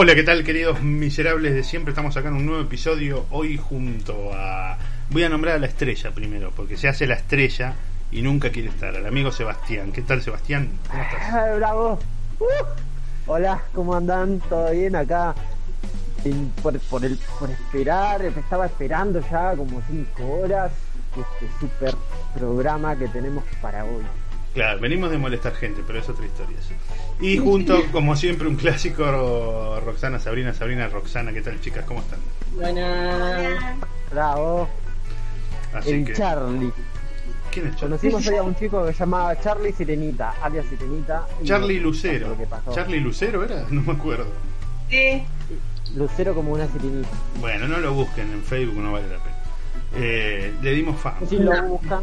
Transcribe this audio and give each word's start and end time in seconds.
Hola, 0.00 0.14
¿qué 0.14 0.22
tal 0.22 0.44
queridos 0.44 0.80
miserables 0.80 1.54
de 1.54 1.64
siempre? 1.64 1.90
Estamos 1.90 2.16
acá 2.16 2.28
en 2.28 2.34
un 2.34 2.46
nuevo 2.46 2.62
episodio 2.62 3.26
hoy 3.30 3.56
junto 3.56 4.30
a... 4.32 4.78
Voy 5.10 5.24
a 5.24 5.28
nombrar 5.28 5.56
a 5.56 5.58
la 5.58 5.66
estrella 5.66 6.12
primero, 6.12 6.52
porque 6.54 6.76
se 6.76 6.86
hace 6.86 7.04
la 7.04 7.14
estrella 7.14 7.74
y 8.12 8.22
nunca 8.22 8.50
quiere 8.50 8.68
estar, 8.68 8.94
al 8.94 9.04
amigo 9.04 9.32
Sebastián. 9.32 9.90
¿Qué 9.90 10.02
tal 10.02 10.22
Sebastián? 10.22 10.70
¿Cómo 10.88 11.02
estás? 11.02 11.20
Ah, 11.32 11.52
bravo. 11.56 11.98
Uh. 12.38 12.44
Hola, 13.26 13.60
¿cómo 13.74 13.92
andan? 13.96 14.38
¿Todo 14.48 14.70
bien 14.70 14.94
acá? 14.94 15.34
Por, 16.62 17.04
el, 17.04 17.18
por 17.40 17.50
esperar, 17.50 18.22
estaba 18.22 18.66
esperando 18.66 19.20
ya 19.28 19.56
como 19.56 19.82
5 19.84 20.24
horas 20.24 20.70
este 21.10 21.58
super 21.58 21.96
programa 22.36 22.96
que 22.96 23.08
tenemos 23.08 23.42
para 23.60 23.84
hoy. 23.84 24.04
Claro, 24.58 24.80
venimos 24.80 25.10
de 25.12 25.18
molestar 25.18 25.54
gente, 25.54 25.82
pero 25.86 26.00
es 26.00 26.08
otra 26.08 26.26
historia. 26.26 26.56
eso. 26.58 26.74
Y 27.20 27.38
junto, 27.38 27.80
como 27.92 28.16
siempre, 28.16 28.48
un 28.48 28.56
clásico 28.56 29.80
Roxana, 29.84 30.18
Sabrina, 30.18 30.52
Sabrina, 30.52 30.88
Roxana. 30.88 31.32
¿Qué 31.32 31.42
tal 31.42 31.60
chicas? 31.60 31.84
¿Cómo 31.84 32.00
están? 32.00 32.18
Buenas. 32.56 33.76
Bravo, 34.10 34.68
Así 35.72 35.90
el 35.92 36.04
que... 36.06 36.12
Charlie. 36.14 36.72
¿Quién 37.52 37.68
es 37.68 37.76
Charlie? 37.76 37.98
Conocimos 37.98 38.26
hoy 38.26 38.36
a 38.36 38.42
un 38.42 38.56
chico 38.56 38.84
que 38.84 38.92
se 38.92 38.98
llamaba 38.98 39.40
Charlie 39.40 39.72
Sirenita, 39.72 40.34
alias 40.42 40.66
Sirenita. 40.68 41.24
Charlie 41.44 41.76
no- 41.76 41.82
Lucero. 41.84 42.28
lo 42.30 42.36
que 42.36 42.46
pasó. 42.46 42.74
¿Charlie 42.74 42.98
Lucero 43.00 43.44
era? 43.44 43.64
No 43.70 43.82
me 43.82 43.92
acuerdo. 43.92 44.26
Sí. 44.90 45.22
Lucero 45.94 46.34
como 46.34 46.52
una 46.52 46.66
sirenita. 46.66 47.08
Bueno, 47.40 47.68
no 47.68 47.78
lo 47.78 47.92
busquen 47.94 48.30
en 48.32 48.42
Facebook, 48.42 48.78
no 48.82 48.90
vale 48.92 49.06
la 49.08 49.18
pena. 49.22 49.36
Eh, 49.94 50.52
le 50.62 50.72
dimos 50.72 51.00
fama. 51.00 51.18
Si 51.28 51.36
lo 51.38 51.62
buscan. 51.62 52.02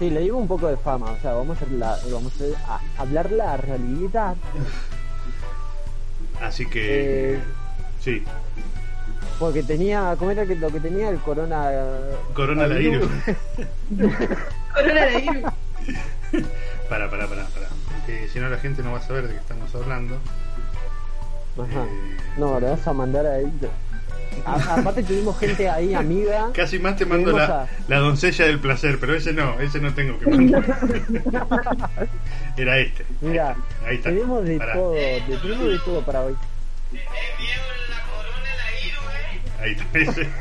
Sí, 0.00 0.10
le 0.10 0.20
digo 0.22 0.36
un 0.38 0.48
poco 0.48 0.66
de 0.66 0.76
fama, 0.76 1.12
o 1.12 1.20
sea, 1.20 1.34
vamos 1.34 1.56
a, 1.56 1.64
hacer 1.64 1.76
la, 1.76 1.96
vamos 2.10 2.32
a 2.66 2.74
a 2.74 3.02
hablar 3.02 3.30
la 3.30 3.56
realidad. 3.56 4.34
Así 6.40 6.66
que... 6.66 7.34
Eh, 7.34 7.40
Sí, 8.00 8.24
porque 9.40 9.62
tenía, 9.62 10.14
¿cómo 10.18 10.30
era 10.32 10.44
que 10.44 10.54
lo 10.54 10.70
que 10.70 10.80
tenía? 10.80 11.08
El 11.08 11.18
corona. 11.18 11.70
Corona 12.34 12.66
la 12.66 12.74
virus. 12.74 13.10
Coronavirus. 14.74 15.52
para, 16.90 17.10
para, 17.10 17.26
para, 17.26 17.46
para. 17.46 17.66
Que 18.04 18.28
si 18.28 18.38
no 18.38 18.50
la 18.50 18.58
gente 18.58 18.82
no 18.82 18.92
va 18.92 18.98
a 18.98 19.02
saber 19.02 19.28
de 19.28 19.34
qué 19.34 19.40
estamos 19.40 19.74
hablando. 19.74 20.16
Ajá. 21.56 21.84
Eh, 21.84 22.16
No, 22.36 22.60
le 22.60 22.68
vas 22.68 22.86
a 22.86 22.92
mandar 22.92 23.24
ahí. 23.24 23.50
A- 24.44 24.74
aparte 24.80 25.02
tuvimos 25.02 25.38
gente 25.38 25.68
ahí, 25.68 25.92
amiga. 25.94 26.50
Casi 26.54 26.78
más 26.78 26.96
te 26.96 27.04
mando 27.06 27.32
la, 27.32 27.44
a- 27.62 27.68
la 27.88 27.98
doncella 27.98 28.46
del 28.46 28.58
placer, 28.58 28.98
pero 29.00 29.14
ese 29.14 29.32
no, 29.32 29.58
ese 29.60 29.80
no 29.80 29.92
tengo 29.94 30.18
que 30.18 30.26
mandar. 30.30 30.64
Era 32.56 32.78
este. 32.78 33.04
Mira, 33.20 33.56
Ahí 33.86 33.96
está. 33.96 34.10
tenemos 34.10 34.44
de 34.44 34.58
Pará. 34.58 34.72
todo, 34.74 34.92
de, 34.92 35.22
tenemos 35.42 35.68
de 35.68 35.78
todo 35.84 36.00
para 36.04 36.22
hoy. 36.22 36.34
Ahí 39.60 39.72
está. 39.72 39.98
Ese. 39.98 40.28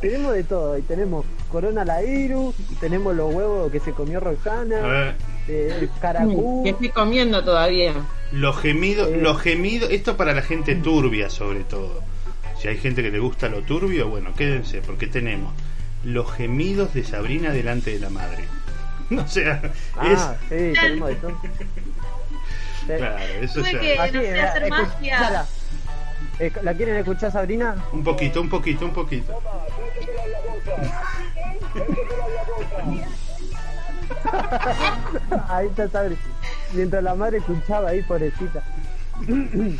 Tenemos 0.00 0.32
de 0.32 0.44
todo, 0.44 0.78
y 0.78 0.82
tenemos 0.82 1.26
Corona 1.50 1.84
la 1.84 2.04
Iru, 2.04 2.54
tenemos 2.78 3.16
los 3.16 3.34
huevos 3.34 3.72
que 3.72 3.80
se 3.80 3.90
comió 3.90 4.18
A 4.18 4.20
Roxana, 4.20 4.78
ver, 4.80 5.14
eh, 5.48 5.76
el 5.80 5.90
caracú. 6.00 6.62
Que 6.62 6.70
estoy 6.70 6.90
comiendo 6.90 7.42
todavía. 7.42 7.92
los 8.30 8.56
gemidos, 8.60 9.08
Eh. 9.08 9.18
los 9.20 9.40
gemidos, 9.42 9.90
esto 9.90 10.16
para 10.16 10.34
la 10.34 10.42
gente 10.42 10.76
turbia 10.76 11.28
sobre 11.30 11.64
todo. 11.64 12.00
Si 12.60 12.68
hay 12.68 12.78
gente 12.78 13.02
que 13.02 13.10
le 13.10 13.18
gusta 13.18 13.48
lo 13.48 13.62
turbio, 13.62 14.08
bueno, 14.08 14.34
quédense, 14.34 14.80
porque 14.82 15.06
tenemos 15.06 15.52
los 16.04 16.30
gemidos 16.32 16.94
de 16.94 17.04
Sabrina 17.04 17.50
delante 17.50 17.92
de 17.92 18.00
la 18.00 18.10
madre. 18.10 18.44
O 19.10 19.26
sea, 19.26 19.62
Ah, 19.96 20.34
sí, 20.50 20.72
tenemos 20.78 21.08
de 21.08 21.14
todo. 21.14 21.40
Sí. 21.40 21.48
es. 22.92 22.98
Claro, 22.98 23.18
eso 23.40 23.60
Tuve 23.60 23.72
ya. 23.72 23.80
que- 23.80 23.98
Así, 23.98 24.12
no 24.14 24.20
sé 24.20 24.40
hacer 24.42 24.62
escu- 24.64 24.68
magia. 24.70 25.18
Sara, 25.18 25.46
eh, 26.40 26.52
¿La 26.62 26.74
quieren 26.74 26.96
escuchar, 26.96 27.32
Sabrina? 27.32 27.74
Un 27.92 28.04
poquito, 28.04 28.42
un 28.42 28.50
poquito, 28.50 28.84
un 28.84 28.92
poquito. 28.92 29.32
ahí 35.48 35.66
está 35.68 35.88
Sabrina. 35.88 36.20
Mientras 36.72 37.02
la 37.02 37.14
madre 37.14 37.38
escuchaba 37.38 37.90
ahí, 37.90 38.02
pobrecita. 38.02 38.62
Eh, 39.28 39.76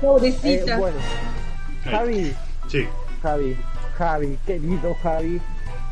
Pobrecita. 0.00 0.76
bueno, 0.76 0.96
Javi, 1.84 2.32
Sí. 2.68 2.86
Javi, 3.22 3.56
Javi, 3.98 4.38
querido 4.46 4.94
Javi, 5.02 5.40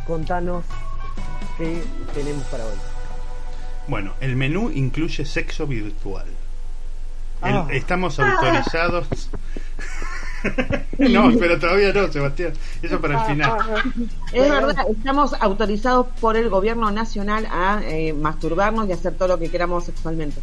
contanos 0.06 0.64
qué 1.58 1.82
tenemos 2.14 2.44
para 2.44 2.64
hoy. 2.64 2.74
Bueno, 3.88 4.12
el 4.20 4.36
menú 4.36 4.70
incluye 4.70 5.24
sexo 5.24 5.66
virtual. 5.66 6.26
El- 7.42 7.54
Ah. 7.56 7.66
estamos 7.70 8.18
autorizados. 8.20 9.30
no, 10.98 11.30
pero 11.38 11.58
todavía 11.58 11.92
no, 11.92 12.10
Sebastián. 12.10 12.52
Eso 12.82 13.00
para 13.00 13.20
el 13.22 13.26
final. 13.32 13.58
Es 14.32 14.48
verdad, 14.48 14.76
estamos 14.90 15.34
autorizados 15.40 16.06
por 16.20 16.36
el 16.36 16.48
gobierno 16.48 16.90
nacional 16.90 17.46
a 17.50 17.80
eh, 17.84 18.12
masturbarnos 18.12 18.88
y 18.88 18.92
hacer 18.92 19.14
todo 19.14 19.28
lo 19.28 19.38
que 19.38 19.50
queramos 19.50 19.84
sexualmente. 19.84 20.40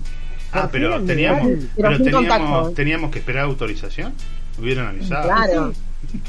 Ah, 0.52 0.69
pero 0.72 1.02
teníamos, 1.03 1.47
pero 1.75 1.97
teníamos, 1.97 2.13
contacto. 2.13 2.72
teníamos 2.72 3.12
que 3.12 3.19
esperar 3.19 3.46
autorización. 3.46 4.13
Hubieran 4.57 4.88
avisado. 4.88 5.28
Claro, 5.28 5.73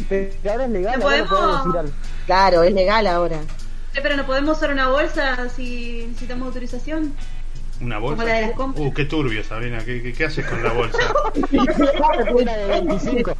Pero 0.08 0.32
ahora 0.50 0.64
es 0.64 0.70
legal, 0.70 0.98
¿No 0.98 1.04
ahora 1.08 1.24
podemos? 1.24 1.64
decir 1.64 1.78
algo. 1.80 1.92
claro, 2.26 2.62
es 2.62 2.74
legal 2.74 3.06
ahora. 3.06 3.36
Eh, 3.94 4.00
Pero 4.02 4.16
no 4.16 4.26
podemos 4.26 4.56
usar 4.56 4.70
una 4.72 4.88
bolsa 4.88 5.48
si 5.48 6.04
necesitamos 6.08 6.46
autorización. 6.46 7.14
Una 7.80 7.98
bolsa. 7.98 8.16
Como 8.16 8.28
la 8.28 8.34
de 8.34 8.42
las 8.42 8.52
compras. 8.56 8.86
Uh, 8.86 8.92
qué 8.92 9.04
turbio, 9.04 9.44
Sabrina. 9.44 9.78
¿Qué, 9.84 10.02
qué, 10.02 10.12
qué 10.12 10.24
haces 10.24 10.44
con 10.46 10.62
la 10.64 10.72
bolsa? 10.72 10.98
Una 12.34 12.56
de 12.56 12.66
25. 12.66 13.36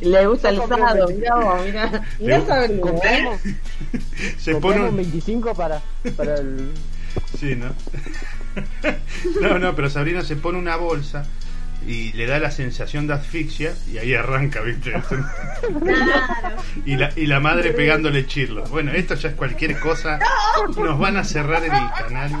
Le 0.00 0.26
gusta 0.26 0.50
el 0.50 0.60
un 0.60 0.68
mirá 0.68 1.34
mirá. 1.64 2.02
Mirá 2.20 2.46
Sabrina. 2.46 2.80
Compramos, 2.82 3.40
Se 4.38 4.54
pone 4.56 4.88
un... 4.88 4.96
25 4.96 5.54
para, 5.54 5.80
para 6.16 6.34
el... 6.36 6.70
Sí, 7.38 7.56
¿no? 7.56 7.70
no, 9.40 9.58
no, 9.58 9.74
pero 9.74 9.88
Sabrina 9.88 10.22
se 10.22 10.36
pone 10.36 10.58
una 10.58 10.76
bolsa 10.76 11.26
y 11.86 12.12
le 12.12 12.26
da 12.26 12.38
la 12.38 12.50
sensación 12.50 13.06
de 13.06 13.14
asfixia 13.14 13.72
y 13.90 13.98
ahí 13.98 14.14
arranca, 14.14 14.60
¿viste? 14.60 14.92
Claro. 14.92 16.56
y, 16.84 16.96
la, 16.96 17.10
y 17.16 17.26
la 17.26 17.40
madre 17.40 17.72
pegándole 17.72 18.26
chirlos. 18.26 18.68
Bueno, 18.70 18.92
esto 18.92 19.14
ya 19.14 19.28
es 19.30 19.34
cualquier 19.34 19.78
cosa. 19.78 20.18
Nos 20.76 20.98
van 20.98 21.16
a 21.16 21.24
cerrar 21.24 21.62
el 21.64 21.70
canal. 21.70 22.32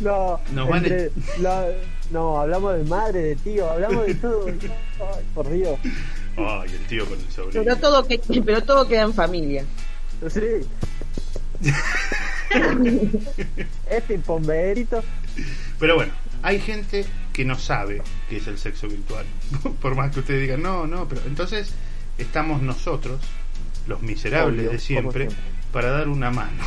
No, 0.00 0.40
Nos 0.52 0.68
van 0.68 0.84
a- 0.84 0.88
entre 0.88 1.10
la- 1.40 1.66
no, 2.10 2.40
hablamos 2.40 2.76
de 2.76 2.84
madre, 2.84 3.20
de 3.22 3.36
tío, 3.36 3.70
hablamos 3.70 4.06
de 4.06 4.14
todo. 4.16 4.46
Ay, 4.48 5.24
por 5.34 5.50
Dios. 5.50 5.78
Ay, 6.36 6.70
el 6.72 6.86
tío 6.86 7.06
con 7.06 7.18
el 7.18 7.30
sobrino. 7.30 7.62
Pero 7.64 7.76
todo, 7.76 8.06
que, 8.06 8.20
pero 8.44 8.62
todo 8.62 8.86
queda 8.88 9.02
en 9.02 9.14
familia. 9.14 9.64
Sí. 10.28 10.40
este 13.90 14.18
pomberito. 14.18 15.02
Pero 15.78 15.96
bueno, 15.96 16.12
hay 16.42 16.60
gente 16.60 17.04
que 17.34 17.44
no 17.44 17.58
sabe 17.58 18.00
qué 18.30 18.38
es 18.38 18.46
el 18.46 18.56
sexo 18.56 18.88
virtual. 18.88 19.26
Por 19.82 19.94
más 19.94 20.10
que 20.12 20.20
ustedes 20.20 20.40
digan, 20.40 20.62
no, 20.62 20.86
no, 20.86 21.06
pero 21.06 21.20
entonces 21.26 21.74
estamos 22.16 22.62
nosotros, 22.62 23.20
los 23.86 24.00
miserables 24.00 24.60
Obvio, 24.60 24.70
de 24.70 24.78
siempre, 24.78 25.24
siempre. 25.26 25.52
para 25.72 25.90
dar 25.90 26.08
una 26.08 26.30
mano. 26.30 26.62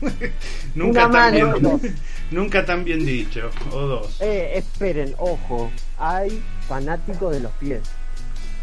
nunca, 0.74 1.06
Una 1.06 1.10
tan 1.10 1.34
mano. 1.34 1.52
bien, 1.52 1.62
Dos. 1.62 1.80
nunca 2.30 2.64
tan 2.64 2.84
bien 2.84 3.04
dicho, 3.04 3.50
o 3.72 3.80
dos. 3.80 4.20
Eh, 4.20 4.52
esperen, 4.54 5.14
ojo, 5.18 5.70
hay 5.98 6.40
fanáticos 6.68 7.32
de 7.34 7.40
los 7.40 7.52
pies. 7.52 7.80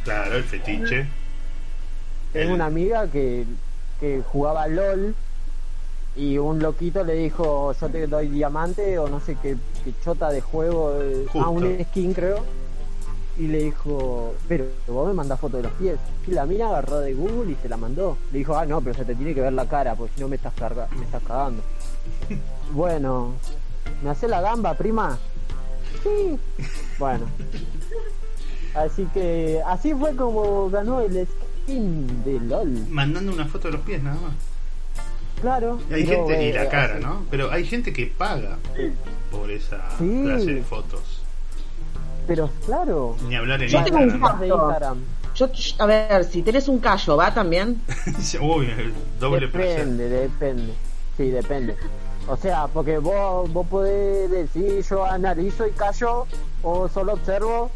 Claro, 0.04 0.38
el 0.38 0.44
fetiche. 0.44 1.06
Tengo 2.32 2.48
El- 2.50 2.52
una 2.56 2.66
amiga 2.66 3.08
que, 3.12 3.46
que 4.00 4.22
jugaba 4.26 4.68
LOL 4.68 5.16
y 6.16 6.38
un 6.38 6.60
loquito 6.60 7.04
le 7.04 7.16
dijo, 7.16 7.74
yo 7.74 7.90
te 7.90 8.08
doy 8.08 8.28
diamante 8.28 9.00
o 9.00 9.08
no 9.08 9.20
sé 9.20 9.36
qué, 9.42 9.58
qué 9.84 9.94
chota 10.04 10.30
de 10.30 10.42
juego, 10.42 10.94
eh, 11.02 11.26
a 11.34 11.50
un 11.50 11.84
skin 11.86 12.14
creo. 12.14 12.44
Y 13.36 13.48
le 13.48 13.64
dijo, 13.64 14.36
pero 14.48 14.66
vos 14.88 15.08
me 15.08 15.14
mandás 15.14 15.40
foto 15.40 15.58
de 15.58 15.64
los 15.64 15.72
pies. 15.74 15.98
Y 16.28 16.32
la 16.32 16.46
mina 16.46 16.68
agarró 16.68 17.00
de 17.00 17.16
Google 17.16 17.52
y 17.52 17.56
se 17.56 17.68
la 17.68 17.78
mandó. 17.78 18.16
Le 18.32 18.38
dijo, 18.38 18.56
ah, 18.56 18.64
no, 18.66 18.80
pero 18.80 18.94
se 18.94 19.06
te 19.06 19.16
tiene 19.16 19.34
que 19.34 19.42
ver 19.42 19.54
la 19.54 19.68
cara, 19.68 19.96
porque 19.96 20.14
si 20.14 20.22
no 20.22 20.28
me 20.28 20.36
estás, 20.36 20.54
carga 20.54 20.88
me 20.96 21.04
estás 21.04 21.24
cagando. 21.24 21.64
bueno, 22.74 23.34
¿me 24.04 24.12
hace 24.12 24.28
la 24.28 24.40
gamba, 24.40 24.76
prima? 24.76 25.18
Sí. 26.04 26.38
Bueno. 27.00 27.26
Así 28.76 29.06
que 29.14 29.62
así 29.66 29.96
fue 29.96 30.16
como 30.16 30.70
ganó 30.70 31.02
el 31.02 31.28
skin 31.28 32.24
de 32.24 32.40
LOL. 32.40 32.88
Mandando 32.90 33.32
una 33.32 33.46
foto 33.46 33.68
de 33.70 33.78
los 33.78 33.82
pies 33.82 34.04
nada 34.04 34.20
más. 34.22 34.53
Claro. 35.44 35.80
Y 35.90 35.94
hay 35.94 36.06
pero, 36.06 36.26
gente, 36.28 36.44
y 36.46 36.50
eh, 36.50 36.54
la 36.54 36.70
cara, 36.70 36.96
así- 36.96 37.04
¿no? 37.04 37.26
Pero 37.30 37.52
hay 37.52 37.66
gente 37.66 37.94
que 37.94 38.08
paga 38.08 38.58
por 39.30 39.52
esa 39.52 39.90
Sí. 40.00 40.22
clase 40.24 40.54
de 40.56 40.64
fotos. 40.64 41.22
Pero 42.26 42.50
claro. 42.66 43.16
Ni 43.28 43.36
hablar 43.36 43.62
en 43.62 43.68
Yo 43.70 43.84
tengo 43.84 43.98
un 43.98 44.04
Instagram. 44.06 44.22
Más 44.32 44.40
de. 44.40 44.48
Instagram. 44.48 44.98
Yo, 45.36 45.50
a 45.80 45.86
ver, 45.86 46.24
si 46.26 46.42
tenés 46.44 46.68
un 46.70 46.80
callo, 46.80 47.18
¿va 47.18 47.34
también? 47.34 47.82
Uy, 48.42 48.68
el 48.68 48.94
doble 49.20 49.48
placer. 49.50 49.80
Depende, 49.86 50.08
depende. 50.10 50.74
Sí, 51.18 51.30
depende. 51.30 51.76
O 52.28 52.38
sea, 52.38 52.68
porque 52.68 52.98
vos, 53.00 53.52
vos 53.52 53.68
podés 53.68 54.32
decir 54.32 54.82
yo 54.90 55.04
analizo 55.06 55.68
y 55.68 55.72
callo 55.72 56.26
o 56.62 56.88
solo 56.88 57.14
observo. 57.14 57.70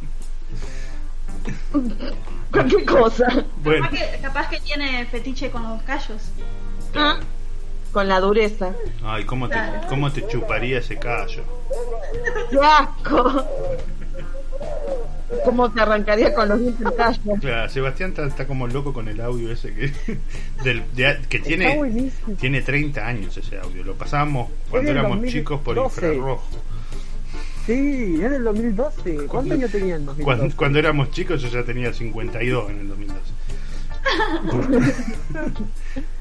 Cualquier 2.51 2.85
cosa. 2.85 3.27
Bueno, 3.63 3.83
Capaz 3.85 3.97
que, 3.97 4.19
capaz 4.21 4.49
que 4.49 4.59
tiene 4.61 5.05
fetiche 5.07 5.51
con 5.51 5.63
los 5.63 5.81
callos. 5.83 6.21
Ah, 6.95 7.19
Con 7.91 8.07
la 8.07 8.19
dureza. 8.19 8.73
ay, 9.03 9.23
¿cómo 9.25 9.49
te, 9.49 9.55
cómo 9.89 10.11
te 10.11 10.25
chuparía 10.27 10.79
ese 10.79 10.97
callo? 10.97 11.43
¡Qué 12.51 12.57
asco! 12.61 13.43
¿Cómo 15.43 15.69
te 15.71 15.81
arrancaría 15.81 16.33
con 16.33 16.47
los 16.49 16.59
dientes 16.59 16.85
el 16.85 16.93
callo? 16.95 17.33
Claro, 17.41 17.69
Sebastián 17.69 18.09
está, 18.11 18.25
está 18.25 18.47
como 18.47 18.67
loco 18.67 18.93
con 18.93 19.07
el 19.07 19.19
audio 19.21 19.51
ese 19.51 19.73
que, 19.73 19.91
del, 20.63 20.83
de- 20.93 21.19
que 21.27 21.39
tiene, 21.39 22.11
tiene 22.39 22.61
30 22.61 23.05
años 23.05 23.35
ese 23.37 23.57
audio. 23.59 23.83
Lo 23.83 23.95
pasábamos 23.95 24.49
cuando 24.69 24.91
éramos 24.91 25.11
2012. 25.17 25.37
chicos 25.37 25.61
por 25.61 25.77
infrarrojo. 25.77 26.47
Sí, 27.65 28.19
es 28.23 28.31
del 28.31 28.43
2012. 28.45 29.15
¿Cuántos 29.27 29.53
años 29.57 29.71
tenía 29.71 29.95
en 29.95 30.05
2012? 30.05 30.23
Cuando, 30.23 30.55
cuando 30.55 30.79
éramos 30.79 31.11
chicos 31.11 31.41
yo 31.41 31.49
ya 31.49 31.63
tenía 31.63 31.91
52 31.93 32.69
en 32.69 32.79
el 32.79 32.87
2012. 32.87 33.31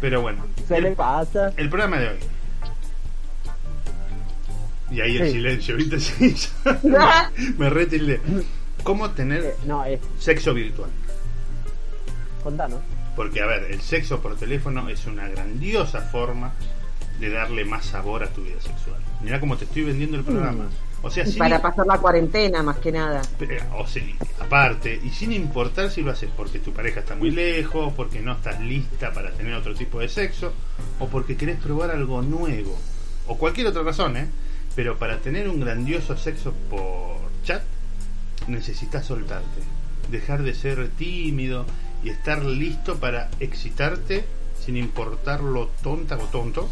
Pero 0.01 0.23
bueno, 0.23 0.45
Se 0.69 0.81
le 0.81 0.89
el, 0.89 0.95
pasa. 0.95 1.53
el 1.57 1.69
programa 1.69 1.99
de 1.99 2.09
hoy. 2.09 2.19
Y 4.91 5.01
ahí 5.01 5.17
el 5.17 5.31
silencio, 5.33 5.77
¿viste? 5.77 5.99
Sí, 6.01 6.35
me 7.59 7.69
retildé. 7.71 8.21
¿Cómo 8.85 9.11
tener 9.11 9.43
Eh, 9.43 9.55
no, 9.67 9.85
sexo 10.19 10.55
virtual? 10.55 10.91
Contanos. 12.43 12.81
Porque, 13.17 13.41
a 13.41 13.47
ver, 13.47 13.65
el 13.71 13.81
sexo 13.81 14.21
por 14.21 14.37
teléfono 14.37 14.89
es 14.89 15.07
una 15.07 15.27
grandiosa 15.29 16.03
forma 16.03 16.53
de 17.19 17.31
darle 17.31 17.65
más 17.65 17.87
sabor 17.87 18.23
a 18.23 18.29
tu 18.29 18.43
vida 18.45 18.61
sexual. 18.61 19.01
Mira 19.23 19.41
cómo 19.41 19.57
te 19.57 19.65
estoy 19.65 19.85
vendiendo 19.85 20.19
el 20.19 20.25
programa. 20.25 20.67
O 21.07 21.11
sea, 21.11 21.25
y 21.25 21.29
sin, 21.31 21.39
para 21.39 21.63
pasar 21.63 21.87
la 21.87 21.99
cuarentena, 21.99 22.63
más 22.63 22.79
que 22.79 22.91
nada. 22.91 23.23
pero, 23.39 23.63
o 23.79 23.87
sea, 23.87 24.03
aparte, 24.41 25.01
y 25.03 25.11
sin 25.11 25.33
importar 25.33 25.91
si 25.91 26.03
lo 26.03 26.11
haces 26.11 26.29
porque 26.37 26.59
tu 26.59 26.73
pareja 26.73 27.01
está 27.01 27.15
muy 27.15 27.31
lejos, 27.31 27.93
porque 27.95 28.21
no 28.21 28.33
estás 28.33 28.61
lista 28.61 29.13
para 29.13 29.31
tener 29.31 29.55
otro 29.55 29.75
tipo 29.75 30.01
de 30.01 30.09
sexo, 30.09 30.53
o 30.99 31.07
porque 31.09 31.37
querés 31.37 31.59
probar 31.61 31.91
algo 31.91 32.23
nuevo, 32.23 32.77
o 33.29 33.39
cualquier 33.39 33.69
otra 33.69 33.83
razón, 33.83 34.17
¿eh? 34.17 34.29
Pero 34.75 34.97
para 34.99 35.19
tener 35.19 35.49
un 35.49 35.61
grandioso 35.61 36.17
sexo 36.17 36.53
por 36.69 37.17
chat, 37.45 37.63
necesitas 38.49 39.07
soltarte, 39.07 39.61
dejar 40.11 40.43
de 40.43 40.55
ser 40.55 40.89
tímido 40.91 41.67
y 42.03 42.11
estar 42.11 42.45
listo 42.45 42.97
para 42.97 43.31
excitarte 43.41 44.25
sin 44.65 44.77
importar 44.77 45.41
lo 45.43 45.69
tonta 45.83 46.17
o 46.17 46.27
tonto 46.27 46.69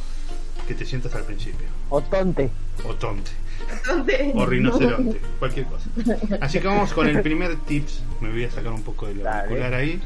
que 0.66 0.74
te 0.74 0.84
sientas 0.84 1.14
al 1.14 1.24
principio, 1.24 1.66
O 1.90 2.00
tonte. 2.02 2.50
o 2.88 2.94
tonte 2.94 3.30
Entonces, 3.70 4.32
o 4.34 4.46
rinoceronte, 4.46 5.20
cualquier 5.38 5.66
cosa. 5.66 5.88
Así 6.40 6.60
que 6.60 6.66
vamos 6.66 6.92
con 6.92 7.06
el 7.08 7.20
primer 7.22 7.56
tips. 7.56 8.02
Me 8.20 8.30
voy 8.30 8.44
a 8.44 8.50
sacar 8.50 8.72
un 8.72 8.82
poco 8.82 9.06
del 9.06 9.26
auricular 9.26 9.74
ahí. 9.74 10.00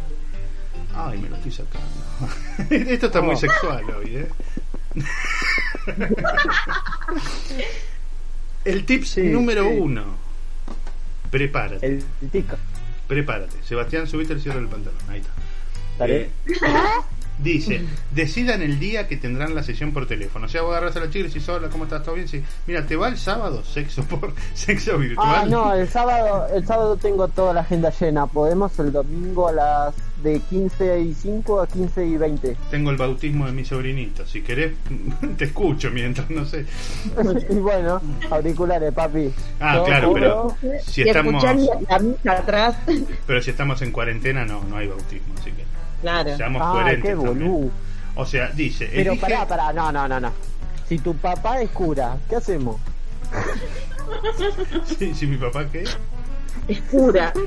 Ay, 0.94 1.18
me 1.18 1.28
lo 1.28 1.36
estoy 1.36 1.52
sacando. 1.52 1.86
Esto 2.70 3.06
está 3.06 3.20
muy 3.22 3.34
Oh. 3.34 3.38
sexual 3.38 3.84
hoy, 3.90 4.16
¿eh? 4.16 4.28
El 8.64 8.84
tips 8.84 9.08
Sí, 9.10 9.22
número 9.22 9.64
sí. 9.68 9.76
uno. 9.78 10.04
Prepárate, 11.30 11.86
El, 11.86 12.04
el 12.22 12.30
tic. 12.30 12.46
prepárate. 13.06 13.56
Sebastián, 13.64 14.06
subiste 14.06 14.32
el 14.32 14.40
cierre 14.40 14.58
del 14.60 14.68
pantalón. 14.68 14.98
Ahí 15.08 15.20
está. 15.20 15.30
Dale. 15.98 16.16
Eh, 16.22 16.30
Dice, 17.38 17.82
decidan 18.10 18.62
el 18.62 18.78
día 18.80 19.06
que 19.06 19.16
tendrán 19.16 19.54
la 19.54 19.62
sesión 19.62 19.92
por 19.92 20.06
teléfono. 20.06 20.46
O 20.46 20.48
sea, 20.48 20.62
vos 20.62 20.72
agarrás 20.72 20.96
a 20.96 21.00
la 21.00 21.06
chica 21.06 21.20
y 21.20 21.22
decís, 21.28 21.48
hola, 21.48 21.68
¿cómo 21.68 21.84
estás? 21.84 22.02
¿Todo 22.02 22.16
bien? 22.16 22.26
Sí. 22.26 22.42
Mira, 22.66 22.84
¿te 22.84 22.96
va 22.96 23.08
el 23.08 23.16
sábado 23.16 23.64
sexo 23.64 24.02
por 24.04 24.34
sexo 24.54 24.98
virtual? 24.98 25.28
Ah, 25.28 25.46
no, 25.48 25.72
el 25.72 25.88
sábado, 25.88 26.46
el 26.54 26.66
sábado 26.66 26.96
tengo 26.96 27.28
toda 27.28 27.54
la 27.54 27.60
agenda 27.60 27.90
llena. 27.90 28.26
Podemos 28.26 28.76
el 28.78 28.92
domingo 28.92 29.48
a 29.48 29.52
las 29.52 29.94
de 30.22 30.40
15 30.40 31.00
y 31.00 31.14
5 31.14 31.60
a 31.60 31.66
15 31.68 32.06
y 32.06 32.16
20. 32.16 32.56
Tengo 32.70 32.90
el 32.90 32.96
bautismo 32.96 33.46
de 33.46 33.52
mi 33.52 33.64
sobrinito. 33.64 34.26
Si 34.26 34.42
querés, 34.42 34.72
te 35.36 35.44
escucho 35.44 35.90
mientras, 35.90 36.28
no 36.30 36.44
sé. 36.44 36.66
y 37.50 37.54
bueno, 37.54 38.00
auriculares, 38.30 38.92
papi. 38.92 39.32
Ah, 39.60 39.82
claro, 39.86 40.12
pero 40.12 40.56
si 40.84 41.02
y 41.02 41.08
estamos, 41.08 41.42
la, 41.42 41.54
la 41.88 41.98
misa 42.00 42.32
atrás. 42.32 42.76
pero 43.26 43.40
si 43.40 43.50
estamos 43.50 43.80
en 43.82 43.92
cuarentena, 43.92 44.44
no, 44.44 44.64
no 44.64 44.76
hay 44.76 44.88
bautismo, 44.88 45.34
así 45.38 45.52
que 45.52 45.67
Claro. 46.00 46.36
seamos 46.36 46.62
Ah, 46.64 46.72
coherentes. 46.72 47.02
qué 47.10 47.14
boludo. 47.14 47.70
O 48.14 48.26
sea, 48.26 48.48
dice, 48.50 48.90
Pero 48.92 49.12
elige- 49.12 49.20
pará, 49.20 49.46
pará, 49.46 49.72
no, 49.72 49.90
no, 49.92 50.08
no, 50.08 50.18
no. 50.20 50.32
Si 50.88 50.98
tu 50.98 51.14
papá 51.16 51.60
es 51.60 51.70
cura, 51.70 52.16
¿qué 52.28 52.36
hacemos? 52.36 52.80
Sí, 54.98 55.14
sí, 55.14 55.26
mi 55.26 55.36
papá 55.36 55.66
qué. 55.70 55.84
Es 56.66 56.80
pura. 56.82 57.30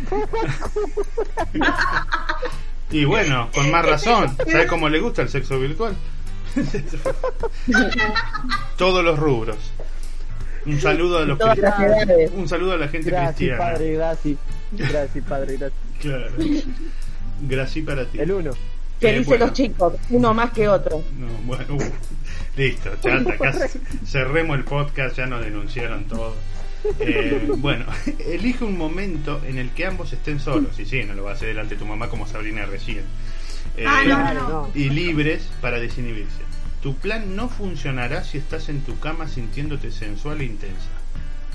Y 2.92 3.06
bueno, 3.06 3.50
con 3.54 3.72
más 3.72 3.86
razón. 3.86 4.36
¿Sabes 4.38 4.68
cómo 4.68 4.90
le 4.90 5.00
gusta 5.00 5.22
el 5.22 5.30
sexo 5.30 5.58
virtual? 5.60 5.96
Todos 8.78 9.04
los 9.04 9.18
rubros. 9.18 9.56
Un 10.66 10.80
saludo 10.80 11.20
a 11.20 11.22
los 11.26 11.40
cristianos. 11.40 12.32
Un 12.36 12.48
saludo 12.50 12.74
a 12.74 12.78
la 12.78 12.88
gente 12.90 13.10
Gracias, 13.10 13.36
cristiana. 13.38 13.64
padre, 13.72 13.94
gracias. 13.94 14.38
Gracias, 14.74 15.26
padre, 15.26 15.58
gracias. 15.58 15.82
Claro. 16.02 16.32
Gracias 17.42 17.86
para 17.86 18.06
ti. 18.06 18.20
El 18.20 18.32
uno. 18.32 18.52
Que 19.00 19.10
Eh, 19.10 19.14
dicen 19.20 19.26
bueno. 19.26 19.46
los 19.48 19.54
chicos, 19.56 19.94
uno 20.12 20.34
más 20.34 20.52
que 20.52 20.68
otro. 20.68 21.04
No, 21.18 21.28
bueno, 21.46 21.76
uh, 21.76 21.84
listo, 22.56 22.92
ya 23.04 23.16
está, 23.18 23.34
acá 23.34 23.68
cerremos 24.06 24.58
el 24.58 24.64
podcast, 24.64 25.18
ya 25.18 25.26
nos 25.26 25.44
denunciaron 25.44 26.04
todo. 26.06 26.36
Eh, 27.00 27.48
bueno, 27.58 27.86
elige 28.28 28.64
un 28.64 28.78
momento 28.78 29.42
en 29.48 29.58
el 29.58 29.70
que 29.72 29.86
ambos 29.88 30.14
estén 30.14 30.40
solos, 30.40 30.80
y 30.80 30.86
sí, 30.86 31.04
no 31.04 31.14
lo 31.16 31.24
va 31.24 31.32
a 31.32 31.34
hacer 31.34 31.48
delante 31.50 31.76
de 31.76 31.80
tu 31.80 31.86
mamá 31.88 32.10
como 32.10 32.28
Sabrina 32.28 32.66
recién. 32.66 33.04
Eh, 33.78 33.86
Ah, 33.88 34.02
no, 34.06 34.16
Claro, 34.16 34.40
no. 34.40 34.50
no. 34.50 34.70
Y 34.76 34.90
libres 34.90 35.48
para 35.62 35.80
desinhibirse. 35.80 36.42
Tu 36.84 36.96
plan 36.96 37.36
no 37.36 37.48
funcionará 37.50 38.24
si 38.24 38.38
estás 38.40 38.70
en 38.70 38.82
tu 38.82 39.00
cama 39.00 39.28
sintiéndote 39.28 39.92
sensual 39.92 40.42
e 40.42 40.46
intensa. 40.46 40.90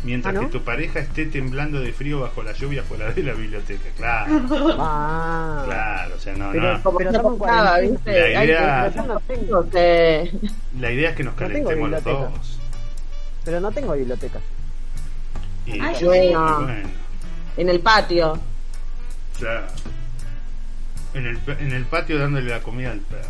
Mientras 0.04 0.34
¿Ah, 0.34 0.38
no? 0.38 0.46
que 0.46 0.52
tu 0.58 0.62
pareja 0.62 1.00
esté 1.00 1.26
temblando 1.26 1.81
de 1.81 1.93
frío 1.93 2.20
bajo 2.20 2.43
la 2.43 2.52
lluvia 2.52 2.82
fuera 2.82 3.10
de 3.12 3.22
la 3.22 3.32
biblioteca. 3.32 3.88
Claro, 3.96 4.40
Ah. 4.78 5.62
claro, 5.66 6.14
o 6.16 6.20
sea, 6.20 6.34
no, 6.37 6.52
Pero- 6.52 6.72
no. 6.76 6.82
Como 6.82 6.98
Pero 6.98 7.10
estamos 7.10 7.38
cuarentena. 7.38 7.78
¿viste? 7.93 8.32
La 8.32 8.40
Hay 8.40 8.46
idea- 8.46 8.90
que- 8.93 8.96
yo 8.98 9.06
no 9.06 9.20
tengo 9.20 9.70
que- 9.70 10.31
La 10.81 10.93
idea 10.93 11.10
es 11.10 11.16
que 11.16 11.25
nos 11.25 11.34
calentemos 11.34 11.90
los 11.90 12.04
dos. 12.04 12.58
Pero 13.44 13.60
no 13.60 13.70
tengo 13.73 13.94
biblioteca. 13.94 14.40
Y, 15.66 15.80
Ay, 15.80 15.97
Bueno. 16.04 16.61
bueno, 16.62 16.88
en 17.56 17.68
el 17.68 17.80
patio. 17.80 18.38
claro. 19.38 19.66
En 21.14 21.26
el, 21.26 21.38
en 21.61 21.73
el 21.73 21.85
patio 21.87 22.18
dándole 22.18 22.50
la 22.50 22.61
comida 22.61 22.92
al 22.92 22.99
perro. 23.00 23.28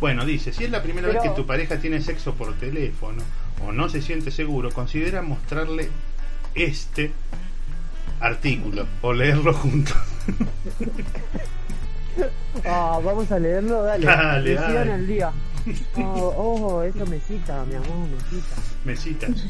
Bueno, 0.00 0.24
dice, 0.26 0.52
si 0.52 0.64
es 0.64 0.70
la 0.70 0.82
primera 0.82 1.06
Pero- 1.08 1.22
vez 1.22 1.30
que 1.30 1.36
tu 1.36 1.46
pareja 1.46 1.78
tiene 1.78 2.00
sexo 2.00 2.34
por 2.34 2.52
teléfono 2.54 3.22
o 3.64 3.72
no 3.72 3.88
se 3.88 4.02
siente 4.02 4.30
seguro, 4.30 4.70
considera 4.72 5.22
mostrarle 5.22 5.88
este 6.54 7.12
artículo 8.20 8.86
o 9.02 9.12
leerlo 9.12 9.54
juntos. 9.54 9.96
Ah, 12.64 13.00
vamos 13.02 13.30
a 13.30 13.38
leerlo, 13.38 13.82
dale. 13.82 14.04
Dale, 14.04 14.54
dale. 14.54 14.94
el 14.94 15.06
día. 15.06 15.32
Oh, 15.96 16.34
oh, 16.36 16.82
eso 16.82 17.06
me 17.06 17.20
cita, 17.20 17.64
mi 17.64 17.74
amor, 17.74 18.08
me 18.08 18.20
cita. 18.28 18.56
Mesitas. 18.84 19.44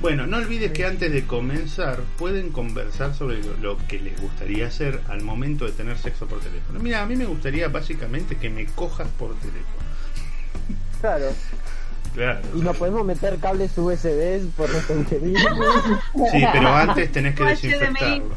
Bueno, 0.00 0.26
no 0.26 0.36
olvides 0.36 0.72
que 0.72 0.84
antes 0.84 1.10
de 1.10 1.26
comenzar 1.26 2.00
pueden 2.18 2.50
conversar 2.50 3.14
sobre 3.14 3.42
lo 3.60 3.78
que 3.88 3.98
les 3.98 4.20
gustaría 4.20 4.66
hacer 4.66 5.00
al 5.08 5.22
momento 5.22 5.64
de 5.64 5.72
tener 5.72 5.96
sexo 5.96 6.26
por 6.26 6.40
teléfono. 6.40 6.78
Mira, 6.80 7.02
a 7.02 7.06
mí 7.06 7.16
me 7.16 7.24
gustaría 7.24 7.68
básicamente 7.68 8.36
que 8.36 8.50
me 8.50 8.66
cojas 8.66 9.08
por 9.18 9.34
teléfono. 9.36 9.64
Claro. 11.00 11.26
Claro. 12.14 12.40
Y 12.54 12.60
nos 12.60 12.76
podemos 12.76 13.04
meter 13.04 13.36
cables 13.38 13.76
USB 13.76 14.48
por 14.56 14.70
nuestro 14.70 14.96
HDMI. 14.96 15.36
Sí, 16.32 16.44
pero 16.52 16.68
antes 16.74 17.12
tenés 17.12 17.34
que 17.34 17.44
desinfectarlo. 17.44 18.34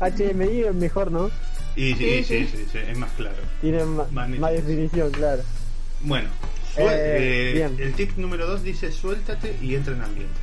HDMI 0.00 0.60
es 0.64 0.74
mejor, 0.74 1.10
¿no? 1.12 1.30
Y 1.76 1.94
sí, 1.94 1.96
sí, 1.96 2.24
Sí, 2.24 2.46
sí. 2.46 2.56
sí, 2.56 2.66
sí, 2.72 2.78
es 2.78 2.98
más 2.98 3.10
claro. 3.12 3.36
Tiene 3.60 3.84
Más 3.84 4.52
definición, 4.52 5.10
claro. 5.10 5.42
Bueno, 6.02 6.28
Eh, 6.76 6.86
eh, 6.88 7.52
bien. 7.54 7.76
el 7.78 7.94
tip 7.94 8.16
número 8.16 8.46
2 8.46 8.62
dice 8.64 8.90
suéltate 8.92 9.56
y 9.62 9.74
entra 9.76 9.94
en 9.94 10.02
ambiente. 10.02 10.34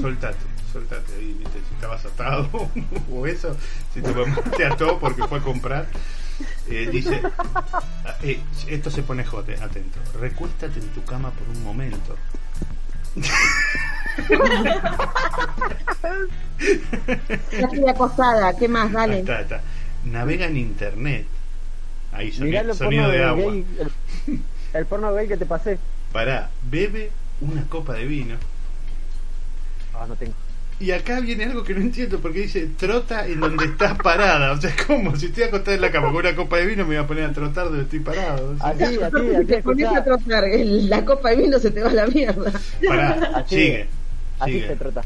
Suéltate, 0.00 0.36
suéltate. 0.72 1.12
Ahí, 1.18 1.34
viste, 1.38 1.58
si 1.68 1.74
estabas 1.74 2.04
atado 2.04 2.48
o 3.12 3.26
eso, 3.26 3.54
si 3.94 4.00
tu 4.02 4.14
mamá 4.14 4.36
te 4.56 4.64
ató 4.66 4.98
porque 4.98 5.22
fue 5.24 5.38
a 5.38 5.42
comprar. 5.42 5.86
Eh, 6.68 6.88
dice, 6.90 7.22
eh, 8.22 8.40
esto 8.68 8.90
se 8.90 9.02
pone 9.02 9.24
jote, 9.24 9.54
atento. 9.54 9.98
Recuéstate 10.20 10.80
en 10.80 10.88
tu 10.88 11.02
cama 11.04 11.30
por 11.30 11.48
un 11.48 11.62
momento. 11.62 12.16
Ya 17.52 17.66
estoy 17.66 17.88
acostada, 17.88 18.56
¿qué 18.56 18.68
más? 18.68 18.92
Dale. 18.92 19.20
está, 19.20 19.36
ahí 19.38 19.42
está. 19.42 19.60
Navega 20.04 20.46
en 20.46 20.56
internet. 20.56 21.26
Ahí 22.12 22.32
sonido, 22.32 22.60
el 22.60 22.74
sonido 22.74 23.04
porno 23.04 23.12
de 23.12 23.18
de 23.18 23.24
agua. 23.24 23.52
gay, 23.52 23.66
el, 23.78 24.42
el 24.74 24.86
porno 24.86 25.12
gay 25.14 25.28
que 25.28 25.36
te 25.36 25.46
pasé. 25.46 25.78
Pará, 26.12 26.50
bebe 26.70 27.10
una 27.40 27.64
copa 27.68 27.94
de 27.94 28.06
vino. 28.06 28.36
Ah, 29.94 30.06
no 30.08 30.14
tengo. 30.16 30.34
Y 30.78 30.90
acá 30.90 31.20
viene 31.20 31.44
algo 31.44 31.64
que 31.64 31.72
no 31.74 31.80
entiendo 31.80 32.18
porque 32.20 32.40
dice 32.40 32.68
trota 32.78 33.26
en 33.26 33.40
donde 33.40 33.64
estás 33.64 33.96
parada. 33.98 34.52
O 34.52 34.60
sea, 34.60 34.68
es 34.70 34.84
como 34.84 35.16
si 35.16 35.26
estoy 35.26 35.44
acostada 35.44 35.74
en 35.74 35.80
la 35.80 35.90
cama 35.90 36.08
con 36.08 36.16
una 36.16 36.36
copa 36.36 36.58
de 36.58 36.66
vino 36.66 36.82
me 36.84 36.96
voy 36.96 37.04
a 37.04 37.06
poner 37.06 37.24
a 37.24 37.32
trotar 37.32 37.64
donde 37.66 37.84
estoy 37.84 38.00
parado. 38.00 38.50
O 38.50 38.56
sea, 38.58 38.68
Así, 38.68 38.84
así, 38.84 38.98
así, 39.02 39.44
Te 39.46 39.62
pones 39.62 39.88
a 39.88 40.04
trotar, 40.04 40.44
el- 40.44 40.90
la 40.90 41.02
copa 41.04 41.30
de 41.30 41.36
vino 41.36 41.58
se 41.58 41.70
te 41.70 41.82
va 41.82 41.88
a 41.88 41.94
la 41.94 42.06
mierda. 42.06 42.52
pará, 42.86 43.30
Así, 43.36 43.54
sigue. 43.56 43.86
Así 44.38 44.52
sigue. 44.52 44.66
se 44.68 44.76
trata. 44.76 45.02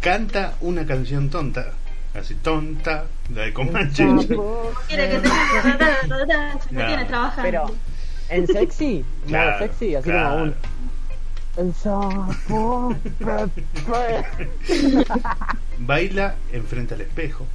Canta 0.00 0.54
una 0.60 0.86
canción 0.86 1.28
tonta. 1.28 1.72
Así 2.18 2.34
tonta, 2.36 3.04
la 3.34 3.42
de 3.42 3.52
Comanche. 3.52 4.04
Sapo. 4.26 4.72
Quiere 4.88 5.10
que 5.10 5.18
te 5.18 5.28
No. 5.28 5.34
me 6.72 6.84
tienes 6.86 7.06
trabajando. 7.06 7.42
Pero, 7.42 7.74
en 8.30 8.46
sexy, 8.46 9.04
Claro, 9.26 9.50
modo 9.50 9.58
sexy, 9.60 9.94
así 9.94 10.10
claro. 10.10 10.30
como 10.30 10.42
un. 10.44 10.54
El 11.56 11.74
sapo. 11.74 12.94
Pepe. 13.18 13.64
Baila 15.78 16.34
enfrente 16.52 16.94
al 16.94 17.00
espejo. 17.02 17.46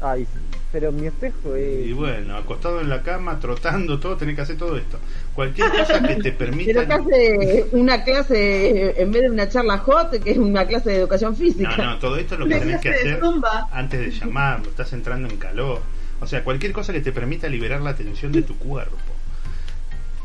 Ay, 0.00 0.26
pero 0.72 0.90
mi 0.90 1.06
espejo 1.06 1.54
es. 1.54 1.86
Y 1.86 1.92
bueno, 1.92 2.36
acostado 2.36 2.80
en 2.80 2.88
la 2.88 3.02
cama, 3.02 3.38
trotando, 3.38 4.00
todo, 4.00 4.16
tenés 4.16 4.34
que 4.34 4.42
hacer 4.42 4.56
todo 4.56 4.76
esto. 4.76 4.98
Cualquier 5.34 5.70
cosa 5.70 6.02
que 6.02 6.16
te 6.16 6.32
permita. 6.32 6.72
Pero 6.72 6.86
que 6.86 6.92
hace 6.94 7.66
una 7.72 8.02
clase, 8.02 9.00
en 9.00 9.12
vez 9.12 9.22
de 9.22 9.30
una 9.30 9.48
charla 9.48 9.78
hot, 9.78 10.10
que 10.22 10.30
es 10.32 10.38
una 10.38 10.66
clase 10.66 10.90
de 10.90 10.96
educación 10.96 11.36
física. 11.36 11.76
No, 11.76 11.84
no, 11.84 11.98
todo 11.98 12.16
esto 12.16 12.34
es 12.34 12.40
lo 12.40 12.46
que 12.46 12.58
tenés 12.58 12.80
que 12.80 12.88
hacer 12.88 13.20
zumba. 13.20 13.68
antes 13.70 14.00
de 14.00 14.10
llamarlo. 14.10 14.70
Estás 14.70 14.92
entrando 14.92 15.28
en 15.28 15.36
calor. 15.36 15.80
O 16.20 16.26
sea, 16.26 16.42
cualquier 16.42 16.72
cosa 16.72 16.92
que 16.92 17.00
te 17.00 17.12
permita 17.12 17.48
liberar 17.48 17.80
la 17.80 17.94
tensión 17.94 18.32
de 18.32 18.42
tu 18.42 18.56
cuerpo. 18.56 18.96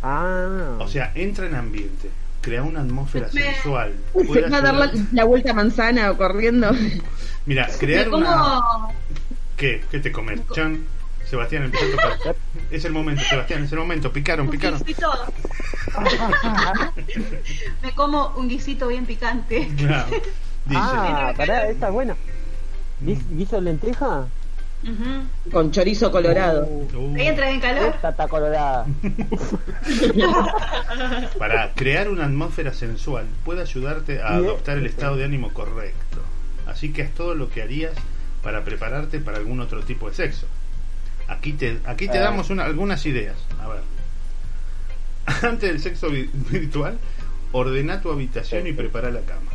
Ah. 0.01 0.77
O 0.79 0.87
sea, 0.87 1.11
entra 1.15 1.45
en 1.47 1.55
ambiente, 1.55 2.09
crea 2.47 2.63
una 2.63 2.79
atmósfera 2.79 3.27
Me- 3.33 3.41
sensual. 3.41 3.93
Se 4.15 4.23
puede 4.23 4.49
va 4.49 4.57
a 4.57 4.61
dar 4.61 4.91
la, 5.11 5.23
vuelta 5.25 5.51
a 5.51 5.53
manzana 5.53 6.11
o 6.11 6.17
corriendo. 6.17 6.71
Mira, 7.45 7.67
crear 7.77 8.09
como 8.09 8.25
una. 8.25 8.61
¿Qué? 9.57 9.83
¿Qué 9.91 9.99
te 9.99 10.11
comes? 10.13 10.39
Chan. 10.53 10.81
Sebastián, 11.29 11.63
empieza 11.63 11.85
a 11.87 12.17
tocar. 12.17 12.35
Es 12.71 12.85
el 12.85 12.93
momento, 12.93 13.21
Sebastián, 13.29 13.65
es 13.65 13.71
el 13.73 13.79
momento. 13.79 14.13
Picaron, 14.13 14.45
un 14.45 14.51
picaron. 14.51 14.79
guisito. 14.79 15.11
Me 17.83 17.91
como 17.93 18.29
un 18.37 18.47
guisito 18.47 18.87
bien 18.87 19.05
picante. 19.05 19.67
Claro. 19.77 20.07
Dice. 20.09 20.79
ah, 20.81 21.33
pará, 21.35 21.67
esta 21.67 21.87
es 21.87 21.93
buena. 21.93 22.15
¿Guis- 23.03 23.25
¿Guiso 23.31 23.57
de 23.57 23.61
lenteja? 23.63 24.27
Con 25.51 25.71
chorizo 25.71 26.11
colorado. 26.11 26.65
Uh, 26.65 27.15
Ahí 27.15 27.27
entra 27.27 27.49
en 27.51 27.59
calor. 27.59 27.93
Esta 27.95 28.09
está 28.09 28.27
colorada. 28.27 28.85
para 31.37 31.73
crear 31.73 32.09
una 32.09 32.25
atmósfera 32.25 32.73
sensual 32.73 33.25
puede 33.45 33.61
ayudarte 33.61 34.21
a 34.21 34.39
es- 34.39 34.45
adoptar 34.45 34.77
el 34.77 34.85
estado 34.85 35.15
de 35.17 35.25
ánimo 35.25 35.53
correcto. 35.53 36.19
Así 36.65 36.91
que 36.91 37.03
haz 37.03 37.11
todo 37.11 37.35
lo 37.35 37.49
que 37.49 37.61
harías 37.61 37.93
para 38.43 38.63
prepararte 38.63 39.19
para 39.19 39.37
algún 39.37 39.59
otro 39.61 39.81
tipo 39.83 40.09
de 40.09 40.15
sexo. 40.15 40.47
Aquí 41.27 41.53
te, 41.53 41.79
aquí 41.85 42.07
te 42.07 42.17
Ah. 42.19 42.23
damos 42.23 42.49
una- 42.49 42.65
algunas 42.65 43.05
ideas. 43.05 43.35
A 43.61 43.67
ver. 43.67 43.81
Antes 45.43 45.69
del 45.69 45.79
sexo 45.81 46.09
vi- 46.09 46.29
virtual, 46.33 46.97
ordena 47.51 48.01
tu 48.01 48.11
habitación 48.11 48.67
y 48.67 48.73
prepara 48.73 49.09
la 49.11 49.21
cama. 49.21 49.51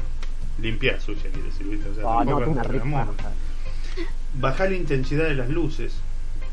Limpia 0.58 1.00
suya, 1.00 1.22
quiere 1.32 1.48
decir. 1.48 1.66
¿viste? 1.66 1.88
O 1.88 1.94
sea, 1.94 2.04
Ah, 2.06 2.24
no, 2.24 2.36
una 2.36 2.62
rica. 2.62 3.06
Amor. 4.34 4.40
Baja 4.50 4.64
la 4.66 4.74
intensidad 4.76 5.24
de 5.24 5.34
las 5.34 5.48
luces. 5.48 5.94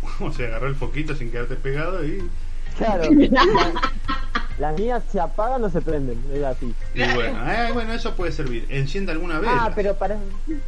O 0.22 0.32
sea, 0.32 0.48
agarrar 0.48 0.70
el 0.70 0.76
foquito 0.76 1.14
sin 1.16 1.30
quedarte 1.32 1.56
pegado 1.56 2.06
y, 2.06 2.28
Claro. 2.78 3.04
la- 3.32 3.82
Las 4.58 4.78
mías 4.78 5.02
se 5.12 5.20
apagan 5.20 5.64
o 5.64 5.70
se 5.70 5.82
prenden. 5.82 6.22
Es 6.34 6.44
así. 6.44 6.74
y 6.94 7.00
bueno, 7.14 7.50
eh, 7.52 7.70
bueno, 7.74 7.94
eso 7.94 8.14
puede 8.16 8.32
servir. 8.34 8.66
Encienda 8.70 9.14
alguna 9.14 9.40
vela. 9.40 9.54
Ah, 9.66 9.72
pero 9.74 9.96
para. 9.96 10.18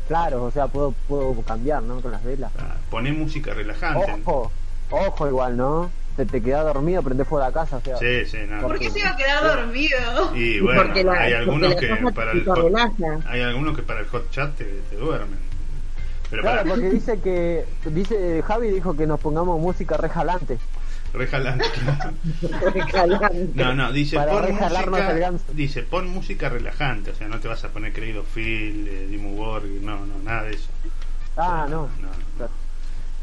Claro, 0.08 0.44
o 0.46 0.51
sea, 0.51 0.68
puedo, 0.68 0.94
puedo 1.10 1.34
cambiar, 1.41 1.84
¿no? 1.84 2.00
Con 2.01 2.12
las 2.12 2.24
velas. 2.24 2.51
Ah, 2.58 2.75
Poné 2.89 3.12
música 3.12 3.53
relajante. 3.53 4.13
Ojo, 4.25 4.51
ojo, 4.91 5.27
igual, 5.27 5.58
¿no? 5.58 5.91
Te, 6.15 6.25
te 6.25 6.41
quedas 6.41 6.65
dormido, 6.74 7.03
prendés 7.03 7.27
fuego 7.27 7.46
la 7.46 7.51
casa, 7.53 7.77
o 7.77 7.82
sea. 7.82 7.98
Sí, 7.98 8.25
sí, 8.25 8.38
no. 8.50 8.62
¿Por 8.62 8.80
qué 8.80 8.89
se 8.89 9.00
iba 9.00 9.10
a 9.10 9.15
quedar 9.18 9.44
dormido? 9.44 10.36
Y 10.36 10.60
bueno, 10.62 10.84
la, 11.03 11.13
hay 11.13 11.34
algunos 11.34 11.75
que 11.75 11.88
para 12.15 12.32
el 12.32 12.46
hot, 12.46 12.74
hay 13.27 13.41
algunos 13.41 13.75
que 13.75 13.84
para 13.84 14.00
el 14.01 14.08
hot 14.08 14.30
chat 14.32 14.56
te, 14.56 14.65
te 14.89 14.96
duermen. 14.96 15.39
Pero 16.32 16.42
Claro, 16.42 16.62
para 16.64 16.70
porque 16.76 16.90
dice 16.90 17.20
que. 17.20 17.66
Dice 17.86 18.42
Javi 18.42 18.70
dijo 18.72 18.96
que 18.96 19.06
nos 19.06 19.20
pongamos 19.20 19.60
música 19.60 19.98
rejalante. 19.98 20.58
rejalante. 21.14 21.66
Calante. 22.92 23.50
No, 23.54 23.74
no, 23.76 23.92
dice 23.92 24.16
Para 24.16 24.32
pon 24.32 24.52
música, 24.56 25.14
ganso. 25.14 25.44
dice 25.54 25.84
pon 25.84 26.08
música 26.10 26.50
relajante, 26.50 27.12
o 27.12 27.16
sea, 27.16 27.28
no 27.28 27.40
te 27.40 27.48
vas 27.50 27.64
a 27.66 27.70
poner 27.70 27.92
creído 27.94 28.24
Phil, 28.24 28.88
eh, 28.88 29.08
Dimmu 29.10 29.36
Borgir, 29.36 29.82
no, 29.82 29.98
no, 30.06 30.14
nada 30.24 30.44
de 30.44 30.52
eso. 30.56 30.70
Ah, 31.38 31.68
no. 31.70 31.82
no. 32.02 32.08
Claro. 32.38 32.52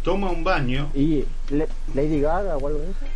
Toma 0.03 0.31
un 0.31 0.45
baño, 0.45 0.89
¿Y 0.95 1.25
Le- 1.51 1.69
Lady 1.95 2.21
Gaga 2.21 2.57
o 2.57 2.67
algo 2.67 2.79
de 2.79 2.91
eso? 2.91 3.07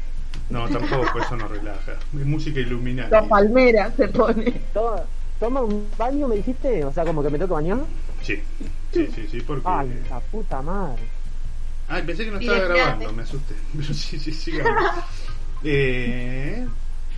no, 0.51 0.69
tampoco, 0.69 1.19
eso 1.21 1.37
no 1.37 1.49
relaja. 1.49 1.93
Es 2.19 2.27
música 2.27 2.59
iluminada. 2.61 3.09
La 3.11 3.29
palmera 3.29 3.91
se 3.97 4.09
pone. 4.09 4.51
Toma, 4.73 5.03
toma 5.39 5.61
un 5.63 5.87
baño, 5.99 6.29
me 6.29 6.37
dijiste. 6.37 6.85
O 6.85 6.93
sea, 6.93 7.05
como 7.05 7.23
que 7.23 7.31
me 7.31 7.39
toca 7.39 7.55
bañar. 7.55 7.79
Sí, 8.23 8.41
sí, 8.93 9.09
sí, 9.15 9.29
sí, 9.31 9.41
porque 9.41 9.69
Ay, 9.69 10.03
la 10.11 10.21
puta 10.21 10.63
madre. 10.63 11.03
Ay, 11.89 12.03
pensé 12.05 12.25
que 12.25 12.31
no 12.31 12.39
estaba 12.39 12.59
grabando, 12.61 13.13
me 13.13 13.23
asusté. 13.23 13.55
Pero 13.77 13.95
sí, 13.95 14.19
sí, 14.19 14.33
sigamos. 14.33 14.85
Eh, 15.65 16.67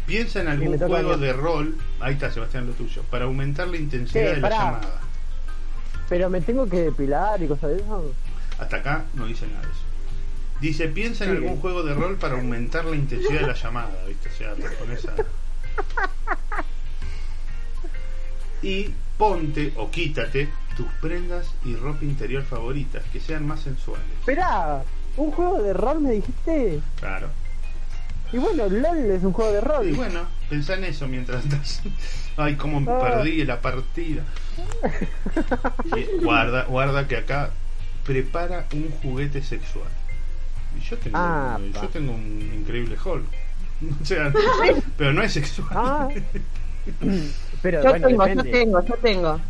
piensa 0.06 0.42
en 0.42 0.48
algún 0.48 0.76
juego 0.78 1.16
de 1.16 1.32
rol, 1.32 1.78
ahí 1.98 2.12
está 2.12 2.30
Sebastián 2.30 2.66
lo 2.66 2.74
tuyo, 2.74 3.00
para 3.10 3.24
aumentar 3.24 3.68
la 3.68 3.78
intensidad 3.78 4.22
¿Qué? 4.22 4.28
de 4.34 4.36
la 4.36 4.42
Pará. 4.50 4.58
llamada. 4.58 5.00
Pero 6.10 6.28
me 6.28 6.42
tengo 6.42 6.68
que 6.68 6.76
depilar 6.82 7.42
y 7.42 7.48
cosas 7.48 7.70
de 7.70 7.76
eso. 7.76 8.12
Hasta 8.58 8.76
acá 8.76 9.04
no 9.14 9.24
dice 9.24 9.46
nada 9.46 9.62
de 9.62 9.68
eso. 9.72 9.80
Dice, 10.60 10.88
piensa 10.88 11.24
en 11.24 11.30
Sí. 11.30 11.36
algún 11.38 11.56
juego 11.58 11.82
de 11.84 11.94
rol 11.94 12.16
para 12.16 12.34
aumentar 12.34 12.84
la 12.84 12.96
intensidad 12.96 13.40
de 13.40 13.46
la 13.46 13.54
llamada, 13.54 14.04
¿viste? 14.06 14.28
O 14.28 14.32
sea, 14.32 14.54
te 14.54 14.68
pones 14.76 15.06
a... 15.06 15.14
Y 18.62 18.90
ponte 19.18 19.72
o 19.76 19.90
quítate 19.90 20.48
tus 20.76 20.86
prendas 21.00 21.46
y 21.64 21.74
ropa 21.76 22.04
interior 22.04 22.42
favoritas, 22.42 23.02
que 23.12 23.20
sean 23.20 23.46
más 23.46 23.60
sensuales. 23.60 24.04
Esperá, 24.20 24.82
¿un 25.16 25.30
juego 25.30 25.62
de 25.62 25.72
rol 25.72 26.00
me 26.00 26.12
dijiste? 26.12 26.80
Claro. 27.00 27.28
Y 28.32 28.38
bueno, 28.38 28.66
LOL 28.68 29.10
es 29.12 29.22
un 29.22 29.32
juego 29.32 29.52
de 29.52 29.60
rol. 29.60 29.88
Y 29.88 29.92
bueno, 29.92 30.20
pensá 30.50 30.74
en 30.74 30.84
eso 30.84 31.06
mientras 31.06 31.44
estás. 31.44 31.82
Ay, 32.36 32.56
cómo 32.56 32.78
Ah. 32.90 33.00
perdí 33.00 33.44
la 33.44 33.60
partida. 33.60 34.22
Y 35.96 36.22
guarda, 36.24 36.64
guarda 36.64 37.06
que 37.06 37.16
acá 37.16 37.50
prepara 38.04 38.66
un 38.72 38.90
juguete 39.02 39.42
sexual. 39.42 39.88
Y 40.76 40.80
yo 40.80 40.96
tengo, 40.98 41.16
Ah, 41.16 41.58
yo 41.72 41.80
pa. 41.80 41.86
tengo 41.88 42.12
un 42.12 42.50
increíble 42.60 42.96
hall. 43.04 43.24
O 44.02 44.04
sea, 44.04 44.32
pero 44.96 45.12
no 45.12 45.22
es 45.22 45.32
sexual. 45.32 45.68
Ah. 45.72 46.08
Pero 47.62 47.82
Yo 47.82 47.90
bueno, 47.90 48.08
tengo, 48.08 48.26
yo 48.28 48.42
tengo, 48.44 48.84
yo 48.86 48.94
tengo. 48.96 49.40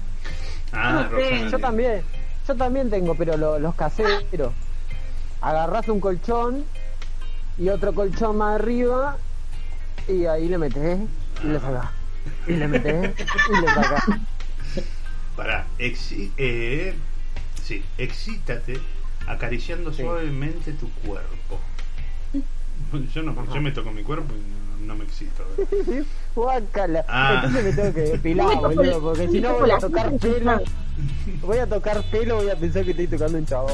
Ah, 0.74 0.92
no 0.92 1.08
Roxana 1.08 1.44
sé, 1.44 1.50
Yo 1.50 1.58
también, 1.58 2.02
yo 2.46 2.54
también 2.56 2.90
tengo, 2.90 3.14
pero 3.14 3.36
lo- 3.36 3.58
los 3.58 3.74
caseros. 3.74 4.52
Agarrás 5.40 5.88
un 5.88 6.00
colchón 6.00 6.64
y 7.58 7.68
otro 7.68 7.92
colchón 7.94 8.38
más 8.38 8.60
arriba 8.60 9.16
y 10.08 10.26
ahí 10.26 10.48
le 10.48 10.58
metes 10.58 10.98
y 11.42 11.46
le 11.48 11.60
sacás. 11.60 11.90
Y 12.46 12.52
le 12.52 12.68
metes 12.68 13.14
y 13.48 13.60
le 13.60 13.74
sacás. 13.74 14.04
Pará, 15.36 15.66
exi- 15.78 16.30
eh, 16.38 16.94
sí, 17.62 17.84
excítate 17.98 18.80
acariciando 19.26 19.92
Sí. 19.92 20.02
suavemente 20.02 20.72
tu 20.72 20.88
cuerpo. 20.90 21.58
Yo 23.14 23.22
no, 23.22 23.32
Ajá. 23.32 23.54
yo 23.54 23.60
me 23.60 23.72
toco 23.72 23.90
mi 23.90 24.02
cuerpo 24.02 24.32
y 24.34 24.80
no, 24.82 24.86
no 24.86 24.94
me 24.98 25.04
excito. 25.04 25.44
Guácala. 26.34 27.04
Ah. 27.08 27.42
Entonces 27.44 27.64
me 27.64 27.72
tengo 27.72 27.94
que 27.94 28.00
depilar, 28.00 28.56
boludo, 28.60 29.00
porque 29.00 29.28
si 29.28 29.40
no 29.40 29.58
voy 29.58 29.70
a 29.70 29.78
tocar 29.78 30.12
pelo. 30.18 30.60
Voy 31.42 31.58
a 31.58 31.66
tocar 31.66 32.02
pelo, 32.10 32.36
voy 32.36 32.50
a 32.50 32.56
pensar 32.56 32.84
que 32.84 32.90
estoy 32.90 33.06
tocando 33.06 33.38
un 33.38 33.46
chabón. 33.46 33.72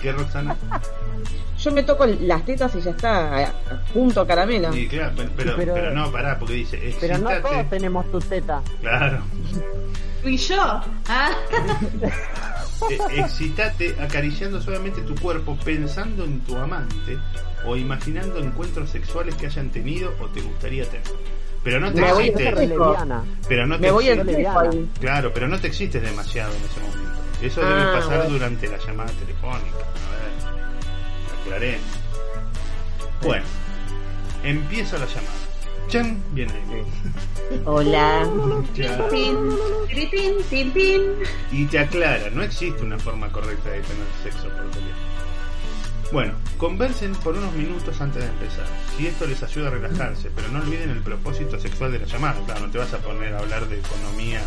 ¿Qué, 0.00 0.12
Roxana? 0.12 0.56
Yo 1.62 1.70
me 1.72 1.82
toco 1.82 2.06
las 2.06 2.44
tetas 2.44 2.74
y 2.74 2.80
ya 2.80 2.90
está, 2.90 3.36
a 3.36 4.26
caramelo. 4.26 4.72
Sí, 4.72 4.88
claro, 4.88 5.12
pero, 5.16 5.30
pero, 5.36 5.56
Pero- 5.56 5.74
pero 5.74 5.90
no, 5.94 6.10
pará, 6.10 6.38
porque 6.38 6.54
dice, 6.54 6.96
Pero 7.00 7.18
no 7.18 7.30
todos 7.40 7.70
tenemos 7.70 8.10
tu 8.10 8.18
teta. 8.20 8.62
Claro. 8.80 9.22
Y 10.24 10.36
yo. 10.36 10.56
¿Ah? 11.08 11.30
Eh, 12.90 12.98
excitate 13.20 13.94
acariciando 14.00 14.60
suavemente 14.60 15.02
tu 15.02 15.14
cuerpo, 15.14 15.56
pensando 15.64 16.24
en 16.24 16.40
tu 16.40 16.56
amante 16.56 17.16
o 17.64 17.76
imaginando 17.76 18.40
encuentros 18.40 18.90
sexuales 18.90 19.36
que 19.36 19.46
hayan 19.46 19.70
tenido 19.70 20.12
o 20.20 20.26
te 20.26 20.40
gustaría 20.40 20.84
tener. 20.86 21.06
Pero 21.62 21.78
no 21.78 21.92
te 21.92 22.00
Me 22.00 22.08
excites, 22.10 22.54
pero 23.46 23.66
no 23.68 23.76
te 23.76 23.80
Me 23.82 23.90
voy 23.92 24.08
excites-. 24.08 24.88
Claro, 24.98 25.30
pero 25.32 25.46
no 25.46 25.60
te 25.60 25.68
excites 25.68 26.02
demasiado 26.02 26.52
en 26.54 26.62
ese 26.64 26.80
momento. 26.80 27.20
Eso 27.40 27.60
Ah, 27.64 27.68
debe 27.68 27.92
pasar 27.92 28.16
bueno. 28.18 28.30
durante 28.32 28.66
la 28.66 28.78
llamada 28.78 29.10
telefónica. 29.12 29.76
A 29.76 30.10
ver, 30.10 30.62
aclaremos. 31.42 31.86
Bueno, 33.22 33.44
empieza 34.42 34.98
la 34.98 35.06
llamada. 35.06 35.42
Chan, 35.88 36.22
viene. 36.32 36.52
Hola. 37.64 38.26
Y 41.50 41.66
te 41.66 41.78
aclara, 41.78 42.30
no 42.30 42.42
existe 42.42 42.82
una 42.82 42.98
forma 42.98 43.30
correcta 43.30 43.70
de 43.70 43.80
tener 43.80 44.06
sexo 44.22 44.48
por 44.48 44.70
teléfono. 44.70 45.12
Bueno, 46.12 46.34
conversen 46.58 47.14
por 47.16 47.36
unos 47.36 47.52
minutos 47.54 48.00
antes 48.00 48.22
de 48.22 48.28
empezar. 48.28 48.66
Si 48.96 49.06
esto 49.06 49.26
les 49.26 49.42
ayuda 49.42 49.68
a 49.68 49.70
relajarse, 49.70 50.30
pero 50.34 50.48
no 50.48 50.60
olviden 50.60 50.90
el 50.90 51.00
propósito 51.00 51.58
sexual 51.58 51.92
de 51.92 52.00
la 52.00 52.06
llamada. 52.06 52.40
Claro, 52.44 52.66
no 52.66 52.70
te 52.70 52.78
vas 52.78 52.92
a 52.92 52.98
poner 52.98 53.34
a 53.34 53.38
hablar 53.38 53.66
de 53.66 53.78
economía 53.78 54.42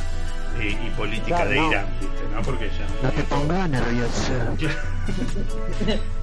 eh, 0.60 0.78
y 0.86 0.90
política 0.92 1.36
Claro, 1.38 1.50
de 1.50 1.56
no. 1.58 1.70
Irán, 1.72 1.88
¿viste? 2.00 2.24
¿no? 2.34 2.42
Porque 2.42 2.70
ya 2.70 2.88
No 3.04 3.12
te 3.12 3.24
pongas 3.24 3.70
nervioso. 3.70 4.34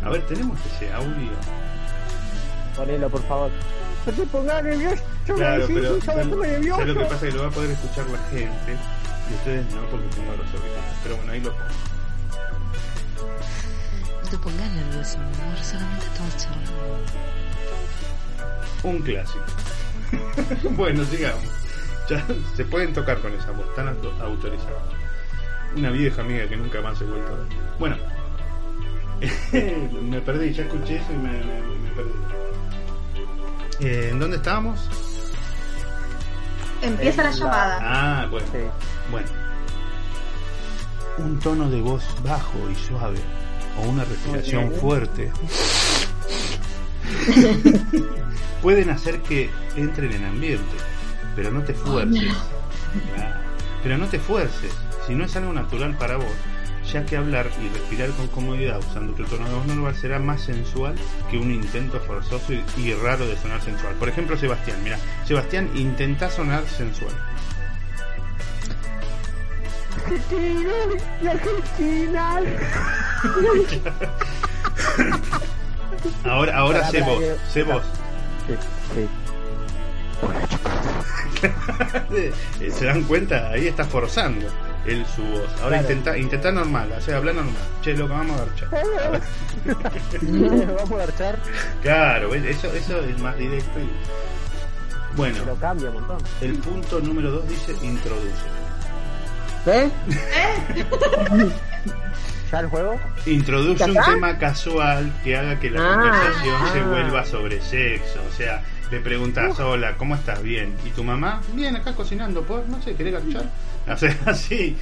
A 0.04 0.08
ver, 0.10 0.22
tenemos 0.26 0.58
ese 0.66 0.92
audio. 0.92 1.30
Ponelo, 2.76 3.08
por 3.10 3.22
favor. 3.28 3.50
No 4.06 4.12
te 4.12 4.22
pongas 4.26 4.62
nervioso. 4.64 5.02
Claro, 5.26 5.66
sí, 5.66 5.72
pero 5.74 6.00
sí, 6.00 6.06
pongo 6.06 6.44
nervioso. 6.44 6.80
¿sabes 6.80 6.94
lo 6.94 7.00
que 7.02 7.06
pasa? 7.06 7.26
Que 7.26 7.32
lo 7.32 7.42
va 7.42 7.48
a 7.48 7.50
poder 7.52 7.70
escuchar 7.70 8.06
la 8.10 8.18
gente 8.30 8.76
y 9.30 9.34
ustedes 9.34 9.74
no, 9.74 9.82
porque 9.86 10.06
tengo 10.08 10.32
los 10.32 10.46
auriculares. 10.46 10.94
Pero 11.02 11.16
bueno, 11.16 11.32
ahí 11.32 11.40
lo 11.40 11.52
pongo. 11.52 11.64
No 14.22 14.28
te 14.30 14.38
pongas 14.38 14.70
nervioso, 14.72 15.18
mi 15.18 15.24
amor, 15.42 15.58
solamente 15.62 16.06
estamos 16.06 16.36
charlando. 16.36 16.72
Un 18.82 18.98
clásico. 19.02 19.44
bueno, 20.76 21.04
sigamos. 21.04 21.62
Ya 22.12 22.25
se 22.57 22.64
pueden 22.64 22.92
tocar 22.92 23.19
con 23.21 23.33
esa 23.35 23.50
voz, 23.52 23.66
están 23.69 23.88
auto- 23.88 24.12
autorizados. 24.23 24.83
Una 25.76 25.90
vieja 25.90 26.21
amiga 26.23 26.47
que 26.49 26.57
nunca 26.57 26.81
más 26.83 27.00
he 27.00 27.04
vuelto 27.04 27.33
a 27.33 27.37
ver. 27.37 27.47
Bueno, 27.78 27.97
me 30.02 30.21
perdí, 30.21 30.52
ya 30.52 30.64
escuché 30.64 30.97
eso 30.97 31.12
y 31.12 31.16
me, 31.16 31.31
me- 31.33 31.62
me 31.62 31.90
perdí. 31.97 32.11
Eh, 33.81 34.09
¿En 34.12 34.19
dónde 34.19 34.37
estábamos? 34.37 34.81
Empieza 36.83 37.23
la 37.23 37.31
llamada. 37.31 37.78
Ah, 37.81 38.26
bueno. 38.31 38.47
Sí. 38.52 38.59
Bueno. 39.11 39.28
Un 41.19 41.38
tono 41.40 41.71
de 41.71 41.81
voz 41.81 42.02
bajo 42.25 42.59
y 42.71 42.75
suave 42.75 43.19
o 43.78 43.88
una 43.88 44.04
respiración 44.04 44.71
fuerte 44.73 45.31
pueden 48.62 48.90
hacer 48.90 49.21
que 49.21 49.50
entren 49.76 50.12
en 50.12 50.25
ambiente, 50.25 50.76
pero 51.34 51.50
no 51.50 51.62
te 51.62 51.74
fuerces. 51.74 52.32
Pero 53.82 53.98
no 53.98 54.06
te 54.06 54.18
fuerces, 54.18 54.72
si 55.06 55.14
no 55.14 55.24
es 55.24 55.34
algo 55.36 55.52
natural 55.52 55.96
para 55.96 56.16
vos, 56.16 56.32
ya 56.92 57.04
que 57.04 57.16
hablar 57.16 57.48
y 57.60 57.68
respirar 57.68 58.10
con 58.10 58.28
comodidad 58.28 58.78
usando 58.78 59.12
tu 59.14 59.24
tono 59.24 59.48
de 59.48 59.54
voz 59.54 59.66
normal 59.66 59.94
será 59.94 60.18
más 60.18 60.42
sensual 60.42 60.94
que 61.30 61.38
un 61.38 61.50
intento 61.50 62.00
forzoso 62.00 62.52
y, 62.52 62.64
y 62.76 62.92
raro 62.94 63.26
de 63.26 63.36
sonar 63.36 63.60
sensual. 63.62 63.94
Por 63.94 64.08
ejemplo, 64.08 64.36
Sebastián, 64.36 64.78
mira, 64.82 64.98
Sebastián 65.26 65.70
intenta 65.74 66.30
sonar 66.30 66.64
sensual. 66.66 67.14
Argentina, 70.04 70.72
y 71.22 71.26
Argentina. 71.26 72.40
Ahora, 76.24 76.56
ahora 76.56 76.90
sé 76.90 77.00
vos, 77.02 77.24
sé 77.52 77.62
vos. 77.62 77.82
Sí, 78.46 78.54
sí. 78.94 79.22
Eh, 82.12 82.33
¿Se 82.79 82.85
dan 82.85 83.02
cuenta? 83.05 83.49
Ahí 83.50 83.67
está 83.69 83.85
forzando 83.85 84.47
él 84.87 85.05
su 85.14 85.23
voz. 85.23 85.49
Ahora 85.62 85.79
Claro. 85.79 85.83
intenta, 85.83 86.19
intenta 86.19 86.50
normal, 86.52 86.91
o 86.97 87.00
sea, 87.00 87.17
habla 87.19 87.33
normal. 87.33 87.55
Che, 87.83 87.95
loco, 87.97 88.14
vamos 88.14 88.41
a 88.41 88.45
garchar. 88.45 88.69
Vamos 90.76 90.93
a 90.93 90.97
garchar, 90.97 91.38
Claro, 91.83 92.35
eso, 92.35 92.67
eso 92.73 93.00
es 93.00 93.19
más 93.21 93.37
directo 93.38 93.79
y... 93.81 93.88
Bueno, 95.17 95.38
pero 95.45 95.56
cambia 95.56 95.89
un 95.91 95.95
montón. 95.95 96.19
el 96.41 96.54
punto 96.58 97.00
número 97.00 97.30
2 97.32 97.49
dice 97.49 97.75
introduce. 97.82 98.45
¿Eh? 99.67 99.91
¿Ya 102.50 102.58
el 102.61 102.67
juego? 102.67 102.99
Introduce 103.26 103.78
¿Ya 103.78 103.87
un 103.87 103.95
tema 104.15 104.37
casual 104.39 105.13
que 105.23 105.37
haga 105.37 105.58
que 105.61 105.71
la 105.71 105.80
Ah. 105.80 105.95
conversación 105.95 106.56
se 106.73 106.82
vuelva 106.82 107.25
sobre 107.25 107.61
sexo. 107.61 108.21
O 108.28 108.32
sea, 108.37 108.63
le 108.93 109.00
preguntas, 109.00 109.59
hola, 109.59 109.97
¿cómo 109.97 110.15
estás? 110.15 110.43
Bien. 110.43 110.75
¿Y 110.85 110.91
tu 110.91 111.02
mamá? 111.02 111.41
Bien, 111.55 111.75
acá 111.75 111.95
cocinando, 111.95 112.43
pues, 112.43 112.69
no 112.69 112.81
sé, 112.83 112.95
¿querés 112.95 113.15
garchar? 113.15 113.50
O 113.89 113.97
sea, 113.97 114.17
así, 114.26 114.76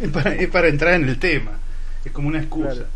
es 0.00 0.10
para, 0.10 0.34
es 0.34 0.48
para 0.48 0.68
entrar 0.68 0.94
en 0.94 1.06
el 1.06 1.18
tema. 1.18 1.50
Es 2.02 2.12
como 2.12 2.28
una 2.28 2.38
excusa. 2.38 2.70
Claro. 2.70 2.86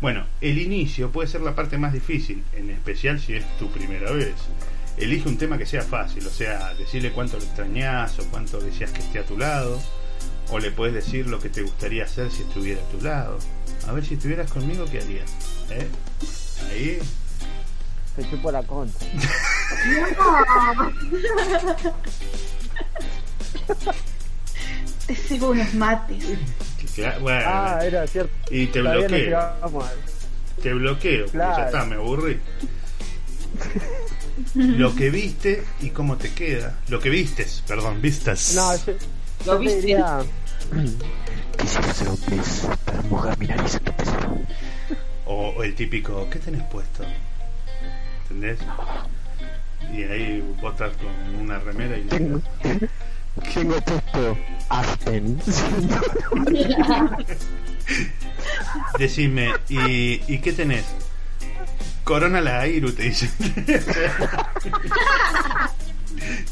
Bueno, 0.00 0.24
el 0.40 0.58
inicio 0.58 1.10
puede 1.10 1.28
ser 1.28 1.40
la 1.42 1.54
parte 1.54 1.76
más 1.78 1.92
difícil, 1.92 2.42
en 2.54 2.70
especial 2.70 3.20
si 3.20 3.34
es 3.34 3.44
tu 3.58 3.70
primera 3.70 4.12
vez. 4.12 4.34
Elige 4.96 5.28
un 5.28 5.36
tema 5.36 5.58
que 5.58 5.66
sea 5.66 5.82
fácil, 5.82 6.24
o 6.26 6.30
sea, 6.30 6.72
decirle 6.74 7.10
cuánto 7.10 7.36
lo 7.36 7.42
extrañás 7.42 8.18
o 8.20 8.24
cuánto 8.30 8.60
deseas 8.60 8.92
que 8.92 9.00
esté 9.00 9.18
a 9.18 9.26
tu 9.26 9.36
lado. 9.36 9.82
O 10.50 10.60
le 10.60 10.70
puedes 10.70 10.94
decir 10.94 11.26
lo 11.26 11.40
que 11.40 11.48
te 11.48 11.62
gustaría 11.62 12.04
hacer 12.04 12.30
si 12.30 12.42
estuviera 12.42 12.80
a 12.80 12.88
tu 12.88 13.04
lado. 13.04 13.38
A 13.88 13.92
ver, 13.92 14.04
si 14.04 14.14
estuvieras 14.14 14.50
conmigo, 14.50 14.86
¿qué 14.90 15.00
harías? 15.00 15.30
¿Eh? 15.70 15.88
Ahí. 16.70 16.98
Te 18.16 18.30
chupo 18.30 18.50
la 18.52 18.62
concha. 18.62 19.06
Te 25.06 25.14
sirvo 25.14 25.50
unos 25.50 25.74
mates. 25.74 26.24
Bueno, 27.20 27.42
Ah, 27.46 27.78
era 27.82 28.06
cierto. 28.06 28.32
y 28.50 28.66
te 28.66 28.80
Todavía 28.80 29.08
bloqueo. 29.08 29.90
Te 30.62 30.72
bloqueo. 30.74 31.24
porque 31.24 31.36
Claro. 31.38 31.56
Ya 31.58 31.64
está, 31.66 31.84
me 31.84 31.96
aburrí. 31.96 32.40
Lo 34.54 34.94
que 34.94 35.10
viste 35.10 35.62
y 35.80 35.90
cómo 35.90 36.16
te 36.16 36.32
queda. 36.32 36.78
Lo 36.88 37.00
que 37.00 37.10
vistes, 37.10 37.62
perdón, 37.66 38.00
vistas. 38.00 38.54
No, 38.54 38.74
yo, 38.76 38.92
¿Lo 39.46 39.52
yo 39.54 39.58
viste? 39.58 39.76
diría... 39.80 40.18
Quisiera 41.58 41.92
ser 41.92 42.08
un 42.08 42.16
pez 42.16 42.62
para 42.84 43.02
mojar 43.02 43.38
mi 43.38 43.46
nariz 43.46 43.74
en 43.74 43.84
tu 43.84 43.92
o 45.26 45.62
el 45.62 45.74
típico, 45.74 46.28
¿qué 46.30 46.38
tenés 46.38 46.62
puesto? 46.64 47.04
¿Entendés? 48.34 48.58
Y 49.92 50.02
ahí 50.02 50.56
botas 50.60 50.92
con 50.96 51.36
una 51.40 51.60
remera 51.60 51.96
y 51.96 52.02
Tengo, 52.02 52.40
tengo 53.54 53.80
puesto 53.80 54.36
Aspen. 54.68 55.38
decime, 58.98 59.52
¿y, 59.68 60.20
¿y 60.32 60.38
qué 60.38 60.52
tenés? 60.52 60.84
Corona 62.02 62.40
la 62.40 62.60
Airu, 62.60 62.92
te 62.92 63.04
dice. 63.04 63.30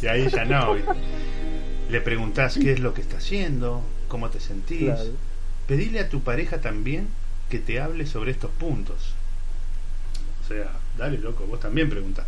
y 0.03 0.07
ahí 0.07 0.29
ya 0.29 0.45
no. 0.45 0.77
Le 1.91 2.01
preguntás 2.01 2.59
qué 2.59 2.73
es 2.73 2.81
lo 2.81 2.95
que 2.95 3.01
está 3.01 3.17
haciendo, 3.17 3.83
cómo 4.07 4.31
te 4.31 4.39
sentís. 4.39 4.85
Claro. 4.85 5.11
Pedile 5.67 5.99
a 6.01 6.09
tu 6.09 6.23
pareja 6.23 6.61
también 6.61 7.09
que 7.51 7.59
te 7.59 7.81
hable 7.81 8.07
sobre 8.07 8.31
estos 8.31 8.53
puntos. 8.53 9.15
O 10.45 10.49
sea, 10.49 10.71
dale 10.99 11.19
loco, 11.19 11.47
vos 11.47 11.61
también 11.61 11.89
preguntás. 11.89 12.27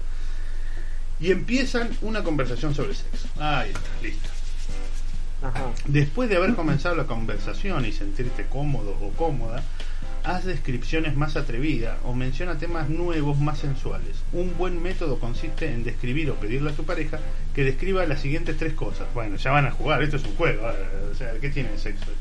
Y 1.21 1.31
empiezan 1.31 1.91
una 2.03 2.23
conversación 2.25 2.75
sobre 2.75 2.95
sexo. 2.95 3.29
Ahí 3.39 3.71
está, 3.71 3.81
listo. 4.03 4.29
Ajá. 5.43 5.73
Después 5.87 6.29
de 6.29 6.37
haber 6.37 6.55
comenzado 6.55 6.95
la 6.95 7.05
conversación 7.05 7.85
y 7.85 7.93
sentirte 7.93 8.47
cómodo 8.47 8.97
o 9.01 9.11
cómoda, 9.11 9.63
haz 10.25 10.45
descripciones 10.45 11.17
más 11.17 11.37
atrevidas 11.37 11.99
o 12.05 12.15
menciona 12.15 12.57
temas 12.57 12.89
nuevos 12.89 13.39
más 13.39 13.59
sensuales. 13.59 14.17
Un 14.33 14.57
buen 14.57 14.83
método 14.83 15.19
consiste 15.19 15.71
en 15.71 15.85
describir 15.85 16.31
o 16.31 16.35
pedirle 16.37 16.71
a 16.71 16.75
tu 16.75 16.85
pareja 16.85 17.21
que 17.55 17.63
describa 17.63 18.07
las 18.07 18.21
siguientes 18.23 18.57
tres 18.57 18.73
cosas. 18.73 19.07
Bueno, 19.13 19.37
ya 19.37 19.51
van 19.51 19.67
a 19.67 19.71
jugar, 19.71 20.03
esto 20.03 20.17
es 20.17 20.25
un 20.25 20.35
juego. 20.35 20.69
eh, 20.71 21.11
O 21.13 21.15
sea, 21.15 21.33
¿qué 21.41 21.51
tiene 21.51 21.71
de 21.71 21.79
sexo 21.79 22.05
esto? 22.05 22.15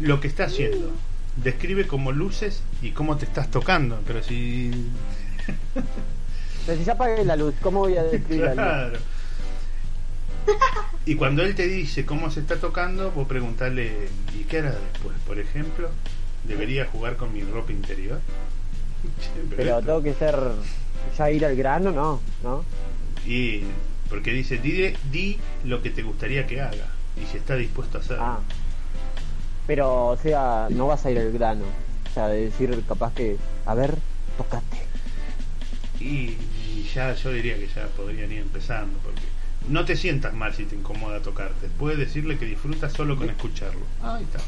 Lo 0.00 0.20
que 0.20 0.26
está 0.28 0.44
haciendo. 0.44 0.92
Describe 1.36 1.86
cómo 1.86 2.12
luces 2.12 2.62
y 2.82 2.90
cómo 2.90 3.16
te 3.16 3.24
estás 3.24 3.50
tocando. 3.50 4.00
Pero 4.06 4.22
si... 4.22 4.70
Pero 6.66 6.78
si 6.78 6.84
ya 6.84 6.92
apagué 6.92 7.24
la 7.24 7.36
luz, 7.36 7.54
¿cómo 7.62 7.80
voy 7.80 7.96
a 7.96 8.02
describir 8.04 8.44
la 8.44 8.54
luz? 8.54 8.54
Claro. 8.54 8.98
Y 11.06 11.14
cuando 11.14 11.42
él 11.42 11.54
te 11.54 11.66
dice 11.66 12.04
cómo 12.04 12.30
se 12.30 12.40
está 12.40 12.56
tocando, 12.56 13.10
vos 13.12 13.26
preguntarle, 13.26 14.08
¿y 14.38 14.44
qué 14.44 14.58
hará 14.58 14.70
después? 14.92 15.16
Por 15.26 15.38
ejemplo, 15.38 15.88
¿debería 16.46 16.86
jugar 16.86 17.16
con 17.16 17.32
mi 17.32 17.42
ropa 17.42 17.72
interior? 17.72 18.20
Pero 19.56 19.78
esto- 19.78 19.86
tengo 19.86 20.02
que 20.02 20.14
ser... 20.14 20.36
Ya 21.16 21.30
ir 21.30 21.44
al 21.46 21.56
grano, 21.56 21.90
no, 21.92 22.20
¿no? 22.42 22.62
Y 23.26 23.62
porque 24.10 24.32
dice, 24.32 24.58
di, 24.58 24.92
di 25.10 25.38
lo 25.64 25.82
que 25.82 25.90
te 25.90 26.02
gustaría 26.02 26.46
que 26.46 26.60
haga 26.60 26.86
y 27.20 27.26
si 27.30 27.38
está 27.38 27.56
dispuesto 27.56 27.98
a 27.98 28.00
hacerlo. 28.02 28.22
Ah. 28.22 28.38
Pero, 29.70 30.08
o 30.08 30.16
sea, 30.16 30.66
no 30.68 30.88
vas 30.88 31.06
a 31.06 31.12
ir 31.12 31.18
al 31.20 31.30
grano. 31.30 31.62
O 31.62 32.12
sea, 32.12 32.26
de 32.26 32.46
decir 32.46 32.82
capaz 32.88 33.14
que, 33.14 33.36
a 33.64 33.72
ver, 33.74 33.94
tocate. 34.36 34.78
Y, 36.00 36.36
y 36.74 36.90
ya 36.92 37.14
yo 37.14 37.30
diría 37.30 37.54
que 37.54 37.68
ya 37.68 37.86
podrían 37.96 38.32
ir 38.32 38.38
empezando 38.38 38.98
porque 38.98 39.20
no 39.68 39.84
te 39.84 39.94
sientas 39.94 40.34
mal 40.34 40.52
si 40.54 40.64
te 40.64 40.74
incomoda 40.74 41.20
tocarte. 41.20 41.68
Puedes 41.78 42.00
decirle 42.00 42.36
que 42.36 42.46
disfrutas 42.46 42.92
solo 42.92 43.16
con 43.16 43.30
escucharlo. 43.30 43.86
Ahí 44.02 44.24
está. 44.24 44.40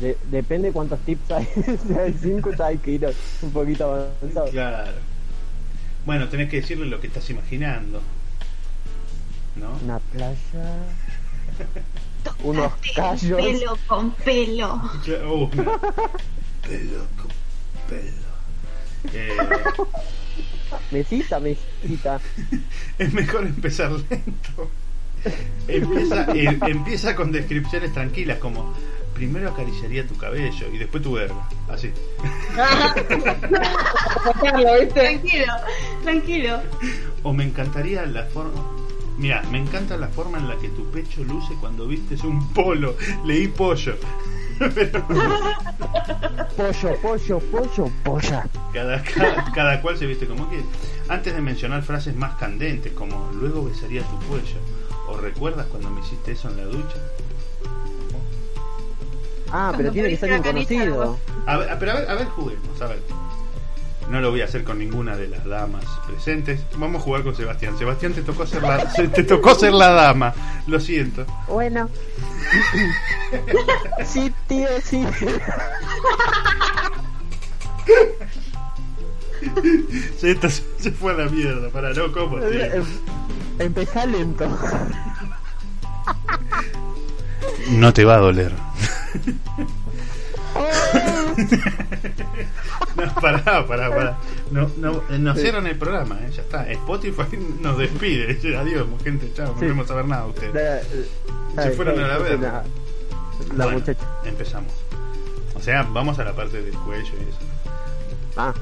De- 0.00 0.16
depende 0.30 0.72
cuántos 0.72 1.00
tips 1.00 1.30
hay. 1.32 1.44
si 1.86 1.92
hay 1.92 2.14
cinco, 2.18 2.50
ya 2.54 2.68
hay 2.68 2.78
que 2.78 2.92
ir 2.92 3.14
un 3.42 3.50
poquito 3.50 3.92
avanzado. 4.22 4.48
Claro. 4.48 4.92
Bueno, 6.06 6.28
tenés 6.30 6.48
que 6.48 6.62
decirle 6.62 6.86
lo 6.86 6.98
que 6.98 7.08
estás 7.08 7.28
imaginando. 7.28 8.00
¿no? 9.56 9.78
Una 9.84 9.98
playa. 9.98 10.38
Unos 12.42 12.72
callos. 12.94 13.40
Pelo 13.40 13.78
con 13.86 14.10
pelo. 14.12 14.74
Uh, 14.74 15.44
una- 15.52 15.78
pelo 16.62 17.06
con 17.16 17.30
pelo. 17.88 18.22
Eh, 19.12 19.36
Mesita, 20.90 21.38
mesita. 21.40 22.20
es 22.98 23.12
mejor 23.12 23.44
empezar 23.46 23.90
lento. 23.90 24.70
Empieza, 25.68 26.26
eh, 26.34 26.58
empieza 26.66 27.14
con 27.14 27.30
descripciones 27.30 27.92
tranquilas 27.92 28.38
como 28.38 28.74
primero 29.14 29.50
acariciaría 29.50 30.06
tu 30.06 30.16
cabello 30.16 30.68
y 30.72 30.78
después 30.78 31.02
tu 31.02 31.12
verga. 31.12 31.48
Así. 31.68 31.90
Sacarlo, 34.24 34.72
¿viste? 34.80 35.00
Tranquilo, 35.00 35.52
tranquilo. 36.02 36.60
O 37.22 37.32
me 37.32 37.44
encantaría 37.44 38.04
la 38.06 38.24
forma. 38.26 38.81
Mira, 39.22 39.40
me 39.52 39.58
encanta 39.58 39.96
la 39.96 40.08
forma 40.08 40.38
en 40.38 40.48
la 40.48 40.56
que 40.56 40.68
tu 40.68 40.84
pecho 40.90 41.22
luce 41.22 41.54
cuando 41.60 41.86
vistes 41.86 42.24
un 42.24 42.48
polo. 42.48 42.96
Leí 43.24 43.46
pollo. 43.46 43.94
Pero 44.58 45.06
Pollo, 46.56 46.96
pollo, 47.00 47.38
pollo, 47.38 47.90
polla. 48.02 48.44
cada, 48.72 49.00
cada, 49.04 49.52
cada 49.52 49.80
cual 49.80 49.96
se 49.96 50.06
viste 50.06 50.26
como 50.26 50.48
quiere. 50.48 50.64
Antes 51.08 51.34
de 51.36 51.40
mencionar 51.40 51.82
frases 51.84 52.16
más 52.16 52.34
candentes 52.34 52.92
como 52.94 53.30
luego 53.32 53.64
besaría 53.64 54.02
tu 54.02 54.16
cuello. 54.26 54.56
O 55.06 55.16
recuerdas 55.16 55.66
cuando 55.66 55.88
me 55.90 56.00
hiciste 56.00 56.32
eso 56.32 56.48
en 56.50 56.56
la 56.56 56.64
ducha. 56.64 56.96
Ah, 59.52 59.68
pero 59.70 59.74
Cuando 59.74 59.92
tiene 59.92 60.08
que 60.08 60.16
ser 60.16 60.30
la 60.30 60.42
conocido. 60.42 61.16
A 61.46 61.56
ver, 61.58 61.76
pero 61.78 61.92
a 61.92 61.94
ver, 61.94 62.10
a 62.10 62.14
ver, 62.16 62.26
juguemos, 62.26 62.82
a 62.82 62.86
ver. 62.86 62.98
No 64.10 64.20
lo 64.20 64.30
voy 64.30 64.42
a 64.42 64.44
hacer 64.44 64.64
con 64.64 64.78
ninguna 64.78 65.16
de 65.16 65.28
las 65.28 65.44
damas 65.44 65.84
presentes. 66.06 66.60
Vamos 66.76 67.00
a 67.00 67.04
jugar 67.04 67.22
con 67.22 67.34
Sebastián. 67.34 67.78
Sebastián, 67.78 68.12
te 68.12 68.22
tocó 68.22 68.46
ser 68.46 68.62
la, 68.62 68.92
te 68.92 69.22
tocó 69.24 69.54
ser 69.54 69.72
la 69.72 69.90
dama. 69.90 70.34
Lo 70.66 70.78
siento. 70.80 71.24
Bueno. 71.48 71.88
sí, 74.04 74.32
tío, 74.46 74.68
sí. 74.82 75.04
Se, 80.18 80.34
se 80.36 80.62
se 80.78 80.90
fue 80.92 81.12
a 81.12 81.16
la 81.16 81.28
mierda. 81.28 81.68
Para, 81.70 81.92
no, 81.92 82.12
¿cómo, 82.12 82.38
tío? 82.38 82.50
Em- 82.50 82.84
Empezá 83.58 84.06
lento. 84.06 84.48
No 87.70 87.92
te 87.92 88.04
va 88.04 88.14
a 88.14 88.18
doler. 88.18 88.52
No, 92.96 93.14
pará, 93.14 93.66
pará, 93.66 93.88
pará. 93.90 94.18
No, 94.50 94.70
no, 94.76 95.02
eh, 95.10 95.18
nos 95.18 95.38
cierran 95.38 95.66
el 95.66 95.76
programa, 95.78 96.18
eh, 96.22 96.30
ya 96.34 96.42
está. 96.42 96.70
Spotify 96.70 97.36
nos 97.60 97.78
despide. 97.78 98.38
Adiós, 98.56 98.86
gente, 99.02 99.32
chao, 99.34 99.46
no 99.48 99.54
Sí. 99.54 99.60
queremos 99.60 99.86
saber 99.86 100.04
nada 100.06 100.24
de 100.24 100.28
ustedes. 100.30 100.86
La, 101.56 101.62
Se 101.62 101.70
fueron 101.72 101.98
a 102.00 102.06
la 102.08 102.18
verga. 102.18 102.64
La, 103.56 103.64
Bueno, 103.64 103.78
muchacha. 103.80 104.06
Empezamos. 104.24 104.72
O 105.54 105.60
sea, 105.60 105.82
vamos 105.84 106.18
a 106.18 106.24
la 106.24 106.32
parte 106.34 106.60
del 106.62 106.74
cuello 106.74 107.12
y 107.18 107.28
eso. 107.28 107.38
Ah. 108.36 108.52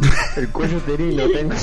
El 0.36 0.48
cuello 0.48 0.78
uterino 0.78 1.24
tengo. 1.28 1.54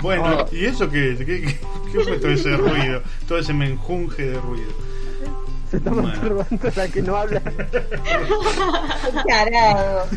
Bueno, 0.00 0.24
Oh. 0.40 0.48
¿y 0.54 0.64
eso 0.64 0.88
qué, 0.90 1.12
es? 1.12 1.18
¿Qué, 1.18 1.24
qué, 1.26 1.58
qué 1.92 2.00
fue 2.04 2.18
todo 2.18 2.30
ese 2.30 2.56
ruido? 2.56 3.02
Todo 3.28 3.38
ese 3.38 3.52
menjunje 3.52 4.22
de 4.30 4.40
ruido. 4.40 4.70
Se 5.70 5.76
está 5.76 5.90
Bueno. 5.90 6.08
masturbando 6.08 6.70
la 6.76 6.88
que 6.88 7.02
no 7.02 7.16
habla. 7.16 7.40
Carajo. 9.28 10.08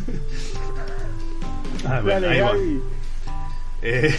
Ah, 1.86 2.00
bueno, 2.02 2.06
Dale, 2.06 2.28
ahí. 2.30 2.40
Gaby. 2.40 2.82
Eh, 3.84 4.16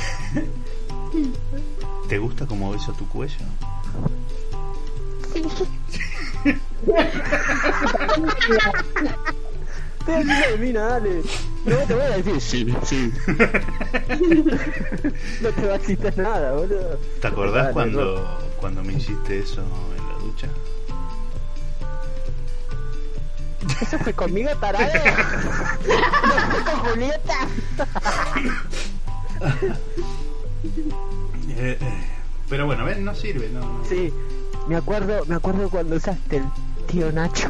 ¿Te 2.08 2.18
gusta 2.18 2.46
cómo 2.46 2.70
beso 2.72 2.92
tu 2.92 3.08
cuello? 3.08 3.34
Te 10.04 10.12
de 10.22 10.58
mina, 10.58 10.82
dale. 10.82 11.22
No 11.64 11.76
te 11.76 11.94
voy 11.94 12.02
a 12.02 12.16
decir 12.18 12.38
sí, 12.40 12.74
sí. 12.84 13.10
no 15.40 15.48
te 15.50 15.66
va 15.66 15.74
a 15.76 15.78
quitar 15.78 16.18
nada, 16.18 16.52
boludo. 16.52 16.98
¿Te 17.22 17.26
acordás 17.26 17.54
Dale, 17.62 17.72
cuando, 17.72 18.38
cuando 18.60 18.82
me 18.84 18.92
hiciste 18.92 19.38
eso 19.38 19.62
en 19.62 20.06
la 20.06 20.18
ducha? 20.18 20.48
Eso 23.80 23.98
fue 23.98 24.12
conmigo, 24.12 24.50
tarado. 24.60 24.84
no 24.84 26.50
fue 26.50 26.64
con 26.64 26.78
Julieta. 26.90 27.38
Eh, 31.56 31.78
eh, 31.80 32.04
pero 32.48 32.66
bueno, 32.66 32.84
ven, 32.84 33.04
no 33.04 33.14
sirve, 33.14 33.48
no, 33.48 33.60
no. 33.60 33.84
Sí, 33.88 34.12
me 34.66 34.74
acuerdo, 34.76 35.24
me 35.26 35.36
acuerdo 35.36 35.68
cuando 35.68 35.94
usaste 35.96 36.38
el 36.38 36.44
tío 36.88 37.12
Nacho. 37.12 37.48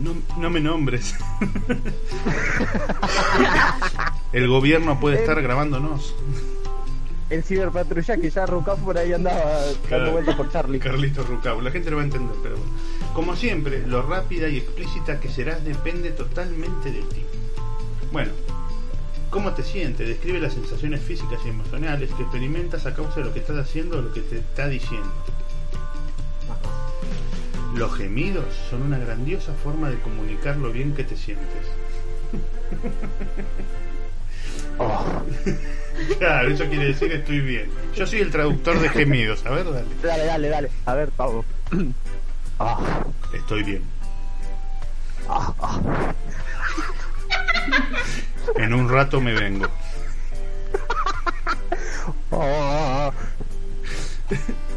No, 0.00 0.14
no 0.38 0.50
me 0.50 0.60
nombres. 0.60 1.14
El 4.32 4.48
gobierno 4.48 4.98
puede 4.98 5.20
estar 5.20 5.40
grabándonos. 5.42 6.14
El 7.32 7.42
ciberpatrulla 7.42 8.18
que 8.18 8.28
ya 8.28 8.44
Rucaf 8.44 8.78
por 8.80 8.98
ahí 8.98 9.14
andaba 9.14 9.62
dando 9.88 10.12
vueltas 10.12 10.36
por 10.36 10.52
Charlie. 10.52 10.78
Carlito 10.78 11.22
Rucau. 11.24 11.62
La 11.62 11.70
gente 11.70 11.90
lo 11.90 11.96
va 11.96 12.02
a 12.02 12.04
entender, 12.04 12.36
pero 12.42 12.58
bueno. 12.58 12.70
Como 13.14 13.34
siempre, 13.36 13.86
lo 13.86 14.02
rápida 14.02 14.50
y 14.50 14.58
explícita 14.58 15.18
que 15.18 15.30
serás 15.30 15.64
depende 15.64 16.10
totalmente 16.10 16.92
de 16.92 17.00
ti. 17.00 17.24
Bueno, 18.12 18.32
¿cómo 19.30 19.52
te 19.52 19.62
sientes? 19.62 20.06
Describe 20.06 20.40
las 20.40 20.52
sensaciones 20.52 21.00
físicas 21.00 21.40
y 21.46 21.48
emocionales 21.48 22.10
que 22.12 22.22
experimentas 22.22 22.84
a 22.84 22.94
causa 22.94 23.20
de 23.20 23.24
lo 23.24 23.32
que 23.32 23.40
estás 23.40 23.56
haciendo 23.56 23.98
o 23.98 24.02
lo 24.02 24.12
que 24.12 24.20
te 24.20 24.36
está 24.36 24.68
diciendo. 24.68 25.10
Los 27.74 27.94
gemidos 27.94 28.44
son 28.68 28.82
una 28.82 28.98
grandiosa 28.98 29.54
forma 29.54 29.88
de 29.88 29.98
comunicar 30.00 30.58
lo 30.58 30.70
bien 30.70 30.94
que 30.94 31.04
te 31.04 31.16
sientes. 31.16 31.46
Oh, 34.78 35.04
Claro, 36.18 36.48
eso 36.48 36.64
quiere 36.66 36.86
decir 36.86 37.08
que 37.08 37.16
estoy 37.16 37.40
bien. 37.40 37.70
Yo 37.94 38.06
soy 38.06 38.20
el 38.20 38.30
traductor 38.30 38.78
de 38.80 38.88
gemidos. 38.88 39.44
A 39.46 39.50
ver, 39.50 39.64
dale. 39.64 39.84
dale, 40.02 40.24
dale, 40.26 40.48
dale. 40.48 40.70
A 40.86 40.94
ver, 40.94 41.10
Pablo. 41.10 41.44
Ah, 42.58 42.78
Estoy 43.34 43.62
bien. 43.62 43.82
En 48.56 48.74
un 48.74 48.88
rato 48.88 49.20
me 49.20 49.34
vengo. 49.34 49.68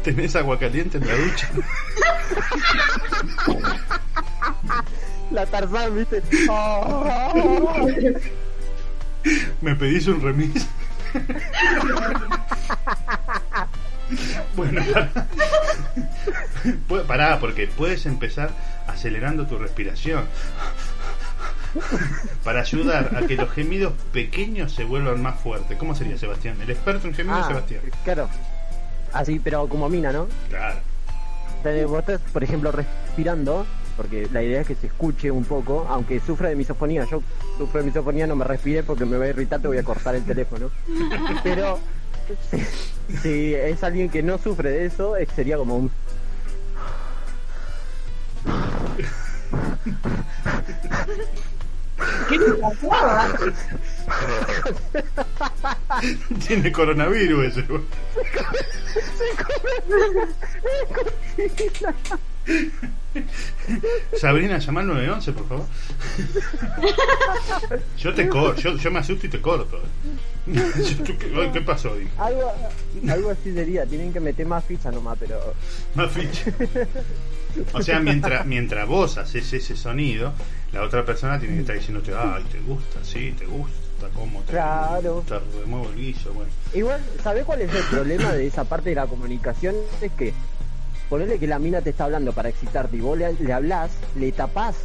¿Tenés 0.04 0.36
agua 0.36 0.58
caliente 0.58 0.98
en 0.98 1.06
la 1.06 1.14
ducha? 1.16 1.48
La 5.32 5.46
Tarzán, 5.46 5.96
viste. 5.96 6.22
¿Me 9.60 9.74
pedís 9.74 10.06
un 10.06 10.20
remis? 10.20 10.66
bueno, 14.56 14.82
pará. 14.92 15.26
Pará, 17.06 17.38
porque 17.40 17.66
puedes 17.66 18.06
empezar 18.06 18.50
acelerando 18.86 19.46
tu 19.46 19.58
respiración. 19.58 20.24
Para 22.42 22.60
ayudar 22.60 23.16
a 23.16 23.26
que 23.26 23.36
los 23.36 23.50
gemidos 23.50 23.92
pequeños 24.12 24.72
se 24.72 24.84
vuelvan 24.84 25.20
más 25.22 25.38
fuertes. 25.40 25.76
¿Cómo 25.76 25.94
sería, 25.94 26.16
Sebastián? 26.16 26.60
El 26.62 26.70
experto 26.70 27.06
en 27.08 27.14
gemidos, 27.14 27.40
ah, 27.44 27.48
Sebastián. 27.48 27.82
claro. 28.04 28.28
Así, 29.12 29.38
pero 29.38 29.68
como 29.68 29.88
mina, 29.88 30.12
¿no? 30.12 30.26
Claro. 30.48 30.78
Entonces, 31.58 31.86
vos 31.86 32.00
estás, 32.00 32.20
por 32.32 32.44
ejemplo, 32.44 32.72
respirando, 32.72 33.66
porque 33.96 34.28
la 34.32 34.42
idea 34.42 34.60
es 34.60 34.66
que 34.66 34.74
se 34.74 34.88
escuche 34.88 35.30
un 35.30 35.44
poco, 35.44 35.86
aunque 35.88 36.20
sufra 36.20 36.48
de 36.48 36.56
misofonía. 36.56 37.06
Yo 37.10 37.22
sufro 37.56 37.80
de 37.80 37.86
misofonía, 37.86 38.26
no 38.26 38.36
me 38.36 38.44
respire 38.44 38.82
porque 38.82 39.04
me 39.04 39.16
va 39.16 39.24
a 39.24 39.28
irritar, 39.28 39.60
te 39.60 39.68
voy 39.68 39.78
a 39.78 39.82
cortar 39.82 40.14
el 40.14 40.24
teléfono. 40.24 40.70
Pero 41.42 41.78
si, 42.50 42.58
si 43.22 43.54
es 43.54 43.82
alguien 43.82 44.10
que 44.10 44.22
no 44.22 44.38
sufre 44.38 44.70
de 44.70 44.86
eso, 44.86 45.14
sería 45.34 45.56
como 45.56 45.76
un... 45.76 45.90
¿Qué 52.28 52.38
te 52.38 52.52
pasaba? 52.52 53.34
Tiene 56.46 56.72
coronavirus 56.72 57.46
ese. 57.46 57.64
Sabrina, 64.20 64.58
llama 64.58 64.80
al 64.80 64.86
911, 64.88 65.32
por 65.32 65.48
favor. 65.48 65.66
Yo 67.98 68.14
te 68.14 68.28
corto, 68.28 68.60
yo, 68.60 68.76
yo 68.76 68.90
me 68.90 68.98
asusto 69.00 69.26
y 69.26 69.30
te 69.30 69.40
corto. 69.40 69.80
Yo- 70.46 70.62
¿tú 71.04 71.16
¿Qué, 71.18 71.32
ay, 71.36 71.50
¿qué 71.52 71.60
pasó? 71.60 71.94
Digo, 71.96 72.10
Algo, 72.18 72.52
algo 73.10 73.30
así 73.30 73.52
sería, 73.52 73.84
tienen 73.86 74.12
que 74.12 74.20
meter 74.20 74.46
más 74.46 74.64
ficha 74.64 74.90
nomás, 74.90 75.16
pero... 75.18 75.54
Más 75.94 76.10
ficha. 76.12 76.52
O 77.72 77.82
sea, 77.82 78.00
mientras, 78.00 78.46
mientras 78.46 78.86
vos 78.86 79.16
haces 79.18 79.52
ese 79.52 79.76
sonido, 79.76 80.32
la 80.72 80.82
otra 80.82 81.04
persona 81.04 81.38
tiene 81.38 81.54
que 81.56 81.60
estar 81.62 81.76
diciéndote, 81.76 82.12
ay, 82.14 82.44
te 82.52 82.60
gusta, 82.60 82.98
sí, 83.02 83.34
te 83.38 83.46
gusta, 83.46 84.08
cómo 84.14 84.40
te, 84.42 84.52
Claro. 84.52 85.24
te 85.26 85.38
remuevo 85.60 85.88
el 85.90 85.96
guiso, 85.96 86.32
bueno. 86.32 86.50
Igual, 86.74 87.00
¿sabés 87.22 87.44
cuál 87.44 87.62
es 87.62 87.74
el 87.74 87.82
problema 87.84 88.32
de 88.32 88.46
esa 88.46 88.64
parte 88.64 88.90
de 88.90 88.96
la 88.96 89.06
comunicación? 89.06 89.74
Es 90.02 90.12
que 90.12 90.32
ponerle 91.08 91.38
que 91.38 91.46
la 91.46 91.58
mina 91.58 91.80
te 91.80 91.90
está 91.90 92.04
hablando 92.04 92.32
para 92.32 92.48
excitarte 92.48 92.96
y 92.96 93.00
vos 93.00 93.16
le, 93.18 93.32
le 93.34 93.52
hablás, 93.52 93.90
le 94.16 94.32
tapás. 94.32 94.76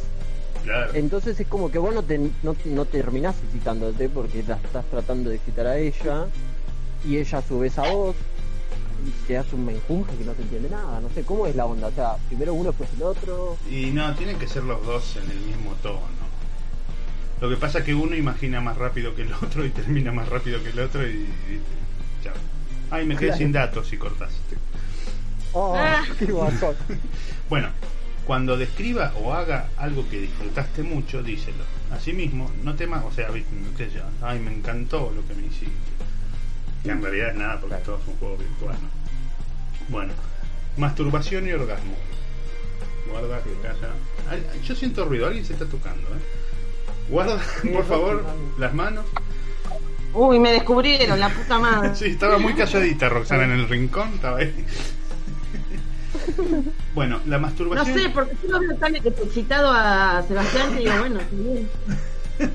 Claro. 0.64 0.92
Entonces 0.94 1.38
es 1.40 1.46
como 1.48 1.70
que 1.70 1.78
vos 1.78 1.92
no, 1.94 2.02
te, 2.04 2.18
no, 2.18 2.54
no 2.66 2.84
terminás 2.84 3.34
excitándote 3.44 4.08
porque 4.08 4.44
la 4.46 4.56
estás 4.56 4.84
tratando 4.86 5.30
de 5.30 5.36
excitar 5.36 5.66
a 5.66 5.76
ella 5.78 6.26
y 7.04 7.16
ella 7.16 7.38
a 7.38 7.42
su 7.42 7.58
vez 7.58 7.76
a 7.78 7.90
vos 7.90 8.14
y 9.04 9.26
te 9.26 9.36
hace 9.36 9.56
un 9.56 9.66
menjunje 9.66 10.16
que 10.16 10.24
no 10.24 10.32
te 10.32 10.42
entiende 10.42 10.70
nada. 10.70 11.00
No 11.00 11.08
sé 11.10 11.22
cómo 11.24 11.46
es 11.48 11.56
la 11.56 11.66
onda. 11.66 11.88
O 11.88 11.92
sea, 11.92 12.14
primero 12.28 12.54
uno, 12.54 12.68
después 12.70 12.88
el 12.96 13.02
otro. 13.02 13.56
Y 13.68 13.86
no, 13.86 14.14
tienen 14.14 14.38
que 14.38 14.46
ser 14.46 14.62
los 14.62 14.84
dos 14.86 15.16
en 15.16 15.28
el 15.32 15.38
mismo 15.40 15.72
tono. 15.82 16.00
Lo 17.40 17.48
que 17.48 17.56
pasa 17.56 17.80
es 17.80 17.84
que 17.84 17.92
uno 17.94 18.14
imagina 18.14 18.60
más 18.60 18.76
rápido 18.78 19.16
que 19.16 19.22
el 19.22 19.32
otro 19.32 19.64
y 19.66 19.70
termina 19.70 20.12
más 20.12 20.28
rápido 20.28 20.62
que 20.62 20.70
el 20.70 20.78
otro 20.78 21.04
y... 21.04 21.10
y- 21.14 21.60
chao. 22.22 22.34
Ay, 22.92 23.04
me 23.04 23.16
quedé 23.16 23.28
Claro. 23.30 23.38
sin 23.38 23.50
datos 23.52 23.92
y 23.92 23.96
cortaste. 23.96 24.56
Oh, 25.52 25.74
Ah. 25.76 26.04
qué. 26.18 26.26
Bueno, 27.48 27.68
cuando 28.26 28.56
describa 28.56 29.12
o 29.22 29.34
haga 29.34 29.68
algo 29.76 30.08
que 30.08 30.20
disfrutaste 30.20 30.82
mucho, 30.82 31.22
díselo. 31.22 31.64
Asimismo, 31.92 32.50
no 32.62 32.74
temas, 32.74 33.04
o 33.04 33.12
sea, 33.12 33.30
viste, 33.30 33.50
qué 33.76 33.90
sé 33.90 33.96
yo, 33.96 34.02
ay, 34.22 34.38
me 34.38 34.52
encantó 34.54 35.12
lo 35.14 35.26
que 35.26 35.34
me 35.34 35.46
hiciste. 35.46 35.72
Que 36.82 36.90
en 36.90 37.02
realidad 37.02 37.28
es 37.30 37.34
nada, 37.36 37.60
porque 37.60 37.76
todo 37.76 37.98
es 38.00 38.08
un 38.08 38.16
juego 38.16 38.36
virtual, 38.38 38.76
¿no? 38.80 38.88
Bueno, 39.88 40.12
masturbación 40.78 41.46
y 41.46 41.52
orgasmo. 41.52 41.94
Guarda 43.10 43.42
que 43.42 43.50
calla. 43.60 43.92
Yo 44.64 44.74
siento 44.74 45.04
ruido, 45.04 45.26
alguien 45.26 45.44
se 45.44 45.52
está 45.52 45.66
tocando, 45.66 46.08
¿eh? 46.08 47.10
Guarda, 47.10 47.38
por 47.72 47.84
favor, 47.84 48.24
las 48.58 48.72
manos. 48.72 49.04
Uy, 50.14 50.38
me 50.38 50.52
descubrieron, 50.52 51.18
la 51.20 51.28
puta 51.28 51.58
madre. 51.58 51.94
Sí, 51.94 52.06
estaba 52.06 52.38
muy 52.38 52.54
calladita 52.54 53.08
Roxana 53.08 53.44
en 53.44 53.50
el 53.52 53.68
rincón, 53.68 54.10
estaba 54.14 54.38
ahí. 54.38 54.54
Bueno, 56.94 57.20
la 57.26 57.36
No 57.38 57.42
masturbación. 57.46 57.98
sé, 57.98 58.08
porque 58.10 58.36
yo 58.42 58.50
lo 58.50 58.60
veo 58.60 58.76
tan 58.76 58.94
excitado 58.96 59.70
a 59.72 60.22
Sebastián 60.28 60.72
que 60.74 60.80
digo, 60.80 60.92
bueno, 60.98 61.20
bien. 61.32 61.68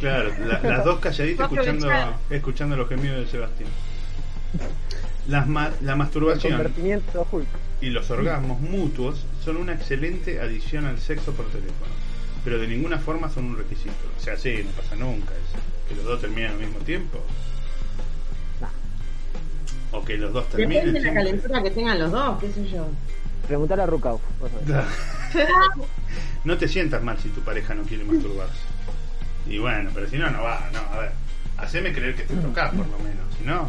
Claro, 0.00 0.30
la- 0.46 0.60
las 0.62 0.84
dos 0.84 0.98
calladitas 1.00 1.50
escuchando, 1.50 1.88
escuchando 2.30 2.76
los 2.76 2.88
gemidos 2.88 3.18
de 3.18 3.26
Sebastián. 3.26 3.68
Las 5.28 5.46
ma- 5.46 5.70
la 5.82 5.94
masturbación 5.96 6.72
y 7.80 7.90
los 7.90 8.10
orgasmos 8.10 8.60
mutuos 8.60 9.24
son 9.44 9.56
una 9.58 9.74
excelente 9.74 10.40
adición 10.40 10.86
al 10.86 10.98
sexo 10.98 11.32
por 11.32 11.46
teléfono, 11.46 11.92
pero 12.44 12.58
de 12.58 12.66
ninguna 12.66 12.98
forma 12.98 13.30
son 13.30 13.44
un 13.46 13.58
requisito. 13.58 13.90
O 14.18 14.20
sea, 14.22 14.36
sí, 14.36 14.62
no 14.64 14.70
pasa 14.72 14.96
nunca 14.96 15.32
eso. 15.32 15.58
Que 15.88 15.94
los 15.94 16.04
dos 16.04 16.20
terminen 16.20 16.52
al 16.52 16.58
mismo 16.58 16.78
tiempo. 16.80 17.22
O 19.92 20.04
que 20.04 20.16
los 20.16 20.32
dos 20.32 20.48
terminen. 20.48 20.86
Depende 20.86 21.00
de 21.00 21.06
la 21.06 21.14
calentura 21.14 21.62
que 21.62 21.70
tengan 21.70 21.98
los 21.98 22.12
dos, 22.12 22.38
qué 22.40 22.52
sé 22.52 22.68
yo. 22.68 22.86
Preguntar 23.46 23.80
a 23.80 23.86
Rukauf. 23.86 24.20
vos 24.40 24.50
sabés. 24.50 24.86
No 26.44 26.56
te 26.56 26.68
sientas 26.68 27.02
mal 27.02 27.18
si 27.18 27.28
tu 27.28 27.42
pareja 27.42 27.74
no 27.74 27.82
quiere 27.82 28.02
masturbarse. 28.04 28.62
Y 29.46 29.58
bueno, 29.58 29.90
pero 29.92 30.08
si 30.08 30.16
no, 30.16 30.30
no 30.30 30.42
va, 30.42 30.70
no, 30.72 30.78
a 30.96 31.00
ver. 31.00 31.12
Haceme 31.58 31.92
creer 31.92 32.14
que 32.14 32.22
te 32.22 32.34
tocas 32.34 32.70
por 32.70 32.86
lo 32.86 32.98
menos, 32.98 33.26
si 33.38 33.44
no. 33.44 33.68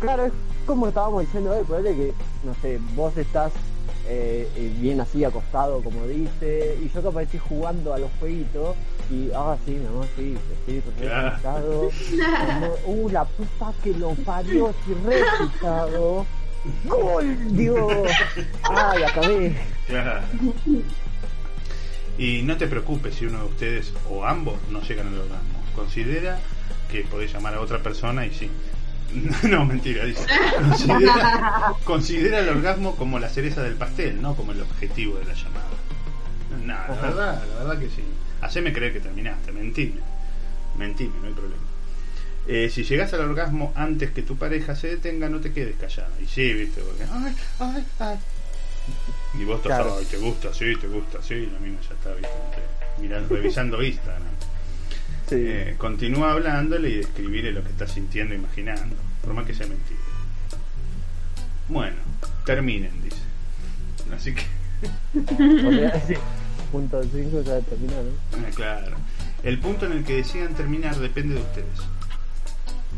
Claro, 0.00 0.26
es 0.26 0.32
como 0.64 0.88
estábamos 0.88 1.22
diciendo 1.22 1.50
hoy, 1.54 1.64
ponele 1.64 1.94
que, 1.94 2.14
no 2.44 2.54
sé, 2.62 2.78
vos 2.94 3.14
estás 3.18 3.52
eh, 4.08 4.48
eh, 4.56 4.72
bien 4.80 5.00
así 5.00 5.24
acostado, 5.24 5.82
como 5.82 6.06
dice, 6.06 6.76
y 6.82 6.88
yo 6.92 7.02
capaz 7.02 7.22
estoy 7.22 7.40
jugando 7.40 7.94
a 7.94 7.98
los 7.98 8.10
jueguitos, 8.18 8.76
y, 9.10 9.30
ah, 9.34 9.56
sí, 9.64 9.72
mi 9.72 9.86
amor, 9.86 10.06
sí, 10.16 10.34
sí, 10.66 10.80
sí, 10.80 10.82
re 10.98 11.06
Claro. 11.06 11.28
excitado. 11.28 11.90
Como, 12.86 13.02
uh, 13.04 13.08
la 13.10 13.24
puta 13.24 13.72
que 13.82 13.92
lo 13.94 14.10
parió, 14.24 14.70
estoy 14.70 14.94
re 15.04 15.20
excitado. 15.20 16.26
¡Gol! 16.84 17.56
Digo, 17.56 18.04
ay, 18.62 19.02
acabé. 19.02 19.56
Claro. 19.86 20.20
Y 22.18 22.42
no 22.42 22.56
te 22.56 22.66
preocupes 22.68 23.16
si 23.16 23.26
uno 23.26 23.38
de 23.38 23.44
ustedes 23.46 23.92
o 24.10 24.24
ambos 24.24 24.54
no 24.70 24.80
llegan 24.82 25.08
al 25.08 25.14
orgasmo. 25.18 25.58
Considera 25.74 26.38
que 26.90 27.02
podés 27.02 27.32
llamar 27.32 27.54
a 27.54 27.60
otra 27.60 27.78
persona 27.82 28.26
y 28.26 28.30
sí. 28.32 28.50
No, 29.48 29.64
mentira, 29.66 30.04
dice. 30.04 30.24
Considera, 30.58 31.74
considera 31.84 32.38
el 32.40 32.48
orgasmo 32.48 32.96
como 32.96 33.18
la 33.18 33.28
cereza 33.28 33.62
del 33.62 33.74
pastel, 33.74 34.20
no 34.22 34.34
como 34.34 34.52
el 34.52 34.60
objetivo 34.62 35.18
de 35.18 35.24
la 35.26 35.34
llamada. 35.34 35.66
No, 36.64 36.94
la 36.94 37.00
verdad, 37.02 37.42
la 37.52 37.58
verdad 37.64 37.78
que 37.78 37.88
sí. 37.88 38.02
Haceme 38.40 38.72
creer 38.72 38.92
que 38.92 39.00
terminaste, 39.00 39.52
mentime. 39.52 40.00
Mentime, 40.78 41.12
no 41.20 41.26
hay 41.28 41.32
problema. 41.34 41.62
Eh, 42.48 42.70
si 42.72 42.82
llegas 42.84 43.12
al 43.14 43.20
orgasmo 43.20 43.72
antes 43.76 44.10
que 44.10 44.22
tu 44.22 44.36
pareja 44.36 44.74
se 44.74 44.88
detenga, 44.88 45.28
no 45.28 45.40
te 45.40 45.52
quedes 45.52 45.76
callado. 45.76 46.10
Y 46.20 46.26
sí, 46.26 46.52
viste, 46.52 46.80
porque. 46.80 47.04
Ay, 47.12 47.34
ay, 47.60 47.84
ay. 48.00 48.18
Y 49.40 49.44
vos 49.44 49.60
Claro. 49.60 49.96
"Ay, 49.98 50.04
te 50.06 50.16
gusta, 50.16 50.52
sí, 50.52 50.74
te 50.80 50.88
gusta, 50.88 51.18
sí, 51.22 51.48
la 51.52 51.58
misma 51.60 51.78
ya 51.88 51.94
está, 51.94 52.10
viste, 52.14 52.28
mirando, 53.00 53.34
revisando 53.34 53.82
Instagram. 53.82 54.22
Sí. 55.32 55.44
Eh, 55.48 55.74
continúa 55.78 56.32
hablándole 56.32 56.90
y 56.90 56.96
describirle 56.96 57.52
lo 57.52 57.62
que 57.62 57.70
estás 57.70 57.90
sintiendo 57.92 58.34
e 58.34 58.36
imaginando, 58.36 58.96
por 59.22 59.32
más 59.32 59.46
que 59.46 59.54
sea 59.54 59.66
mentira. 59.66 60.00
Bueno, 61.68 61.96
terminen, 62.44 63.02
dice. 63.02 63.16
Así 64.14 64.34
que. 64.34 64.44
Punto 66.72 67.02
5 67.02 67.42
ya 67.42 67.60
terminó, 67.60 67.94
¿no? 68.02 68.46
eh, 68.46 68.50
claro. 68.54 68.96
El 69.42 69.58
punto 69.58 69.86
en 69.86 69.92
el 69.92 70.04
que 70.04 70.16
decidan 70.16 70.54
terminar 70.54 70.96
depende 70.96 71.36
de 71.36 71.40
ustedes. 71.40 71.78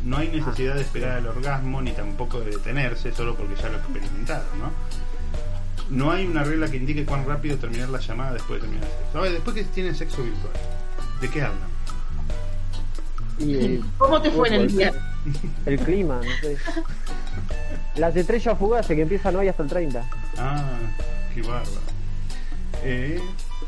No 0.04 0.16
hay 0.16 0.28
necesidad 0.28 0.74
de 0.74 0.82
esperar 0.82 1.18
al 1.18 1.26
orgasmo 1.28 1.80
ni 1.82 1.92
tampoco 1.92 2.40
de 2.40 2.50
detenerse 2.50 3.12
solo 3.12 3.36
porque 3.36 3.54
ya 3.54 3.68
lo 3.68 3.78
experimentaron, 3.78 4.46
¿no? 4.58 4.70
No 5.90 6.10
hay 6.10 6.26
una 6.26 6.42
regla 6.42 6.68
que 6.68 6.78
indique 6.78 7.04
cuán 7.04 7.26
rápido 7.26 7.58
terminar 7.58 7.90
la 7.90 8.00
llamada 8.00 8.32
después 8.32 8.60
de 8.60 8.66
terminar 8.66 8.88
el 8.88 8.96
sexo. 8.98 9.18
A 9.18 9.20
ver, 9.22 9.32
después 9.32 9.56
que 9.56 9.64
tienen 9.64 9.94
sexo 9.94 10.22
virtual, 10.22 10.52
¿de 11.20 11.30
qué 11.30 11.42
hablan? 11.42 11.73
Y 13.38 13.78
¿Cómo 13.98 14.20
te 14.22 14.30
fue 14.30 14.48
en 14.48 14.54
el 14.54 14.68
día? 14.76 14.92
el 15.66 15.78
clima, 15.78 16.16
no 16.16 16.30
sé. 16.40 16.56
Las 17.96 18.14
estrellas 18.16 18.58
fugaces 18.58 18.94
que 18.94 19.02
empiezan 19.02 19.36
hoy 19.36 19.48
hasta 19.48 19.62
el 19.62 19.68
30. 19.68 20.04
Ah, 20.38 20.62
qué 21.34 21.40
bárbaro. 21.42 21.70
Eh, 22.82 23.20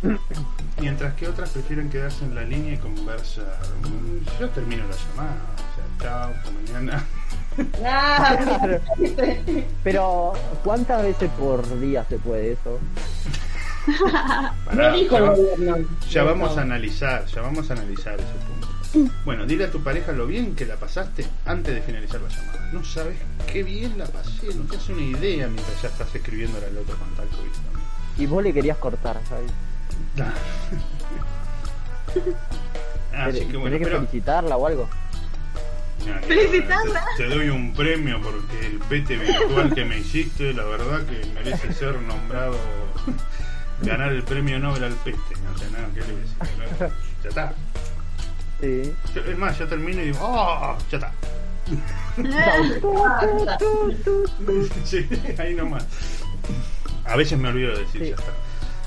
mientras 0.80 1.14
que 1.14 1.28
otras 1.28 1.50
prefieren 1.50 1.88
quedarse 1.88 2.24
en 2.24 2.34
la 2.34 2.42
línea 2.42 2.74
y 2.74 2.76
conversar. 2.78 3.58
Mm, 3.82 4.40
Yo 4.40 4.48
termino 4.50 4.84
la 4.86 4.94
llamada. 4.94 5.36
O 5.54 6.00
sea, 6.02 6.08
chao, 6.10 6.32
hasta 6.36 6.50
mañana. 6.50 7.04
Claro. 7.78 8.80
Pero, 9.82 10.32
¿cuántas 10.62 11.02
veces 11.02 11.30
por 11.38 11.80
día 11.80 12.04
se 12.06 12.18
puede 12.18 12.52
eso? 12.52 12.78
Pará, 14.66 14.90
no 14.90 14.96
dijo 14.96 15.12
ya, 15.12 15.18
el 15.18 15.24
va- 15.24 15.34
gobierno. 15.36 15.76
ya 16.10 16.22
vamos 16.24 16.58
a 16.58 16.60
analizar, 16.62 17.24
ya 17.26 17.40
vamos 17.40 17.70
a 17.70 17.72
analizar 17.72 18.14
ese 18.14 18.24
punto. 18.46 18.55
Bueno, 19.24 19.46
dile 19.46 19.64
a 19.64 19.70
tu 19.70 19.82
pareja 19.82 20.12
lo 20.12 20.26
bien 20.26 20.54
que 20.54 20.64
la 20.64 20.76
pasaste 20.76 21.26
antes 21.44 21.74
de 21.74 21.82
finalizar 21.82 22.20
la 22.20 22.28
llamada. 22.28 22.70
No 22.72 22.84
sabes 22.84 23.16
qué 23.50 23.62
bien 23.62 23.98
la 23.98 24.06
pasé, 24.06 24.54
no 24.54 24.62
te 24.64 24.76
hace 24.76 24.92
una 24.92 25.02
idea 25.02 25.48
mientras 25.48 25.82
ya 25.82 25.88
estás 25.88 26.14
escribiéndole 26.14 26.66
al 26.66 26.78
otro 26.78 26.96
contacto. 26.96 27.36
¿viste? 27.42 27.58
Y 28.18 28.26
vos 28.26 28.42
le 28.42 28.52
querías 28.52 28.78
cortar, 28.78 29.20
¿sabes? 29.28 29.50
Así 33.12 33.46
que 33.46 33.56
bueno, 33.56 33.64
¿Tenés 33.64 33.78
que 33.78 33.84
pero 33.84 33.96
felicitarla 33.98 34.56
o 34.56 34.66
algo? 34.66 34.88
No, 36.06 36.14
Felicitarla. 36.26 37.04
Te, 37.16 37.24
te 37.24 37.28
doy 37.34 37.48
un 37.48 37.74
premio 37.74 38.20
porque 38.22 38.66
el 38.66 38.78
pete 38.80 39.16
virtual 39.16 39.74
que 39.74 39.84
me 39.84 39.98
hiciste, 39.98 40.52
la 40.52 40.64
verdad 40.64 41.02
que 41.06 41.24
merece 41.34 41.72
ser 41.72 41.98
nombrado, 42.00 42.56
ganar 43.82 44.12
el 44.12 44.22
premio 44.22 44.58
Nobel 44.58 44.84
al 44.84 44.94
pete. 44.94 45.18
O 45.54 45.58
sea, 45.58 45.70
nada, 45.70 45.88
¿qué 45.94 46.00
le 46.00 46.06
voy 46.06 46.16
a 46.16 46.20
decir? 46.20 46.36
Ya 47.22 47.28
está. 47.28 47.54
Sí. 48.60 48.94
Yo- 49.14 49.22
Es 49.24 49.38
más, 49.38 49.58
yo 49.58 49.66
termino 49.68 50.00
y 50.02 50.06
digo, 50.06 50.18
¡oh! 50.22 50.76
Ya 50.90 50.98
está. 50.98 51.12
Sí, 54.84 55.08
ahí 55.38 55.54
nomás. 55.54 55.84
A 57.04 57.16
veces 57.16 57.38
me 57.38 57.48
olvido 57.48 57.72
de 57.72 57.80
decir, 57.80 58.02
Sí. 58.02 58.08
ya 58.10 58.14
está. 58.16 58.32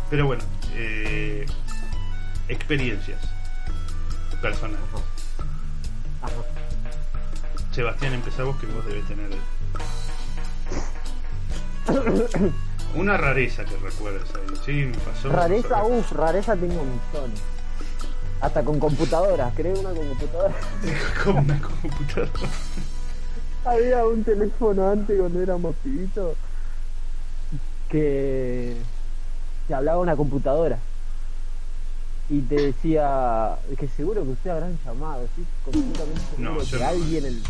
Pero 0.09 0.25
bueno, 0.25 0.43
eh, 0.73 1.45
experiencias 2.47 3.19
personales. 4.41 4.79
Ajá. 6.21 6.31
Sebastián, 7.71 8.13
empezá 8.13 8.43
vos 8.43 8.57
que 8.59 8.65
vos 8.67 8.85
debes 8.85 9.05
tener 9.07 9.29
una 12.95 13.17
rareza 13.17 13.65
que 13.65 13.75
recuerdes 13.77 14.23
ahí. 14.35 14.57
Sí, 14.65 14.71
me 14.85 14.97
pasó. 14.97 15.29
Rareza, 15.29 15.83
uff, 15.83 16.11
rareza 16.13 16.55
tengo 16.55 16.83
millones. 16.83 17.41
Hasta 18.41 18.63
con 18.63 18.79
computadoras, 18.79 19.53
creo 19.55 19.77
una 19.79 19.89
computadora. 19.91 20.53
Con 21.23 21.37
una 21.39 21.59
computadora. 21.61 22.31
Había 23.65 24.07
un 24.07 24.23
teléfono 24.23 24.89
antes 24.89 25.19
cuando 25.19 25.41
éramos 25.41 25.75
pibitos 25.83 26.37
que 27.89 28.77
se 29.67 29.73
hablaba 29.73 29.99
una 29.99 30.15
computadora 30.15 30.77
y 32.29 32.41
te 32.41 32.55
decía 32.55 33.57
que 33.77 33.87
seguro 33.89 34.23
que 34.23 34.29
usted 34.29 34.51
habrán 34.51 34.77
llamado, 34.85 35.27
¿sí? 35.35 35.43
Completamente 35.65 36.21
seguro 36.35 36.53
No, 36.53 36.59
que 36.65 36.77
no. 36.79 36.87
alguien 36.87 37.25
el... 37.25 37.43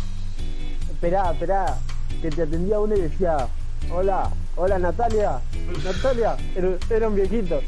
Esperá, 0.90 1.32
esperá, 1.32 1.78
que 2.20 2.30
te 2.30 2.42
atendía 2.42 2.80
uno 2.80 2.96
y 2.96 3.00
decía, 3.02 3.46
hola, 3.90 4.30
hola 4.56 4.78
Natalia, 4.78 5.40
Natalia, 5.84 6.36
era, 6.90 7.08
un 7.08 7.14
viejito. 7.14 7.60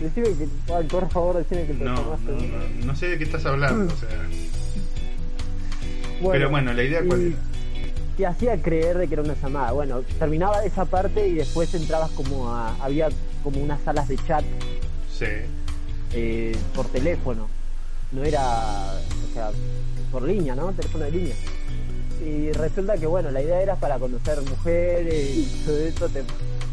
Decime 0.00 0.28
que, 0.36 0.48
ay, 0.74 0.86
por 0.88 1.08
favor, 1.10 1.36
decime 1.36 1.66
que 1.66 1.74
te 1.74 1.84
No, 1.84 1.94
no, 1.94 2.16
no, 2.16 2.86
no 2.86 2.96
sé 2.96 3.08
de 3.08 3.18
qué 3.18 3.24
estás 3.24 3.44
hablando, 3.46 3.92
o 3.92 3.96
sea. 3.96 4.08
Bueno, 6.20 6.32
Pero 6.32 6.50
bueno, 6.50 6.72
la 6.72 6.82
idea 6.82 7.02
cuál 7.06 7.20
y 7.20 7.26
era. 7.28 7.36
Te 8.16 8.26
hacía 8.26 8.62
creer 8.62 8.98
de 8.98 9.08
que 9.08 9.14
era 9.14 9.22
una 9.22 9.34
llamada. 9.34 9.72
Bueno, 9.72 10.02
terminaba 10.18 10.64
esa 10.64 10.84
parte 10.84 11.26
y 11.28 11.34
después 11.34 11.72
entrabas 11.74 12.10
como 12.10 12.48
a... 12.50 12.76
Había 12.82 13.08
como 13.42 13.58
unas 13.60 13.80
salas 13.82 14.06
de 14.06 14.16
chat 14.18 14.44
Sí. 15.10 15.24
eh, 16.12 16.56
por 16.74 16.86
teléfono. 16.88 17.48
No 18.12 18.22
era, 18.22 18.42
o 18.42 19.34
sea, 19.34 19.50
por 20.10 20.22
línea, 20.22 20.54
¿no? 20.54 20.70
Teléfono 20.72 21.04
de 21.04 21.10
línea. 21.10 21.34
Y 22.24 22.52
resulta 22.52 22.96
que, 22.96 23.06
bueno, 23.06 23.30
la 23.30 23.42
idea 23.42 23.60
era 23.62 23.74
para 23.76 23.98
conocer 23.98 24.40
mujeres 24.42 25.30
y 25.36 25.62
todo 25.66 25.78
eso. 25.78 26.08
Te, 26.08 26.22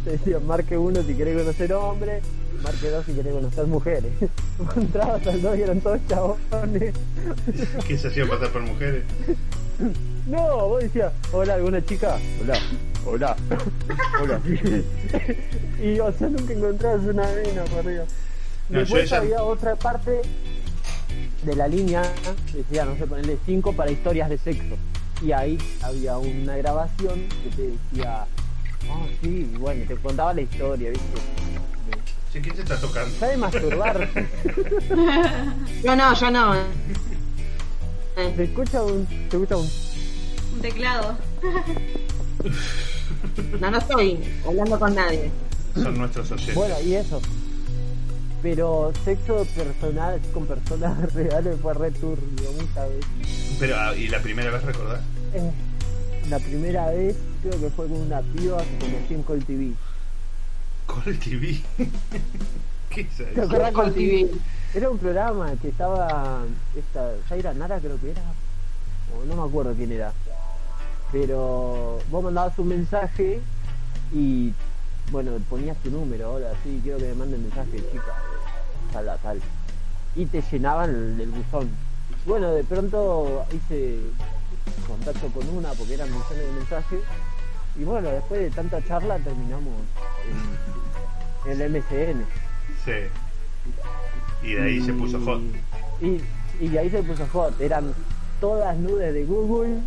te 0.04 0.12
decían, 0.12 0.46
marque 0.46 0.78
uno 0.78 1.02
si 1.04 1.14
querés 1.16 1.38
conocer 1.38 1.74
hombres, 1.74 2.24
marque 2.64 2.90
dos 2.90 3.06
si 3.06 3.14
querés 3.14 3.34
conocer 3.34 3.66
mujeres. 3.68 4.12
Entrabas 4.76 5.26
al 5.26 5.42
dos 5.42 5.58
y 5.58 5.62
eran 5.62 5.82
todos 5.82 6.00
chabones. 6.08 6.94
¿Qué 7.88 7.98
se 7.98 8.08
hacía 8.08 8.28
pasar 8.28 8.50
por 8.52 8.62
mujeres? 8.62 9.04
No, 10.28 10.68
vos 10.68 10.84
decías, 10.84 11.12
hola, 11.32 11.56
¿alguna 11.56 11.84
chica? 11.84 12.18
Hola, 12.42 12.60
hola, 13.06 13.36
hola. 14.22 14.42
y, 15.84 16.00
o 16.00 16.12
sea, 16.14 16.30
nunca 16.30 16.54
encontrabas 16.54 17.02
una 17.06 17.24
mina 17.32 17.64
por 17.66 17.80
arriba. 17.80 18.04
No, 18.70 18.80
Después 18.80 19.06
esa- 19.06 19.18
había 19.18 19.42
otra 19.42 19.76
parte 19.76 20.22
de 21.44 21.56
la 21.56 21.68
línea, 21.68 22.04
decía, 22.54 22.86
no 22.86 22.96
sé, 22.98 23.08
ponerle 23.08 23.38
5 23.46 23.74
para 23.74 23.90
historias 23.90 24.30
de 24.30 24.38
sexo. 24.38 24.76
Y 25.22 25.32
ahí 25.32 25.58
había 25.82 26.18
una 26.18 26.56
grabación 26.58 27.28
que 27.44 27.50
te 27.56 27.62
decía, 27.64 28.26
oh, 28.90 29.08
sí, 29.22 29.52
bueno, 29.60 29.86
te 29.88 29.96
contaba 29.96 30.34
la 30.34 30.42
historia, 30.42 30.92
¿viste? 30.92 31.22
Sí, 32.32 32.40
¿Quién 32.42 32.56
se 32.56 32.62
está 32.62 32.80
tocando? 32.80 33.14
Ya 33.20 33.28
de 33.28 33.38
masturbarse. 33.38 34.28
Yo 35.84 35.96
no, 35.96 36.14
yo 36.14 36.32
no. 36.32 36.54
Se 38.36 38.44
escucha 38.44 38.84
un, 38.84 39.08
escucha 39.10 39.56
un, 39.56 39.70
Un 40.54 40.62
teclado. 40.62 41.18
No, 43.60 43.72
no 43.72 43.78
estoy 43.78 44.20
hablando 44.46 44.78
con 44.78 44.94
nadie. 44.94 45.32
Son 45.74 45.98
nuestros 45.98 46.30
oyentes. 46.32 46.56
Bueno, 46.56 46.76
y 46.82 46.96
eso. 46.96 47.22
Pero 48.41 48.93
sexo 49.04 49.45
personal 49.56 50.19
con 50.34 50.45
personas 50.45 51.13
reales 51.13 51.60
fue 51.62 51.73
re 51.73 51.91
turbio 51.91 52.52
muchas 52.54 52.89
veces. 52.89 53.58
Pero, 53.60 53.75
ah, 53.78 53.95
¿y 53.95 54.08
la 54.08 54.19
primera 54.19 54.49
vez 54.52 54.63
recordás? 54.63 55.02
Eh, 55.34 55.52
la 56.30 56.39
primera 56.39 56.89
vez 56.91 57.15
creo 57.41 57.60
que 57.60 57.69
fue 57.69 57.88
con 57.88 58.02
una 58.02 58.21
piba 58.21 58.58
que 58.63 58.86
conocí 58.86 59.13
en 59.13 59.23
Col 59.23 59.43
TV. 59.43 59.73
Call 60.88 61.19
TV. 61.19 61.62
¿Qué 62.89 63.02
es 63.02 63.17
¿Te 63.17 63.41
eso? 63.41 63.47
TV? 63.47 63.91
TV? 63.91 64.32
Era 64.73 64.89
un 64.89 64.97
programa 64.97 65.52
que 65.62 65.69
estaba 65.69 66.43
esta 66.75 67.13
Zaira 67.28 67.54
Nara 67.54 67.80
creo 67.80 67.99
que 67.99 68.12
era 68.12 68.21
o 69.15 69.25
no 69.25 69.36
me 69.36 69.47
acuerdo 69.47 69.73
quién 69.73 69.91
era. 69.91 70.13
Pero 71.12 71.99
vos 72.10 72.23
mandabas 72.23 72.58
un 72.60 72.67
mensaje 72.67 73.41
y 74.13 74.54
bueno, 75.12 75.32
ponías 75.49 75.78
tu 75.78 75.89
número, 75.89 76.34
hola, 76.34 76.52
sí, 76.63 76.80
quiero 76.84 76.99
que 76.99 77.06
me 77.06 77.15
manden 77.15 77.41
mensaje, 77.41 77.78
chica, 77.91 78.15
a 78.95 79.17
tal. 79.17 79.41
Y 80.15 80.25
te 80.25 80.41
llenaban 80.52 80.89
el, 80.89 81.21
el 81.21 81.30
buzón. 81.30 81.69
Bueno, 82.25 82.52
de 82.52 82.63
pronto 82.63 83.45
hice 83.54 83.99
contacto 84.88 85.28
con 85.28 85.47
una 85.49 85.69
porque 85.73 85.93
eran 85.93 86.10
millones 86.10 86.38
de 86.38 86.52
mensajes. 86.52 86.99
Y 87.80 87.84
bueno, 87.84 88.10
después 88.10 88.41
de 88.41 88.49
tanta 88.49 88.84
charla 88.84 89.17
terminamos 89.19 89.73
en, 91.45 91.62
el 91.62 91.71
MCN. 91.71 92.25
Sí. 92.84 94.47
Y 94.47 94.54
de 94.54 94.62
ahí 94.62 94.82
se 94.86 94.93
puso 94.93 95.19
hot. 95.21 95.41
Y, 96.02 96.21
y 96.60 96.67
de 96.69 96.80
ahí 96.80 96.89
se 96.89 97.04
puso 97.04 97.25
hot. 97.28 97.60
Eran 97.62 97.93
todas 98.41 98.75
nudes 98.78 99.13
de 99.13 99.25
Google, 99.25 99.78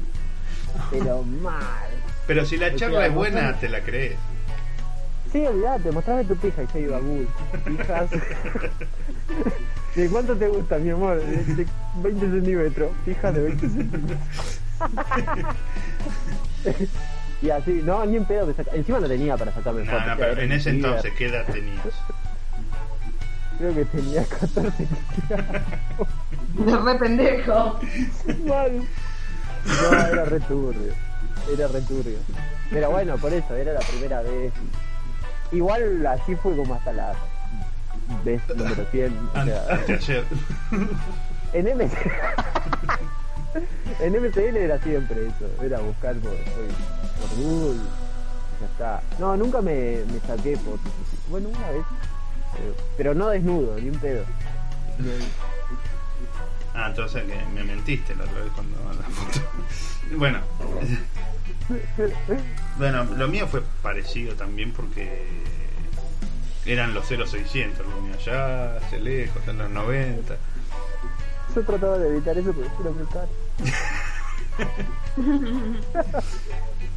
pero 0.90 1.22
mal. 1.22 1.90
Pero 2.26 2.44
si 2.46 2.56
la 2.56 2.68
O 2.68 2.76
charla 2.76 2.98
sea, 2.98 3.06
es 3.08 3.14
buena, 3.14 3.58
te 3.58 3.68
la 3.68 3.80
crees. 3.80 4.16
Sí, 5.33 5.47
olvidate, 5.47 5.90
mostrame 5.92 6.25
tu 6.25 6.37
pija 6.37 6.62
y 6.62 6.66
yo 6.75 6.79
iba 6.81 6.97
a 6.99 7.01
Google. 7.01 7.27
Pijas. 7.64 8.11
¿De 9.97 10.09
cuánto 10.09 10.37
te 10.37 10.49
gusta, 10.49 10.79
mi 10.79 10.90
amor? 10.90 11.21
De, 11.23 11.37
de 11.55 11.66
20 12.03 12.31
centímetros. 12.31 12.90
Pijas 13.05 13.35
de 13.35 13.42
20 13.42 13.68
centímetros. 13.68 14.18
y 17.42 17.51
así, 17.51 17.81
no, 17.85 18.05
ni 18.05 18.16
en 18.16 18.25
pedo 18.25 18.47
me 18.47 18.55
saca. 18.55 18.71
Encima 18.75 19.01
no 19.01 19.09
tenía 19.09 19.37
para 19.37 19.53
sacarme 19.53 19.85
No, 19.85 19.90
fotos. 19.92 20.07
no, 20.07 20.16
pero 20.18 20.40
en 20.40 20.53
ese 20.53 20.71
entonces, 20.71 21.12
¿qué 21.16 21.27
edad 21.27 21.47
tenías? 21.47 21.79
Creo 23.59 23.75
que 23.75 23.85
tenía 23.87 24.25
14 24.25 24.87
De 26.55 26.77
re 26.85 26.95
pendejo. 26.99 27.81
Mal. 28.47 28.83
No, 29.64 29.92
era 29.99 30.25
re 30.25 30.40
turbio. 30.40 30.92
Era 31.53 31.68
re 31.68 31.81
turbio. 31.83 32.18
Pero 32.71 32.90
bueno, 32.90 33.16
por 33.18 33.33
eso, 33.33 33.55
era 33.55 33.73
la 33.75 33.81
primera 33.81 34.23
vez. 34.23 34.53
Igual 35.52 36.06
así 36.06 36.34
fue 36.36 36.56
como 36.56 36.74
hasta 36.74 36.92
la 36.92 37.12
vez 38.24 38.40
número 38.56 38.84
100. 38.90 39.18
o 39.34 39.38
An- 39.38 39.46
sea, 39.46 39.64
Anteayer. 39.70 40.24
en 41.52 41.66
MCN. 41.66 41.90
en 44.00 44.12
MCN 44.22 44.56
era 44.56 44.78
siempre 44.78 45.26
eso. 45.26 45.62
Era 45.62 45.80
buscar 45.80 46.14
por, 46.16 46.32
por, 46.32 47.28
por 47.28 47.36
Google. 47.36 47.76
y 47.76 48.60
Ya 48.60 48.66
está. 48.66 49.02
No, 49.18 49.36
nunca 49.36 49.60
me, 49.60 50.02
me 50.12 50.20
saqué 50.26 50.56
fotos. 50.56 50.80
Bueno, 51.28 51.48
una 51.50 51.70
vez. 51.70 51.84
Pero, 52.54 52.74
pero 52.96 53.14
no 53.14 53.28
desnudo, 53.28 53.78
ni 53.78 53.88
un 53.88 53.98
pedo. 53.98 54.24
Ah, 56.74 56.86
entonces 56.88 57.24
que 57.24 57.34
me 57.54 57.64
mentiste 57.64 58.14
la 58.14 58.24
otra 58.24 58.40
vez 58.40 58.52
cuando 58.54 58.76
la 58.94 59.08
foto. 59.08 59.40
Bueno. 60.16 60.38
Bueno, 62.79 63.05
lo 63.05 63.29
mío 63.29 63.46
fue 63.46 63.62
parecido 63.83 64.35
también 64.35 64.72
porque 64.72 65.27
eran 66.64 66.94
los 66.94 67.07
0600, 67.07 67.87
lo 67.87 68.01
mío 68.01 68.14
allá, 68.18 68.77
hace 68.77 68.98
lejos, 69.01 69.46
en 69.46 69.59
los 69.59 69.70
90. 69.70 70.37
Yo 71.55 71.62
trataba 71.64 71.98
de 71.98 72.09
evitar 72.09 72.38
eso 72.38 72.53
porque 72.53 72.70
era 72.81 72.90
muy 72.90 73.07
caro. 73.07 73.29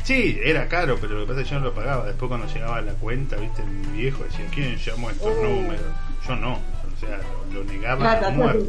Sí, 0.04 0.40
era 0.44 0.68
caro, 0.68 0.98
pero 1.02 1.16
lo 1.16 1.22
que 1.22 1.28
pasa 1.30 1.42
es 1.42 1.48
que 1.48 1.54
yo 1.56 1.60
no 1.60 1.66
lo 1.66 1.74
pagaba. 1.74 2.06
Después 2.06 2.30
cuando 2.30 2.46
llegaba 2.48 2.80
la 2.82 2.94
cuenta, 2.94 3.38
viste, 3.38 3.64
mi 3.64 4.02
viejo 4.02 4.24
decía, 4.24 4.46
¿quién 4.54 4.76
llamó 4.78 5.10
a 5.10 5.12
estos 5.14 5.34
Oh. 5.36 5.44
números? 5.44 5.82
Yo 6.28 6.36
no, 6.36 6.54
o 6.54 7.00
sea, 7.00 7.18
lo, 7.52 7.64
lo 7.64 7.66
negaba 7.72 8.12
a 8.12 8.30
muerte. 8.30 8.68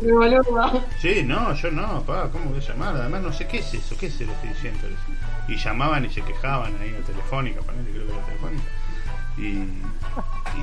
Sí, 0.99 1.23
no, 1.25 1.53
yo 1.55 1.71
no, 1.71 2.03
pa, 2.05 2.31
¿cómo 2.31 2.47
voy 2.47 2.59
a 2.59 2.63
llamar? 2.63 2.97
Además 2.97 3.21
no 3.23 3.33
sé 3.35 3.47
qué 3.47 3.59
es 3.59 3.75
eso, 3.75 3.97
qué 3.99 4.07
es 4.07 4.19
el 4.23 4.29
600. 4.43 4.91
Y 5.49 5.57
llamaban 5.57 6.05
y 6.05 6.11
se 6.11 6.23
quejaban 6.23 6.75
ahí 6.81 6.95
a 7.01 7.05
Telefónica, 7.07 7.61
ponele, 7.61 7.91
creo 7.91 8.07
que 8.07 8.13
era 8.13 8.27
Telefónica. 8.27 8.65
Y, 9.39 9.69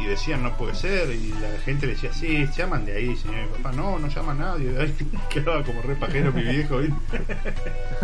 y 0.02 0.06
decían, 0.08 0.42
no 0.44 0.58
puede 0.58 0.74
ser, 0.76 1.10
y 1.12 1.30
la 1.40 1.58
gente 1.64 1.86
le 1.86 1.94
decía, 1.94 2.12
sí, 2.12 2.48
llaman 2.58 2.86
de 2.86 2.96
ahí, 2.98 3.16
señor 3.16 3.46
y 3.46 3.62
papá, 3.62 3.72
no, 3.76 4.00
no 4.00 4.08
llama 4.08 4.34
nadie, 4.34 4.76
Ay, 4.80 4.94
quedaba 5.30 5.64
como 5.64 5.82
re 5.84 5.96
pajero 5.96 6.32
mi 6.34 6.42
viejo, 6.42 6.80
¿viste? 6.80 7.22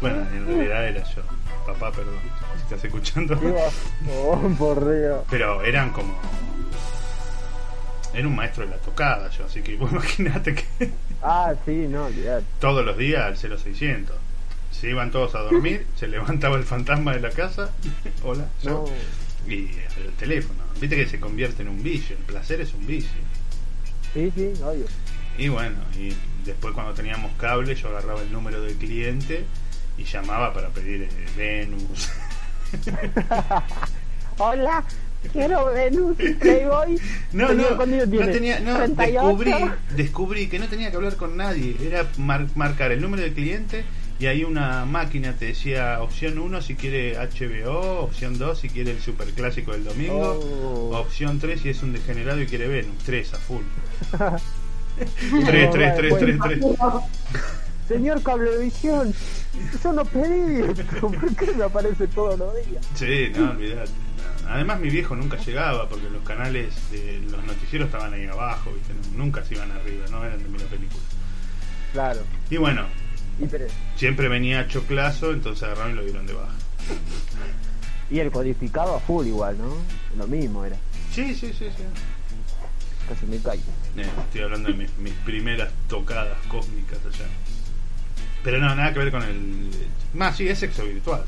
bueno, 0.00 0.18
en 0.32 0.46
realidad 0.46 0.88
era 0.88 1.02
yo, 1.04 1.22
papá, 1.66 1.90
perdón, 1.92 2.14
si 2.56 2.62
estás 2.62 2.84
escuchando. 2.84 3.38
Oh, 4.10 4.38
por 4.58 4.80
Dios. 4.96 5.22
Pero 5.30 5.62
eran 5.62 5.90
como. 5.90 6.14
Era 8.14 8.28
un 8.28 8.36
maestro 8.36 8.64
de 8.64 8.70
la 8.70 8.76
tocada, 8.78 9.28
yo, 9.30 9.44
así 9.44 9.60
que 9.60 9.76
vos 9.76 9.90
imagínate 9.92 10.54
que 10.54 10.92
Ah, 11.22 11.52
sí, 11.64 11.86
no, 11.88 12.06
olvidate. 12.06 12.44
todos 12.60 12.84
los 12.84 12.96
días 12.96 13.24
al 13.24 13.36
0600. 13.58 14.16
Se 14.80 14.90
iban 14.90 15.10
todos 15.10 15.34
a 15.34 15.40
dormir, 15.40 15.86
se 15.96 16.06
levantaba 16.08 16.56
el 16.56 16.64
fantasma 16.64 17.14
de 17.14 17.20
la 17.20 17.30
casa, 17.30 17.70
hola, 18.22 18.46
yo, 18.62 18.84
No. 19.46 19.50
y 19.52 19.70
el 20.04 20.12
teléfono. 20.18 20.60
Viste 20.80 20.96
que 20.96 21.06
se 21.08 21.18
convierte 21.18 21.62
en 21.62 21.68
un 21.68 21.82
vicio, 21.82 22.16
el 22.16 22.22
placer 22.24 22.60
es 22.60 22.74
un 22.74 22.86
vicio. 22.86 23.10
Sí, 24.12 24.30
sí, 24.34 24.52
obvio. 24.62 24.84
Y 25.38 25.48
bueno, 25.48 25.76
y 25.98 26.14
después 26.44 26.74
cuando 26.74 26.92
teníamos 26.94 27.32
cable, 27.36 27.74
yo 27.74 27.88
agarraba 27.88 28.20
el 28.22 28.30
número 28.32 28.60
del 28.62 28.74
cliente 28.76 29.44
y 29.98 30.04
llamaba 30.04 30.52
para 30.52 30.68
pedir 30.70 31.02
eh, 31.04 31.08
Venus. 31.36 32.10
Hola, 34.38 34.84
quiero 35.32 35.66
Venus 35.72 36.16
y 36.20 36.34
Playboy. 36.34 37.00
No, 37.32 37.52
no, 37.52 37.64
¿cuántos 37.76 37.88
años 38.02 38.08
no 38.08 38.32
tenía, 38.32 38.60
no, 38.60 38.76
38. 38.76 38.96
descubrí, 39.26 39.52
descubrí 39.94 40.48
que 40.48 40.58
no 40.58 40.68
tenía 40.68 40.90
que 40.90 40.96
hablar 40.96 41.16
con 41.16 41.36
nadie, 41.36 41.76
era 41.80 42.06
mar- 42.18 42.46
marcar 42.54 42.92
el 42.92 43.00
número 43.00 43.22
del 43.22 43.32
cliente 43.34 43.84
y 44.18 44.26
ahí 44.26 44.44
una 44.44 44.84
máquina 44.86 45.32
te 45.34 45.46
decía 45.46 46.00
opción 46.00 46.38
1 46.38 46.62
si 46.62 46.74
quiere 46.74 47.16
HBO, 47.18 48.00
opción 48.04 48.38
2 48.38 48.58
si 48.58 48.68
quiere 48.70 48.92
el 48.92 49.00
superclásico 49.00 49.72
del 49.72 49.84
domingo, 49.84 50.40
Oh. 50.92 50.96
opción 50.96 51.38
3 51.38 51.60
si 51.60 51.68
es 51.70 51.82
un 51.82 51.92
degenerado 51.92 52.40
y 52.40 52.46
quiere 52.46 52.66
Venom, 52.68 52.94
3 53.04 53.34
a 53.34 53.38
full. 53.38 53.62
No, 54.18 55.46
3, 55.46 55.70
3, 55.70 55.96
3, 55.96 56.10
bueno. 56.10 56.44
3, 56.44 56.60
3. 56.60 56.76
Señor 57.88 58.20
Cablevisión, 58.22 59.14
yo 59.84 59.92
no 59.92 60.04
pedí 60.04 60.60
esto, 60.62 61.08
¿por 61.08 61.36
qué 61.36 61.52
me 61.52 61.64
aparece 61.64 62.08
todos 62.08 62.36
los 62.38 62.54
días? 62.66 62.84
Sí, 62.94 63.30
no, 63.36 63.50
olvidate. 63.52 63.90
No. 64.42 64.48
Además 64.50 64.80
mi 64.80 64.90
viejo 64.90 65.14
nunca 65.14 65.36
llegaba 65.36 65.88
porque 65.88 66.10
los 66.10 66.22
canales 66.22 66.74
de 66.90 67.20
los 67.30 67.44
noticieros 67.44 67.86
estaban 67.86 68.12
ahí 68.12 68.26
abajo, 68.26 68.72
¿viste? 68.72 68.92
Nunca 69.16 69.44
se 69.44 69.54
iban 69.54 69.70
arriba, 69.70 70.04
no 70.10 70.24
eran 70.24 70.38
de 70.42 70.48
la 70.58 70.64
película. 70.64 71.02
Claro, 71.92 72.20
Y 72.50 72.56
bueno, 72.56 72.86
y, 73.40 73.46
pero- 73.46 73.66
siempre 73.96 74.28
venía 74.28 74.66
Choclazo, 74.68 75.32
entonces 75.32 75.62
agarraron 75.64 75.92
y 75.92 75.96
lo 75.96 76.04
dieron 76.04 76.26
de 76.26 76.32
baja. 76.34 76.54
y 78.10 78.18
el 78.20 78.30
codificado 78.30 78.94
a 78.96 79.00
full 79.00 79.26
igual, 79.26 79.58
¿no? 79.58 79.74
Lo 80.16 80.26
mismo 80.26 80.64
era, 80.64 80.76
Sí, 81.12 81.34
sí, 81.34 81.48
sí, 81.52 81.66
sí. 81.76 81.82
casi 83.08 83.26
me 83.26 83.38
caigo. 83.38 83.62
Eh, 83.96 84.06
estoy 84.24 84.42
hablando 84.42 84.68
de 84.70 84.74
mis, 84.76 84.96
mis 84.98 85.12
primeras 85.24 85.70
tocadas 85.88 86.36
cósmicas 86.48 86.98
allá. 87.04 87.26
Pero 88.44 88.58
no, 88.58 88.74
nada 88.74 88.92
que 88.92 88.98
ver 89.00 89.10
con 89.10 89.22
el... 89.22 89.70
Más, 90.14 90.36
sí, 90.36 90.46
es 90.48 90.58
sexo 90.58 90.84
virtual. 90.84 91.24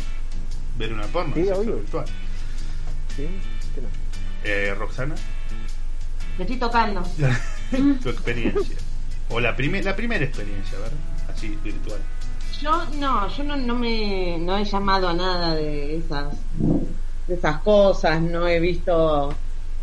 Ver 0.79 0.93
una 0.93 1.03
porno 1.07 1.35
Sí, 1.35 1.41
es 1.41 1.47
sexo 1.49 1.61
obvio. 1.63 1.77
virtual. 1.77 2.05
¿Sí? 3.17 3.29
¿Qué 3.75 3.81
no? 3.81 3.89
Eh, 4.45 4.75
Roxana, 4.79 5.15
Me 6.37 6.45
estoy 6.45 6.57
tocando. 6.59 7.03
tu 8.03 8.09
experiencia. 8.09 8.77
O 9.31 9.41
la, 9.41 9.57
prime- 9.57 9.83
la 9.83 9.97
primera 9.97 10.25
experiencia, 10.25 10.79
¿verdad? 10.79 10.97
Así, 11.39 11.57
virtual. 11.63 12.01
Yo 12.61 12.85
no, 12.97 13.29
yo 13.29 13.45
no, 13.45 13.57
no 13.57 13.77
me 13.77 14.39
no 14.41 14.59
he 14.59 14.65
llamado 14.65 15.09
a 15.09 15.15
nada 15.15 15.55
de 15.55 15.99
esas 15.99 16.35
de 17.29 17.35
esas 17.35 17.61
cosas, 17.61 18.21
no 18.21 18.49
he 18.49 18.59
visto. 18.59 19.33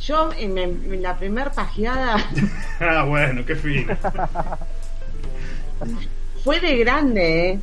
Yo 0.01 0.31
en, 0.37 0.57
en 0.57 1.01
la 1.01 1.17
primer 1.17 1.51
pajeada 1.51 2.17
ah, 2.81 3.05
bueno, 3.05 3.45
qué 3.45 3.55
fino. 3.55 3.95
fue 6.43 6.59
de 6.59 6.77
grande, 6.77 7.51
¿eh? 7.51 7.59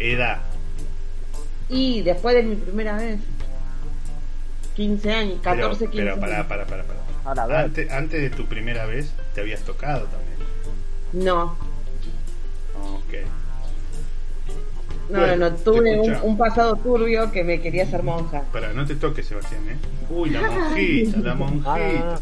Edad. 0.00 0.38
Y 1.68 2.02
después 2.02 2.34
de 2.34 2.42
mi 2.42 2.56
primera 2.56 2.96
vez, 2.96 3.20
15 4.74 5.12
años, 5.12 5.38
14, 5.40 5.78
Pero, 5.78 5.90
15 5.92 6.04
pero 6.04 6.20
pará, 6.20 6.34
años. 6.34 6.46
pará, 6.48 6.66
pará, 6.66 6.82
pará. 6.82 7.00
Ahora, 7.24 7.42
a 7.44 7.46
ver. 7.46 7.56
Antes, 7.58 7.92
antes 7.92 8.20
de 8.20 8.30
tu 8.30 8.46
primera 8.46 8.86
vez, 8.86 9.14
te 9.34 9.40
habías 9.40 9.62
tocado 9.62 10.06
también. 10.06 10.34
No, 11.12 11.56
No, 15.08 15.18
Bueno, 15.18 15.50
no, 15.50 15.56
tuve 15.56 16.00
un, 16.22 16.38
pasado 16.38 16.76
turbio 16.76 17.30
que 17.30 17.44
me 17.44 17.60
quería 17.60 17.82
hacer 17.84 18.02
monja. 18.02 18.42
Pará, 18.52 18.72
no 18.72 18.86
te 18.86 18.94
toques, 18.94 19.26
Sebastián, 19.26 19.60
¿eh? 19.68 19.76
Uy, 20.08 20.30
la 20.30 20.40
monjita, 20.48 21.18
la 21.18 21.32
Ah, 21.32 21.34
monjita. 21.34 22.20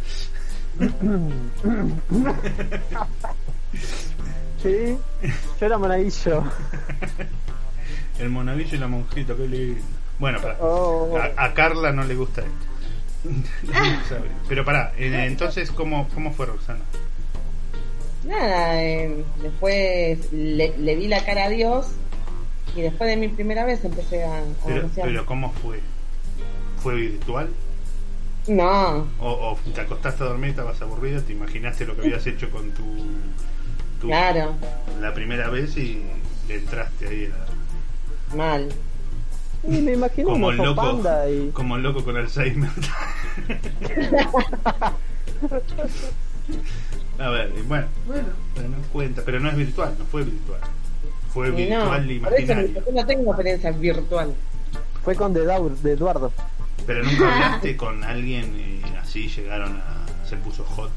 sí, 4.62 4.96
yo 5.60 5.66
era 5.66 5.78
monaguillo. 5.78 6.42
El 8.18 8.30
monaguillo 8.30 8.76
y 8.76 8.80
la 8.80 8.88
monjita, 8.88 9.34
qué 9.36 9.46
lindo. 9.46 9.80
Bueno, 10.18 10.40
pará. 10.40 10.56
Oh. 10.60 11.16
A, 11.16 11.30
a 11.44 11.54
Carla 11.54 11.92
no 11.92 12.02
le 12.04 12.14
gusta 12.16 12.40
esto. 12.42 12.72
Pero 14.48 14.64
pará, 14.64 14.92
eh, 14.96 15.24
entonces, 15.26 15.70
¿cómo, 15.70 16.08
¿cómo 16.14 16.32
fue 16.32 16.46
Roxana? 16.46 16.80
Nada, 18.24 18.82
eh, 18.82 19.24
después 19.42 20.32
le, 20.32 20.76
le 20.78 20.96
di 20.96 21.08
la 21.08 21.24
cara 21.24 21.44
a 21.46 21.48
Dios 21.48 21.86
y 22.76 22.80
después 22.82 23.10
de 23.10 23.16
mi 23.16 23.28
primera 23.28 23.64
vez 23.64 23.84
empecé 23.84 24.24
a, 24.24 24.38
a 24.38 24.42
Pero, 24.66 24.88
pero 24.94 25.26
¿cómo 25.26 25.52
fue? 25.62 25.80
¿Fue 26.82 26.94
virtual? 26.94 27.50
No, 28.48 29.06
O, 29.20 29.30
o 29.30 29.58
te 29.74 29.80
acostaste 29.82 30.22
a 30.24 30.26
dormir, 30.26 30.50
estabas 30.50 30.80
aburrido, 30.82 31.20
te 31.22 31.32
imaginaste 31.32 31.84
lo 31.84 31.94
que 31.94 32.02
habías 32.02 32.26
hecho 32.26 32.50
con 32.50 32.70
tu, 32.72 32.84
tu- 34.00 34.06
claro, 34.08 34.54
la 35.00 35.14
primera 35.14 35.48
vez 35.48 35.76
y 35.76 36.02
le 36.48 36.56
entraste 36.56 37.06
ahí 37.08 37.30
a- 37.32 38.34
mal. 38.36 38.68
Y 39.64 39.80
me 39.80 39.92
imagino 39.92 40.28
como 40.28 40.48
un 40.48 40.54
el 40.54 40.58
loco 40.64 40.82
panda 40.82 41.30
y... 41.30 41.50
como 41.52 41.76
el 41.76 41.82
loco 41.84 42.02
con 42.04 42.16
Alzheimer 42.16 42.68
a 47.18 47.28
ver 47.30 47.52
y 47.58 47.62
bueno 47.62 47.86
bueno 48.06 48.28
no 48.56 48.76
cuenta 48.92 49.22
pero 49.24 49.38
no 49.40 49.48
es 49.50 49.56
virtual 49.56 49.94
no 49.98 50.04
fue 50.06 50.22
virtual 50.24 50.60
fue 51.32 51.48
Y 51.48 51.50
no, 51.50 51.56
virtual 51.90 52.02
eso 52.04 52.12
imaginario 52.12 52.84
yo 52.86 52.92
no 52.92 53.06
tengo 53.06 53.30
experiencia 53.32 53.70
virtual. 53.72 54.34
Fue 55.02 55.14
con 55.16 55.32
de, 55.32 55.44
Daur- 55.46 55.76
de 55.78 55.92
Eduardo. 55.92 56.30
pero 56.86 57.02
nunca 57.04 57.32
hablaste 57.34 57.76
con 57.76 58.04
alguien 58.04 58.54
y 58.84 58.96
así 58.96 59.28
llegaron 59.28 59.76
a 59.78 60.06
se 60.28 60.36
puso 60.36 60.62
hot 60.64 60.90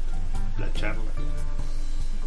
la 0.58 0.72
charla 0.74 1.00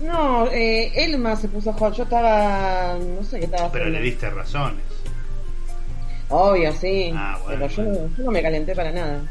No, 0.01 0.47
eh, 0.47 0.91
Elma 1.05 1.35
se 1.35 1.47
puso 1.49 1.71
hot, 1.73 1.93
yo 1.95 2.03
estaba, 2.03 2.97
no 2.97 3.23
sé 3.23 3.39
qué 3.39 3.45
estaba 3.45 3.71
pero 3.71 3.85
haciendo. 3.85 3.99
le 3.99 4.05
diste 4.05 4.29
razones 4.29 4.83
Obvio, 6.29 6.71
sí, 6.73 7.11
Ah, 7.15 7.39
bueno, 7.43 7.65
pero 7.67 7.75
yo, 7.75 7.83
bueno. 7.83 8.07
no- 8.09 8.17
yo 8.17 8.23
no 8.23 8.31
me 8.31 8.41
calenté 8.43 8.75
para 8.75 8.91
nada. 8.91 9.21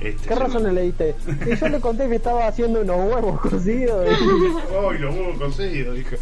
Este, 0.00 0.28
¿Qué 0.28 0.34
razones 0.34 0.72
le 0.72 0.82
diste? 0.82 1.14
Y 1.52 1.56
yo 1.56 1.68
le 1.68 1.80
conté 1.80 2.08
que 2.08 2.16
estaba 2.16 2.46
haciendo 2.48 2.80
unos 2.80 2.96
huevos 2.96 3.40
cocidos. 3.40 4.06
y- 4.20 4.74
¡Ay, 4.90 4.98
los 4.98 5.14
huevos 5.14 5.38
conseguidos! 5.38 5.96
Dije. 5.96 6.18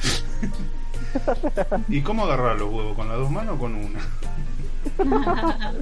¿Y 1.88 2.00
cómo 2.02 2.24
agarrar 2.24 2.58
los 2.58 2.72
huevos? 2.72 2.96
¿Con 2.96 3.08
las 3.08 3.18
dos 3.18 3.30
manos 3.30 3.56
o 3.56 3.58
con 3.58 3.74
una? 3.74 4.00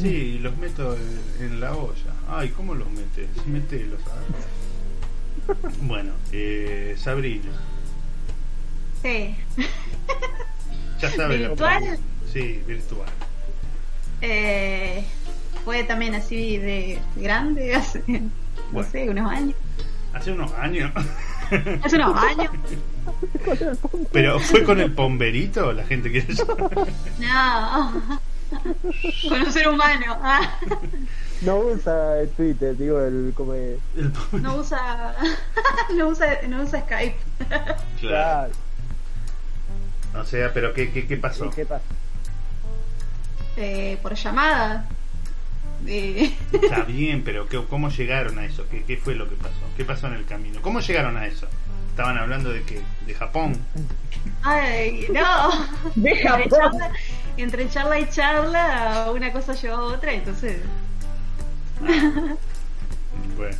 Sí, 0.00 0.38
los 0.40 0.56
meto 0.58 0.96
en- 1.40 1.60
la 1.60 1.74
olla. 1.74 2.12
Ay, 2.28 2.50
¿cómo 2.50 2.74
los 2.74 2.88
metes? 2.90 3.26
Metelos, 3.46 4.00
¿sabes? 4.04 5.76
Bueno, 5.82 6.12
eh, 6.32 6.94
Sabrina, 6.98 7.50
Sí. 9.02 9.34
ya 11.00 11.10
sabes 11.10 11.40
la 11.40 11.48
¿Virtual? 11.48 11.78
pregunta. 11.82 12.02
Sí, 12.32 12.62
virtual. 12.66 13.08
Eh, 14.22 15.04
fue 15.66 15.82
también 15.82 16.14
así 16.14 16.56
de 16.58 16.98
grande, 17.16 17.74
hace, 17.74 18.02
no 18.72 18.82
sé, 18.84 19.10
unos 19.10 19.30
años. 19.30 19.54
Hace 20.14 20.30
unos 20.32 20.50
años. 20.54 20.90
Hace 21.84 21.96
unos 21.96 22.16
años. 22.22 22.50
Pero 24.12 24.38
fue 24.40 24.62
con 24.64 24.80
el 24.80 24.92
pomberito, 24.92 25.72
la 25.72 25.84
gente 25.84 26.10
quiere 26.10 26.34
saber. 26.34 26.56
No. 27.18 28.20
Con 29.28 29.42
un 29.42 29.52
ser 29.52 29.68
humano. 29.68 30.16
Ah, 30.22 30.56
No 31.42 31.56
usa 31.58 32.20
el 32.20 32.30
Twitter, 32.30 32.76
digo, 32.76 33.00
el 33.00 33.32
como 33.36 33.54
el- 33.54 33.78
no 34.32 34.56
usa. 34.56 35.14
No 35.96 36.08
usa, 36.08 36.38
no 36.48 36.62
usa 36.62 36.80
Skype. 36.82 37.16
Claro. 38.00 38.52
O 40.14 40.24
sea, 40.24 40.52
pero 40.54 40.72
¿qué, 40.72 40.90
qué, 40.92 41.06
qué 41.06 41.16
pasó? 41.16 41.46
¿Y 41.46 41.50
¿Qué 41.50 41.66
pasa? 41.66 41.82
Eh, 43.56 43.98
por 44.02 44.14
llamada. 44.14 44.86
Eh, 45.88 46.34
Está 46.52 46.82
bien, 46.82 47.22
pero 47.24 47.48
¿qué- 47.48 47.62
¿cómo 47.68 47.88
llegaron 47.90 48.38
a 48.38 48.44
eso? 48.44 48.64
¿Qué, 48.70 48.82
¿Qué 48.84 48.96
fue 48.96 49.14
lo 49.14 49.28
que 49.28 49.36
pasó? 49.36 49.54
¿Qué 49.76 49.84
pasó 49.84 50.06
en 50.08 50.14
el 50.14 50.24
camino? 50.24 50.60
¿Cómo 50.62 50.80
llegaron 50.80 51.16
a 51.16 51.26
eso? 51.26 51.46
Estaban 51.90 52.18
hablando 52.18 52.50
de 52.50 52.62
qué? 52.62 52.80
¿De 53.06 53.14
Japón? 53.14 53.56
ay, 54.42 55.06
no. 55.12 55.50
De 55.94 56.10
Entre 56.10 56.28
Japón. 56.28 56.48
charla, 56.50 56.90
entre 57.36 57.68
charla 57.68 58.00
y 58.00 58.08
charla, 58.10 59.10
una 59.14 59.32
cosa 59.32 59.54
llevó 59.54 59.76
a 59.76 59.82
otra, 59.94 60.12
entonces. 60.12 60.58
Bueno, 63.36 63.56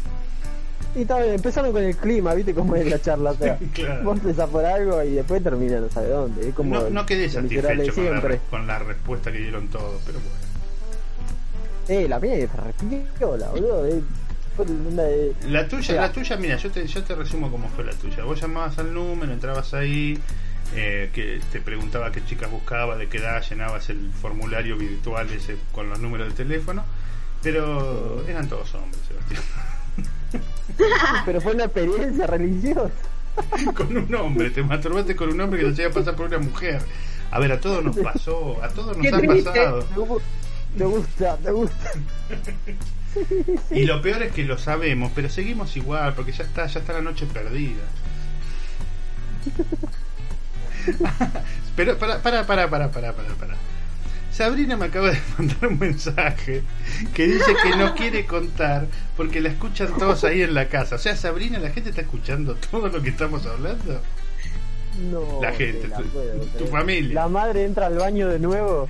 Y 0.94 1.04
bien, 1.04 1.34
empezaron 1.34 1.72
con 1.72 1.82
el 1.82 1.96
clima, 1.96 2.32
¿viste 2.34 2.54
cómo 2.54 2.74
es 2.76 2.86
la 2.86 3.00
charla? 3.00 3.30
O 3.32 3.36
sea, 3.36 3.58
Claro. 3.74 4.04
vos 4.04 4.18
empezás 4.18 4.48
por 4.48 4.64
algo 4.64 5.02
y 5.02 5.10
después 5.12 5.42
termina 5.42 5.78
no 5.80 5.88
sabe 5.90 6.08
dónde. 6.08 6.48
Es 6.48 6.54
como 6.54 6.74
no, 6.74 6.90
no 6.90 7.06
quedé 7.06 7.28
satisfecho 7.28 7.94
con 7.94 8.14
la, 8.14 8.38
con 8.50 8.66
la 8.66 8.78
respuesta 8.78 9.30
que 9.32 9.38
dieron 9.38 9.68
todos, 9.68 10.00
pero 10.06 10.18
bueno. 10.20 10.45
Eh, 11.88 12.06
la 12.08 12.18
mía 12.18 12.34
es 12.36 12.50
repiola, 12.52 13.48
boludo. 13.50 13.86
eh. 13.86 14.02
La 15.48 15.68
tuya, 15.68 15.92
Mira. 15.92 16.02
la 16.06 16.12
tuya, 16.12 16.36
mira, 16.38 16.56
yo 16.56 16.70
te, 16.70 16.86
yo 16.86 17.02
te 17.04 17.14
resumo 17.14 17.50
cómo 17.50 17.68
fue 17.68 17.84
la 17.84 17.92
tuya. 17.92 18.24
Vos 18.24 18.40
llamabas 18.40 18.78
al 18.78 18.92
número, 18.94 19.32
entrabas 19.32 19.74
ahí, 19.74 20.18
eh, 20.74 21.10
que 21.12 21.40
te 21.52 21.60
preguntaba 21.60 22.10
qué 22.10 22.24
chicas 22.24 22.50
buscaba, 22.50 22.96
de 22.96 23.06
qué 23.08 23.18
edad, 23.18 23.42
llenabas 23.48 23.90
el 23.90 24.10
formulario 24.20 24.76
virtual 24.78 25.28
ese 25.30 25.56
con 25.72 25.90
los 25.90 25.98
números 26.00 26.28
de 26.28 26.34
teléfono, 26.44 26.84
pero 27.42 28.24
eran 28.26 28.48
todos 28.48 28.74
hombres, 28.74 29.00
Sebastián. 29.06 29.42
Pero 31.24 31.40
fue 31.40 31.54
una 31.54 31.64
experiencia 31.64 32.26
religiosa. 32.26 32.90
con 33.74 33.96
un 33.96 34.14
hombre, 34.14 34.50
te 34.50 34.62
masturbaste 34.62 35.14
con 35.14 35.28
un 35.30 35.40
hombre 35.40 35.60
que 35.60 35.66
te 35.66 35.72
hacía 35.72 35.90
pasar 35.90 36.16
por 36.16 36.26
una 36.26 36.38
mujer. 36.38 36.80
A 37.30 37.38
ver, 37.38 37.52
a 37.52 37.60
todos 37.60 37.84
nos 37.84 37.96
pasó, 37.98 38.62
a 38.62 38.68
todos 38.68 38.96
nos 38.96 39.06
Qué 39.06 39.08
ha 39.14 39.18
triste. 39.18 39.42
pasado. 39.50 39.84
Me 40.76 40.84
gu- 40.84 40.88
me 40.90 40.98
gusta, 40.98 41.38
me 41.44 41.50
gusta. 41.50 41.90
Y 43.70 43.84
lo 43.86 44.02
peor 44.02 44.22
es 44.22 44.32
que 44.32 44.44
lo 44.44 44.58
sabemos, 44.58 45.10
pero 45.14 45.28
seguimos 45.30 45.76
igual, 45.76 46.14
porque 46.14 46.32
ya 46.32 46.44
está, 46.44 46.66
ya 46.66 46.80
está 46.80 46.92
la 46.92 47.00
noche 47.02 47.26
perdida. 47.26 47.82
Pero 51.74 51.98
para, 51.98 52.18
para, 52.22 52.46
para, 52.46 52.68
para, 52.68 52.90
para, 52.90 53.12
para, 53.12 53.34
para. 53.34 53.54
Sabrina 54.32 54.76
me 54.76 54.86
acaba 54.86 55.10
de 55.10 55.20
mandar 55.38 55.66
un 55.68 55.78
mensaje 55.78 56.62
que 57.14 57.26
dice 57.26 57.54
que 57.62 57.76
no 57.76 57.94
quiere 57.94 58.26
contar 58.26 58.86
porque 59.16 59.40
la 59.40 59.48
escuchan 59.48 59.96
todos 59.98 60.24
ahí 60.24 60.42
en 60.42 60.52
la 60.54 60.68
casa. 60.68 60.96
O 60.96 60.98
sea, 60.98 61.16
Sabrina, 61.16 61.58
la 61.58 61.70
gente 61.70 61.88
está 61.90 62.02
escuchando 62.02 62.54
todo 62.70 62.88
lo 62.88 63.02
que 63.02 63.08
estamos 63.10 63.46
hablando. 63.46 64.00
No. 65.10 65.40
La 65.42 65.52
gente, 65.52 65.88
la 65.88 65.98
puedo 65.98 66.40
tu 66.58 66.66
familia. 66.66 67.14
La 67.14 67.28
madre 67.28 67.64
entra 67.64 67.86
al 67.86 67.96
baño 67.96 68.28
de 68.28 68.38
nuevo. 68.38 68.88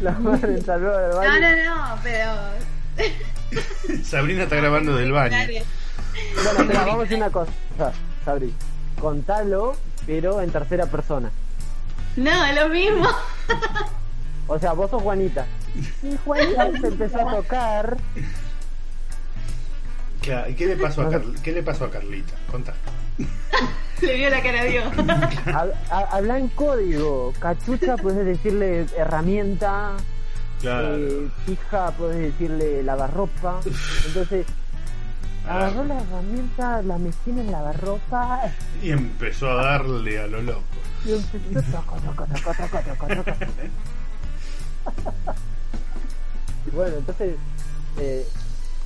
La 0.00 0.12
madre 0.12 0.54
al 0.66 0.82
No, 0.82 1.16
baño. 1.16 1.40
no, 1.40 1.74
no, 1.74 1.98
pero. 2.02 2.30
Sabrina 4.04 4.44
está 4.44 4.56
grabando 4.56 4.96
del 4.96 5.12
baño. 5.12 5.36
Bueno, 6.56 6.72
vamos 6.86 7.00
a 7.00 7.02
hacer 7.04 7.16
una 7.16 7.30
cosa, 7.30 7.52
Sabri. 8.24 8.52
Contalo, 9.00 9.76
pero 10.06 10.40
en 10.40 10.50
tercera 10.50 10.86
persona. 10.86 11.30
No, 12.16 12.52
lo 12.52 12.68
mismo. 12.68 13.08
O 14.46 14.58
sea, 14.58 14.72
vos 14.72 14.90
sos 14.90 15.02
Juanita. 15.02 15.46
Y 16.02 16.16
Juanita 16.24 16.70
se 16.80 16.86
empezó 16.86 17.28
a 17.28 17.32
tocar. 17.36 17.96
Claro, 20.22 20.48
¿y 20.50 20.54
qué 20.54 20.66
le 20.66 20.76
pasó 20.76 21.02
a, 21.02 21.10
Carl- 21.10 21.34
qué 21.42 21.52
le 21.52 21.62
pasó 21.62 21.84
a 21.86 21.90
Carlita? 21.90 22.32
Contá. 22.50 22.72
Le 24.02 24.16
vio 24.16 24.28
la 24.30 24.42
cara 24.42 24.60
a 24.60 24.64
Dios. 24.64 24.84
hab- 24.96 25.72
ha- 25.90 26.08
Habla 26.16 26.38
en 26.38 26.48
código. 26.48 27.32
Cachucha, 27.38 27.96
puedes 27.96 28.26
decirle 28.26 28.86
herramienta. 28.96 29.92
Claro. 30.60 30.96
Eh, 30.96 31.28
fija, 31.46 31.90
puedes 31.92 32.32
decirle 32.32 32.82
lavarropa. 32.82 33.60
Entonces, 34.06 34.46
agarró 35.48 35.84
la 35.84 36.00
herramienta, 36.00 36.82
la 36.82 36.98
metió 36.98 37.32
en 37.32 37.52
lavarropa. 37.52 38.40
Y 38.82 38.90
empezó 38.90 39.50
a 39.50 39.62
darle 39.62 40.18
a 40.20 40.26
lo 40.26 40.42
loco. 40.42 40.60
Y 41.04 41.12
empezó 41.12 41.70
toco, 41.70 41.96
toco, 41.96 42.24
toco, 42.26 42.52
toco, 42.54 42.78
toco, 42.80 43.06
toco. 43.14 43.36
Bueno, 46.72 46.96
entonces, 46.96 47.34
eh, 48.00 48.26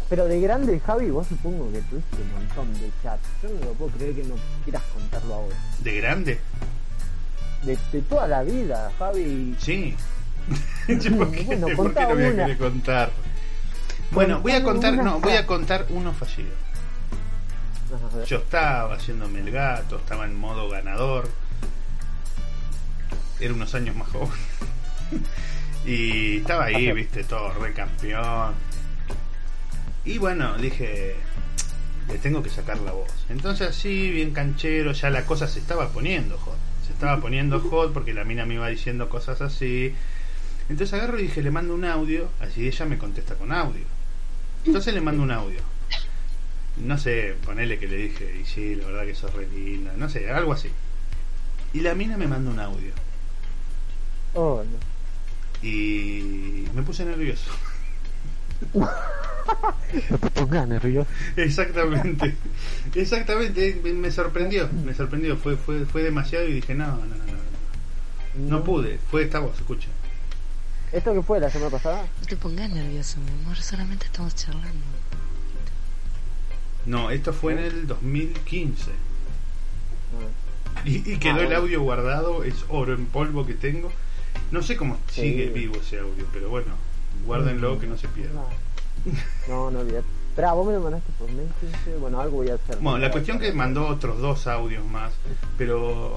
pero 0.09 0.27
de 0.27 0.41
grande, 0.41 0.81
Javi, 0.81 1.11
vos 1.11 1.27
supongo 1.27 1.71
que 1.71 1.81
tuviste 1.83 2.17
un 2.23 2.33
montón 2.33 2.73
de 2.81 2.91
chats. 3.03 3.29
Yo 3.43 3.51
no 3.51 3.67
lo 3.67 3.73
puedo 3.75 3.91
creer 3.93 4.15
que 4.15 4.25
no 4.25 4.37
quieras 4.65 4.83
contarlo 4.95 5.35
ahora. 5.35 5.57
¿De 5.81 5.97
grande? 5.97 6.41
De, 7.63 7.79
de 7.93 8.03
toda 8.03 8.27
la 8.27 8.43
vida, 8.43 8.91
Javi. 8.99 9.55
Sí. 9.59 9.95
Yo, 10.89 11.17
¿Por 11.17 11.31
qué, 11.31 11.45
Bueno, 11.45 11.67
por 11.77 11.93
qué 11.93 12.01
contá 12.01 12.09
no 12.09 12.15
voy 12.15 12.25
a 12.25 12.37
querer 12.37 12.59
contar? 12.59 13.11
Bueno, 14.11 14.41
voy 14.41 14.53
a 14.53 14.63
contar, 14.63 14.95
no, 14.95 15.21
voy 15.21 15.33
a 15.33 15.47
contar 15.47 15.87
uno 15.91 16.15
fallido. 16.15 16.69
Yo 18.27 18.39
estaba 18.39 18.95
haciéndome 18.95 19.41
el 19.41 19.51
gato, 19.51 19.97
estaba 19.97 20.25
en 20.25 20.35
modo 20.37 20.69
ganador. 20.69 21.29
Era 23.41 23.53
unos 23.53 23.75
años 23.75 23.97
más 23.97 24.09
joven. 24.09 24.31
y 25.87 26.39
estaba 26.39 26.67
ahí, 26.67 26.91
viste, 26.93 27.25
todo 27.25 27.53
re 27.53 27.73
campeón. 27.73 28.55
Y 30.09 30.17
bueno, 30.17 30.57
dije, 30.57 31.17
le 32.09 32.17
tengo 32.17 32.43
que 32.43 32.49
sacar 32.49 32.79
la 32.79 32.93
voz. 32.93 33.13
Entonces 33.29 33.69
así, 33.69 34.11
bien 34.11 34.31
canchero, 34.31 34.93
ya 34.93 35.11
la 35.11 35.27
cosa 35.27 35.47
se 35.47 35.59
estaba 35.59 35.91
poniendo 35.91 36.39
hot. 36.39 36.57
Se 36.87 36.95
estaba 36.95 37.21
poniendo 37.21 37.61
hot 37.61 37.93
porque 37.93 38.15
la 38.15 38.25
mina 38.25 38.47
me 38.47 38.55
iba 38.55 38.67
diciendo 38.69 39.11
cosas 39.11 39.43
así. 39.43 39.95
Entonces 40.71 40.95
agarro 40.95 41.19
y 41.21 41.25
dije, 41.25 41.43
le 41.43 41.51
mando 41.51 41.75
un 41.75 41.85
audio, 41.85 42.31
así 42.41 42.67
ella 42.67 42.87
me 42.87 42.97
contesta 42.97 43.35
con 43.35 43.53
audio. 43.53 43.85
Entonces 44.65 44.95
le 44.95 45.03
mando 45.03 45.23
un 45.23 45.31
audio. 45.31 45.61
No 46.79 46.97
sé, 46.97 47.35
ponele 47.45 47.79
que 47.79 47.87
le 47.87 47.97
dije, 47.97 48.41
y 48.41 48.47
sí, 48.47 48.77
la 48.77 48.87
verdad 48.87 49.05
que 49.05 49.15
sos 49.15 49.35
re 49.35 49.47
linda, 49.47 49.93
no 49.99 50.09
sé, 50.09 50.31
algo 50.31 50.55
así. 50.55 50.71
Y 51.75 51.81
la 51.81 51.95
mina 51.95 52.17
me 52.17 52.27
manda 52.27 52.51
un 52.51 52.61
audio. 52.61 52.95
Oh, 54.33 54.65
no. 54.65 55.69
Y 55.69 56.65
me 56.75 56.81
puse 56.81 57.05
nervioso. 57.05 57.51
No 60.11 60.19
te 60.19 60.31
pongas 60.31 60.69
nervioso. 60.69 61.09
Exactamente, 61.37 62.35
exactamente, 62.95 63.81
me- 63.95 64.11
sorprendió, 64.11 64.69
me 64.85 64.95
sorprendió, 64.95 65.37
fue, 65.37 65.57
fue, 65.57 65.87
fue 65.87 66.03
demasiado 66.03 66.47
y 66.47 66.53
dije, 66.55 66.75
no, 66.75 66.87
no, 66.89 66.97
no, 66.97 67.07
no, 67.07 67.15
no, 68.39 68.49
no 68.59 68.65
pude, 68.65 68.99
fue 69.11 69.23
esta 69.25 69.39
voz, 69.41 69.57
escucha. 69.57 69.89
¿Esto 70.93 71.13
qué 71.15 71.23
fue 71.23 71.41
la 71.41 71.51
semana 71.51 71.71
pasada? 71.71 72.03
No 72.21 72.27
te 72.27 72.37
pongas 72.37 72.71
nervioso, 72.71 73.19
mi 73.21 73.31
amor. 73.45 73.57
Solamente 73.59 74.07
estamos 74.07 74.35
charlando. 74.35 74.85
No, 76.87 77.11
esto 77.11 77.33
fue 77.33 77.53
en 77.53 77.59
el 77.59 77.87
2015. 77.87 78.91
Ah. 78.91 80.81
Y, 80.87 81.13
y 81.13 81.19
quedó 81.19 81.41
Ah, 81.41 81.45
el 81.45 81.55
audio 81.55 81.83
guardado, 81.83 82.45
es 82.45 82.55
oro 82.69 82.95
en 82.95 83.07
polvo 83.07 83.47
que 83.47 83.55
tengo. 83.55 83.93
No 84.51 84.63
sé 84.63 84.77
cómo 84.77 84.97
Sí. 85.11 85.23
sigue 85.23 85.51
vivo 85.51 85.77
ese 85.77 85.99
audio, 85.99 86.25
pero 86.33 86.49
bueno, 86.49 86.73
guárdenlo 87.27 87.79
que 87.79 87.87
no 87.87 87.99
se 87.99 88.09
pierda. 88.09 88.41
No, 89.49 89.71
no 89.71 89.81
olvidate. 89.81 90.07
Espera, 90.31 90.53
vos 90.53 90.67
me 90.67 90.75
lo 90.75 90.81
mandaste 90.81 91.11
por 91.19 91.29
Messenger. 91.31 91.99
Bueno, 91.99 92.21
algo 92.21 92.37
voy 92.37 92.51
a 92.51 92.55
hacer. 92.55 92.79
Bueno, 92.79 92.99
la 92.99 93.11
cuestión 93.11 93.39
que 93.39 93.53
mandó 93.53 93.89
otros 93.89 94.19
dos 94.19 94.47
audios 94.47 94.85
más, 94.85 95.13
pero 95.57 96.15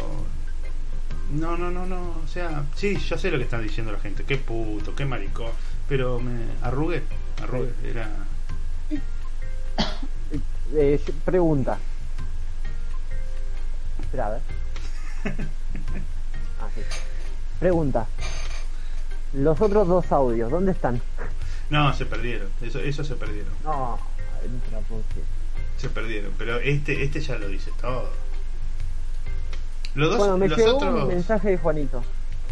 no, 1.32 1.58
no, 1.58 1.72
no, 1.72 1.86
no, 1.86 2.18
o 2.24 2.28
sea, 2.28 2.66
sí, 2.76 2.98
yo 2.98 3.18
sé 3.18 3.32
lo 3.32 3.38
que 3.38 3.46
están 3.46 3.64
diciendo 3.64 3.92
la 3.92 4.00
gente, 4.00 4.24
qué 4.26 4.38
puto, 4.38 4.94
qué 4.94 5.06
maricón, 5.06 5.52
pero 5.88 6.20
me 6.20 6.46
arrugué, 6.62 7.04
arrugué, 7.42 7.74
era 7.84 8.10
Eh, 10.74 11.02
pregunta. 11.26 11.78
Espera, 14.00 14.28
a 14.28 14.30
ver. 14.32 14.42
Ah, 16.62 16.70
sí. 16.76 16.82
Pregunta. 17.60 18.06
Los 19.34 19.60
otros 19.60 19.88
dos 19.88 20.12
audios, 20.12 20.52
¿dónde 20.52 20.74
están? 20.74 21.02
No, 21.72 21.94
se 21.94 22.06
perdieron, 22.06 22.50
eso, 22.62 22.80
eso 22.80 23.04
se 23.06 23.16
perdieron, 23.16 23.54
No, 23.64 23.98
entra 24.44 24.80
porque. 24.90 25.22
se 25.78 25.88
perdieron, 25.88 26.34
pero 26.38 26.60
este, 26.60 27.02
este 27.02 27.22
ya 27.22 27.38
lo 27.38 27.48
dice 27.48 27.72
todo. 27.80 28.10
Los 29.96 30.10
dos, 30.10 30.18
Bueno, 30.18 30.38
me 30.38 30.50
los 30.50 30.58
llegó 30.58 30.76
otros, 30.76 31.04
un 31.04 31.08
mensaje 31.08 31.52
de 31.52 31.58
Juanito. 31.58 32.04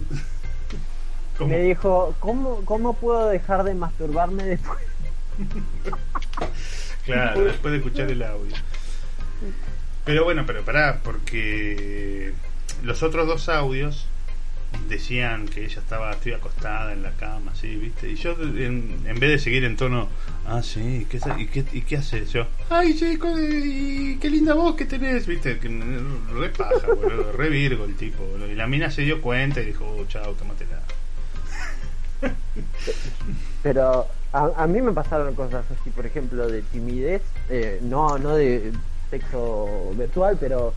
¿cómo? 1.37 1.49
Me 1.49 1.59
dijo, 1.59 2.15
¿cómo, 2.19 2.63
¿cómo 2.63 2.93
puedo 2.93 3.27
dejar 3.27 3.65
de 3.65 3.73
masturbarme 3.75 4.43
después? 4.43 4.79
Claro, 7.05 7.43
después 7.43 7.71
de 7.71 7.77
escuchar 7.79 8.11
el 8.11 8.21
audio. 8.21 8.53
Pero 10.05 10.23
bueno, 10.25 10.43
pero 10.45 10.63
pará, 10.63 10.99
porque 11.03 12.33
los 12.83 13.01
otros 13.01 13.25
dos 13.25 13.49
audios 13.49 14.05
decían 14.87 15.47
que 15.47 15.65
ella 15.65 15.79
estaba, 15.79 16.11
estoy 16.11 16.33
acostada 16.33 16.93
en 16.93 17.03
la 17.03 17.11
cama, 17.11 17.51
así, 17.51 17.75
¿viste? 17.75 18.09
Y 18.09 18.15
yo, 18.15 18.31
en, 18.41 19.03
en 19.05 19.19
vez 19.19 19.29
de 19.31 19.39
seguir 19.39 19.63
en 19.63 19.77
tono, 19.77 20.07
ah, 20.47 20.61
sí, 20.63 21.05
¿qué, 21.09 21.19
y, 21.37 21.47
qué, 21.47 21.65
¿y 21.73 21.81
qué 21.81 21.97
haces? 21.97 22.31
Yo, 22.31 22.45
ay, 22.69 23.17
co- 23.17 23.39
y 23.39 24.17
qué 24.19 24.29
linda 24.29 24.53
voz 24.53 24.75
que 24.75 24.85
tenés, 24.85 25.25
¿viste? 25.27 25.59
Que, 25.59 25.67
re 25.67 26.49
paja, 26.49 26.87
boludo, 26.87 27.31
re 27.33 27.49
virgo 27.49 27.85
el 27.85 27.95
tipo. 27.95 28.23
Y 28.49 28.55
la 28.55 28.67
mina 28.67 28.89
se 28.91 29.01
dio 29.03 29.21
cuenta 29.21 29.61
y 29.61 29.65
dijo, 29.67 29.85
oh, 29.85 30.05
chao, 30.05 30.33
tómatela. 30.33 30.81
Pero 33.63 34.07
a, 34.33 34.51
a 34.57 34.67
mí 34.67 34.81
me 34.81 34.91
pasaron 34.91 35.33
cosas 35.35 35.65
así, 35.71 35.89
por 35.89 36.05
ejemplo, 36.05 36.47
de 36.47 36.61
timidez, 36.63 37.21
eh, 37.49 37.79
no, 37.81 38.17
no 38.17 38.35
de 38.35 38.71
sexo 39.09 39.91
virtual, 39.97 40.37
pero, 40.39 40.73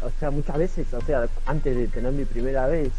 o 0.00 0.10
sea, 0.20 0.30
muchas 0.30 0.56
veces, 0.58 0.86
o 0.94 1.00
sea, 1.00 1.26
antes 1.46 1.76
de 1.76 1.88
tener 1.88 2.12
mi 2.12 2.24
primera 2.24 2.66
vez, 2.66 2.90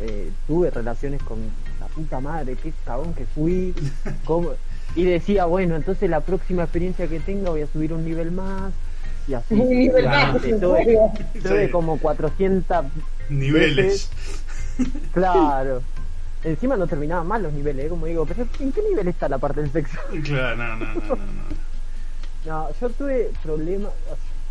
eh, 0.00 0.30
tuve 0.46 0.70
relaciones 0.70 1.22
con 1.22 1.38
la 1.80 1.86
puta 1.86 2.20
madre, 2.20 2.56
qué 2.62 2.72
cagón 2.84 3.14
que 3.14 3.24
fui, 3.26 3.74
cómo- 4.24 4.52
y 4.94 5.04
decía, 5.04 5.44
bueno, 5.46 5.76
entonces 5.76 6.08
la 6.08 6.20
próxima 6.20 6.62
experiencia 6.62 7.06
que 7.06 7.20
tenga 7.20 7.50
voy 7.50 7.62
a 7.62 7.66
subir 7.66 7.92
un 7.92 8.04
nivel 8.04 8.30
más, 8.32 8.72
y 9.28 9.34
así. 9.34 9.54
Un 9.54 9.68
nivel 9.68 10.04
más, 10.06 10.32
tuve, 10.40 10.84
serio. 10.84 11.00
tuve 11.42 11.66
Sí. 11.66 11.72
como 11.72 11.98
400 11.98 12.86
Niveles. 13.28 14.08
Claro. 15.12 15.82
Encima 16.44 16.76
no 16.76 16.86
terminaban 16.86 17.26
mal 17.26 17.42
los 17.42 17.52
niveles, 17.52 17.86
¿eh? 17.86 17.88
como 17.88 18.06
digo, 18.06 18.24
pero 18.24 18.46
¿en 18.60 18.70
qué 18.72 18.82
nivel 18.82 19.08
está 19.08 19.28
la 19.28 19.38
parte 19.38 19.60
del 19.62 19.72
sexo? 19.72 19.98
Claro, 20.24 20.56
no, 20.56 20.76
no, 20.76 20.86
no, 20.94 21.00
no. 21.00 21.16
no. 21.16 21.66
No, 22.46 22.68
yo 22.80 22.88
tuve 22.90 23.32
problemas, 23.42 23.90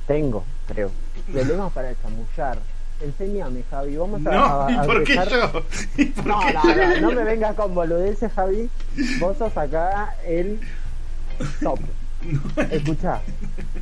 tengo, 0.05 0.43
creo, 0.67 0.91
problemas 1.31 1.71
para 1.71 1.93
chamullar. 2.01 2.57
Enséñame, 3.01 3.63
Javi, 3.69 3.97
vamos 3.97 4.25
a, 4.25 4.31
No, 4.31 4.61
a- 4.63 4.71
¿y 4.71 4.75
a 4.75 4.83
por 4.83 5.03
qué 5.03 5.15
yo? 5.15 5.63
¿Y 5.97 6.05
por 6.05 6.25
No, 6.27 6.39
qué 6.39 6.53
no, 6.53 6.63
yo? 6.63 7.01
no, 7.01 7.01
no 7.01 7.11
me 7.11 7.23
vengas 7.23 7.55
con 7.55 7.75
boludeces, 7.75 8.31
Javi. 8.31 8.69
Vos 9.19 9.37
sos 9.37 9.55
acá 9.57 10.15
el 10.25 10.59
top. 11.61 11.79
Escuchá, 12.71 13.21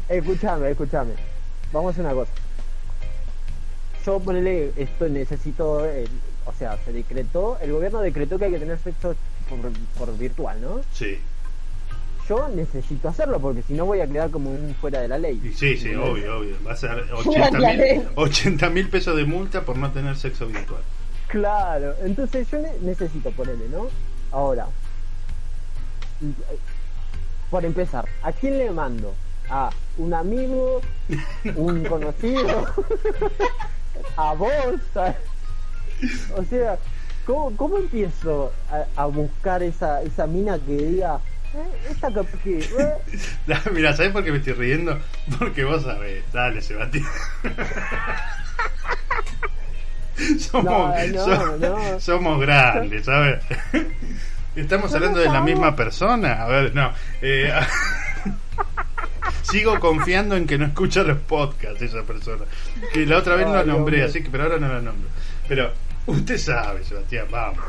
escuchame, 0.09 0.72
escuchame. 0.72 1.14
Vamos 1.72 1.89
a 1.89 1.91
hacer 1.91 2.05
una 2.05 2.14
cosa. 2.16 2.32
Yo 4.05 4.20
ponele 4.20 4.74
esto, 4.76 5.07
necesito, 5.07 5.86
el- 5.86 6.09
o 6.45 6.51
sea, 6.53 6.78
se 6.84 6.91
decretó, 6.91 7.57
el 7.61 7.72
gobierno 7.72 8.01
decretó 8.01 8.38
que 8.38 8.45
hay 8.45 8.51
que 8.51 8.59
tener 8.59 8.78
sexo 8.80 9.16
por, 9.47 9.59
por 9.97 10.18
virtual, 10.18 10.59
¿no? 10.61 10.82
Sí. 10.91 11.20
Yo 12.28 12.47
necesito 12.49 13.09
hacerlo 13.09 13.39
porque 13.39 13.61
si 13.63 13.74
no 13.74 13.86
voy 13.86 13.99
a 14.01 14.07
quedar 14.07 14.30
como 14.32 14.51
un 14.51 14.74
fuera 14.80 15.01
de 15.01 15.07
la 15.07 15.17
ley. 15.17 15.39
Sí, 15.55 15.78
sí, 15.78 15.93
obvio, 15.95 16.39
obvio. 16.39 16.55
Va 16.65 16.74
a 16.74 16.76
ser 16.76 17.05
Fuera 17.24 17.47
80 17.49 17.51
de 17.51 17.59
la 17.61 17.69
mil, 17.69 17.78
ley. 17.78 18.07
80 18.15 18.69
mil 18.69 18.89
pesos 18.89 19.15
de 19.15 19.26
multa 19.26 19.61
por 19.61 19.78
no 19.78 19.91
tener 19.91 20.15
sexo 20.15 20.47
virtual. 20.47 20.82
Claro, 21.28 21.95
entonces 22.03 22.47
yo 22.51 22.59
ne- 22.59 22.78
necesito 22.82 23.32
ponerle, 23.32 23.67
¿no? 23.69 23.88
Ahora, 24.32 24.67
por 27.49 27.65
empezar, 27.65 28.05
¿a 28.24 28.32
quién 28.32 28.57
le 28.57 28.71
mando? 28.71 29.13
¿A 29.49 29.69
un 29.97 30.13
amigo? 30.13 30.82
¿Un 31.55 31.84
conocido? 31.89 32.65
¿A 34.15 34.34
vos? 34.34 34.49
¿A- 34.95 35.15
O 36.38 36.43
sea, 36.43 36.78
¿cómo, 37.26 37.55
cómo 37.55 37.78
empiezo 37.78 38.51
a, 38.69 38.86
a 39.01 39.05
buscar 39.05 39.61
esa, 39.63 40.01
esa 40.01 40.28
mina 40.28 40.57
que 40.59 40.76
diga, 40.78 41.15
eh, 41.15 41.32
esta 41.89 42.10
que... 42.43 42.60
eh, 42.60 43.58
Mira, 43.72 43.95
¿sabes 43.95 44.12
por 44.12 44.24
qué 44.24 44.32
me 44.32 44.38
estoy 44.39 44.54
riendo? 44.54 44.99
Porque 45.39 45.64
vos 45.64 45.84
sabés. 45.84 46.24
Dale, 46.34 46.62
Sebastián. 46.62 47.06
somos, 50.39 50.66
No, 50.66 50.93
no, 51.08 51.26
so- 51.26 51.58
no. 51.58 51.99
somos 51.99 52.39
grandes, 52.41 53.06
¿sabes? 53.06 53.43
Estamos 54.56 54.93
hablando 54.93 55.20
de 55.20 55.30
la 55.30 55.41
misma 55.41 55.76
persona. 55.76 56.43
A 56.43 56.47
ver, 56.47 56.76
no. 56.76 56.91
eh, 57.22 57.51
sigo 59.41 59.80
confiando 59.80 60.36
en 60.36 60.45
que 60.45 60.58
no 60.58 60.66
escucha 60.66 61.04
los 61.04 61.18
podcasts 61.18 61.82
esa 61.82 62.04
persona. 62.04 62.45
Que 62.93 63.06
la 63.06 63.18
otra 63.18 63.36
vez 63.36 63.47
no 63.47 63.54
la 63.56 63.64
nombré, 63.64 64.04
así 64.04 64.22
que 64.22 64.30
pero 64.30 64.43
ahora 64.43 64.58
no 64.60 64.68
la 64.68 64.82
nombro. 64.82 65.10
Pero 65.47 65.72
usted 66.06 66.38
sabe, 66.38 66.84
Sebastián, 66.84 67.26
vamos. 67.32 67.60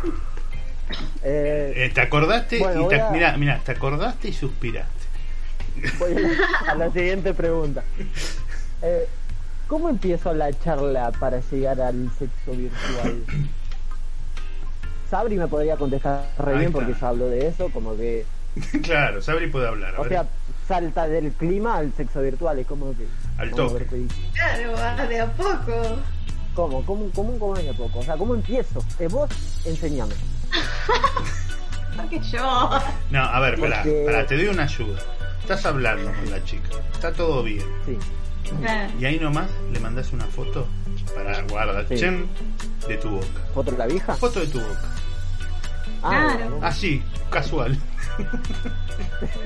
Eh, 1.22 1.72
Eh, 1.76 1.90
¿Te 1.94 2.00
acordaste? 2.00 2.58
Bueno, 2.58 2.82
y 2.82 2.88
te, 2.88 3.00
a- 3.00 3.10
mira, 3.10 3.36
mira, 3.36 3.60
te 3.64 3.72
acordaste 3.72 4.28
y 4.28 4.32
suspiraste. 4.32 4.92
voy 5.98 6.12
a 6.16 6.20
la, 6.20 6.72
a 6.72 6.74
la 6.76 6.90
siguiente 6.92 7.34
pregunta. 7.34 7.82
Eh, 8.86 9.08
¿Cómo 9.66 9.88
empiezo 9.88 10.34
la 10.34 10.52
charla 10.52 11.10
para 11.12 11.40
llegar 11.40 11.80
al 11.80 12.10
sexo 12.18 12.50
virtual? 12.52 13.24
Sabri 15.08 15.36
me 15.36 15.48
podría 15.48 15.76
contestar 15.76 16.26
re 16.38 16.52
Ahí 16.52 16.58
bien 16.58 16.68
está. 16.70 16.78
porque 16.84 17.00
yo 17.00 17.06
hablo 17.06 17.28
de 17.28 17.46
eso, 17.46 17.70
como 17.70 17.96
que, 17.96 18.26
claro, 18.82 19.22
Sabri 19.22 19.46
puede 19.46 19.68
hablar. 19.68 19.94
a 19.94 20.00
o 20.00 20.02
ver. 20.02 20.12
sea, 20.12 20.26
salta 20.68 21.08
del 21.08 21.32
clima 21.32 21.76
al 21.76 21.94
sexo 21.94 22.20
virtual, 22.20 22.58
es 22.58 22.66
como 22.66 22.92
que... 22.96 23.06
Al 23.38 23.50
toque. 23.52 23.86
Claro, 24.34 25.08
de 25.08 25.20
a 25.20 25.32
poco. 25.32 25.96
¿Cómo? 26.54 26.84
¿Cómo? 26.84 27.10
¿Cómo? 27.14 27.38
¿Cómo 27.38 27.56
es 27.56 27.64
de 27.64 27.74
poco? 27.74 27.98
O 28.00 28.02
sea, 28.02 28.16
¿cómo 28.16 28.34
empiezo? 28.34 28.84
Eh, 28.98 29.08
vos, 29.08 29.30
enseñame. 29.64 30.14
Porque 31.96 32.20
yo. 32.20 32.70
No, 33.10 33.20
a 33.22 33.40
ver, 33.40 33.54
espera, 33.54 33.76
Porque- 33.82 34.00
espera, 34.00 34.26
te 34.26 34.36
doy 34.36 34.46
una 34.48 34.64
ayuda. 34.64 35.00
Estás 35.40 35.66
hablando 35.66 36.10
con 36.12 36.30
la 36.30 36.42
chica, 36.44 36.70
está 36.92 37.12
todo 37.12 37.42
bien. 37.42 37.64
Sí. 37.86 37.98
Y 39.00 39.04
ahí 39.04 39.18
nomás 39.18 39.48
le 39.72 39.80
mandás 39.80 40.12
una 40.12 40.24
foto 40.26 40.66
para 41.14 41.40
guardar, 41.42 41.86
Sí. 41.88 41.96
chem, 41.96 42.26
de 42.88 42.96
tu 42.96 43.10
boca. 43.10 43.26
¿Foto 43.54 43.70
de 43.72 43.78
la 43.78 43.86
vieja? 43.86 44.14
Foto 44.16 44.40
de 44.40 44.46
tu 44.46 44.60
boca. 44.60 44.80
Ah, 46.02 46.34
Claro. 46.36 46.58
Así, 46.62 47.02
casual. 47.30 47.78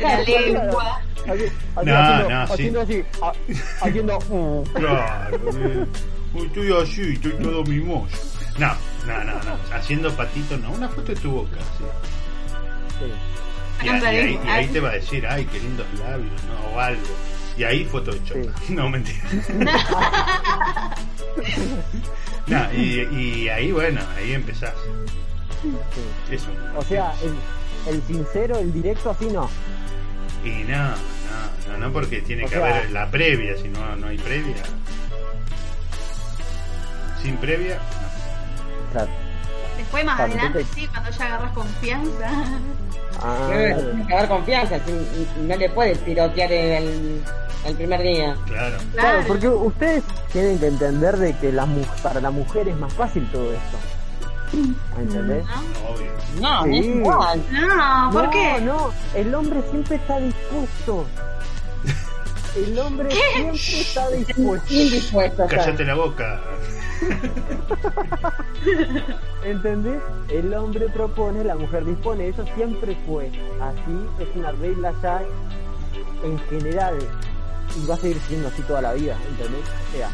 La 0.00 0.20
lengua. 0.22 1.00
No, 1.26 1.32
haciendo, 1.94 2.28
no, 2.30 2.46
sí. 2.46 2.52
haciendo 2.52 2.80
así, 2.80 3.04
haciendo... 3.80 4.18
mm. 4.20 4.62
Claro, 4.74 5.36
eh, 5.52 5.86
estoy 6.46 6.72
así, 6.82 7.12
estoy 7.14 7.32
todo 7.42 7.62
mimoso. 7.64 8.16
No, 8.58 8.74
no, 9.06 9.24
no, 9.24 9.34
no. 9.44 9.56
Haciendo 9.74 10.12
patito, 10.16 10.56
no, 10.58 10.70
una 10.72 10.88
foto 10.88 11.12
de 11.14 11.20
tu 11.20 11.30
boca. 11.30 11.58
sí. 11.78 11.84
Sí. 12.98 13.12
Y, 13.86 13.88
ahí, 13.88 14.00
y 14.02 14.04
ahí- 14.06 14.24
lengua. 14.32 14.44
y 14.44 14.48
ahí 14.50 14.66
te 14.68 14.80
va 14.80 14.88
a 14.88 14.92
decir, 14.94 15.24
ay, 15.26 15.44
qué 15.46 15.60
lindos 15.60 15.86
labios, 16.00 16.32
¿no? 16.44 16.74
O 16.74 16.80
algo. 16.80 17.02
Y 17.56 17.62
ahí 17.64 17.84
foto 17.84 18.10
de 18.12 18.24
chota. 18.24 18.52
Sí. 18.66 18.74
No, 18.74 18.88
mentira. 18.90 19.18
no, 22.46 22.72
y, 22.74 23.00
y 23.16 23.48
ahí, 23.48 23.70
bueno, 23.72 24.00
ahí 24.16 24.32
empezás. 24.32 24.74
sí. 25.62 26.34
Es 26.34 26.42
un- 26.46 26.76
O 26.76 26.82
sea, 26.82 27.12
el, 27.22 27.34
el 27.94 28.02
sincero, 28.02 28.58
el 28.58 28.72
directo, 28.72 29.10
así 29.10 29.26
no. 29.26 29.48
Y 30.44 30.64
no, 30.64 30.88
no, 30.88 30.96
no, 31.72 31.78
no, 31.78 31.92
porque 31.92 32.20
tiene 32.22 32.44
O 32.44 32.48
que 32.48 32.56
sea- 32.56 32.64
haber 32.68 32.90
la 32.90 33.10
previa, 33.10 33.56
si 33.56 33.68
no, 33.68 33.96
no 33.96 34.06
hay 34.08 34.18
previa. 34.18 34.56
Sin 37.22 37.36
previa, 37.36 37.76
no. 37.76 38.07
Claro. 38.92 39.08
Después 39.76 40.04
más 40.04 40.16
Claro, 40.16 40.32
adelante, 40.32 40.58
entonces- 40.60 40.74
sí, 40.82 40.86
cuando 40.88 41.10
ya 41.10 41.24
agarras 41.26 41.52
confianza. 41.52 42.30
Ah, 43.22 43.48
que 44.06 44.14
haber 44.14 44.28
confianza, 44.28 44.78
si- 44.84 45.40
no 45.42 45.56
le 45.56 45.70
puedes 45.70 45.98
tirotear 46.04 46.52
el, 46.52 47.20
el 47.64 47.74
primer 47.74 48.00
día. 48.02 48.36
claro. 48.46 48.76
Claro, 48.76 48.78
Claro. 48.94 49.24
porque 49.26 49.48
ustedes 49.48 50.04
tienen 50.32 50.58
que 50.58 50.66
entender 50.68 51.16
de 51.16 51.36
que 51.36 51.50
la, 51.52 51.66
mu- 51.66 51.84
para 52.02 52.20
la 52.20 52.30
mujer 52.30 52.68
es 52.68 52.76
más 52.76 52.92
fácil 52.92 53.28
todo 53.32 53.52
esto. 53.52 53.76
¿Entendés? 54.98 55.44
¿No? 55.44 55.90
Obvio. 55.90 56.12
No, 56.40 56.64
Sí. 56.64 56.78
es 56.78 56.86
igual. 56.86 57.42
No, 57.50 58.10
¿por 58.12 58.24
no, 58.24 58.30
qué? 58.30 58.60
no, 58.62 58.90
el 59.14 59.34
hombre 59.34 59.62
siempre 59.70 59.96
está 59.96 60.18
dispuesto. 60.20 61.06
El 62.56 62.78
hombre 62.78 63.10
siempre 63.10 63.80
está 63.80 64.08
dispuesto. 64.10 65.46
Cállate 65.48 65.84
la 65.84 65.94
boca. 65.94 66.40
¿Entendés? 69.44 70.02
El 70.28 70.52
hombre 70.54 70.88
propone, 70.88 71.44
la 71.44 71.54
mujer 71.54 71.84
dispone, 71.84 72.28
eso 72.28 72.44
siempre 72.54 72.96
fue 73.06 73.28
así, 73.60 74.06
es 74.18 74.28
una 74.34 74.50
regla 74.52 74.92
ya 75.02 75.22
en 76.22 76.38
general 76.50 76.98
y 77.80 77.86
va 77.86 77.94
a 77.94 77.98
seguir 77.98 78.18
siendo 78.28 78.48
así 78.48 78.62
toda 78.62 78.82
la 78.82 78.92
vida, 78.94 79.16
¿entendés? 79.30 79.62
O 79.92 79.96
sea, 79.96 80.10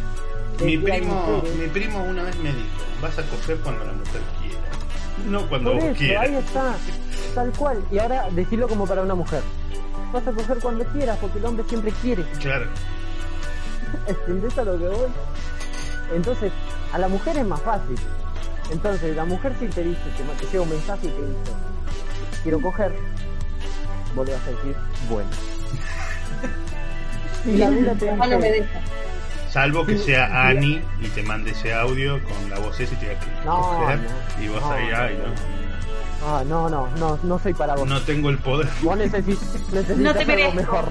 Mi 0.66 0.76
primo, 0.78 1.42
mi 1.58 1.66
primo 1.68 2.02
una 2.04 2.22
vez 2.24 2.36
me 2.38 2.50
dijo, 2.50 2.68
vas 3.00 3.18
a 3.18 3.22
coger 3.22 3.56
cuando 3.58 3.84
la 3.84 3.92
mujer 3.92 4.20
quiera. 4.40 4.58
No 5.28 5.48
cuando 5.48 5.72
Por 5.72 5.80
vos 5.80 5.90
eso, 5.90 5.98
quieras. 5.98 6.24
ahí 6.28 6.34
está, 6.36 6.74
tal 7.34 7.50
cual. 7.52 7.78
Y 7.90 7.98
ahora 7.98 8.28
decirlo 8.32 8.68
como 8.68 8.86
para 8.86 9.02
una 9.02 9.14
mujer. 9.14 9.42
Vas 10.12 10.26
a 10.26 10.32
coger 10.32 10.58
cuando 10.58 10.84
quieras, 10.86 11.18
porque 11.20 11.38
el 11.38 11.44
hombre 11.46 11.64
siempre 11.68 11.92
quiere. 12.02 12.24
Claro. 12.40 12.66
¿Entendés 14.06 14.58
a 14.58 14.64
lo 14.64 14.78
que 14.78 14.88
voy? 14.88 15.08
Entonces, 16.14 16.52
a 16.94 16.98
la 16.98 17.08
mujer 17.08 17.36
es 17.36 17.46
más 17.46 17.60
fácil. 17.60 17.96
Entonces, 18.70 19.14
la 19.16 19.24
mujer 19.24 19.52
si 19.58 19.66
te 19.66 19.82
dice, 19.82 20.00
te, 20.16 20.22
te 20.44 20.50
llega 20.52 20.62
un 20.62 20.70
mensaje 20.70 21.06
y 21.06 21.10
te 21.10 21.20
dice, 21.22 21.52
quiero 22.42 22.60
coger, 22.60 22.94
vos 24.14 24.26
le 24.26 24.32
vas 24.32 24.42
a 24.46 24.50
decir, 24.50 24.76
bueno. 25.10 25.28
Y 27.46 27.56
la 27.58 27.70
mina 27.70 27.92
te 27.94 28.06
No, 28.10 28.16
no 28.26 28.38
me 28.38 28.52
dice, 28.52 28.60
deja. 28.62 28.80
Salvo 29.50 29.84
que 29.84 29.98
sea. 29.98 30.48
Ani 30.48 30.80
y 31.00 31.08
te 31.08 31.22
mande 31.22 31.50
ese 31.50 31.74
audio 31.74 32.18
con 32.24 32.50
la 32.50 32.58
voz 32.58 32.78
esa 32.80 32.94
y 32.94 32.96
te 32.96 33.08
diga 33.08 33.20
que 33.20 33.26
No, 33.44 33.60
coger, 33.60 33.98
no. 33.98 34.42
y 34.44 34.48
vos 34.48 34.60
No, 34.62 34.70
ahí, 34.72 34.88
ay, 34.96 35.18
no. 35.18 36.26
ah, 36.26 36.42
no, 36.46 36.68
no, 36.70 36.88
no, 36.96 37.18
no 37.22 37.38
soy 37.38 37.52
para 37.54 37.74
vos. 37.74 37.86
No 37.86 38.00
tengo 38.02 38.30
el 38.30 38.38
poder. 38.38 38.68
Vos 38.82 38.96
necesitas, 38.96 39.60
necesitas 39.72 39.98
No 39.98 40.14
te 40.14 40.32
algo 40.32 40.52
mejor. 40.52 40.84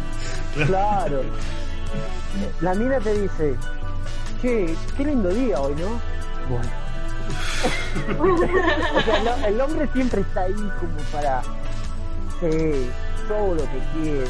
Claro. 0.67 1.23
La 2.61 2.73
mina 2.75 2.99
te 2.99 3.19
dice, 3.19 3.55
che, 4.43 4.75
qué 4.97 5.05
lindo 5.05 5.29
día 5.29 5.59
hoy, 5.61 5.73
¿no? 5.75 6.01
Bueno. 6.49 6.69
o 8.19 9.01
sea, 9.01 9.47
el, 9.47 9.53
el 9.53 9.61
hombre 9.61 9.87
siempre 9.93 10.21
está 10.21 10.41
ahí 10.41 10.53
como 10.53 10.97
para, 11.13 11.41
sí, 12.41 12.89
todo 13.29 13.55
lo 13.55 13.63
que 13.63 13.79
quiera, 13.93 14.27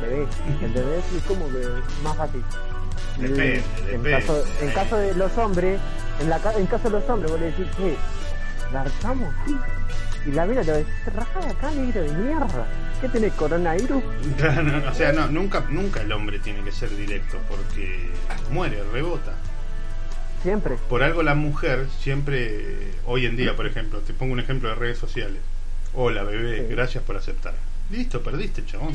bebé, 0.00 0.26
¿entendés? 0.60 1.12
Es 1.16 1.22
como 1.24 1.48
que 1.48 1.66
más 2.04 2.16
fácil. 2.16 2.44
Depende, 3.18 3.56
en 3.56 3.86
depende. 3.86 4.10
Caso, 4.12 4.44
en 4.60 4.70
caso 4.70 4.96
de 4.96 5.14
los 5.14 5.36
hombres, 5.36 5.80
en, 6.20 6.30
la, 6.30 6.36
en 6.56 6.66
caso 6.66 6.84
de 6.84 6.90
los 6.90 7.10
hombres, 7.10 7.32
vos 7.32 7.40
le 7.40 7.46
decís, 7.46 7.66
che, 7.76 7.96
¿largamos? 8.72 9.34
Y 10.26 10.30
la 10.32 10.46
mina 10.46 10.62
te 10.62 10.70
va 10.70 10.76
a 10.76 10.80
decir, 10.80 10.94
rajá 11.14 11.40
de 11.40 11.46
acá, 11.50 11.70
negro 11.72 12.02
de 12.02 12.12
mierda. 12.12 12.66
¿Qué 13.00 13.08
tenés, 13.08 13.32
coronavirus? 13.34 14.02
No, 14.38 14.62
no, 14.62 14.90
o 14.90 14.94
sea, 14.94 15.12
no, 15.12 15.26
nunca, 15.28 15.64
nunca 15.68 16.00
el 16.02 16.12
hombre 16.12 16.38
tiene 16.38 16.62
que 16.62 16.70
ser 16.72 16.94
directo 16.96 17.38
porque 17.48 18.08
muere, 18.50 18.82
rebota. 18.92 19.32
Siempre. 20.42 20.76
Por 20.88 21.02
algo 21.02 21.22
la 21.22 21.34
mujer 21.34 21.86
siempre, 22.00 22.92
hoy 23.06 23.26
en 23.26 23.36
día, 23.36 23.54
por 23.56 23.66
ejemplo, 23.66 24.00
te 24.00 24.12
pongo 24.12 24.32
un 24.32 24.40
ejemplo 24.40 24.68
de 24.68 24.74
redes 24.74 24.98
sociales. 24.98 25.40
Hola 25.94 26.22
bebé, 26.22 26.66
Sí. 26.68 26.74
gracias 26.74 27.04
por 27.04 27.16
aceptar. 27.16 27.54
Listo, 27.90 28.22
perdiste, 28.22 28.64
chabón. 28.64 28.92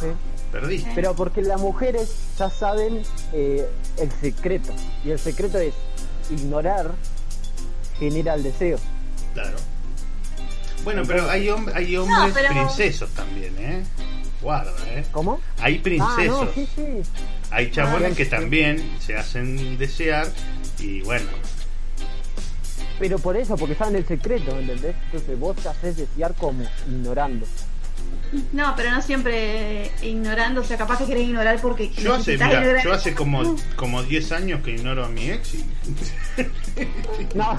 ¿sí? 0.00 0.06
Perdiste. 0.50 0.90
Pero 0.94 1.14
porque 1.14 1.42
las 1.42 1.60
mujeres 1.60 2.16
ya 2.38 2.50
saben 2.50 3.02
eh, 3.32 3.66
el 3.98 4.10
secreto. 4.12 4.72
Y 5.04 5.10
el 5.10 5.18
secreto 5.18 5.58
es 5.58 5.74
ignorar 6.30 6.92
genera 7.98 8.34
el 8.34 8.42
deseo. 8.42 8.78
Claro. 9.34 9.56
Bueno, 10.86 11.02
pero 11.04 11.28
hay, 11.28 11.48
hom- 11.48 11.68
hay 11.74 11.96
hombres 11.96 12.28
No, 12.28 12.32
pero- 12.32 12.48
princesos 12.50 13.10
también, 13.10 13.52
¿eh? 13.58 13.82
Guarda, 14.40 14.72
¿eh? 14.86 15.04
¿Cómo? 15.10 15.40
Hay 15.58 15.78
Ah, 15.78 15.82
princesos. 15.82 16.46
no, 16.46 16.52
sí, 16.54 16.68
sí. 16.76 16.82
Hay 17.50 17.72
chabones 17.72 18.12
Ah, 18.12 18.16
que 18.16 18.24
sí. 18.24 18.30
también 18.30 18.96
se 19.00 19.16
hacen 19.16 19.76
desear 19.78 20.28
y 20.78 21.02
bueno, 21.02 21.26
Pero 23.00 23.18
por 23.18 23.36
eso, 23.36 23.56
porque 23.56 23.74
saben 23.74 23.96
el 23.96 24.06
secreto, 24.06 24.56
¿entendés? 24.58 24.94
Entonces 25.06 25.38
vos 25.38 25.56
te 25.56 25.68
haces 25.68 25.96
desear 25.96 26.32
como 26.34 26.64
ignorando. 26.88 27.44
No, 28.52 28.74
pero 28.76 28.90
no 28.90 29.02
siempre 29.02 29.90
ignorando, 30.02 30.60
o 30.60 30.64
sea, 30.64 30.76
capaz 30.76 30.98
que 30.98 31.06
querés 31.06 31.28
ignorar 31.28 31.58
porque 31.60 31.90
Yo 31.90 32.14
hace, 32.14 32.32
mira, 32.32 32.60
ignorar. 32.60 32.84
yo 32.84 32.92
hace 32.92 33.14
como, 33.14 33.56
como 33.76 34.02
10 34.02 34.32
años 34.32 34.60
que 34.62 34.72
ignoro 34.72 35.04
a 35.04 35.08
mi 35.08 35.30
ex 35.30 35.54
y, 35.54 35.64
No, 37.34 37.58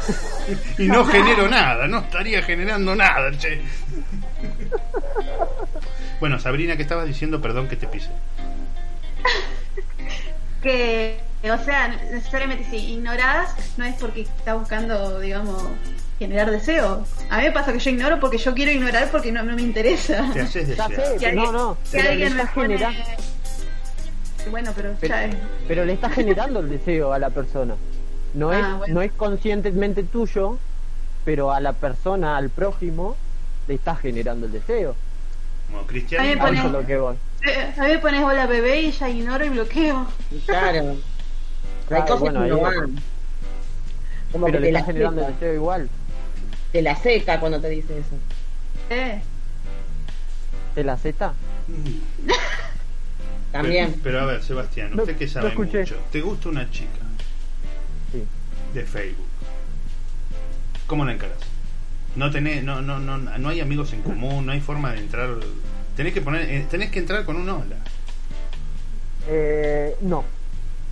y 0.78 0.88
no 0.88 1.06
genero 1.06 1.48
nada, 1.50 1.88
no 1.88 2.00
estaría 2.00 2.42
generando 2.44 2.96
nada, 2.96 3.32
che. 3.38 3.62
Bueno, 6.20 6.40
Sabrina, 6.40 6.76
¿qué 6.76 6.84
estabas 6.84 7.08
diciendo? 7.08 7.42
Perdón 7.42 7.68
que 7.68 7.76
te 7.76 7.88
pise. 7.88 8.10
que, 10.62 11.20
o 11.44 11.64
sea, 11.64 11.88
necesariamente 12.12 12.66
si 12.70 12.94
ignorás 12.94 13.52
no 13.78 13.86
es 13.86 13.96
porque 13.96 14.22
está 14.22 14.56
buscando, 14.56 15.20
digamos, 15.20 15.64
generar 16.20 16.50
deseo. 16.52 17.06
A 17.30 17.38
mí 17.38 17.44
me 17.44 17.52
pasa 17.52 17.72
que 17.74 17.80
yo 17.80 17.90
ignoro 17.92 18.20
porque 18.20 18.38
yo 18.38 18.54
quiero 18.54 18.72
ignorar 18.72 19.10
porque 19.12 19.32
no, 19.32 19.44
no 19.44 19.56
me 19.56 19.62
interesa. 19.62 20.30
Te 20.34 20.42
haces 20.42 20.76
sé, 21.20 21.32
no, 21.34 21.52
no. 21.52 21.78
Si 21.84 21.92
Pero 21.92 22.04
le 22.04 22.10
alguien 22.12 22.36
me 22.36 22.46
pone... 22.48 22.78
generando, 22.78 23.00
Bueno, 24.52 24.72
pero 24.76 24.96
pero, 25.00 25.14
ya 25.14 25.26
es... 25.26 25.36
pero 25.68 25.86
le 25.86 25.94
estás 25.94 26.14
generando 26.14 26.60
el 26.62 26.70
deseo 26.70 27.14
a 27.14 27.20
la 27.20 27.30
persona. 27.30 27.76
No 28.34 28.52
Ah, 28.52 28.60
es, 28.60 28.78
bueno. 28.78 28.94
no 28.96 29.02
es 29.02 29.12
conscientemente 29.14 30.04
tuyo, 30.04 30.58
pero 31.26 31.52
a 31.52 31.60
la 31.60 31.74
persona, 31.74 32.38
al 32.38 32.50
prójimo, 32.50 33.16
le 33.68 33.76
estás 33.76 34.00
generando 34.00 34.46
el 34.48 34.52
deseo. 34.54 34.96
Como 35.72 35.86
Cristian. 35.86 36.22
A 36.26 36.40
pone- 36.42 36.58
eso 36.58 36.68
es 36.68 36.74
lo 36.74 36.86
que 36.86 36.98
voy. 36.98 37.16
Eh, 37.46 37.74
A 37.78 37.84
mí 37.84 37.90
me 37.90 38.00
pones 38.00 38.24
hola 38.24 38.46
bebé 38.48 38.82
y 38.82 38.92
ya 38.92 39.10
ignoro 39.10 39.46
y 39.46 39.50
bloqueo. 39.50 40.08
Claro. 40.46 40.80
Hay 40.92 40.98
Claro, 41.88 42.04
cosas 42.06 42.20
bueno, 42.20 42.42
que 42.44 42.48
no 42.50 42.56
ahí- 42.56 42.62
van. 42.78 43.02
Como 44.32 44.46
Pero 44.48 44.58
que 44.58 44.62
le 44.62 44.68
estás 44.70 44.86
generando 44.86 45.22
el 45.26 45.34
deseo 45.34 45.54
igual. 45.54 45.90
Te 46.72 46.82
la 46.82 46.96
seca 46.96 47.40
cuando 47.40 47.60
te 47.62 47.70
dice 47.70 48.00
eso. 48.00 48.16
Eh, 48.90 49.22
¿Te 50.76 50.84
la 50.84 50.98
zeta? 50.98 51.34
También. 53.52 53.92
Pero, 53.92 54.04
pero 54.04 54.20
a 54.22 54.26
ver, 54.26 54.44
Sebastián, 54.44 54.92
No- 54.96 55.04
usted 55.04 55.18
que 55.18 55.26
no 55.26 55.32
sabe 55.32 55.50
escuché. 55.50 55.80
mucho, 55.80 55.96
¿te 56.12 56.22
gusta 56.22 56.50
una 56.50 56.70
chica 56.70 57.00
Sí. 58.12 58.24
de 58.74 58.84
Facebook? 58.86 59.26
¿Cómo 60.86 61.06
la 61.06 61.14
encaras? 61.14 61.38
No 62.16 62.32
tenés, 62.32 62.64
no, 62.64 62.82
no, 62.82 63.00
no, 63.00 63.18
no 63.18 63.50
hay 63.50 63.60
amigos 63.62 63.94
en 63.94 64.02
común, 64.02 64.46
no 64.46 64.52
hay 64.52 64.60
forma 64.62 64.92
de 64.92 65.00
entrar. 65.00 65.30
Tenés 65.96 66.14
que 66.14 66.22
poner, 66.22 66.50
eh, 66.50 66.66
tenés 66.70 66.92
que 66.92 67.00
entrar 67.00 67.26
con 67.26 67.36
un 67.36 67.50
hola. 67.50 67.76
Eh, 69.28 69.96
no. 70.02 70.24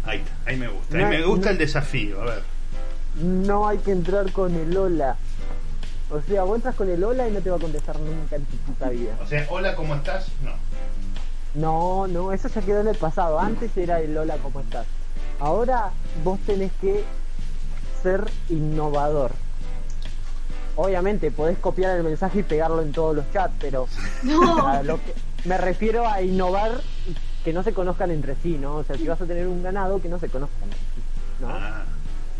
Ahí 0.05 0.19
está, 0.19 0.31
ahí 0.45 0.57
me 0.57 0.67
gusta. 0.67 0.97
No, 0.97 1.05
ahí 1.07 1.17
me 1.17 1.23
gusta 1.25 1.45
no. 1.47 1.51
el 1.53 1.57
desafío, 1.57 2.21
a 2.21 2.25
ver. 2.25 2.43
No 3.23 3.67
hay 3.67 3.77
que 3.79 3.91
entrar 3.91 4.31
con 4.31 4.53
el 4.55 4.75
hola. 4.75 5.15
O 6.11 6.21
sea, 6.21 6.43
vos 6.43 6.55
entras 6.57 6.75
con 6.75 6.89
el 6.89 7.03
hola 7.03 7.27
y 7.27 7.31
no 7.31 7.41
te 7.41 7.49
va 7.49 7.57
a 7.57 7.59
contestar 7.59 7.99
nunca 7.99 8.35
en 8.35 8.45
tu 8.45 8.57
puta 8.57 8.89
vida. 8.89 9.17
O 9.21 9.25
sea, 9.27 9.45
hola, 9.49 9.75
¿cómo 9.75 9.95
estás? 9.95 10.27
No. 10.43 10.51
No, 11.55 12.07
no, 12.07 12.31
eso 12.33 12.47
ya 12.49 12.61
quedó 12.61 12.81
en 12.81 12.89
el 12.89 12.97
pasado. 12.97 13.39
Antes 13.39 13.75
era 13.77 13.99
el 14.01 14.15
hola, 14.17 14.37
¿cómo 14.43 14.59
estás? 14.59 14.85
Ahora 15.39 15.91
vos 16.23 16.39
tenés 16.45 16.71
que 16.79 17.03
ser 18.03 18.23
innovador. 18.49 19.31
Obviamente 20.75 21.31
podés 21.31 21.57
copiar 21.57 21.95
el 21.97 22.03
mensaje 22.03 22.39
y 22.39 22.43
pegarlo 22.43 22.81
en 22.81 22.91
todos 22.91 23.15
los 23.15 23.31
chats, 23.31 23.53
pero 23.59 23.87
no. 24.23 24.67
a 24.67 24.83
lo 24.83 24.97
que- 24.97 25.13
me 25.45 25.57
refiero 25.57 26.07
a 26.07 26.21
innovar 26.21 26.81
que 27.43 27.53
no 27.53 27.63
se 27.63 27.73
conozcan 27.73 28.11
entre 28.11 28.35
sí, 28.43 28.57
¿no? 28.59 28.77
O 28.77 28.83
sea, 28.83 28.97
si 28.97 29.07
vas 29.07 29.21
a 29.21 29.25
tener 29.25 29.47
un 29.47 29.61
ganado, 29.63 30.01
que 30.01 30.09
no 30.09 30.19
se 30.19 30.27
conozcan 30.29 30.63
entre 30.63 30.79
sí, 30.79 31.01
¿no? 31.39 31.47
Ah. 31.49 31.83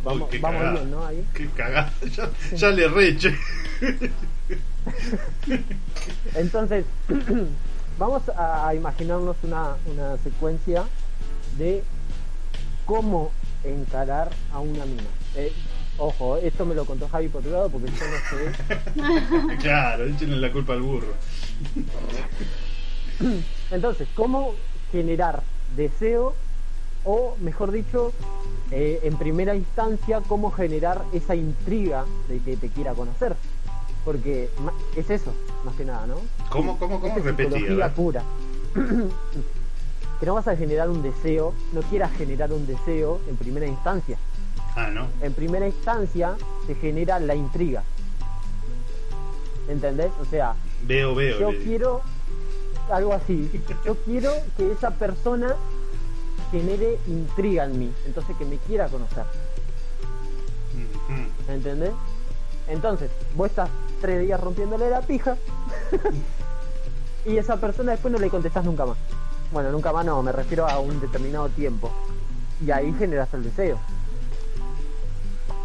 Vamos- 0.06 0.30
Uy, 0.32 0.38
vamos 0.40 0.72
bien, 0.74 0.92
¿no? 0.92 1.06
Ahí. 1.06 1.26
Qué 1.34 1.48
cagada. 1.50 1.92
Ya, 2.16 2.30
ya 2.56 2.70
le 2.70 2.88
reche. 2.88 3.36
Entonces, 6.36 6.86
vamos 8.00 8.22
a, 8.30 8.68
a 8.68 8.76
imaginarnos 8.76 9.36
una, 9.44 9.76
una 9.92 10.18
secuencia 10.18 10.84
de 11.58 11.84
cómo 12.86 13.32
encarar 13.64 14.30
a 14.54 14.60
una 14.60 14.86
mina. 14.86 15.04
Eh, 15.36 15.52
ojo, 15.98 16.38
esto 16.38 16.66
me 16.66 16.76
lo 16.76 16.86
contó 16.86 17.08
Javi 17.10 17.28
por 17.30 17.40
otro 17.42 17.52
lado 17.52 17.70
porque 17.70 17.88
yo 17.92 18.06
no 18.06 19.54
sé. 19.58 19.58
claro, 19.62 20.06
échenle 20.06 20.38
la 20.38 20.52
culpa 20.52 20.74
al 20.74 20.82
burro. 20.82 21.14
Entonces, 23.72 24.08
¿cómo 24.14 24.54
generar 24.92 25.42
deseo 25.76 26.36
o, 27.04 27.36
mejor 27.42 27.72
dicho, 27.72 28.14
eh, 28.78 29.00
en 29.04 29.16
primera 29.18 29.56
instancia, 29.56 30.22
cómo 30.28 30.52
generar 30.52 31.02
esa 31.14 31.34
intriga 31.34 32.04
de 32.28 32.40
que 32.40 32.58
te 32.58 32.68
quiera 32.70 32.94
conocer? 32.94 33.36
Porque 34.04 34.50
es 34.98 35.10
eso, 35.10 35.34
más 35.64 35.74
que 35.76 35.86
nada, 35.86 36.06
¿no? 36.08 36.16
¿Cómo, 36.50 36.78
cómo, 36.78 37.00
cómo 37.00 37.18
es 37.18 37.24
repetí? 37.24 37.48
a 37.48 37.58
psicología 37.58 37.86
ver? 37.88 37.96
pura. 37.96 38.24
que 40.20 40.26
no 40.26 40.34
vas 40.36 40.48
a 40.50 40.56
generar 40.58 40.90
un 40.90 41.02
deseo, 41.02 41.54
no 41.74 41.82
quieras 41.84 42.12
generar 42.18 42.52
un 42.52 42.68
deseo 42.68 43.20
en 43.30 43.38
primera 43.38 43.66
instancia. 43.66 44.18
Ah, 44.76 44.90
no. 44.94 45.08
En 45.22 45.34
primera 45.34 45.66
instancia 45.68 46.36
se 46.68 46.76
genera 46.76 47.18
la 47.20 47.34
intriga. 47.36 47.84
¿Entendés? 49.70 50.12
O 50.22 50.26
sea, 50.26 50.54
Veo, 50.86 51.16
veo. 51.16 51.40
yo 51.40 51.58
quiero 51.64 52.02
algo 52.92 53.14
así. 53.14 53.50
Yo 53.86 53.96
quiero 54.04 54.32
que 54.58 54.72
esa 54.72 54.92
persona 54.92 55.56
genere 56.56 56.98
intriga 57.08 57.66
en 57.66 57.78
mí, 57.78 57.94
entonces 58.06 58.36
que 58.38 58.46
me 58.46 58.58
quiera 58.58 58.88
conocer. 58.88 59.26
Ujú. 60.74 61.52
¿Entendés? 61.52 61.92
Entonces, 62.68 63.12
vos 63.36 63.50
estás 63.50 63.70
tres 64.02 64.22
días 64.22 64.40
rompiéndole 64.40 64.90
la 64.90 65.02
pija 65.02 65.36
y 67.26 67.38
esa 67.38 67.58
persona 67.58 67.92
después 67.92 68.12
no 68.12 68.20
le 68.20 68.30
contestás 68.30 68.64
nunca 68.64 68.86
más. 68.86 68.98
Bueno, 69.52 69.72
nunca 69.72 69.92
más 69.92 70.06
no, 70.06 70.22
me 70.24 70.32
refiero 70.32 70.68
a 70.68 70.80
un 70.80 71.00
determinado 71.00 71.50
tiempo. 71.50 71.92
Y 72.66 72.72
ahí 72.72 72.94
generas 72.98 73.34
el 73.34 73.44
deseo. 73.44 73.78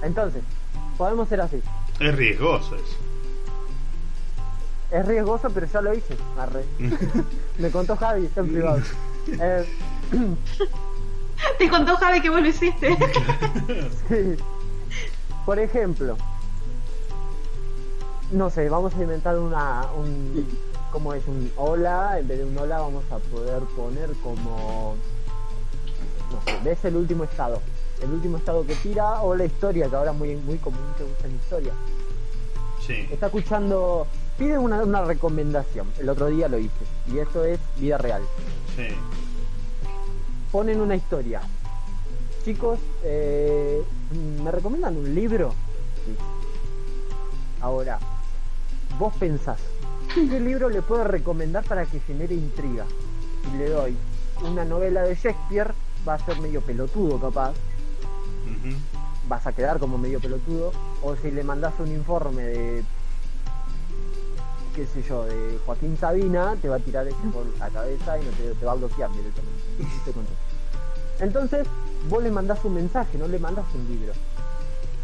Entonces, 0.03 0.43
podemos 0.99 1.29
ser 1.29 1.41
así. 1.41 1.63
Es 2.01 2.15
riesgoso 2.17 2.75
eso. 2.75 2.97
Es 4.91 5.07
riesgoso, 5.07 5.51
pero 5.51 5.67
ya 5.67 5.81
lo 5.81 5.95
hice. 5.95 6.17
Arre. 6.37 6.65
me 7.59 7.71
contó 7.71 7.97
Javi, 7.97 8.27
está 8.27 8.41
en 8.41 8.49
privado. 8.49 8.81
Eh, 9.29 9.65
Te 11.59 11.69
contó 11.69 11.97
Javi 11.97 12.21
que 12.21 12.31
vos 12.31 12.41
lo 12.41 12.49
hiciste. 12.49 12.97
Sí. 14.09 14.37
Por 15.47 15.59
ejemplo, 15.59 16.17
no 18.31 18.51
sé, 18.51 18.69
vamos 18.69 18.95
a 18.95 19.03
inventar 19.03 19.39
una, 19.39 19.87
un, 19.97 20.47
¿cómo 20.93 21.15
es? 21.15 21.27
Un 21.27 21.51
hola, 21.57 22.19
en 22.19 22.29
vez 22.29 22.39
de 22.39 22.45
un 22.45 22.57
hola 22.59 22.81
vamos 22.81 23.05
a 23.11 23.19
poder 23.19 23.63
poner 23.77 24.11
como, 24.23 24.95
no 26.31 26.43
sé, 26.45 26.59
ves 26.63 26.85
el 26.85 26.97
último 26.97 27.25
estado, 27.25 27.61
el 28.03 28.11
último 28.13 28.37
estado 28.37 28.67
que 28.67 28.75
tira 28.77 29.23
o 29.23 29.35
la 29.35 29.47
historia, 29.47 29.89
que 29.89 29.97
ahora 29.97 30.13
es 30.13 30.17
muy, 30.17 30.37
muy 30.37 30.59
común 30.59 30.81
que 30.97 31.05
usen 31.05 31.35
historia. 31.35 31.73
Sí. 32.87 33.09
Está 33.11 33.27
escuchando, 33.27 34.07
pide 34.39 34.59
una, 34.59 34.83
una 34.85 35.05
recomendación, 35.05 35.89
el 35.99 36.09
otro 36.09 36.27
día 36.27 36.49
lo 36.49 36.59
hice, 36.59 36.85
y 37.13 37.19
esto 37.19 37.45
es 37.45 37.59
vida 37.79 37.99
real. 37.99 38.23
Sí. 38.77 38.95
Ponen 40.51 40.81
una 40.81 40.97
historia. 40.97 41.41
Chicos, 42.45 42.79
eh, 43.05 43.83
¿me 44.43 44.51
recomiendan 44.51 44.97
un 44.97 45.15
libro? 45.15 45.55
Sí. 46.05 46.15
Ahora, 47.61 47.99
vos 48.99 49.13
pensás, 49.19 49.59
¿qué 50.15 50.41
libro 50.41 50.71
le 50.71 50.83
puedo 50.83 51.05
recomendar 51.05 51.65
para 51.65 51.85
que 51.85 52.01
genere 52.01 52.35
intriga? 52.35 52.87
Si 53.45 53.59
le 53.59 53.69
doy 53.69 53.97
una 54.43 54.65
novela 54.65 55.03
de 55.03 55.15
Shakespeare, 55.15 55.73
va 56.09 56.15
a 56.15 56.25
ser 56.25 56.39
medio 56.41 56.63
pelotudo 56.63 57.21
capaz, 57.21 57.53
vas 59.29 59.47
a 59.47 59.53
quedar 59.53 59.79
como 59.79 59.99
medio 59.99 60.19
pelotudo, 60.21 60.73
o 61.03 61.15
si 61.17 61.31
le 61.31 61.45
mandás 61.45 61.75
un 61.79 61.89
informe 61.89 62.43
de, 62.43 62.85
qué 64.75 64.87
sé 64.87 65.03
yo, 65.09 65.25
de 65.25 65.59
Joaquín 65.67 65.97
Sabina, 65.99 66.55
te 66.61 66.69
va 66.69 66.77
a 66.77 66.81
tirar 66.81 67.07
eso 67.07 67.17
por 67.33 67.47
la 67.59 67.69
cabeza 67.69 68.19
y 68.19 68.25
no 68.25 68.31
te, 68.33 68.55
te 68.55 68.65
va 68.65 68.73
a 68.73 68.77
bloquear 68.77 69.11
directamente. 69.13 69.63
Entonces, 71.21 71.67
vos 72.09 72.23
le 72.23 72.31
mandás 72.31 72.65
un 72.65 72.75
mensaje, 72.75 73.19
no 73.19 73.29
le 73.29 73.39
mandás 73.39 73.65
un 73.75 73.87
libro. 73.89 74.13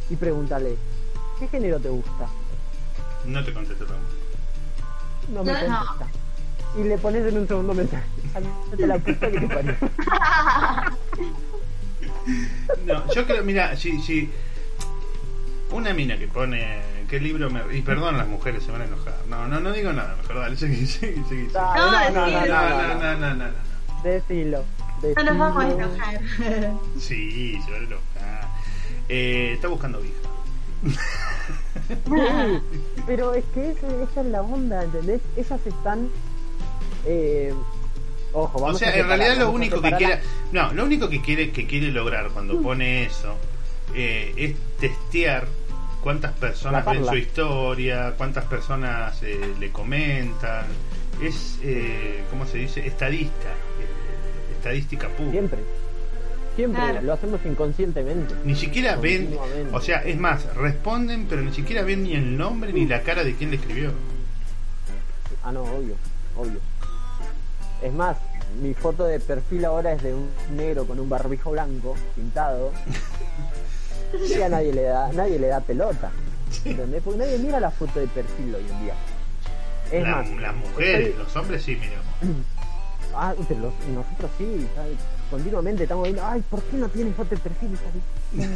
Y 0.08 0.16
pregúntale, 0.16 0.76
¿qué 1.38 1.48
género 1.48 1.78
te 1.80 1.88
gusta? 1.90 2.28
No 3.26 3.44
te 3.44 3.52
contesto 3.52 3.84
tampoco. 3.84 4.12
No 5.32 5.44
me 5.44 5.52
No, 5.52 5.68
no. 5.68 5.86
contesta. 5.86 6.06
Y 6.78 6.84
le 6.84 6.98
pones 6.98 7.26
en 7.26 7.38
un 7.38 7.48
segundo 7.48 7.74
mensaje. 7.74 8.06
La 8.78 8.98
puta 8.98 9.30
que 9.30 9.40
te 9.40 9.48
parió. 9.48 9.74
No, 12.84 13.12
yo 13.12 13.26
creo, 13.26 13.44
mira, 13.44 13.76
si, 13.76 14.00
si 14.02 14.30
una 15.70 15.92
mina 15.94 16.18
que 16.18 16.26
pone 16.28 16.80
qué 17.06 17.20
libro 17.20 17.50
me 17.50 17.60
y 17.76 17.82
perdón 17.82 18.16
las 18.16 18.26
mujeres 18.28 18.62
se 18.64 18.72
van 18.72 18.82
a 18.82 18.84
enojar. 18.84 19.14
No, 19.28 19.46
no, 19.48 19.60
no 19.60 19.72
digo 19.72 19.92
nada, 19.92 20.16
mejor 20.20 20.40
dale, 20.40 20.56
seguí, 20.58 20.86
seguí, 20.86 21.22
No, 21.54 21.76
no, 21.76 22.10
no, 22.10 22.26
no, 22.26 22.30
No, 22.30 22.46
no, 22.46 22.46
no, 22.46 22.94
no, 22.94 23.16
no, 23.16 23.34
no, 23.34 23.46
no. 23.46 24.02
Decilo. 24.02 24.64
No 25.16 25.22
nos 25.24 25.38
vamos 25.38 25.64
a 25.64 25.68
enojar. 25.70 26.20
Sí, 26.98 27.60
se 27.64 27.70
van 27.70 27.82
a 27.82 27.84
enojar. 27.84 28.48
Eh, 29.08 29.52
está 29.54 29.68
buscando 29.68 30.00
vieja. 30.00 30.16
Sí, 31.86 32.62
pero 33.06 33.34
es 33.34 33.44
que 33.54 33.70
esa 33.70 34.20
es 34.20 34.26
la 34.26 34.42
onda, 34.42 34.82
¿entendés? 34.84 35.20
Ellas 35.36 35.60
están 35.64 36.08
Eh, 37.06 37.52
ojo, 38.32 38.58
O 38.58 38.62
vamos 38.62 38.78
sea, 38.78 38.88
a 38.90 38.96
en 38.96 39.06
realidad 39.06 39.36
lo 39.36 39.50
único 39.50 39.80
que 39.80 39.92
quiere, 39.92 40.20
no, 40.52 40.72
lo 40.72 40.84
único 40.84 41.08
que 41.08 41.20
quiere 41.22 41.50
que 41.52 41.66
quiere 41.66 41.90
lograr 41.92 42.30
cuando 42.30 42.60
pone 42.60 43.04
eso 43.04 43.36
eh, 43.94 44.32
es 44.36 44.56
testear 44.80 45.46
cuántas 46.06 46.34
personas 46.34 46.86
ven 46.86 47.04
su 47.04 47.16
historia, 47.16 48.14
cuántas 48.16 48.44
personas 48.44 49.20
eh, 49.24 49.54
le 49.58 49.72
comentan, 49.72 50.64
es 51.20 51.58
eh, 51.64 52.22
¿cómo 52.30 52.46
se 52.46 52.58
dice? 52.58 52.86
Estadista, 52.86 53.48
eh, 53.48 54.52
estadística 54.56 55.08
pura. 55.08 55.32
Siempre. 55.32 55.58
Siempre, 56.54 56.80
Claro. 56.80 57.02
lo 57.02 57.12
hacemos 57.12 57.40
inconscientemente. 57.44 58.36
Ni 58.44 58.54
siquiera 58.54 58.94
ven, 58.94 59.36
o 59.72 59.80
sea, 59.80 60.04
es 60.04 60.16
más, 60.16 60.54
responden, 60.54 61.26
pero 61.28 61.42
ni 61.42 61.52
siquiera 61.52 61.82
ven 61.82 62.04
ni 62.04 62.14
el 62.14 62.36
nombre 62.36 62.72
ni 62.72 62.86
la 62.86 63.00
cara 63.02 63.24
de 63.24 63.34
quien 63.34 63.50
le 63.50 63.56
escribió. 63.56 63.90
Ah, 65.42 65.50
no, 65.50 65.64
obvio, 65.64 65.96
obvio. 66.36 66.60
Es 67.82 67.92
más, 67.92 68.16
mi 68.62 68.74
foto 68.74 69.06
de 69.06 69.18
perfil 69.18 69.64
ahora 69.64 69.94
es 69.94 70.04
de 70.04 70.14
un 70.14 70.28
negro 70.56 70.86
con 70.86 71.00
un 71.00 71.08
barbijo 71.08 71.50
blanco 71.50 71.96
pintado. 72.14 72.70
Y 74.28 74.40
a 74.42 74.48
nadie 74.48 74.72
le 74.72 74.82
da, 74.82 75.10
nadie 75.12 75.38
le 75.38 75.48
da 75.48 75.60
pelota. 75.60 76.10
¿Entendés? 76.64 77.02
Porque 77.02 77.18
nadie 77.18 77.38
mira 77.38 77.60
la 77.60 77.70
foto 77.70 77.98
de 78.00 78.06
perfil 78.08 78.54
hoy 78.54 78.64
en 78.70 78.80
día. 78.82 78.94
Es 79.92 80.02
La- 80.02 80.16
más, 80.16 80.30
las 80.30 80.54
mujeres, 80.54 81.08
estoy- 81.08 81.22
los 81.24 81.36
hombres 81.36 81.62
sí, 81.62 81.76
miramos. 81.76 82.04
Ah, 83.18 83.32
pero 83.48 83.60
los- 83.60 83.72
nosotros 83.94 84.30
sí, 84.36 84.68
¿sabes? 84.74 84.98
continuamente 85.30 85.84
estamos 85.84 86.04
viendo, 86.04 86.22
ay, 86.26 86.42
¿por 86.50 86.60
qué 86.64 86.76
no 86.76 86.86
tiene 86.88 87.12
foto 87.12 87.30
de 87.34 87.38
perfil? 87.38 87.70
esa 87.72 87.84
bicha?" 88.34 88.48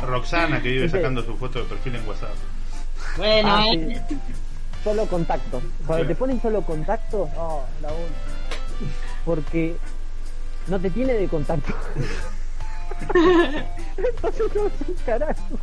Roxana 0.06 0.62
que 0.62 0.70
vive 0.70 0.88
sacando 0.88 1.22
su 1.22 1.36
foto 1.36 1.58
de 1.58 1.64
perfil 1.66 1.96
en 1.96 2.08
WhatsApp. 2.08 2.30
Bueno, 3.18 3.48
Ah, 3.50 3.64
sí. 3.70 4.18
Solo 4.82 5.04
contactos. 5.06 5.62
Cuando 5.86 6.04
Sí. 6.04 6.08
te 6.08 6.14
ponen 6.14 6.40
solo 6.40 6.62
contactos, 6.62 7.28
oh, 7.36 7.64
la. 7.82 7.88
Porque 9.26 9.76
no 10.68 10.78
te 10.80 10.88
tiene 10.90 11.12
de 11.14 11.28
contacto. 11.28 11.74
carajo. 15.06 15.58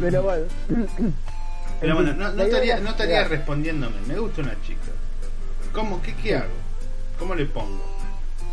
Pero 0.00 0.22
bueno. 0.22 0.44
Pero 1.80 1.94
bueno, 1.94 2.12
no, 2.14 2.42
estaría, 2.42 2.80
no 2.80 2.90
estaría 2.90 3.24
respondiéndome. 3.24 3.96
Me 4.06 4.18
gusta 4.18 4.42
una 4.42 4.54
chica. 4.62 4.80
¿Cómo? 5.72 6.00
¿Qué, 6.02 6.14
qué 6.16 6.36
hago? 6.36 6.46
¿Cómo 7.18 7.34
le 7.34 7.46
pongo? 7.46 7.82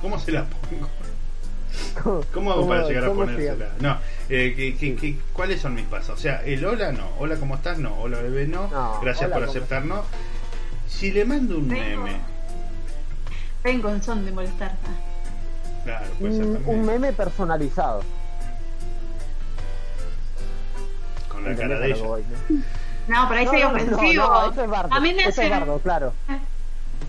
¿Cómo 0.02 0.20
se 0.20 0.32
la 0.32 0.46
pongo? 0.46 0.88
¿Cómo, 2.04 2.24
¿Cómo 2.34 2.52
hago 2.52 2.68
para 2.68 2.88
llegar 2.88 3.06
a 3.06 3.14
ponérsela? 3.14 3.70
No, 3.80 3.98
eh, 4.30 4.54
¿qué- 4.56 4.76
qué- 4.78 4.96
qué- 4.96 5.20
¿cuáles 5.34 5.62
son 5.62 5.76
mis 5.76 5.86
pasos? 5.86 6.18
O 6.18 6.22
sea, 6.22 6.44
el 6.44 6.64
hola 6.66 6.92
no, 6.92 7.08
hola 7.20 7.36
¿cómo 7.38 7.56
estás? 7.56 7.78
No, 7.78 7.94
hola 8.00 8.20
bebé 8.22 8.48
no, 8.48 8.68
No, 8.68 9.00
gracias 9.02 9.30
por 9.30 9.40
¿cómo 9.42 9.52
aceptar 9.52 9.86
no. 9.86 10.04
Si 10.88 11.12
le 11.12 11.26
mando 11.26 11.58
un 11.58 11.68
Vengo. 11.70 12.04
meme, 12.04 12.18
Vengo 13.64 13.90
en 13.90 14.02
son 14.02 14.26
de 14.26 14.32
molestar. 14.32 14.74
Claro, 15.88 16.06
Un, 16.66 16.86
meme 16.86 17.14
personalizado. 17.14 18.02
con 21.30 21.44
la 21.44 21.52
¿Entendés 21.52 21.78
cara 21.78 21.88
de 21.88 21.94
ella. 21.94 22.04
voy, 22.08 22.24
no? 22.24 22.58
No, 23.22 23.28
por 23.28 23.38
ahí 23.38 23.46
No, 23.46 23.52
sería 23.52 23.68
ofensivo. 23.70 24.24
no, 24.28 24.52
eso 24.52 24.64
es 24.64 24.70
bardo. 24.70 24.94
a 24.96 25.00
mí 25.00 25.14
me 25.14 25.22
es 25.24 25.28
hacen, 25.30 25.50
bardo, 25.50 25.80
claro. 25.80 26.14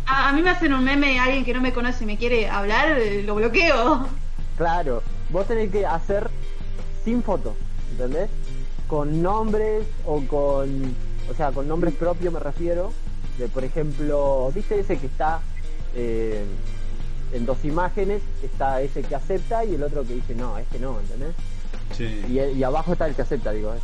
a, 0.07 0.29
a 0.29 0.33
mí 0.33 0.43
me 0.43 0.51
hacen 0.51 0.73
un 0.73 0.85
meme 0.85 1.19
alguien 1.19 1.45
que 1.45 1.53
no 1.55 1.61
me 1.61 1.73
conoce 1.73 2.05
y 2.05 2.07
me 2.07 2.17
quiere 2.17 2.49
hablar, 2.49 2.99
eh, 2.99 3.23
lo 3.25 3.35
bloqueo. 3.35 4.07
Claro, 4.57 5.03
vos 5.31 5.47
tenés 5.47 5.71
que 5.73 5.85
hacer 5.87 6.31
sin 7.05 7.23
foto, 7.23 7.57
¿entendés? 7.93 8.31
Con 8.87 9.23
nombres 9.23 9.85
o 10.07 10.21
con, 10.27 10.95
o 11.31 11.35
sea, 11.37 11.51
con 11.53 11.67
nombres 11.69 11.95
propios 11.95 12.33
me 12.33 12.41
refiero. 12.41 12.93
De, 13.39 13.49
por 13.49 13.63
ejemplo, 13.65 14.51
¿viste 14.55 14.81
ese 14.81 14.99
que 14.99 15.07
está 15.07 15.41
eh, 15.95 16.45
en 17.33 17.47
dos 17.47 17.65
imágenes? 17.65 18.23
Está 18.43 18.81
ese 18.81 19.03
que 19.03 19.15
acepta 19.15 19.65
y 19.65 19.75
el 19.75 19.83
otro 19.83 20.03
que 20.05 20.15
dice 20.15 20.35
no, 20.35 20.59
este 20.59 20.79
no, 20.79 20.99
¿entendés? 21.01 21.35
Sí. 21.97 22.25
Y, 22.29 22.39
y 22.41 22.63
abajo 22.65 22.93
está 22.93 23.07
el 23.07 23.15
que 23.15 23.23
acepta, 23.23 23.53
digo. 23.53 23.75
¿eh? 23.75 23.79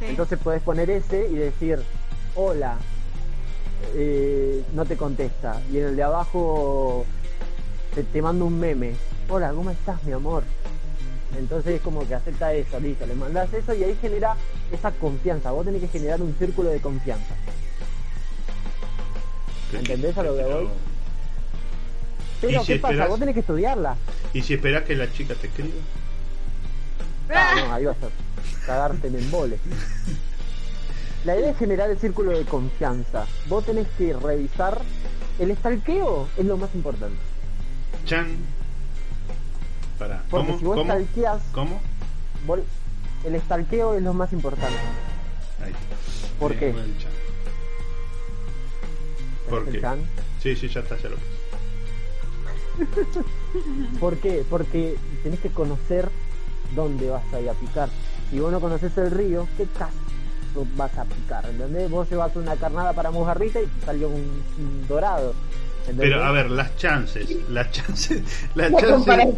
Sí. 0.00 0.06
Entonces 0.10 0.38
puedes 0.42 0.62
poner 0.62 0.90
ese 0.90 1.28
y 1.28 1.34
decir, 1.36 1.80
hola, 2.34 2.76
eh, 3.94 4.62
no 4.74 4.84
te 4.84 4.96
contesta. 4.96 5.60
Y 5.72 5.78
en 5.78 5.84
el 5.84 5.96
de 5.96 6.02
abajo 6.02 7.04
te, 7.94 8.02
te 8.02 8.22
mando 8.22 8.44
un 8.46 8.58
meme, 8.58 8.94
hola, 9.28 9.52
¿cómo 9.52 9.70
estás, 9.70 10.02
mi 10.04 10.12
amor? 10.12 10.42
Entonces 11.36 11.74
es 11.76 11.80
como 11.80 12.06
que 12.06 12.14
acepta 12.14 12.52
eso, 12.54 12.78
listo, 12.78 13.06
le 13.06 13.14
mandas 13.14 13.52
eso 13.52 13.74
y 13.74 13.82
ahí 13.82 13.96
genera 14.00 14.36
esa 14.72 14.92
confianza. 14.92 15.50
Vos 15.50 15.64
tenés 15.64 15.80
que 15.80 15.88
generar 15.88 16.22
un 16.22 16.34
círculo 16.38 16.70
de 16.70 16.80
confianza. 16.80 17.34
¿Entendés 19.72 20.16
a 20.16 20.22
lo 20.22 20.36
que 20.36 20.42
pero- 20.42 20.56
voy? 20.58 20.68
Pero 22.40 22.60
¿Y 22.60 22.64
si 22.64 22.72
¿qué 22.74 22.78
pasa? 22.78 22.92
esperás? 22.92 23.08
Vos 23.10 23.18
tenés 23.18 23.34
que 23.34 23.40
estudiarla. 23.40 23.96
¿Y 24.32 24.42
si 24.42 24.54
esperás 24.54 24.84
que 24.84 24.94
la 24.96 25.10
chica 25.12 25.34
te 25.34 25.46
escriba? 25.46 25.68
Ah, 27.30 27.52
no, 27.56 27.72
ahí 27.72 27.84
vas 27.86 27.96
a 28.02 28.66
cagarte 28.66 29.08
en 29.08 29.16
embole. 29.16 29.58
La 31.24 31.36
idea 31.36 31.50
es 31.50 31.56
generar 31.58 31.90
el 31.90 31.98
círculo 31.98 32.32
de 32.36 32.44
confianza. 32.44 33.26
Vos 33.48 33.64
tenés 33.64 33.86
que 33.96 34.12
revisar. 34.12 34.80
El 35.38 35.50
estalqueo 35.50 36.28
es 36.36 36.44
lo 36.44 36.56
más 36.58 36.74
importante. 36.74 37.16
Chan. 38.04 38.36
Para. 39.98 40.22
Porque 40.30 40.46
¿Cómo? 40.48 40.58
si 40.58 40.64
vos 40.64 40.76
¿Cómo? 40.76 40.92
stalkeás, 40.92 41.42
¿Cómo? 41.52 41.80
vos- 42.46 42.60
el 43.24 43.34
estalqueo 43.36 43.94
es 43.94 44.02
lo 44.02 44.12
más 44.12 44.32
importante. 44.32 44.76
Ahí 45.64 45.70
está. 45.72 46.38
¿Por 46.38 46.52
Eh, 46.52 46.56
qué? 46.58 46.74
¿Por 49.48 49.64
qué? 49.70 49.80
Sí, 50.42 50.56
sí, 50.56 50.68
ya 50.68 50.80
está, 50.80 50.96
ya 50.98 51.08
lo 51.08 51.16
puse. 51.16 51.26
¿Por 54.00 54.16
qué? 54.18 54.44
Porque 54.48 54.96
tenés 55.22 55.40
que 55.40 55.50
conocer 55.50 56.08
dónde 56.74 57.08
vas 57.08 57.32
a 57.32 57.40
ir 57.40 57.48
a 57.48 57.54
picar. 57.54 57.88
Si 58.30 58.38
vos 58.40 58.50
no 58.50 58.60
conoces 58.60 58.96
el 58.98 59.10
río, 59.10 59.46
¿qué 59.56 59.66
caso 59.66 59.94
vas 60.76 60.96
a 60.98 61.04
picar? 61.04 61.46
¿Entendés? 61.46 61.90
Vos 61.90 62.08
llevas 62.10 62.34
una 62.36 62.56
carnada 62.56 62.92
para 62.92 63.10
mojarrita 63.10 63.60
y 63.60 63.68
salió 63.84 64.08
un, 64.08 64.42
un 64.58 64.88
dorado. 64.88 65.34
¿entendés? 65.80 66.08
Pero 66.08 66.24
a 66.24 66.30
ver, 66.32 66.50
las 66.50 66.76
chances, 66.76 67.28
las 67.50 67.70
chances, 67.70 68.22
las 68.54 68.70
la 68.70 68.80
chances. 68.80 69.34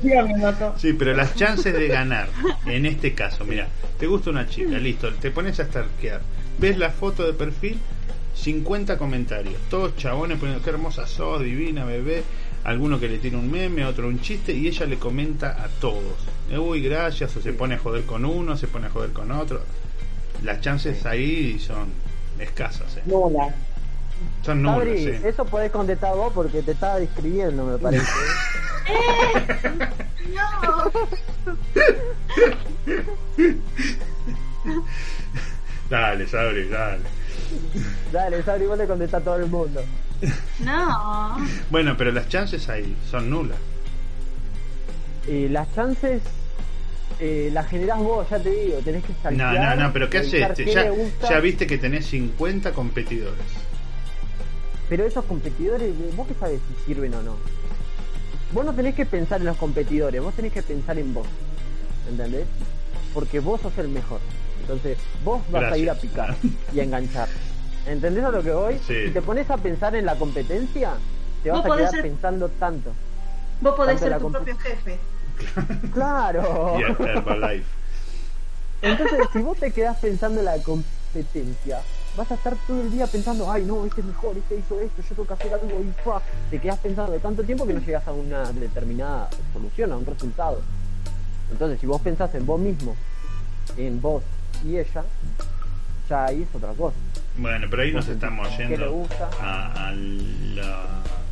Sí, 0.77 0.93
pero 0.93 1.15
las 1.15 1.35
chances 1.35 1.75
de 1.75 1.89
ganar, 1.89 2.29
en 2.67 2.87
este 2.87 3.15
caso, 3.15 3.45
mira, 3.45 3.69
te 3.99 4.07
gusta 4.07 4.31
una 4.31 4.49
chica, 4.49 4.79
listo, 4.79 5.13
te 5.15 5.31
pones 5.31 5.59
a 5.61 5.65
stalkear, 5.65 6.21
ves 6.59 6.79
la 6.79 6.91
foto 6.91 7.25
de 7.25 7.33
perfil, 7.33 7.79
50 8.35 8.99
comentarios, 8.99 9.57
todos 9.71 9.97
chabones 9.97 10.39
poniendo 10.39 10.63
qué 10.63 10.71
hermosa 10.71 11.07
sos, 11.07 11.43
divina, 11.43 11.85
bebé, 11.85 12.23
alguno 12.67 12.99
que 12.99 13.09
le 13.09 13.19
tiene 13.19 13.37
un 13.37 13.49
meme, 13.49 13.85
otro 13.85 14.09
un 14.09 14.21
chiste, 14.21 14.53
y 14.53 14.67
ella 14.67 14.87
le 14.87 14.99
comenta 14.99 15.63
a 15.63 15.69
todos, 15.81 16.17
uy, 16.59 16.83
gracias, 16.83 17.37
o 17.37 17.41
se 17.41 17.53
pone 17.53 17.77
a 17.77 17.79
joder 17.79 18.05
con 18.05 18.25
uno, 18.25 18.57
se 18.57 18.67
pone 18.67 18.89
a 18.89 18.91
joder 18.91 19.13
con 19.13 19.31
otro. 19.31 19.61
Las 20.43 20.61
chances 20.61 21.07
ahí 21.07 21.61
son 21.61 21.93
escasas, 22.41 22.97
¿eh? 22.97 23.03
Nula. 23.07 23.55
son 24.45 24.63
nulas, 24.63 24.79
Sabri, 24.79 25.05
sí. 25.05 25.13
eso 25.25 25.45
podés 25.45 25.71
contestar 25.71 26.17
vos 26.17 26.33
porque 26.35 26.61
te 26.63 26.73
estaba 26.73 26.99
describiendo, 26.99 27.65
me 27.65 27.79
parece. 27.79 28.05
Dale, 35.89 36.27
Sabri, 36.27 36.69
dale. 36.69 37.05
Dale, 38.13 38.43
Sabri, 38.43 38.67
vos 38.67 38.77
le 38.77 38.89
contestás 38.89 39.23
a 39.23 39.25
todo 39.25 39.37
el 39.37 39.47
mundo. 39.47 39.81
No. 40.61 41.37
Bueno, 41.71 41.97
pero 41.97 42.13
las 42.13 42.29
chances 42.29 42.69
ahí 42.69 42.97
son 43.11 43.31
nulas. 43.31 43.59
Y 45.29 45.49
las 45.49 45.73
chances 45.75 46.23
eh, 47.19 47.51
las 47.53 47.67
generás 47.69 47.99
vos, 47.99 48.29
ya 48.29 48.39
te 48.39 48.51
digo, 48.51 48.79
tenés 48.85 49.03
que 49.03 49.13
No, 49.13 49.19
stalkear, 49.21 49.79
no, 49.79 49.85
no, 49.85 49.93
pero 49.93 50.11
¿qué 50.11 50.19
haces? 50.19 50.49
qué 50.55 50.93
Ya, 51.29 51.41
viste 51.41 51.67
que 51.67 51.79
tenés 51.79 52.07
50 52.07 52.73
competidores. 52.73 53.47
Pero 54.89 55.05
esos 55.05 55.25
competidores, 55.25 55.93
¿vos 56.15 56.29
qué 56.29 56.35
sabés 56.35 56.61
si 56.69 56.87
sirven 56.87 57.15
o 57.15 57.23
no? 57.23 57.37
Vos 58.53 58.65
no 58.65 58.73
tenés 58.75 58.95
que 58.95 59.07
pensar 59.07 59.41
en 59.41 59.47
los 59.47 59.57
competidores, 59.57 60.21
vos 60.23 60.35
tenés 60.35 60.53
que 60.53 60.63
pensar 60.63 60.99
en 60.99 61.15
vos. 61.15 61.27
¿Entendés? 62.09 62.47
Porque 63.15 63.41
vos 63.41 63.61
sos 63.61 63.77
el 63.79 63.89
mejor. 63.89 64.21
Entonces, 64.61 64.99
vos 65.25 65.41
vas 65.51 65.73
a 65.73 65.79
ir 65.79 65.89
a 65.91 65.95
picar 65.95 66.37
y 66.73 66.81
a 66.81 66.85
enganchar. 66.85 67.29
¿Entendés 67.87 68.25
a 68.25 68.31
lo 68.31 68.43
que 68.43 68.53
voy? 68.53 68.79
Sí. 68.87 69.07
Si 69.07 69.11
te 69.13 69.23
pones 69.23 69.49
a 69.51 69.57
pensar 69.57 69.95
en 69.95 70.05
la 70.07 70.17
competencia, 70.17 70.95
te 71.43 71.51
vas 71.51 71.65
a 71.65 71.77
quedar 71.77 71.91
ser- 71.91 72.03
pensando 72.03 72.49
tanto. 72.49 72.93
Vos 73.61 73.75
podés 73.75 74.01
Tanto 74.01 74.15
ser 74.15 74.23
tu 74.23 74.33
propio 74.33 74.57
jefe. 74.59 74.99
¡Claro! 75.93 76.79
Y. 76.79 77.63
Entonces, 78.83 79.19
si 79.33 79.39
vos 79.41 79.57
te 79.59 79.71
quedás 79.73 79.97
pensando 79.99 80.41
en 80.41 80.45
la 80.47 80.59
competencia, 80.63 81.81
vas 82.17 82.31
a 82.31 82.35
estar 82.35 82.55
todo 82.67 82.81
el 82.83 82.91
día 82.91 83.07
pensando, 83.07 83.51
ay, 83.51 83.65
no, 83.65 83.85
este 83.87 84.01
es 84.01 84.07
mejor, 84.07 84.37
este 84.37 84.57
hizo 84.57 84.81
esto, 84.81 85.03
yo 85.03 85.09
tengo 85.09 85.27
que 85.27 85.33
hacer 85.35 85.55
algo 85.55 85.81
y 85.81 86.03
¡fua! 86.03 86.23
te 86.51 86.59
quedás 86.59 86.79
pensando 86.79 87.13
de 87.13 87.19
tanto 87.19 87.43
tiempo 87.43 87.67
que 87.67 87.75
no 87.75 87.81
llegas 87.81 88.07
a 88.07 88.13
una 88.13 88.53
determinada 88.53 89.29
solución, 89.53 89.93
a 89.93 89.97
un 89.97 90.07
resultado. 90.07 90.61
Entonces, 91.51 91.81
si 91.81 91.87
vos 91.87 92.01
pensás 92.03 92.35
en 92.35 92.45
vos 92.45 92.61
mismo, 92.61 92.97
en 93.77 94.01
vos 94.01 94.23
y 94.65 94.77
ella, 94.79 95.05
ya 96.09 96.25
ahí 96.27 96.43
es 96.43 96.55
otra 96.55 96.73
cosa. 96.73 96.97
Bueno, 97.39 97.67
pero 97.71 97.83
ahí 97.83 97.93
nos 97.93 98.09
estamos 98.09 98.49
le 98.51 98.57
yendo 98.69 98.91
gusta. 98.93 99.29
a, 99.41 99.89
a 99.89 99.93
la. 99.93 100.85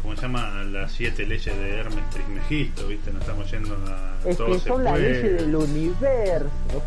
¿Cómo 0.02 0.14
se 0.16 0.22
llama? 0.22 0.60
A 0.60 0.64
las 0.64 0.92
siete 0.92 1.24
leyes 1.26 1.46
de 1.56 1.78
Hermes 1.78 2.10
Trismegisto, 2.10 2.86
¿viste? 2.88 3.10
Nos 3.12 3.22
estamos 3.22 3.50
yendo 3.50 3.74
a. 3.86 4.28
Es 4.28 4.36
todo 4.36 4.52
que 4.52 4.58
son 4.60 4.84
las 4.84 4.98
leyes 4.98 5.22
del 5.40 5.54
universo. 5.56 6.82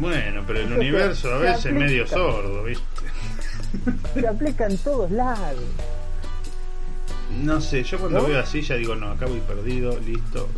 Bueno, 0.00 0.42
pero 0.46 0.60
el 0.60 0.72
universo 0.78 1.32
a 1.34 1.38
veces 1.38 1.66
es 1.66 1.72
medio 1.74 2.06
sordo, 2.06 2.64
¿viste? 2.64 2.84
Se 4.14 4.26
aplica 4.26 4.66
en 4.66 4.76
todos 4.78 5.10
lados. 5.10 5.62
No 7.42 7.60
sé, 7.60 7.84
yo 7.84 7.98
cuando 7.98 8.20
¿No? 8.22 8.26
veo 8.26 8.40
así 8.40 8.62
ya 8.62 8.74
digo, 8.74 8.94
no, 8.96 9.10
acá 9.12 9.26
voy 9.26 9.40
perdido, 9.40 9.98
listo. 10.00 10.48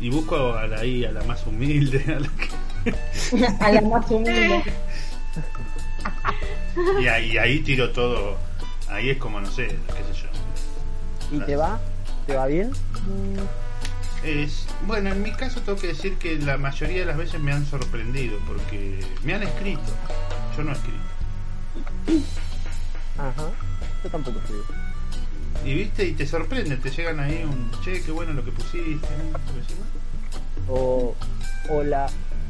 Y 0.00 0.08
busco 0.10 0.54
a 0.54 0.66
la, 0.66 0.78
ahí, 0.78 1.04
a 1.04 1.12
la 1.12 1.22
más 1.24 1.46
humilde, 1.46 2.02
a 2.06 2.20
la 2.20 2.28
que- 2.28 3.46
A 3.60 3.72
la 3.72 3.80
más 3.82 4.10
humilde. 4.10 4.62
y, 7.00 7.06
ahí, 7.06 7.38
ahí 7.38 7.60
tiro 7.60 7.90
todo. 7.90 8.36
Ahí 8.88 9.10
es 9.10 9.18
como, 9.18 9.40
no 9.40 9.50
sé, 9.50 9.68
qué 9.68 10.14
sé 10.14 10.22
yo. 10.22 11.36
¿Y 11.36 11.40
te 11.40 11.56
va? 11.56 11.80
¿Te 12.26 12.36
va 12.36 12.46
bien? 12.46 12.72
Es, 14.22 14.66
bueno, 14.86 15.10
en 15.10 15.22
mi 15.22 15.32
caso 15.32 15.60
tengo 15.60 15.78
que 15.78 15.88
decir 15.88 16.16
que 16.16 16.38
la 16.38 16.56
mayoría 16.56 17.00
de 17.00 17.06
las 17.06 17.16
veces 17.16 17.40
me 17.40 17.52
han 17.52 17.66
sorprendido 17.66 18.38
porque 18.46 19.00
me 19.22 19.34
han 19.34 19.42
escrito. 19.42 19.82
Yo 20.56 20.62
no 20.62 20.70
he 20.70 20.74
escrito. 20.74 20.98
Ajá. 23.18 23.50
Yo 24.02 24.10
tampoco 24.10 24.40
sé. 24.46 24.54
Y 25.68 25.74
viste, 25.74 26.04
y 26.04 26.12
te 26.12 26.26
sorprende, 26.26 26.76
te 26.76 26.90
llegan 26.90 27.20
ahí 27.20 27.42
un 27.44 27.70
che, 27.82 28.02
qué 28.02 28.10
bueno 28.10 28.32
lo 28.32 28.44
que 28.44 28.52
pusiste. 28.52 29.08
¿no? 29.32 30.74
O, 30.74 31.16
hola, 31.70 32.06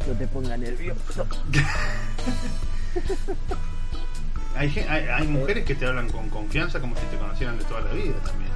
no 0.06 0.14
te 0.14 0.26
ponga 0.26 0.56
nervioso. 0.56 1.26
Hay, 4.56 4.68
hay, 4.88 5.08
hay 5.08 5.26
mujeres 5.26 5.64
que 5.64 5.74
te 5.74 5.84
hablan 5.84 6.08
con 6.10 6.28
confianza 6.30 6.78
como 6.80 6.94
si 6.94 7.02
te 7.06 7.16
conocieran 7.16 7.58
de 7.58 7.64
toda 7.64 7.80
la 7.80 7.90
vida 7.92 8.14
también. 8.24 8.52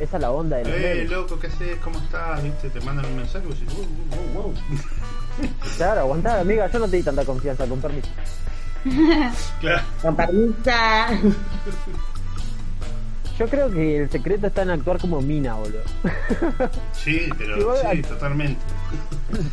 Esa 0.00 0.16
es 0.16 0.20
la 0.22 0.32
onda 0.32 0.56
de 0.56 0.64
los 0.64 0.72
Eh, 0.74 0.94
memes. 0.96 1.10
loco, 1.10 1.38
¿qué 1.38 1.46
haces? 1.46 1.78
¿Cómo 1.78 2.00
estás? 2.00 2.42
¿Viste? 2.42 2.70
Te 2.70 2.80
mandan 2.80 3.04
un 3.06 3.16
mensaje 3.18 3.44
y 3.44 3.48
vos 3.50 3.60
decís, 3.60 3.72
wow, 3.76 3.86
wow, 4.34 4.42
wow. 4.42 4.54
Claro, 5.76 6.00
aguantá, 6.00 6.40
amiga, 6.40 6.68
yo 6.72 6.78
no 6.80 6.88
te 6.88 6.96
di 6.96 7.02
tanta 7.04 7.24
confianza, 7.24 7.66
con 7.68 7.80
permiso. 7.80 8.08
Claro. 9.60 9.82
Con 10.02 10.16
permisa. 10.16 11.08
Yo 13.38 13.48
creo 13.48 13.70
que 13.70 13.96
el 13.98 14.10
secreto 14.10 14.46
está 14.46 14.62
en 14.62 14.70
actuar 14.70 14.98
como 14.98 15.20
mina, 15.20 15.54
boludo. 15.54 15.82
Sí, 16.92 17.28
pero 17.36 17.58
Igual 17.58 17.78
sí, 17.92 18.02
totalmente. 18.02 18.60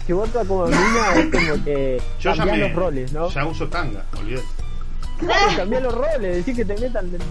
Si 0.05 0.13
vos 0.13 0.27
actúas 0.27 0.47
como 0.47 0.65
mina, 0.67 1.15
es 1.15 1.25
como 1.31 1.63
que 1.63 2.01
Yo 2.19 2.33
ya 2.35 2.45
me, 2.45 2.57
los 2.57 2.73
roles, 2.73 3.11
¿no? 3.11 3.29
ya 3.29 3.45
uso 3.45 3.67
tanga, 3.67 4.03
olvídate. 4.17 4.45
Claro, 5.19 5.57
cambiás 5.57 5.83
los 5.83 5.93
roles, 5.95 6.37
decís 6.45 6.55
que 6.55 6.65
te 6.65 6.77
metan 6.79 7.07
el 7.13 7.21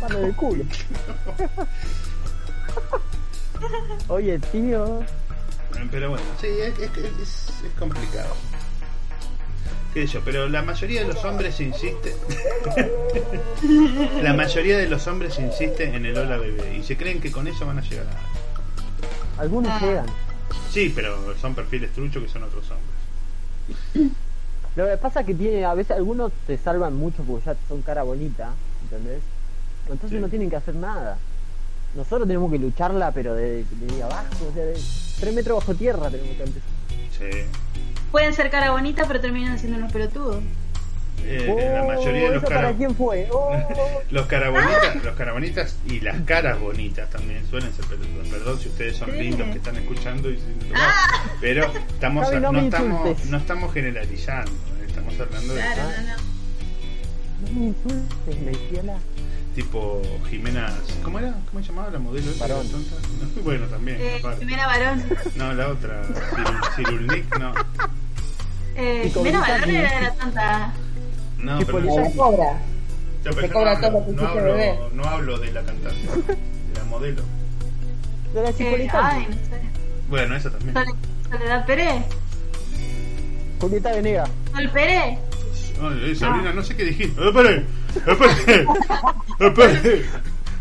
palo 0.00 0.18
del 0.20 0.34
culo. 0.36 0.64
Oye, 4.08 4.38
tío. 4.38 5.00
Pero 5.90 6.10
bueno, 6.10 6.24
sí, 6.40 6.46
es, 6.48 6.78
es, 6.78 6.90
es- 6.96 7.48
es 7.64 7.72
complicado. 7.78 8.34
¿Qué 9.94 10.06
sé 10.06 10.14
yo? 10.14 10.20
Pero 10.24 10.48
la 10.48 10.62
mayoría 10.62 11.02
de 11.02 11.08
los 11.12 11.22
hombres 11.24 11.60
insiste. 11.60 12.14
la 14.22 14.32
mayoría 14.32 14.78
de 14.78 14.88
los 14.88 15.06
hombres 15.06 15.38
insiste 15.38 15.84
en 15.94 16.06
el 16.06 16.16
hola 16.16 16.38
bebé 16.38 16.76
y 16.78 16.82
se 16.82 16.96
creen 16.96 17.20
que 17.20 17.30
con 17.30 17.46
eso 17.46 17.66
van 17.66 17.78
a 17.78 17.82
llegar 17.82 18.06
a. 18.06 19.40
Algunos 19.42 19.70
Ah. 19.72 19.80
llegan. 19.80 20.06
Sí, 20.70 20.92
pero 20.94 21.36
son 21.38 21.54
perfiles 21.54 21.92
truchos 21.92 22.22
que 22.22 22.28
son 22.28 22.42
otros 22.44 22.64
hombres. 22.70 24.12
Lo 24.76 24.86
que 24.86 24.96
pasa 24.96 25.20
es 25.20 25.26
que 25.26 25.34
tiene, 25.34 25.64
a 25.66 25.74
veces 25.74 25.96
algunos 25.96 26.32
te 26.46 26.56
salvan 26.56 26.94
mucho 26.96 27.22
porque 27.24 27.44
ya 27.46 27.56
son 27.68 27.82
cara 27.82 28.02
bonita, 28.02 28.52
¿entendés? 28.84 29.20
Entonces 29.84 30.10
Sí. 30.10 30.16
no 30.18 30.28
tienen 30.28 30.48
que 30.48 30.56
hacer 30.56 30.74
nada. 30.74 31.18
Nosotros 31.94 32.26
tenemos 32.26 32.50
que 32.50 32.58
lucharla, 32.58 33.12
pero 33.12 33.34
de, 33.34 33.66
abajo, 34.02 34.46
o 34.50 34.54
sea, 34.54 34.64
de 34.64 34.80
tres 35.20 35.34
metros 35.34 35.58
bajo 35.58 35.74
tierra 35.74 36.08
tenemos 36.08 36.36
que 36.36 36.42
empezar. 36.42 36.70
Sí. 37.18 37.46
Pueden 38.12 38.32
ser 38.34 38.50
cara 38.50 38.70
bonita, 38.70 39.04
pero 39.08 39.20
terminan 39.20 39.58
siendo 39.58 39.78
unos 39.78 39.92
pelotudos. 39.92 40.42
Eh, 41.24 41.70
la 41.74 41.84
mayoría 41.84 42.30
de 42.30 42.34
los 42.34 42.42
Oh, 42.42 42.46
¿eso 42.46 42.46
para 42.46 42.60
cara... 42.62 42.72
quién 42.76 42.94
fue? 42.96 43.28
Oh, 43.30 43.56
Los 44.10 44.26
carabonitas, 44.26 45.04
los 45.04 45.14
carabonitas 45.16 45.76
y 45.86 46.00
las 46.00 46.20
caras 46.22 46.58
bonitas 46.60 47.08
también 47.10 47.46
suelen 47.48 47.72
ser 47.72 47.84
pelotudos. 47.86 48.26
Perdón 48.28 48.58
si 48.60 48.68
ustedes 48.68 48.96
son 48.96 49.10
Sí. 49.12 49.18
lindos 49.18 49.48
que 49.48 49.56
están 49.58 49.76
escuchando 49.76 50.30
y 50.30 50.38
pero 51.40 51.72
estamos 51.88 52.24
Javi, 52.28 52.40
no 52.40 52.60
estamos 52.60 53.00
insultes. 53.00 53.30
no 53.30 53.36
estamos 53.38 53.72
generalizando, 53.72 54.50
estamos 54.86 55.20
hablando 55.20 55.54
de 55.54 55.60
Claro, 55.60 55.82
no, 55.82 56.02
no. 56.02 57.52
no 57.52 57.60
me 57.60 57.66
insultes. 57.66 59.11
Tipo 59.54 60.00
Jimena, 60.30 60.72
¿cómo 61.02 61.18
era? 61.18 61.34
¿Cómo 61.50 61.62
se 61.62 61.68
llamaba 61.70 61.90
la 61.90 61.98
modelo 61.98 62.30
esa 62.30 62.46
Varón. 62.46 62.68
tonta? 62.68 62.96
No, 63.36 63.42
bueno, 63.44 63.66
también, 63.66 63.98
Eh. 64.00 64.22
Jimena 64.38 64.66
Barón. 64.66 65.04
No, 65.36 65.52
la 65.52 65.68
otra, 65.68 66.02
Cirul- 66.02 66.74
Cirulnik, 66.76 67.38
no. 67.38 67.52
Eh, 68.76 69.10
Jimena 69.12 69.40
Barón 69.40 69.70
era 69.70 69.94
de 69.94 70.00
la 70.02 70.14
tanta. 70.14 70.72
No, 71.38 71.58
pero. 71.58 71.80
Se 71.82 72.16
cobra. 72.16 72.52
no, 73.24 73.30
pero 73.32 73.46
yo 73.46 73.52
cobra 73.52 73.74
no 73.74 73.80
todo 73.80 73.88
hablo, 73.88 74.00
lo 74.00 74.06
que 74.06 74.12
no 74.22 74.28
hablo, 74.28 74.42
bebé. 74.44 74.78
no 74.94 75.04
hablo 75.04 75.38
de 75.38 75.52
la 75.52 75.62
cantante, 75.62 76.06
de 76.28 76.74
la 76.78 76.84
modelo. 76.84 77.22
De 78.32 78.42
la 78.42 78.48
Eh, 78.50 78.54
Chipolitana. 78.56 79.08
ay, 79.10 79.26
no 79.28 79.34
sé. 79.34 79.60
Bueno, 80.08 80.36
esa 80.36 80.50
también. 80.50 80.74
Sole- 80.74 80.94
Soledad 81.30 81.66
Pérez. 81.66 82.04
Julieta 83.60 83.92
Venegas. 83.92 84.30
Sol 84.54 84.70
Pérez. 84.70 85.18
Ay, 85.80 86.10
eh, 86.10 86.14
Sabrina, 86.14 86.52
no 86.52 86.62
sé 86.62 86.76
qué 86.76 86.84
dijiste. 86.84 87.26
¡Espere! 87.26 87.64
¡Espere! 88.06 88.66
¡Espere! 89.38 90.04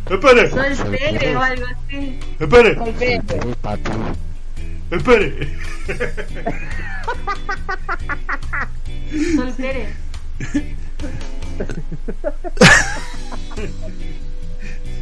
¡Espere! 0.09 0.49
Sol 0.49 0.91
Pérez 0.91 1.35
o 1.35 1.41
algo 1.41 1.65
así. 1.65 2.19
¡Espere! 2.39 2.75
Papi, 3.61 3.91
¡Espere! 4.91 5.55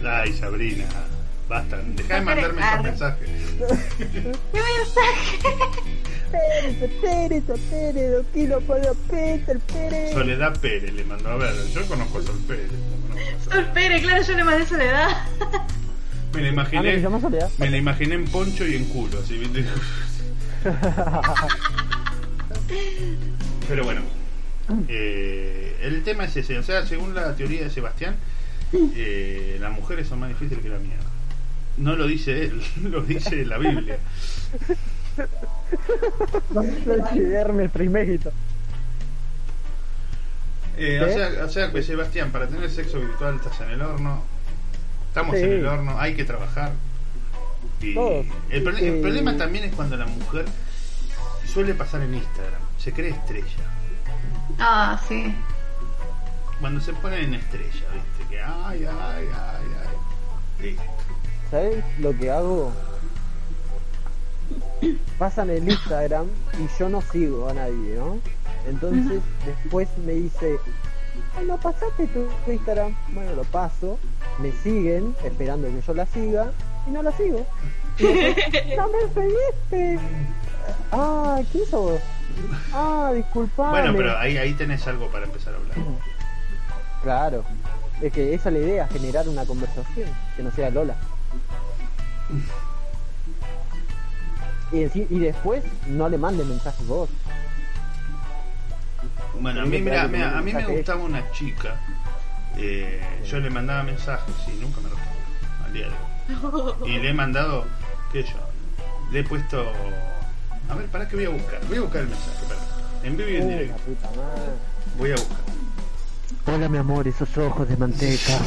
Ay, 0.06 0.34
Sabrina. 0.34 0.86
Basta, 1.48 1.78
deja 1.84 2.16
de 2.16 2.22
mandarme 2.22 2.62
esos 2.62 2.84
mensajes. 2.84 3.30
¿Qué 3.98 4.62
mensaje? 4.62 5.99
Pérez, 6.32 6.92
Pérez, 7.02 7.44
Pérez, 7.70 8.64
para 8.68 8.94
Peter, 9.10 9.60
Pérez. 9.60 10.14
Soledad 10.14 10.60
Pérez 10.60 10.94
le 10.94 11.04
mandó 11.06 11.30
a 11.30 11.38
ver. 11.38 11.54
Yo 11.74 11.86
conozco 11.88 12.20
a 12.20 12.22
Sol 12.24 12.40
Pérez. 12.48 12.70
no 12.72 13.08
conozco 13.16 13.50
a 13.52 13.54
Sol- 13.56 13.66
Pérez, 13.74 14.02
claro, 14.02 14.24
yo 14.24 14.34
le 14.34 14.44
mandé 14.44 14.66
Soledad. 14.66 15.08
Me 16.34 16.42
la 16.42 16.50
Ah, 16.50 16.52
¿no 16.52 16.66
se 16.70 16.76
imaginé. 16.76 17.20
Soledad? 17.22 17.50
Me 17.58 17.70
la 17.70 17.78
imaginé 17.78 18.16
en 18.16 18.26
poncho 18.26 18.66
y 18.68 18.76
en 18.76 18.86
culo, 18.86 19.20
así, 19.20 19.38
¿viste? 19.38 19.66
Pero 23.68 23.84
bueno, 23.84 24.02
eh, 24.88 25.78
el 25.84 26.04
tema 26.04 26.26
es 26.26 26.36
ese. 26.38 26.58
O 26.60 26.64
sea, 26.64 26.86
según 26.86 27.14
la 27.16 27.36
teoría 27.36 27.64
de 27.64 27.70
Sebastián, 27.70 28.16
eh, 28.96 29.58
las 29.60 29.72
mujeres 29.72 30.08
son 30.08 30.20
más 30.20 30.30
difíciles 30.30 30.64
que 30.64 30.70
la 30.70 30.80
mierda. 30.80 31.06
No 31.78 31.96
lo 31.96 32.08
dice 32.08 32.44
él, 32.46 32.62
lo 32.84 33.02
dice 33.02 33.46
la 33.46 33.58
Biblia. 33.58 33.98
El 37.60 37.70
primérito. 37.70 38.32
Eh, 40.78 41.00
o, 41.02 41.06
¿Qué? 41.06 41.14
sea, 41.14 41.46
o 41.46 41.50
sea 41.50 41.72
que 41.72 41.84
Sebastián, 41.84 42.32
para 42.32 42.48
tener 42.48 42.70
sexo 42.70 43.00
virtual 43.00 43.36
estás 43.36 43.60
en 43.62 43.72
el 43.72 43.82
horno, 43.82 44.24
estamos 45.10 45.36
Sí. 45.36 45.44
en 45.44 45.52
el 45.52 45.68
horno, 45.68 46.00
hay 46.00 46.16
que 46.16 46.24
trabajar. 46.24 46.72
Y 47.82 47.94
Todos. 47.94 48.26
el, 48.50 48.64
problema 48.64 49.38
también 49.38 49.66
es 49.66 49.76
cuando 49.76 49.98
la 49.98 50.06
mujer 50.06 50.46
suele 51.46 51.74
pasar 51.74 52.02
en 52.02 52.16
Instagram, 52.16 52.62
se 52.78 52.94
cree 52.94 53.10
estrella. 53.10 53.48
Ah, 54.58 55.00
sí. 55.08 55.34
Cuando 56.60 56.82
se 56.82 56.94
pone 56.94 57.22
en 57.24 57.36
estrella, 57.36 57.86
viste, 57.94 58.30
que 58.30 58.42
ay, 58.42 58.86
ay, 58.86 59.28
ay, 59.34 59.66
ay. 59.82 60.66
Listo. 60.66 60.84
¿Sabes 61.52 61.84
lo 62.00 62.16
que 62.18 62.30
hago? 62.30 62.74
Pasan 65.18 65.50
el 65.50 65.68
Instagram 65.68 66.28
y 66.58 66.80
yo 66.80 66.90
no 66.90 67.02
sigo 67.02 67.50
a 67.50 67.54
nadie, 67.54 67.96
¿no? 67.96 68.20
Entonces 68.68 69.22
después 69.46 69.90
me 70.06 70.14
dice, 70.14 70.58
ay, 71.38 71.46
no 71.46 71.58
pasaste 71.58 72.08
tu 72.08 72.28
Instagram. 72.52 72.96
Bueno, 73.10 73.34
lo 73.34 73.44
paso, 73.44 73.98
me 74.40 74.52
siguen 74.52 75.16
esperando 75.24 75.68
que 75.68 75.82
yo 75.82 75.94
la 75.94 76.06
siga 76.06 76.52
y 76.88 76.92
no 76.92 77.04
la 77.04 77.12
sigo. 77.14 77.46
Y 77.98 78.04
después, 78.04 78.46
no 78.78 78.88
me 78.90 79.14
seguiste. 79.14 80.00
Ah, 80.92 81.42
¿quién 81.52 81.66
sos? 81.66 82.00
Ah, 82.74 83.12
disculpame. 83.14 83.72
Bueno, 83.72 83.94
pero 83.98 84.18
ahí, 84.18 84.38
ahí 84.38 84.54
tenés 84.54 84.86
algo 84.88 85.08
para 85.10 85.26
empezar 85.26 85.54
a 85.54 85.58
hablar. 85.58 85.78
Claro. 87.04 87.44
Es 88.02 88.14
que 88.14 88.34
esa 88.34 88.50
es 88.50 88.54
la 88.54 88.60
idea, 88.62 88.88
generar 88.88 89.28
una 89.28 89.46
conversación 89.46 90.10
que 90.38 90.44
no 90.44 90.52
sea 90.52 90.70
Lola. 90.70 90.96
Y, 94.72 94.78
deci- 94.84 95.08
y 95.10 95.20
después 95.20 95.64
no 95.88 96.10
le 96.10 96.18
manden 96.18 96.48
mensajes 96.50 96.86
vos. 96.88 97.10
Bueno, 99.40 99.62
a 99.62 99.66
mí, 99.66 99.80
mira, 99.80 100.04
a 100.04 100.42
mí 100.42 100.52
me 100.54 100.60
gustaba 100.78 101.04
una 101.04 101.32
chica. 101.32 101.76
eh, 102.58 103.02
yo 103.26 103.40
le 103.40 103.50
mandaba 103.50 103.84
mensajes 103.84 104.36
y 104.48 104.60
nunca 104.60 104.82
me 104.82 104.90
respondió 104.90 105.66
al 105.66 105.74
día 105.74 105.86
de 105.88 105.92
hoy. 105.92 106.90
Y 106.90 107.00
le 107.00 107.10
he 107.10 107.14
mandado, 107.14 107.66
qué 108.12 108.24
sé 108.24 108.30
yo, 108.30 108.40
le 109.12 109.20
he 109.20 109.24
puesto. 109.24 109.72
A 110.70 110.76
ver, 110.76 110.86
para 110.88 111.08
que 111.08 111.16
voy 111.16 111.26
a 111.26 111.30
buscar. 111.30 111.60
Voy 111.68 111.78
a 111.78 111.82
buscar 111.82 112.02
el 112.02 112.08
mensaje, 112.10 112.46
para. 112.48 112.60
En 113.08 113.18
vivo 113.18 113.30
y 113.30 113.36
en 113.38 113.50
directo. 113.50 113.82
Voy 114.98 115.12
a 115.12 115.16
buscar. 115.16 115.38
Hola 116.52 116.68
mi 116.68 116.80
amor, 116.80 117.08
esos 117.08 117.38
ojos 117.38 117.70
de 117.70 117.78
manteca. 117.78 118.40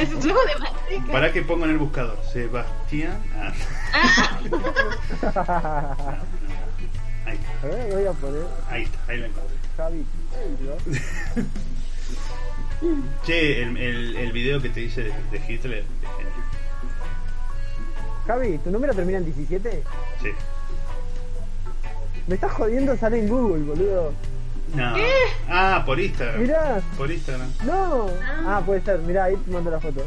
es 0.00 0.12
un 0.12 0.20
juego 0.22 0.40
de 0.42 0.56
manteca. 0.58 1.12
Para 1.12 1.32
que 1.32 1.42
pongo 1.42 1.64
en 1.66 1.70
el 1.70 1.78
buscador. 1.78 2.18
Sebastián. 2.32 3.22
Ah. 3.36 3.52
Ahí 7.26 7.36
está, 7.36 7.50
A 7.62 7.66
ver, 7.70 7.94
voy 7.94 8.06
a 8.06 8.12
poner 8.12 8.42
ahí 8.70 8.82
está, 8.82 8.98
ahí 9.12 9.18
lo 9.18 9.26
encontré. 9.26 9.56
Javi. 9.76 10.06
Che, 13.24 13.62
el, 13.62 13.76
el, 13.76 14.16
el 14.16 14.32
video 14.32 14.60
que 14.60 14.70
te 14.70 14.80
hice 14.80 15.04
de, 15.04 15.12
de 15.30 15.38
Hitler. 15.46 15.84
Javi, 18.26 18.58
¿tu 18.58 18.70
número 18.70 18.94
termina 18.94 19.18
en 19.18 19.26
17? 19.26 19.84
Sí. 20.22 20.28
Me 22.26 22.34
estás 22.34 22.52
jodiendo, 22.52 22.96
sale 22.96 23.18
en 23.20 23.28
Google, 23.28 23.62
boludo. 23.64 24.12
No. 24.74 24.94
Ah, 25.48 25.82
por 25.84 25.98
Instagram. 25.98 26.40
Mirá, 26.42 26.80
Por 26.96 27.10
Instagram. 27.10 27.48
no. 27.64 28.06
Ah, 28.46 28.62
puede 28.64 28.80
ser, 28.82 28.98
mirá, 29.00 29.24
ahí 29.24 29.36
te 29.36 29.50
mando 29.50 29.70
la 29.70 29.80
foto. 29.80 30.02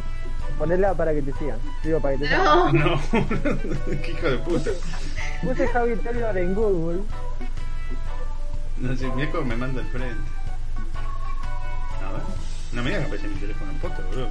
Ponela 0.57 0.93
para 0.93 1.13
que 1.13 1.21
te 1.21 1.33
sigan. 1.33 1.57
Digo, 1.83 1.99
para 1.99 2.13
que 2.15 2.19
te 2.23 2.27
sigan. 2.29 2.45
No. 2.45 2.71
No, 2.71 3.01
qué 4.01 4.11
hijo 4.11 4.27
de 4.29 4.37
puta. 4.37 4.69
Puse 5.41 5.67
Javi 5.67 5.95
Taylor 5.97 6.37
en 6.37 6.53
Google. 6.53 7.01
No 8.77 8.95
sé, 8.95 9.07
mira 9.15 9.31
cómo 9.31 9.45
me 9.45 9.55
manda 9.55 9.81
al 9.81 9.87
frente. 9.89 10.15
A 12.07 12.11
ver. 12.13 12.21
No 12.71 12.81
me 12.83 12.89
digas 12.89 13.01
que 13.01 13.07
aparece 13.07 13.27
mi 13.27 13.35
teléfono 13.35 13.71
en 13.71 13.77
posta, 13.79 14.01
boludo. 14.09 14.29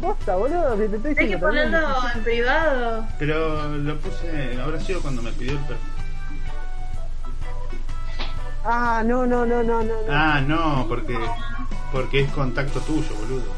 Posta, 0.00 0.36
boludo, 0.36 0.72
si 0.76 0.88
te 0.88 0.96
estoy 0.96 1.10
Hay 1.10 1.14
que 1.16 1.22
diciendo. 1.22 1.46
ponerlo 1.46 1.78
en 2.14 2.22
privado. 2.22 3.06
Pero 3.18 3.68
lo 3.78 3.98
puse, 3.98 4.58
habrá 4.62 4.80
sido 4.80 5.00
cuando 5.00 5.22
me 5.22 5.32
pidió 5.32 5.52
el 5.52 5.58
perfil. 5.60 5.85
Ah, 8.68 9.02
no, 9.04 9.24
no, 9.26 9.46
no, 9.46 9.62
no, 9.62 9.82
no. 9.82 9.84
no. 9.84 9.94
Ah, 10.10 10.40
no, 10.40 10.86
porque 10.88 11.16
porque 11.92 12.20
es 12.20 12.30
contacto 12.32 12.80
tuyo, 12.80 13.14
boludo. 13.16 13.52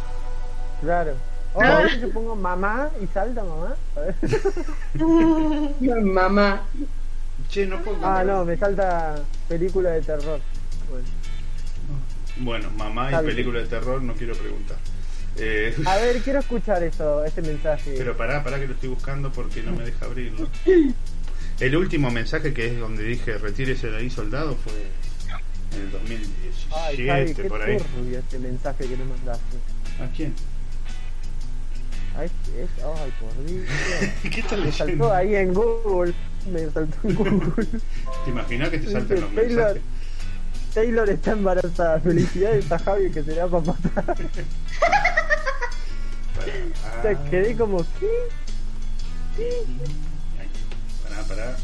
Claro. 0.82 1.14
Oh, 1.54 1.62
a 1.62 1.88
yo 1.88 2.10
pongo 2.10 2.36
mamá 2.36 2.90
y 3.02 3.06
salta 3.06 3.42
mamá. 3.42 3.74
A 3.96 4.00
ver. 4.00 4.14
Mamá. 6.04 6.62
Che, 7.48 7.66
no 7.66 7.78
puedo. 7.82 7.98
Ah, 8.02 8.22
no, 8.22 8.44
me 8.44 8.56
salta 8.56 9.16
película 9.48 9.90
de 9.90 10.02
terror. 10.02 10.40
Bueno. 10.90 11.08
Bueno, 12.40 12.70
mamá 12.76 13.10
y 13.10 13.24
película 13.24 13.60
de 13.60 13.66
terror 13.66 14.02
no 14.02 14.12
quiero 14.12 14.34
preguntar. 14.34 14.76
Eh, 15.36 15.74
A 15.86 15.96
ver, 15.96 16.18
quiero 16.24 16.40
escuchar 16.40 16.82
eso, 16.82 17.24
ese 17.24 17.42
mensaje. 17.42 17.94
pero 17.96 18.16
pará, 18.16 18.44
pará 18.44 18.58
que 18.58 18.66
lo 18.66 18.74
estoy 18.74 18.90
buscando 18.90 19.32
porque 19.32 19.62
no 19.62 19.72
me 19.72 19.84
deja 19.84 20.04
abrirlo. 20.04 20.48
El 21.60 21.76
último 21.76 22.10
mensaje 22.10 22.52
que 22.54 22.66
es 22.68 22.78
donde 22.78 23.02
dije 23.02 23.36
retírese 23.38 23.90
de 23.90 23.96
ahí 23.98 24.10
soldado 24.10 24.56
fue 24.56 24.72
en 25.74 25.80
el 25.82 25.90
2017 25.90 26.74
Ay, 26.74 27.06
Javi, 27.06 27.34
qué 27.34 27.44
por 27.48 27.62
ahí. 27.62 27.76
este 28.16 28.38
mensaje 28.38 28.84
que 28.86 28.96
le 28.96 29.04
mandaste. 29.04 29.56
¿A 30.00 30.06
quién? 30.16 30.34
Ay, 32.16 32.26
es, 32.58 32.68
ay, 32.84 33.12
por 33.20 33.46
Dios. 33.46 33.64
¿Qué 34.22 34.40
estás 34.40 34.58
Me 34.58 34.64
leyendo? 34.66 34.72
saltó 35.04 35.12
ahí 35.14 35.34
en 35.36 35.54
Google. 35.54 36.14
Me 36.50 36.70
saltó 36.70 37.08
en 37.08 37.14
Google. 37.14 37.66
¿Te 38.24 38.30
imaginas 38.30 38.68
que 38.70 38.78
te 38.78 38.90
saltan 38.90 39.20
los 39.20 39.34
Taylor, 39.34 39.56
mensajes? 39.74 39.82
Taylor 40.74 41.10
está 41.10 41.32
embarazada. 41.32 42.00
Felicidades 42.00 42.70
a 42.72 42.78
Javi 42.78 43.10
que 43.10 43.22
será 43.24 43.46
papá. 43.48 43.76
Sea, 47.02 47.12
Pará. 47.12 47.30
quedé 47.30 47.56
como, 47.56 47.78
¿qué? 48.00 48.08
Ahí. 49.38 49.66
Pará. 51.28 51.56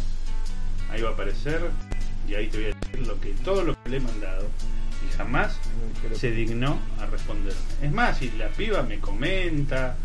Ahí 0.91 1.03
va 1.03 1.11
a 1.11 1.13
aparecer 1.13 1.61
y 2.29 2.35
ahí 2.35 2.49
te 2.49 2.59
voy 2.59 2.67
a 2.67 2.75
decir 2.75 3.07
lo 3.07 3.19
que, 3.21 3.31
todo 3.45 3.65
lo 3.65 3.75
que 3.83 3.91
le 3.91 3.97
he 3.97 4.01
mandado 4.01 4.47
y 5.09 5.17
jamás 5.17 5.57
se 6.19 6.31
dignó 6.31 6.79
a 7.01 7.07
responderme. 7.07 7.59
Es 7.83 7.93
más, 7.93 8.19
si 8.19 8.31
la 8.33 8.49
piba 8.49 8.83
me 8.83 8.99
comenta, 9.01 9.97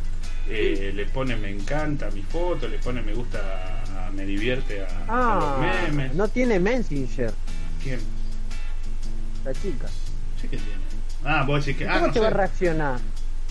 eh, 0.48 0.92
le 0.96 1.06
pone 1.06 1.36
me 1.36 1.50
encanta 1.50 2.08
a 2.08 2.12
mi 2.12 2.22
foto, 2.24 2.68
le 2.68 2.80
pone 2.80 3.02
me 3.02 3.14
gusta, 3.14 3.40
a- 4.08 4.12
me 4.12 4.26
divierte 4.26 4.82
a, 4.82 4.88
a 4.88 5.06
Ah, 5.08 5.40
los 5.40 5.92
memes. 5.94 6.16
no 6.16 6.28
tiene 6.28 6.60
Messenger, 6.60 7.34
¿Quién? 7.84 8.00
la 9.46 9.54
chica. 9.54 9.88
Sí 10.42 10.48
que 10.48 10.58
tiene. 10.58 10.80
Ah, 11.24 11.44
vos 11.46 11.64
decís 11.66 11.78
que. 11.80 11.88
Ah, 11.88 11.94
¿Cómo 11.96 12.08
no 12.08 12.14
te 12.14 12.20
sé. 12.20 12.24
va 12.24 12.28
a 12.28 12.32
reaccionar? 12.32 13.00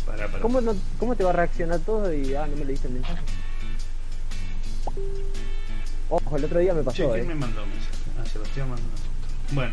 Pará, 0.06 0.26
pará. 0.26 0.40
¿Cómo, 0.40 0.60
no, 0.60 0.74
¿Cómo 0.98 1.14
te 1.16 1.22
va 1.24 1.30
a 1.30 1.34
reaccionar 1.34 1.80
todo 1.80 2.12
y 2.12 2.34
ah, 2.34 2.46
no 2.46 2.56
me 2.56 2.64
leíste 2.64 2.88
el 2.88 2.94
mensaje? 2.94 3.22
Ojo, 6.10 6.36
el 6.36 6.44
otro 6.44 6.58
día 6.60 6.72
me 6.74 6.80
Che, 6.80 6.84
pasó, 6.84 7.12
¿quién 7.12 7.24
eh. 7.24 7.28
me 7.28 7.34
mandó 7.34 7.66
mensaje? 7.66 7.96
Ah, 8.18 8.26
Sebastián 8.26 8.70
mandó. 8.70 8.84
Bueno, 9.52 9.72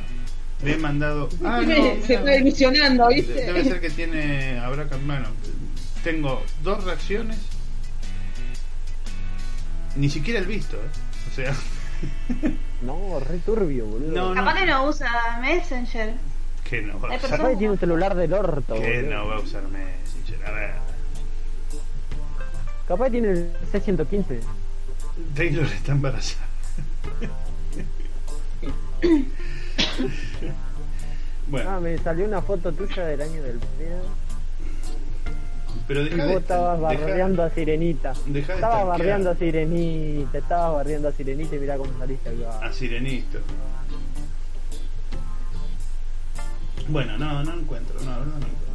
le 0.63 0.73
he 0.73 0.77
mandado. 0.77 1.29
Ah, 1.43 1.61
no, 1.61 2.05
se 2.05 2.15
está 2.15 2.35
ilusionando, 2.35 3.07
¿viste? 3.07 3.33
Debe 3.33 3.63
ser 3.63 3.81
que 3.81 3.89
tiene. 3.89 4.59
Habrá 4.59 4.87
cambiado. 4.87 5.27
Tengo 6.03 6.43
dos 6.63 6.83
reacciones. 6.83 7.39
Ni 9.95 10.09
siquiera 10.09 10.39
el 10.39 10.45
visto, 10.45 10.77
¿eh? 10.77 11.31
O 11.31 11.35
sea. 11.35 11.53
No, 12.81 13.19
re 13.19 13.39
turbio, 13.39 13.85
boludo. 13.85 14.11
No, 14.11 14.29
no. 14.29 14.35
Capaz 14.35 14.59
que 14.59 14.65
no 14.67 14.85
usa 14.85 15.39
Messenger. 15.41 16.13
Que 16.69 16.81
no 16.81 16.99
va 16.99 17.13
a 17.13 17.17
usar. 17.17 17.31
Capaz 17.31 17.49
que 17.49 17.55
tiene 17.55 17.73
un 17.73 17.79
celular 17.79 18.15
del 18.15 18.33
orto, 18.33 18.75
Que 18.75 19.01
no 19.01 19.27
va 19.27 19.37
a 19.37 19.39
usar 19.39 19.63
Messenger. 19.63 20.45
A 20.45 20.51
ver. 20.51 20.71
Capaz 22.87 23.05
que 23.05 23.11
tiene 23.11 23.29
el 23.29 23.53
C115. 23.71 24.39
Taylor 25.35 25.65
está 25.65 25.91
embarazada. 25.93 26.45
bueno, 31.47 31.69
Ah, 31.69 31.79
me 31.79 31.97
salió 31.99 32.25
una 32.25 32.41
foto 32.41 32.71
tuya 32.73 33.05
del 33.05 33.21
año 33.21 33.43
del 33.43 33.59
pedo. 33.59 34.03
pero 35.87 36.01
Y 36.01 36.09
vos 36.09 36.17
de 36.17 36.33
estabas 36.37 36.79
deja- 36.79 37.05
bardeando 37.05 37.43
a 37.43 37.49
Sirenita. 37.51 38.13
Estabas 38.33 38.87
bardeando 38.87 39.29
a 39.29 39.35
Sirenita, 39.35 40.37
estabas 40.37 40.73
bardeando 40.73 41.07
a 41.09 41.11
Sirenita 41.11 41.55
y 41.55 41.59
mirá 41.59 41.77
cómo 41.77 41.91
saliste 41.99 42.29
acá. 42.29 42.65
a 42.65 42.73
Sirenito. 42.73 43.39
Bueno, 46.87 47.17
no, 47.17 47.43
no 47.43 47.53
encuentro, 47.59 47.95
no, 48.01 48.05
verdad 48.11 48.25
no 48.25 48.35
encuentro. 48.37 48.65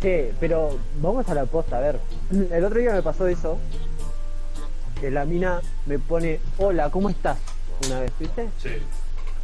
Che, 0.00 0.32
pero 0.40 0.78
vamos 1.00 1.28
a 1.28 1.34
la 1.34 1.46
posta, 1.46 1.78
a 1.78 1.80
ver. 1.80 2.00
El 2.50 2.64
otro 2.64 2.78
día 2.80 2.92
me 2.92 3.02
pasó 3.02 3.26
eso. 3.26 3.58
Que 5.02 5.10
la 5.10 5.24
mina 5.24 5.60
me 5.86 5.98
pone, 5.98 6.38
hola, 6.58 6.88
¿cómo 6.88 7.10
estás? 7.10 7.36
Una 7.88 7.98
vez, 7.98 8.12
¿viste? 8.20 8.48
Sí. 8.62 8.68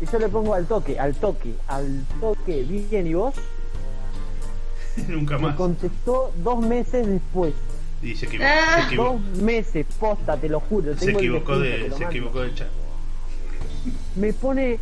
Y 0.00 0.06
yo 0.06 0.20
le 0.20 0.28
pongo 0.28 0.54
al 0.54 0.66
toque, 0.66 1.00
al 1.00 1.16
toque, 1.16 1.52
al 1.66 2.04
toque, 2.20 2.62
bien, 2.62 3.08
¿y 3.08 3.14
vos? 3.14 3.34
Nunca 5.08 5.36
Me 5.36 5.48
más. 5.48 5.56
contestó 5.56 6.32
dos 6.44 6.60
meses 6.64 7.08
después. 7.08 7.54
Y 8.04 8.14
se 8.14 8.26
equivocó. 8.26 8.48
Ah. 8.48 8.70
se 8.76 8.76
Dos 8.76 8.86
equivocó, 9.16 9.18
meses, 9.42 9.86
posta, 9.98 10.36
te 10.36 10.48
lo 10.48 10.60
juro. 10.60 10.94
se 10.96 11.06
tengo 11.06 11.18
equivocó 11.18 11.58
de, 11.58 11.90
se 11.90 12.04
equivocó 12.04 12.40
de 12.42 12.54
chat. 12.54 12.68
Me 14.14 14.32
pone, 14.32 14.78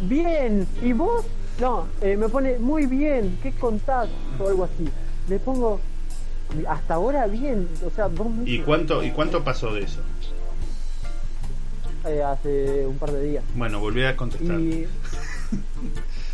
bien, 0.00 0.66
¿y 0.82 0.92
vos? 0.92 1.24
No, 1.60 1.86
eh, 2.00 2.16
me 2.16 2.28
pone, 2.28 2.58
muy 2.58 2.86
bien, 2.86 3.38
¿qué 3.44 3.52
contás? 3.52 4.08
O 4.40 4.48
algo 4.48 4.64
así. 4.64 4.88
Le 5.28 5.38
pongo, 5.38 5.78
hasta 6.68 6.94
ahora 6.94 7.28
bien, 7.28 7.68
o 7.86 7.90
sea, 7.94 8.08
dos 8.08 8.28
meses. 8.28 8.48
¿Y 8.54 8.58
cuánto, 8.58 9.04
¿Y 9.04 9.12
cuánto 9.12 9.44
pasó 9.44 9.72
de 9.72 9.82
eso? 9.84 10.00
Eh, 12.06 12.22
hace 12.22 12.86
un 12.86 12.98
par 12.98 13.10
de 13.12 13.22
días. 13.22 13.44
Bueno, 13.54 13.80
volví 13.80 14.04
a 14.04 14.16
contestar. 14.16 14.58
Y... 14.60 14.86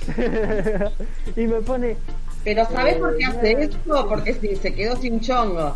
y 1.37 1.47
me 1.47 1.61
pone, 1.63 1.97
Pero 2.45 2.67
¿sabes 2.71 2.97
por 2.97 3.17
qué 3.17 3.25
Eh, 3.25 3.27
hace 3.27 3.53
esto? 3.65 4.09
Porque 4.09 4.35
si 4.35 4.57
se 4.57 4.75
quedó 4.75 4.97
sin 4.97 5.21
chongo. 5.21 5.75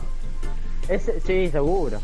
ese, 0.89 1.21
sí, 1.21 1.49
seguro, 1.51 2.01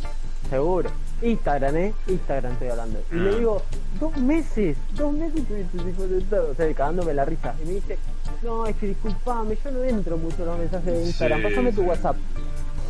seguro. 0.50 0.90
Instagram, 1.20 1.76
¿eh? 1.76 1.94
Instagram 2.08 2.52
estoy 2.54 2.68
hablando. 2.68 2.98
Y 3.12 3.14
Ah. 3.18 3.22
le 3.22 3.36
digo, 3.38 3.62
dos 4.00 4.16
meses, 4.16 4.76
dos 4.94 5.12
meses 5.12 5.42
tuviste 5.46 6.20
todo. 6.30 6.50
O 6.50 6.54
sea, 6.54 6.66
cagándome 6.74 7.14
la 7.14 7.24
risa. 7.24 7.54
Y 7.62 7.66
me 7.66 7.72
dice, 7.74 7.98
no, 8.42 8.66
es 8.66 8.74
que 8.76 8.86
disculpame, 8.88 9.56
yo 9.64 9.70
no 9.70 9.82
entro 9.84 10.16
mucho 10.16 10.36
en 10.40 10.46
los 10.46 10.58
mensajes 10.58 10.86
de 10.92 11.02
Instagram. 11.04 11.38
Sí, 11.40 11.44
Pásame 11.48 11.72
tu. 11.72 11.82
WhatsApp. 11.82 12.16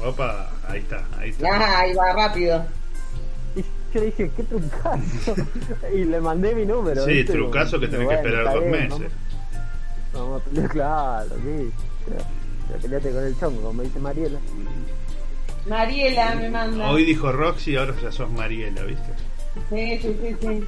Opa, 0.05 0.51
ahí 0.69 0.81
está, 0.81 1.05
ahí 1.19 1.31
está. 1.31 1.47
Ah, 1.53 1.81
ahí 1.81 1.93
va 1.95 2.12
rápido. 2.12 2.65
Y 3.93 3.94
yo 3.94 4.01
le 4.01 4.06
dije, 4.06 4.31
qué 4.36 4.43
trucazo. 4.44 5.35
y 5.94 6.05
le 6.05 6.20
mandé 6.20 6.55
mi 6.55 6.64
número. 6.64 7.05
Sí, 7.05 7.12
¿viste? 7.12 7.32
trucazo 7.35 7.78
que 7.78 7.89
tenés 7.89 8.09
que 8.09 8.14
Bueno, 8.14 8.20
esperar 8.20 8.47
está 8.47 8.55
dos 8.55 8.62
bien, 8.64 8.73
meses. 8.73 9.12
Vamos, 10.12 10.28
vamos 10.28 10.40
a 10.40 10.44
pelear, 10.44 10.69
claro, 10.70 11.28
sí. 11.28 11.73
Pero, 12.06 12.24
pero 12.69 12.81
peleate 12.81 13.12
con 13.12 13.24
el 13.24 13.39
chongo, 13.39 13.62
como 13.62 13.82
dice 13.82 13.98
Mariela. 13.98 14.39
Mariela 15.69 16.35
me 16.36 16.51
manda. 16.51 16.90
Hoy 16.90 17.05
dijo 17.05 17.32
Roxy, 17.32 17.77
ahora 17.77 17.94
ya 18.02 18.10
sos 18.10 18.31
Mariela, 18.31 18.82
¿viste? 18.82 19.12
Sí, 19.69 19.98
sí, 20.01 20.16
sí, 20.23 20.36
sí. 20.40 20.64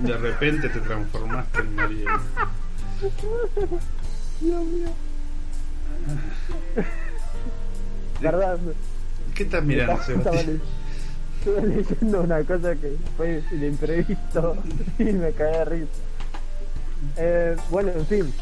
De 0.00 0.16
repente 0.16 0.68
te 0.68 0.80
transformaste 0.80 1.58
en 1.58 1.74
Mariel. 1.74 2.08
Dios 4.40 4.64
mío. 4.64 4.88
¿Qué 9.34 9.42
estás 9.42 9.64
mirando, 9.64 10.02
Sebastián? 10.02 10.60
Estaba 11.50 11.66
leyendo 11.66 12.20
una 12.22 12.42
cosa 12.44 12.74
que 12.74 12.96
fue 13.16 13.42
de 13.50 13.66
imprevisto 13.66 14.56
y 14.98 15.04
me 15.04 15.32
caí 15.32 15.52
de 15.52 15.64
risa. 15.64 15.90
Eh, 17.16 17.56
bueno, 17.70 17.92
en 17.92 18.06
fin, 18.06 18.32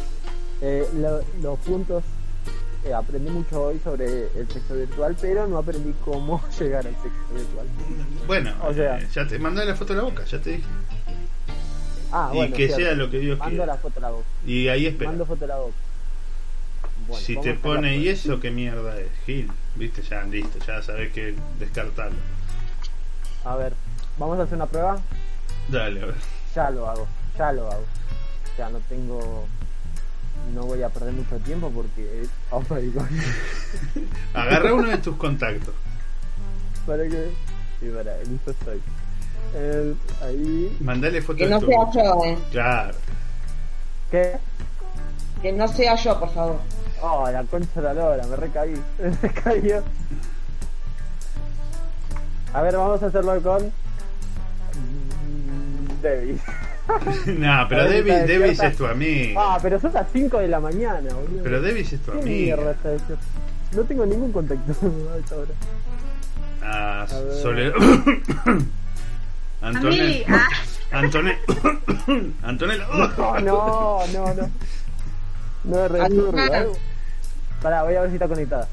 eh, 0.63 0.87
lo- 0.97 1.23
los 1.43 1.59
puntos. 1.61 2.03
eh, 2.85 2.93
aprendí 2.93 3.31
mucho 3.31 3.63
hoy 3.63 3.81
sobre 3.83 4.05
el 4.39 4.47
sexo 4.53 4.75
virtual, 4.75 5.17
pero 5.21 5.47
no 5.47 5.57
aprendí 5.59 5.95
cómo 6.05 6.43
llegar 6.61 6.87
al 6.87 6.95
sexo 6.95 7.35
virtual. 7.35 7.67
Bueno, 8.27 8.55
O 8.63 8.75
sea- 8.75 8.99
eh, 8.99 9.09
ya 9.13 9.27
te 9.27 9.39
mandé 9.39 9.65
la 9.65 9.75
foto 9.75 9.95
de 9.95 9.99
la 10.01 10.05
boca, 10.05 10.25
ya 10.25 10.39
te 10.41 10.51
dije. 10.51 10.65
Ah, 12.13 12.31
Y 12.33 12.37
bueno, 12.37 12.57
que 12.57 12.69
sea 12.69 12.93
lo 12.95 13.11
que 13.11 13.19
Dios 13.19 13.39
Mando 13.39 13.51
quiera. 13.57 13.67
la 13.67 13.77
foto 13.79 13.99
a 13.99 14.03
la 14.03 14.11
boca. 14.11 14.27
Y 14.47 14.69
ahí 14.69 14.87
espera. 14.87 15.11
Mando 15.11 15.27
foto 15.27 15.45
a 15.47 15.49
la 15.49 15.57
boca. 15.57 15.75
Bueno, 17.09 17.25
si 17.25 17.37
te 17.41 17.51
a 17.51 17.57
pone 17.57 17.97
y 17.97 18.09
eso, 18.09 18.39
qué 18.39 18.51
mierda 18.51 18.99
es, 19.01 19.09
Gil. 19.27 19.51
Viste, 19.77 20.03
ya 20.03 20.23
listo, 20.25 20.59
ya 20.67 20.81
sabés 20.83 21.13
que 21.13 21.35
descartarlo. 21.59 22.17
A 23.45 23.57
ver, 23.57 23.75
vamos 24.19 24.39
a 24.39 24.43
hacer 24.45 24.57
una 24.57 24.66
prueba. 24.66 24.99
Dale, 25.69 26.03
a 26.03 26.07
ver. 26.07 26.15
Ya 26.55 26.71
lo 26.71 26.89
hago, 26.89 27.07
ya 27.39 27.53
lo 27.53 27.71
hago. 27.71 27.85
Ya 28.57 28.69
no 28.71 28.79
tengo. 28.89 29.47
No 30.55 30.62
voy 30.62 30.83
a 30.83 30.89
perder 30.89 31.12
mucho 31.12 31.37
tiempo 31.39 31.71
porque. 31.71 32.27
Oh. 32.51 32.62
Agarra 34.35 34.75
uno 34.75 34.89
de 34.89 34.99
tus 34.99 35.16
contactos. 35.16 35.75
para 36.87 37.05
que. 37.05 37.31
Sí, 37.81 37.91
para, 37.95 38.16
listo 38.25 38.51
estoy. 38.51 38.81
Eh, 39.55 39.95
ahí. 40.23 40.77
Mandale 40.81 41.23
foto 41.23 41.39
Que 41.39 41.47
no 41.47 41.61
sea 41.61 41.91
yo, 41.93 42.25
eh. 42.25 42.39
Claro. 42.51 42.97
¿Qué? 44.11 44.37
Que 45.43 45.53
no 45.53 45.69
sea 45.69 45.95
yo, 45.97 46.19
por 46.19 46.33
favor. 46.33 46.61
Oh, 47.03 47.29
la 47.31 47.43
concha 47.45 47.69
de 47.75 47.83
la 47.83 47.95
lora, 47.95 48.27
me 48.27 48.37
recaí. 48.37 48.75
Me 48.99 49.11
recaí. 49.11 49.71
A 52.55 52.63
ver, 52.63 52.77
vamos 52.77 53.03
a 53.03 53.07
hacerlo 53.07 53.41
con. 53.43 53.73
Debbie. 56.03 56.39
no, 57.39 57.67
pero 57.69 57.83
A 57.83 57.85
Debbie 57.87 58.13
despierta. 58.13 58.67
es 58.69 58.77
tu 58.77 58.87
amiga. 58.87 59.41
Ah, 59.43 59.59
pero 59.61 59.81
son 59.81 59.93
las 59.93 60.07
5 60.13 60.39
de 60.39 60.49
la 60.49 60.61
mañana, 60.61 61.13
boludo. 61.15 61.43
Pero 61.43 61.61
Debbie 61.63 61.81
es 61.83 61.91
tu 62.01 62.13
¿Qué 62.13 62.19
amiga. 62.19 62.57
mierda 62.57 62.71
está 62.73 62.93
hecho? 62.95 63.17
No 63.75 63.83
tengo 63.83 64.07
ningún 64.07 64.31
contacto 64.33 64.73
a 65.13 65.17
esta 65.19 65.37
hora. 65.37 65.51
Ah, 66.63 67.03
A. 67.03 67.43
Soledad. 67.43 67.73
Antonella. 69.63 70.27
ah, 70.29 70.99
Antonella. 70.99 71.39
Antonella. 72.43 72.87
No, 72.87 73.41
no, 73.41 74.01
no, 74.13 74.35
no. 74.35 74.51
No 75.65 75.85
es 75.87 75.91
resurgo, 75.91 76.29
Antonella. 76.29 76.63
¿eh? 76.65 76.69
Pará, 77.63 77.83
voy 77.83 77.95
a 77.95 78.01
ver 78.03 78.11
si 78.11 78.17
está 78.17 78.29
conectada. 78.29 78.69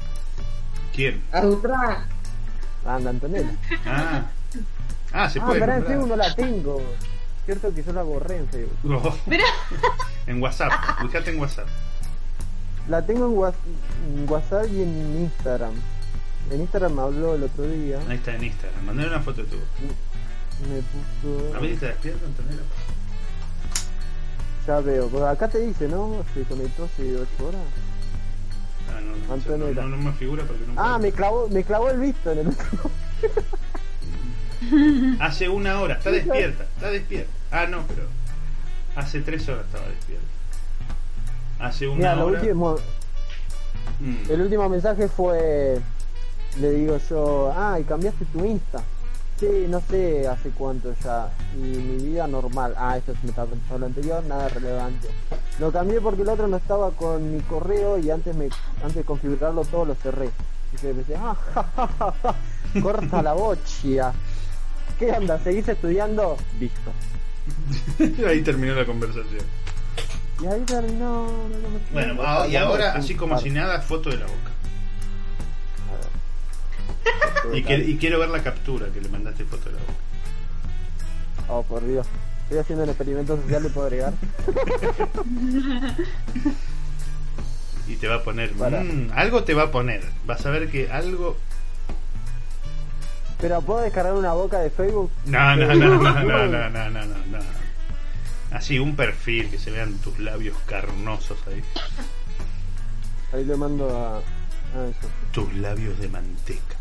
¿Quién? 0.94 1.22
Adutra. 1.32 2.06
Anda, 2.86 3.10
Antonella. 3.10 3.50
Ah. 3.86 4.22
Ah, 5.12 5.28
se 5.30 5.38
Ah, 5.40 5.46
puede. 5.46 5.60
pará, 5.60 5.76
en 5.76 5.80
nombrar. 5.82 5.96
Facebook 5.98 6.08
no 6.08 6.16
la 6.16 6.34
tengo. 6.34 6.82
Cierto 7.44 7.74
que 7.74 7.82
yo 7.82 7.92
la 7.92 8.02
borré 8.02 8.36
en 8.38 8.48
Facebook. 8.48 8.76
Oh, 9.04 9.16
pero 9.28 9.44
en 10.26 10.42
WhatsApp. 10.42 10.72
Fíjate 11.02 11.30
en 11.30 11.40
WhatsApp. 11.40 11.66
La 12.88 13.04
tengo 13.04 13.26
en, 13.26 13.36
Whats- 13.36 13.54
en 14.16 14.28
WhatsApp 14.30 14.66
y 14.72 14.82
en 14.82 15.22
Instagram. 15.22 15.72
En 16.50 16.60
Instagram 16.60 16.92
me 16.94 17.02
habló 17.02 17.34
el 17.34 17.44
otro 17.44 17.64
día. 17.68 17.98
Ahí 18.08 18.16
está 18.16 18.34
en 18.34 18.44
Instagram. 18.44 18.84
Mandale 18.84 19.08
una 19.08 19.20
foto 19.20 19.42
de 19.42 19.48
tu. 19.48 19.56
Me 19.56 20.80
puso. 20.82 21.56
A 21.56 21.60
ver 21.60 21.70
si 21.70 21.76
te 21.76 21.86
despierta, 21.86 22.26
Antonella. 22.26 22.62
Ya 24.66 24.80
veo. 24.80 25.26
Acá 25.28 25.48
te 25.48 25.58
dice, 25.58 25.88
¿no? 25.88 26.24
Se 26.34 26.42
conectó 26.44 26.84
hace 26.84 27.16
8 27.16 27.46
horas. 27.48 27.60
Ah, 29.30 29.82
no, 29.86 29.96
me 29.96 30.12
figura 30.12 30.44
porque 30.44 30.62
no. 30.66 30.72
Ah, 30.76 30.98
me 30.98 31.10
clavó, 31.12 31.48
me 31.48 31.64
clavó 31.64 31.90
el 31.90 32.00
visto 32.00 32.30
en 32.32 32.38
el 32.40 32.48
otro. 32.48 32.90
Hace 35.20 35.48
una 35.48 35.80
hora, 35.80 35.94
está 35.94 36.10
despierta, 36.10 36.64
está 36.76 36.90
despierta. 36.90 37.30
Ah, 37.50 37.66
no, 37.66 37.82
pero 37.88 38.06
hace 38.96 39.20
tres 39.20 39.48
horas 39.48 39.64
estaba 39.66 39.86
despierta. 39.88 40.26
Hace 41.58 41.88
una 41.88 41.96
Mira, 41.96 42.24
hora. 42.24 42.40
último, 42.40 42.76
Mm. 44.00 44.30
el 44.30 44.40
último 44.42 44.68
mensaje 44.68 45.08
fue, 45.08 45.80
le 46.60 46.70
digo 46.72 46.98
yo, 47.08 47.52
ah, 47.56 47.78
y 47.80 47.84
cambiaste 47.84 48.24
tu 48.26 48.44
Insta. 48.44 48.82
Sí, 49.38 49.66
no 49.68 49.80
sé 49.88 50.26
hace 50.28 50.50
cuánto 50.50 50.94
ya. 51.04 51.28
Y 51.56 51.58
mi 51.58 51.96
vida 52.10 52.26
normal. 52.28 52.74
Ah, 52.76 52.96
esto 52.96 53.12
se 53.12 53.18
me 53.24 53.30
estaba 53.30 53.48
contestando 53.48 53.80
lo 53.80 53.86
anterior, 53.86 54.22
nada 54.24 54.48
relevante. 54.48 55.08
Lo 55.58 55.70
cambié 55.70 56.00
porque 56.00 56.22
el 56.22 56.28
otro 56.28 56.48
no 56.48 56.56
estaba 56.56 56.90
con 56.92 57.34
mi 57.36 57.40
correo 57.42 57.98
y 57.98 58.10
antes 58.10 58.34
me 58.34 58.48
antes 58.82 58.94
de 58.96 59.04
configurarlo 59.04 59.64
todo 59.64 59.84
lo 59.84 59.94
cerré. 59.94 60.30
Y 60.74 60.78
se 60.78 60.92
pensé, 60.94 61.14
ah, 61.16 61.36
ja, 61.54 61.62
ja, 61.76 61.86
ja, 61.98 62.14
ja, 62.22 62.34
corta 62.82 63.22
la 63.22 63.34
bochia. 63.34 64.12
¿Qué 64.98 65.10
onda? 65.12 65.38
¿Seguís 65.38 65.68
estudiando? 65.68 66.36
Listo. 66.58 66.90
Ahí 68.26 68.42
terminó 68.42 68.74
la 68.74 68.86
conversación. 68.86 69.44
Y 70.40 70.46
ahí 70.46 70.60
terminó. 70.62 71.28
Bueno, 71.92 72.20
ah, 72.26 72.46
y 72.48 72.56
ahora, 72.56 72.94
así 72.94 73.14
como 73.14 73.38
si 73.38 73.50
nada, 73.50 73.80
foto 73.80 74.10
de 74.10 74.16
la 74.16 74.26
boca. 74.26 74.50
Y, 77.54 77.62
que- 77.64 77.78
y 77.78 77.96
quiero 77.98 78.18
ver 78.20 78.28
la 78.30 78.42
captura 78.42 78.86
que 78.88 79.00
le 79.00 79.08
mandaste 79.08 79.44
foto 79.44 79.66
de 79.66 79.72
la 79.72 79.78
boca. 79.80 79.92
Oh, 81.48 81.62
por 81.62 81.84
Dios. 81.86 82.06
Estoy 82.44 82.58
haciendo 82.58 82.84
un 82.84 82.90
experimento 82.90 83.36
social, 83.36 83.62
¿le 83.62 83.68
puedo 83.70 83.86
agregar? 83.86 84.12
Y 87.88 87.96
te 87.96 88.08
va 88.08 88.16
a 88.16 88.22
poner. 88.22 88.52
Para. 88.52 88.82
mm, 88.82 89.10
algo 89.14 89.44
te 89.44 89.54
va 89.54 89.64
a 89.64 89.70
poner. 89.70 90.02
Vas 90.26 90.44
a 90.46 90.50
ver 90.50 90.70
que 90.70 90.90
algo. 90.90 91.36
Pero 93.40 93.60
¿puedo 93.60 93.80
descargar 93.80 94.14
una 94.14 94.32
boca 94.32 94.60
de 94.60 94.70
Facebook? 94.70 95.10
No, 95.26 95.56
no, 95.56 95.66
no, 95.66 95.74
no, 95.74 95.98
no, 95.98 96.22
no, 96.22 96.46
no, 96.46 96.70
no, 96.70 96.90
no, 96.90 97.04
no. 97.04 97.38
Así, 98.52 98.78
un 98.78 98.94
perfil, 98.94 99.50
que 99.50 99.58
se 99.58 99.70
vean 99.70 99.94
tus 99.98 100.18
labios 100.18 100.56
carnosos 100.66 101.38
ahí. 101.48 101.62
Ahí 103.32 103.44
le 103.44 103.56
mando 103.56 103.88
a... 103.90 104.18
a 104.18 104.86
eso. 104.86 105.08
Tus 105.32 105.52
labios 105.54 105.98
de 105.98 106.08
manteca. 106.08 106.76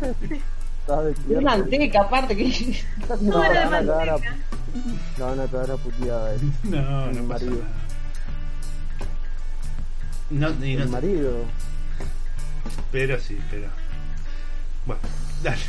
Estás 0.86 1.04
despierto. 1.04 1.44
manteca, 1.44 2.00
aparte 2.02 2.36
que. 2.36 2.82
No, 3.08 3.16
no 3.32 3.38
la 3.40 3.46
era 3.50 3.68
van 3.68 3.88
a 3.88 3.92
a, 4.14 4.16
van 5.18 5.40
a 5.40 5.46
cagar 5.46 5.70
a 5.72 5.76
puteada 5.76 6.34
él. 6.34 6.52
No, 6.64 7.06
Mi 7.06 7.16
no 7.16 7.28
pasa 7.28 7.44
marido. 7.44 7.62
nada. 7.62 7.74
No, 10.58 10.64
y 10.64 10.74
no 10.76 10.82
El 10.82 10.86
te- 10.88 10.92
marido. 10.92 11.32
pero 12.92 13.18
sí, 13.20 13.38
pero. 13.50 13.68
Bueno, 14.86 15.00
dale. 15.42 15.60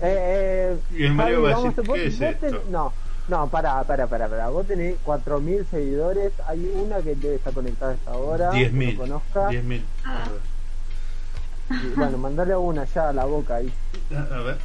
Eh, 0.00 0.76
eh, 0.76 0.78
Y 0.92 1.04
el 1.04 1.16
Javi, 1.16 1.34
va 1.36 1.50
a 1.56 1.62
decir, 1.62 1.84
vos- 1.84 1.94
¿qué 1.96 2.06
es 2.06 2.20
esto? 2.20 2.46
ten- 2.46 2.72
No, 2.72 2.92
no, 3.28 3.48
pará, 3.48 3.82
pará, 3.84 4.06
pará, 4.06 4.28
pará. 4.28 4.48
Vos 4.48 4.66
tenés 4.66 4.96
4.000 5.04 5.66
seguidores. 5.70 6.32
Hay 6.48 6.64
una 6.74 6.98
que 7.02 7.14
debe 7.16 7.34
estar 7.36 7.52
conectada 7.52 7.92
a 7.92 7.94
esta 7.94 8.12
hora. 8.12 8.50
que 8.50 8.70
10.000. 8.70 8.94
No 8.94 9.00
conozca. 9.00 9.48
10.000. 9.50 9.82
Y, 11.70 11.88
bueno, 11.96 12.18
mandale 12.18 12.52
a 12.52 12.58
una 12.58 12.84
ya 12.84 13.08
a 13.08 13.12
la 13.12 13.24
boca 13.24 13.56
ahí. 13.56 13.72
A 14.12 14.38
ver, 14.40 14.58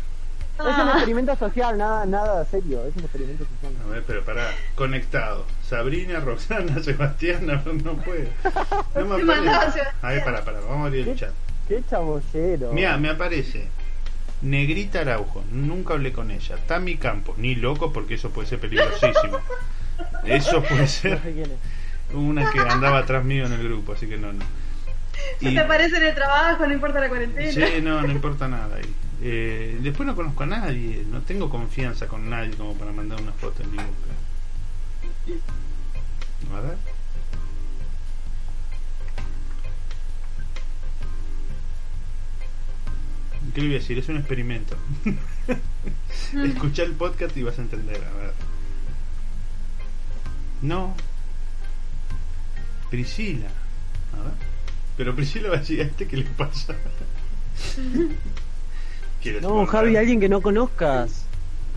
Es 0.60 0.66
un 0.78 0.90
experimento 0.90 1.36
social, 1.38 1.78
nada, 1.78 2.06
nada 2.06 2.44
serio. 2.46 2.84
Es 2.86 2.96
un 2.96 3.04
experimento 3.04 3.46
social. 3.46 3.74
a 3.86 3.90
ver, 3.92 4.04
pero 4.06 4.24
pará. 4.24 4.52
Conectado. 4.76 5.46
Sabrina, 5.68 6.20
Roxana, 6.20 6.80
Sebastián, 6.84 7.46
no, 7.46 7.62
no 7.74 7.94
puede. 8.04 8.30
No 8.96 9.06
me 9.06 9.24
aparece. 9.34 9.82
A 10.02 10.10
ver, 10.10 10.24
pará, 10.24 10.44
pará. 10.44 10.60
Vamos 10.62 10.84
a 10.84 10.86
abrir 10.88 11.08
el 11.08 11.16
chat. 11.18 11.32
Qué 11.68 11.84
chabollero. 11.90 12.74
Mira, 12.74 12.98
me 12.98 13.10
aparece 13.10 13.68
Negrita 14.42 15.02
Araujo, 15.02 15.44
nunca 15.52 15.94
hablé 15.94 16.12
con 16.14 16.32
ella. 16.32 16.56
Tami 16.68 16.96
Campos, 16.98 17.38
ni 17.38 17.56
loco 17.56 17.92
porque 17.94 18.16
eso 18.16 18.30
puede 18.32 18.48
ser 18.48 18.60
peligrosísimo. 18.60 19.40
Eso 20.26 20.62
puede 20.64 20.82
No 20.82 20.88
ser 20.88 21.22
sé 21.22 21.34
quién 21.34 21.52
es. 21.52 22.16
una 22.16 22.50
que 22.52 22.60
andaba 22.60 23.00
atrás 23.00 23.24
mío 23.26 23.46
en 23.46 23.52
el 23.54 23.62
grupo, 23.64 23.92
así 23.94 24.08
que 24.08 24.18
no, 24.18 24.32
no. 24.32 24.44
Y- 25.42 25.54
te 25.54 25.60
aparece 25.60 25.98
en 25.98 26.04
el 26.04 26.16
trabajo, 26.16 26.66
no 26.68 26.74
importa 26.74 27.00
la 27.00 27.10
cuarentena. 27.10 27.52
sí, 27.52 27.82
no, 27.82 28.02
no 28.02 28.12
importa 28.12 28.48
nada 28.48 28.76
ahí. 28.76 28.94
Eh, 29.22 29.78
después 29.82 30.08
no 30.08 30.16
conozco 30.16 30.44
a 30.44 30.48
nadie, 30.48 31.04
no 31.10 31.22
tengo 31.22 31.50
confianza 31.50 32.08
con 32.08 32.30
nadie 32.30 32.52
como 32.52 32.74
para 32.76 32.92
mandar 32.92 33.22
una 33.22 33.34
foto 33.34 33.64
en 33.64 33.72
ningún 33.72 33.86
caso. 33.86 34.20
A 36.56 36.62
ver. 36.62 36.78
¿Qué 43.54 43.62
le 43.62 43.68
voy 43.68 43.76
a 43.78 43.80
decir? 43.80 43.98
Es 43.98 44.10
un 44.10 44.18
experimento. 44.18 44.76
Escucha 46.44 46.84
el 46.84 46.94
podcast 46.94 47.36
y 47.38 47.44
vas 47.44 47.58
a 47.58 47.62
entender. 47.62 48.04
A 48.04 48.18
ver. 48.18 48.34
No. 50.62 50.96
Priscila. 52.90 53.48
A 54.14 54.24
ver. 54.24 54.49
Pero 55.00 55.16
Priscila 55.16 55.48
va 55.48 55.56
a 55.56 55.60
decir, 55.60 55.80
¿a 55.80 55.84
este 55.86 56.06
qué 56.06 56.18
le 56.18 56.26
pasa? 56.26 56.76
No, 59.42 59.66
Javi, 59.66 59.96
alguien 59.98 60.20
que 60.20 60.28
no 60.30 60.42
conozcas. 60.42 61.26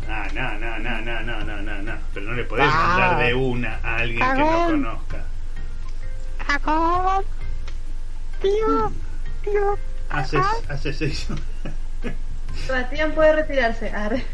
Ah, 0.08 0.28
no, 0.34 0.58
no, 0.58 0.78
no, 0.78 1.00
no, 1.02 1.22
no, 1.22 1.44
no, 1.44 1.62
no, 1.62 1.82
no. 1.82 1.92
Pero 2.14 2.26
no 2.26 2.32
le 2.34 2.44
podés 2.44 2.66
Ah. 2.68 2.86
mandar 2.98 3.26
de 3.26 3.34
una 3.34 3.78
a 3.82 3.96
alguien 3.98 4.18
que 4.20 4.24
no 4.38 4.46
Cagón. 4.48 4.70
conozca. 4.82 5.24
Jacob. 6.46 7.24
Tío, 8.42 8.92
tío. 9.44 9.78
Hace, 10.10 10.38
hace 10.68 10.92
seis 10.92 11.26
Sebastián 12.66 13.12
puede 13.12 13.32
retirarse. 13.34 13.90
Arre. 13.90 14.24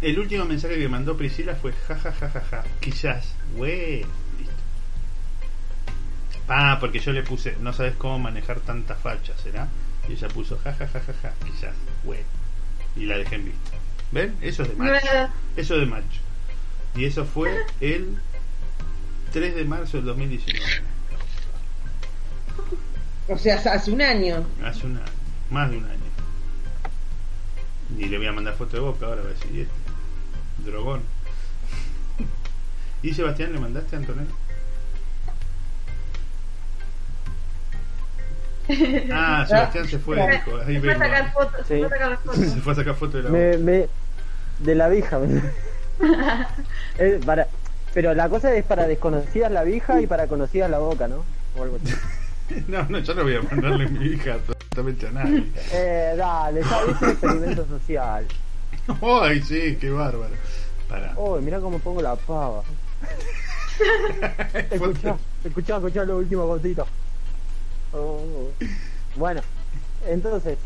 El 0.00 0.18
último 0.18 0.44
mensaje 0.44 0.76
que 0.78 0.88
mandó 0.88 1.16
Priscila 1.16 1.54
fue 1.56 1.72
jajajajaja. 1.72 2.64
Quizás, 2.80 3.32
güey. 3.56 4.04
Ah, 6.48 6.78
porque 6.80 6.98
yo 6.98 7.12
le 7.12 7.22
puse, 7.22 7.56
no 7.60 7.72
sabes 7.72 7.94
cómo 7.96 8.18
manejar 8.18 8.60
tanta 8.60 8.94
facha, 8.94 9.36
¿será? 9.42 9.68
Y 10.08 10.12
ella 10.12 10.28
puso 10.28 10.58
jajajajaja, 10.58 11.32
quizás, 11.44 11.74
güey. 12.04 12.20
Y 12.96 13.04
la 13.04 13.18
dejé 13.18 13.34
en 13.36 13.44
visto. 13.46 13.70
¿Ven? 14.12 14.36
Eso 14.40 14.62
es 14.62 14.70
de 14.70 14.74
macho. 14.76 15.06
Eso 15.56 15.74
es 15.74 15.80
de 15.80 15.86
macho. 15.86 16.20
Y 16.96 17.04
eso 17.04 17.24
fue 17.26 17.54
el 17.80 18.18
3 19.32 19.54
de 19.54 19.64
marzo 19.64 19.98
del 19.98 20.06
2019. 20.06 20.64
O 23.28 23.36
sea, 23.36 23.56
hace 23.56 23.90
un 23.92 24.00
año. 24.00 24.46
Hace 24.64 24.86
un 24.86 24.96
año, 24.96 25.04
más 25.50 25.70
de 25.70 25.76
un 25.76 25.84
año. 25.84 25.98
Y 27.98 28.06
le 28.06 28.16
voy 28.16 28.26
a 28.26 28.32
mandar 28.32 28.54
foto 28.56 28.76
de 28.76 28.80
boca 28.80 29.06
ahora, 29.06 29.22
va 29.22 29.28
a 29.28 29.32
decir, 29.32 29.54
"Y 29.54 29.60
este, 29.60 30.70
drogón. 30.70 31.02
¿Y 33.02 33.12
Sebastián 33.12 33.52
le 33.52 33.60
mandaste 33.60 33.96
a 33.96 33.98
Antonella? 33.98 34.30
Ah, 39.12 39.44
Sebastián 39.48 39.88
se 39.88 39.98
fue, 39.98 40.16
dijo, 40.30 40.56
ahí 40.66 40.74
Se 40.74 40.80
fue 40.80 40.90
a 40.92 40.98
vengo. 40.98 41.04
sacar 41.04 41.32
fotos. 41.32 41.66
Se 41.66 41.74
Sí. 41.76 41.84
fue 41.84 41.86
a 41.86 41.90
sacar 41.98 42.18
fotos. 42.18 42.36
Se 42.54 42.60
fue 42.60 42.72
a 42.72 42.76
sacar 42.76 42.94
foto 42.94 43.16
de 43.16 43.22
la 43.24 43.30
Me, 43.30 43.58
me, 43.58 43.88
de 44.60 44.74
la 44.74 44.88
vieja. 44.88 45.18
Es 46.98 47.24
para, 47.24 47.46
pero 47.94 48.14
la 48.14 48.28
cosa 48.28 48.54
es 48.54 48.64
para 48.64 48.86
desconocidas 48.86 49.50
la 49.50 49.64
vieja 49.64 50.00
y 50.00 50.06
para 50.06 50.26
conocidas 50.26 50.70
la 50.70 50.78
boca, 50.78 51.08
¿no? 51.08 51.24
O 51.56 51.62
algo 51.62 51.78
así. 51.82 51.94
No, 52.68 52.82
no, 52.88 52.98
yo 52.98 53.14
no 53.14 53.22
voy 53.24 53.36
a 53.36 53.42
mandarle 53.42 53.88
mi 53.88 54.06
hija 54.06 54.34
absolutamente 54.34 55.06
a 55.08 55.10
nadie. 55.12 55.44
Eh, 55.72 56.14
dale, 56.16 56.62
ya 56.62 56.80
es 56.82 57.02
un 57.02 57.08
experimento 57.10 57.66
social. 57.66 58.26
Ay, 59.02 59.42
sí, 59.42 59.76
qué 59.80 59.90
bárbaro. 59.90 60.32
Para. 60.88 61.12
Oh, 61.16 61.38
mira 61.40 61.58
cómo 61.60 61.78
pongo 61.78 62.00
la 62.00 62.16
pava. 62.16 62.62
Escuchá, 64.70 65.16
escuchá, 65.44 65.76
escuchá 65.76 66.04
lo 66.04 66.16
último 66.18 66.46
cosito. 66.46 66.86
Oh. 67.92 68.50
Bueno, 69.16 69.40
entonces, 70.06 70.58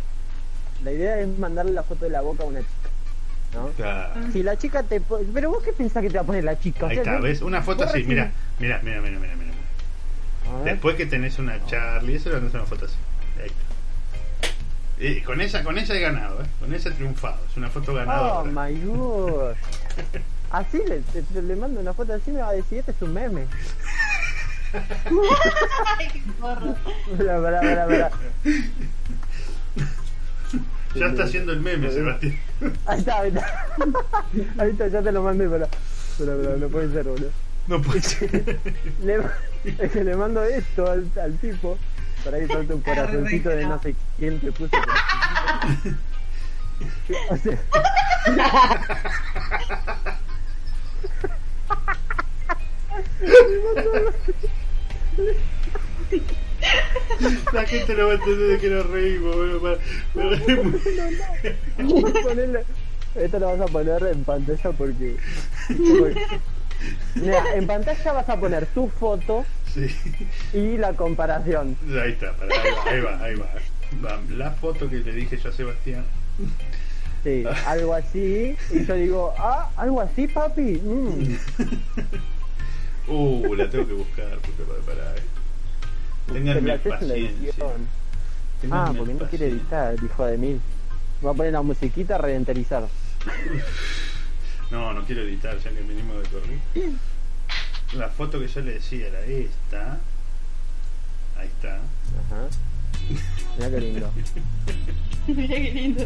la 0.84 0.92
idea 0.92 1.18
es 1.20 1.38
mandarle 1.38 1.72
la 1.72 1.82
foto 1.84 2.04
de 2.04 2.10
la 2.10 2.20
boca 2.20 2.42
a 2.42 2.46
una 2.46 2.60
chica. 2.60 2.70
¿no? 3.54 3.68
Claro. 3.76 4.14
Si 4.32 4.42
la 4.42 4.56
chica 4.56 4.82
te. 4.82 5.00
po- 5.00 5.20
Pero 5.32 5.50
vos 5.50 5.62
qué 5.62 5.72
pensás 5.72 6.02
que 6.02 6.08
te 6.10 6.16
va 6.16 6.22
a 6.22 6.26
poner 6.26 6.44
la 6.44 6.58
chica? 6.58 6.86
O 6.86 6.88
Ahí 6.88 6.96
sea, 6.96 7.04
está, 7.04 7.18
¿ves? 7.20 7.42
Una 7.42 7.62
foto 7.62 7.82
vos 7.84 7.88
así, 7.90 7.98
recién- 8.02 8.08
mira, 8.08 8.32
mira, 8.58 8.80
mira, 8.82 9.00
mira, 9.00 9.18
mira, 9.18 9.34
mira. 9.36 9.52
A 10.50 10.56
ver. 10.64 10.72
Después 10.74 10.96
que 10.96 11.06
tenés 11.06 11.38
una 11.38 11.64
Charlie, 11.66 12.16
eso 12.16 12.28
le 12.30 12.36
mandas 12.36 12.54
una 12.54 12.64
foto 12.64 12.86
así. 12.86 12.94
Ahí 13.40 13.46
está. 13.46 13.62
Y 15.04 15.20
con 15.22 15.40
esa, 15.40 15.62
con 15.64 15.78
esa 15.78 15.94
he 15.94 16.00
ganado, 16.00 16.42
¿eh? 16.42 16.46
Con 16.60 16.72
esa 16.74 16.88
he 16.88 16.92
triunfado. 16.92 17.38
Es 17.50 17.56
una 17.56 17.68
foto 17.70 17.92
Oh 17.92 17.94
ganadora. 17.94 18.50
my 18.50 18.80
god. 18.84 19.52
Así 20.50 20.78
le, 20.86 20.98
te- 21.00 21.22
te- 21.22 21.40
le 21.42 21.56
mando 21.56 21.80
una 21.80 21.94
foto 21.94 22.12
así 22.12 22.30
me 22.30 22.40
va 22.40 22.50
a 22.50 22.52
decir, 22.52 22.78
este 22.80 22.90
es 22.92 23.00
un 23.00 23.14
meme. 23.14 23.46
Ay, 24.72 26.08
qué 26.12 26.22
porro. 26.40 26.74
Pará, 27.16 27.42
pará, 27.42 27.60
pará, 27.60 27.86
pará. 27.86 28.10
ya 30.94 31.06
está 31.06 31.24
haciendo 31.24 31.52
el 31.52 31.60
meme, 31.60 31.90
Sebastián. 31.90 32.38
Ahí 32.86 32.98
está, 32.98 33.20
ahí 33.20 33.28
está. 33.28 33.66
Ahí 34.58 34.70
está, 34.70 34.88
ya 34.88 35.02
te 35.02 35.12
lo 35.12 35.22
mandé, 35.22 35.48
pero. 35.48 35.68
Pero, 36.18 36.38
pero 36.40 36.56
no 36.58 36.68
puede 36.68 36.92
ser, 36.92 37.04
boludo. 37.04 37.30
No 37.68 37.80
puede 37.82 38.02
ser. 38.02 38.58
Le, 39.02 39.18
es 39.78 39.92
que 39.92 40.04
le 40.04 40.16
mando 40.16 40.42
esto 40.42 40.90
al, 40.90 41.06
al 41.22 41.36
tipo. 41.38 41.78
Para 42.24 42.38
que 42.38 42.46
salte 42.46 42.72
un 42.74 42.80
corazoncito 42.80 43.48
de 43.50 43.66
no 43.66 43.80
sé 43.82 43.94
quién 44.18 44.40
te 44.40 44.52
puso. 44.52 44.70
corazoncito. 44.70 45.96
O 47.30 47.36
sea, 47.36 47.58
La 57.52 57.66
gente 57.66 57.94
no 57.94 58.06
va 58.06 58.12
a 58.12 58.14
entender 58.14 58.48
de 58.48 58.58
que 58.58 58.70
nos 58.70 58.86
reímos, 58.90 59.78
Esto 63.14 63.38
lo 63.38 63.46
vas 63.46 63.60
a 63.60 63.66
poner 63.66 64.02
en 64.06 64.24
pantalla 64.24 64.72
porque. 64.72 65.16
Mira, 67.14 67.54
en 67.54 67.66
pantalla 67.66 68.12
vas 68.12 68.28
a 68.28 68.38
poner 68.40 68.66
tu 68.66 68.88
foto 68.88 69.44
Sí. 69.72 69.86
y 70.52 70.76
la 70.76 70.92
comparación. 70.92 71.76
Ahí 72.02 72.12
está, 72.12 72.32
para, 72.34 72.54
ahí 72.90 73.00
va, 73.00 73.24
ahí. 73.24 73.34
Va, 73.36 74.20
La 74.36 74.50
foto 74.50 74.88
que 74.88 74.96
le 74.96 75.12
dije 75.12 75.36
yo 75.36 75.48
a 75.48 75.52
Sebastián. 75.52 76.04
Sí, 77.24 77.44
algo 77.66 77.94
así. 77.94 78.56
Y 78.70 78.84
yo 78.84 78.94
digo, 78.94 79.34
ah, 79.38 79.70
algo 79.76 80.00
así, 80.00 80.26
papi. 80.26 80.80
Mm. 80.82 81.36
Uh, 83.08 83.54
la 83.54 83.68
tengo 83.68 83.86
que 83.86 83.92
buscar, 83.94 84.38
porque 84.38 84.62
para, 84.62 84.80
para. 84.80 85.16
eh. 85.16 85.22
Te 86.26 86.32
Ténganme 86.34 86.60
la 86.62 86.74
haces 86.74 86.86
en 86.86 86.90
la 86.92 86.98
paciencia. 86.98 87.52
Ah, 88.70 88.94
porque 88.96 89.14
no 89.14 89.28
quiere 89.28 89.48
editar, 89.48 89.94
hijo 90.02 90.24
de 90.26 90.38
mil. 90.38 90.60
Va 91.24 91.30
a 91.32 91.34
poner 91.34 91.52
la 91.52 91.62
musiquita 91.62 92.16
redenterizar. 92.18 92.86
No, 94.70 94.92
no 94.94 95.04
quiero 95.04 95.22
editar, 95.22 95.56
ya 95.58 95.70
que 95.70 95.82
venimos 95.82 96.22
de 96.22 96.28
correr. 96.28 96.58
La 97.94 98.08
foto 98.08 98.38
que 98.38 98.48
yo 98.48 98.60
le 98.62 98.74
decía 98.74 99.08
era 99.08 99.20
esta. 99.24 99.98
Ahí 101.36 101.48
está. 101.48 101.74
Ajá. 101.76 102.48
Mira 103.58 103.70
qué 103.70 103.80
lindo. 103.80 104.10
Mira 105.26 105.54
qué 105.56 105.72
lindo. 105.72 106.04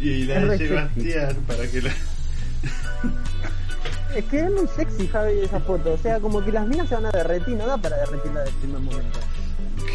Y 0.00 0.24
la 0.24 0.40
de. 0.46 0.58
Sebastián, 0.58 1.36
para 1.46 1.66
que 1.68 1.82
la. 1.82 1.90
Es 4.14 4.24
que 4.24 4.40
es 4.40 4.50
muy 4.50 4.66
sexy, 4.68 5.06
Javi, 5.08 5.40
esa 5.40 5.60
foto. 5.60 5.92
O 5.92 5.98
sea, 5.98 6.18
como 6.20 6.44
que 6.44 6.50
las 6.52 6.66
minas 6.66 6.88
se 6.88 6.94
van 6.94 7.06
a 7.06 7.10
derretir, 7.10 7.56
no 7.56 7.66
da 7.66 7.76
para 7.76 7.96
derretirla 7.98 8.40
del 8.42 8.54
primer 8.54 8.80
momento. 8.80 9.18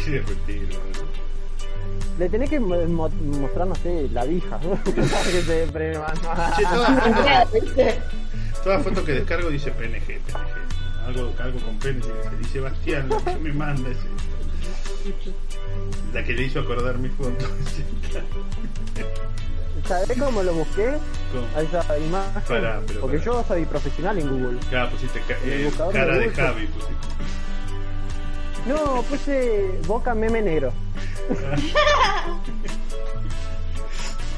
Qué 0.04 0.20
boludo. 0.20 0.78
Le 2.18 2.28
tenés 2.28 2.48
que 2.48 2.60
mo- 2.60 2.76
mo- 2.86 3.08
mostrar, 3.08 3.66
no 3.66 3.74
sé, 3.74 4.08
la 4.12 4.24
vija. 4.24 4.58
Que 4.84 5.42
se. 5.42 5.66
Che, 5.66 6.62
toda 6.62 6.96
foto, 6.96 7.50
¿Viste? 7.60 8.00
toda 8.64 8.78
foto 8.80 9.04
que 9.04 9.12
descargo 9.12 9.50
dice 9.50 9.70
PNG, 9.72 10.20
PNG. 10.20 11.06
Algo, 11.06 11.32
algo 11.40 11.58
con 11.60 11.78
PNG. 11.80 12.06
La 12.06 13.32
que 13.32 13.36
me 13.40 13.52
manda 13.52 13.90
ese. 13.90 14.06
La 16.14 16.22
que 16.24 16.32
le 16.32 16.44
hizo 16.44 16.60
acordar 16.60 16.98
mi 16.98 17.08
foto. 17.08 17.44
¿Sabés 19.86 20.18
cómo 20.18 20.42
lo 20.42 20.54
busqué? 20.54 20.96
¿Cómo? 21.32 21.46
A 21.56 21.60
esa 21.62 21.98
imagen. 21.98 22.42
Pará, 22.48 22.80
pero 22.86 23.00
Porque 23.00 23.18
pará. 23.18 23.26
yo 23.30 23.44
soy 23.46 23.64
profesional 23.66 24.18
en 24.18 24.28
Google. 24.28 24.58
Claro, 24.70 24.90
pusiste 24.90 25.20
ca- 25.28 25.36
El 25.44 25.66
eh, 25.66 25.72
cara 25.92 26.16
de. 26.16 26.30
Javi. 26.30 26.66
Pusiste. 26.68 26.94
No, 28.66 29.02
puse 29.02 29.78
boca 29.86 30.14
meme 30.14 30.40
negro. 30.40 30.72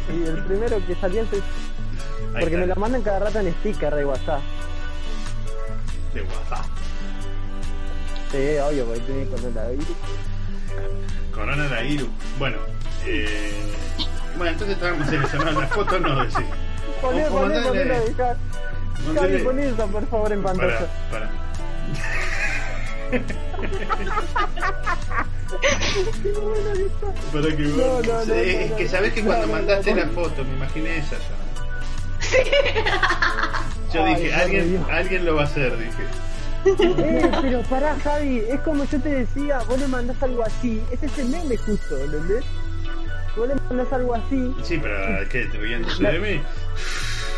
y 0.08 0.22
el 0.28 0.38
primero 0.44 0.84
que 0.86 0.92
es 0.94 1.04
Ahí 2.34 2.40
porque 2.40 2.56
me 2.56 2.66
lo 2.66 2.74
mandan 2.76 3.02
cada 3.02 3.18
rato 3.20 3.38
en 3.40 3.52
sticker 3.60 3.94
de 3.94 4.04
WhatsApp. 4.04 4.40
De 6.14 6.22
WhatsApp. 6.22 6.66
Sí, 8.32 8.58
obvio, 8.58 8.84
porque 8.86 9.00
tiene 9.00 9.26
con 9.26 9.54
la 9.54 9.70
Corona 11.32 11.68
la 11.68 11.84
Iru. 11.84 12.08
Bueno, 12.38 12.56
eh, 13.06 13.72
bueno, 14.36 14.52
entonces 14.52 14.76
estábamos 14.76 15.08
seleccionando 15.08 15.60
las 15.60 15.70
fotos, 15.70 16.00
no 16.00 16.24
decir. 16.24 16.46
Poné, 17.00 17.24
poné, 17.26 17.60
poné 17.60 17.84
la 17.84 18.00
de 18.00 18.14
Javi. 19.14 19.62
eso, 19.62 19.86
por 19.88 20.06
favor, 20.08 20.32
en 20.32 20.42
pantalla. 20.42 20.88
Para, 21.10 21.28
para. 21.28 21.30
Para 27.32 27.56
que 27.56 27.62
No, 27.62 28.00
no, 28.02 28.24
no, 28.24 28.34
es 28.34 28.72
que 28.72 28.84
no. 28.84 28.90
sabés 28.90 29.12
que 29.12 29.22
No, 29.22 29.26
cuando 29.28 29.46
no, 29.46 29.52
mandaste 29.52 29.94
no, 29.94 30.00
la 30.04 30.08
foto, 30.08 30.44
me 30.44 30.54
imaginé 30.54 30.98
esa 30.98 31.16
ya. 31.16 31.36
Yo 33.94 34.04
dije, 34.06 34.34
alguien, 34.34 34.84
alguien 34.90 35.24
lo 35.24 35.36
va 35.36 35.42
a 35.42 35.44
hacer, 35.44 35.76
dije. 35.78 36.02
Eh, 36.64 37.30
pero 37.42 37.62
pará, 37.62 37.96
Javi, 38.02 38.42
es 38.50 38.60
como 38.62 38.84
yo 38.86 39.00
te 39.00 39.08
decía, 39.08 39.60
vos 39.68 39.78
le 39.78 39.86
mandás 39.86 40.20
algo 40.20 40.42
así, 40.44 40.82
es 40.90 41.00
ese 41.00 41.24
meme 41.24 41.56
justo, 41.56 41.96
¿entendés? 41.96 42.44
Vos 43.36 43.48
le 43.48 43.54
mandás 43.68 43.92
algo 43.92 44.14
así, 44.14 44.54
Sí, 44.62 44.78
pero 44.82 44.94
¿qué? 45.30 45.44
¿Te 45.46 45.58
riéndose 45.58 46.02
de 46.04 46.18
mí? 46.18 46.42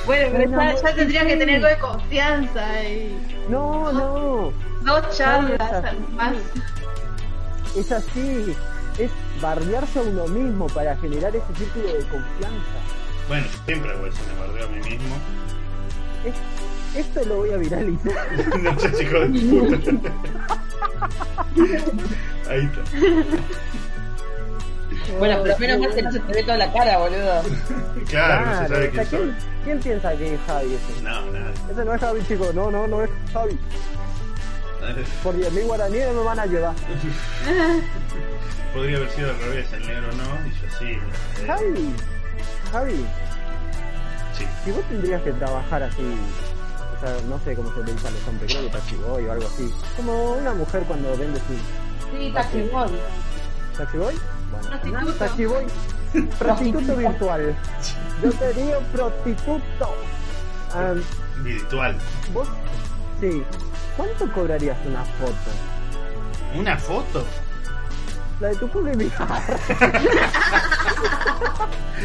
Bueno, 0.07 0.29
pero 0.33 0.49
Bueno, 0.51 0.63
ya, 0.73 0.81
ya 0.83 0.89
sí, 0.91 0.95
tendrías 0.97 1.25
que 1.27 1.37
tener 1.37 1.57
algo 1.57 1.67
de 1.69 1.79
confianza 1.79 2.83
y 2.85 3.19
no, 3.49 3.93
no, 3.93 4.53
dos 4.85 5.17
charlas 5.17 5.61
Ah, 5.61 5.93
más. 6.15 6.35
es 7.77 7.93
así, 7.93 8.55
es 8.99 9.11
bardearse 9.43 9.99
a 9.99 10.03
uno 10.03 10.27
mismo 10.29 10.67
para 10.69 10.97
generar 10.97 11.35
ese 11.37 11.47
círculo 11.57 11.87
de 11.89 12.05
confianza. 12.05 12.79
Bueno, 13.29 13.47
siempre 13.67 13.91
hago 13.93 14.07
eso, 14.07 14.19
me 14.33 14.41
bardeo 14.41 14.67
a 14.67 14.71
mí 14.71 14.81
mismo. 14.89 15.17
Es- 16.25 16.97
Esto 17.07 17.23
lo 17.27 17.37
voy 17.37 17.51
a 17.53 17.57
viralizar. 17.59 18.59
no 18.63 18.79
sé, 18.81 19.03
hijo 19.03 19.19
de 19.21 19.79
puta. 19.79 20.13
Ahí 22.51 22.65
está. 22.65 22.83
Bueno, 25.19 25.41
pero 25.43 25.59
menos 25.59 25.79
mal 25.81 25.95
que 25.95 26.03
no 26.03 26.13
se 26.13 26.21
te 26.21 26.33
ve 26.33 26.43
toda 26.43 26.57
la 26.59 26.73
cara, 26.73 26.99
boludo. 26.99 27.43
Claro, 28.09 28.47
no 28.47 28.59
se 28.63 28.69
sabe 28.69 28.91
quién 28.91 29.07
soy. 29.07 29.19
¿quién, 29.21 29.37
quién 29.65 29.81
piensa 29.81 30.17
que 30.17 30.35
es 30.35 30.41
Javi 30.47 30.75
ese? 30.75 31.03
No, 31.03 31.11
nada. 31.31 31.53
Ese 31.71 31.85
no 31.85 31.95
es 31.95 32.01
Javi, 32.01 32.23
chicos. 32.27 32.55
No, 32.55 32.71
no, 32.71 32.87
no 32.87 33.03
es 33.03 33.11
Javi. 33.33 33.59
Por 35.23 35.35
10.000 35.37 35.67
guaraníes 35.67 36.15
me 36.15 36.23
van 36.23 36.39
a 36.39 36.47
llevar. 36.47 36.75
Podría 38.75 38.97
haber 38.99 39.11
sido 39.11 39.31
al 39.31 39.39
revés, 39.41 39.73
el 39.73 39.87
negro 39.87 40.07
no, 40.13 40.47
y 40.47 40.51
yo 40.51 40.79
sí. 40.79 40.85
eh, 40.93 41.01
Javi, 41.47 41.95
Javi, 42.73 43.07
Sí. 44.37 44.45
si 44.65 44.71
vos 44.71 44.83
tendrías 44.89 45.23
que 45.23 45.33
trabajar 45.33 45.83
así, 45.83 46.03
o 46.97 47.01
sea, 47.01 47.17
no 47.29 47.41
sé 47.41 47.55
cómo 47.57 47.73
se 47.75 47.83
le 47.83 47.93
dice 47.93 48.09
a 48.09 48.11
los 48.11 48.29
hombres, 48.29 48.53
creo 48.53 48.65
que 48.67 48.71
taxi 48.71 48.95
boy 48.97 49.25
o 49.25 49.33
algo 49.33 49.47
así, 49.47 49.73
como 49.97 50.33
una 50.33 50.55
mujer 50.55 50.83
cuando 50.85 51.17
vende 51.17 51.41
su 51.41 52.17
Sí, 52.17 52.31
taxi 52.33 52.63
boy. 53.99 54.15
Bueno, 54.51 55.13
Prostituto. 55.17 55.55
boy, 55.55 55.67
prostituto 56.39 56.97
virtual. 56.97 57.57
Yo 58.23 58.33
te 58.33 58.53
digo 58.55 58.81
prostituto. 58.93 59.95
Virtual. 61.43 61.97
vos, 62.33 62.49
sí, 63.21 63.43
¿cuánto 63.97 64.31
cobrarías 64.33 64.77
una 64.87 65.05
foto? 65.05 65.51
¿Una 66.55 66.77
foto? 66.77 67.25
La 68.41 68.49
de 68.49 68.57
tu 68.57 68.69
culo 68.69 68.93
y 68.93 68.97
mi 68.97 69.11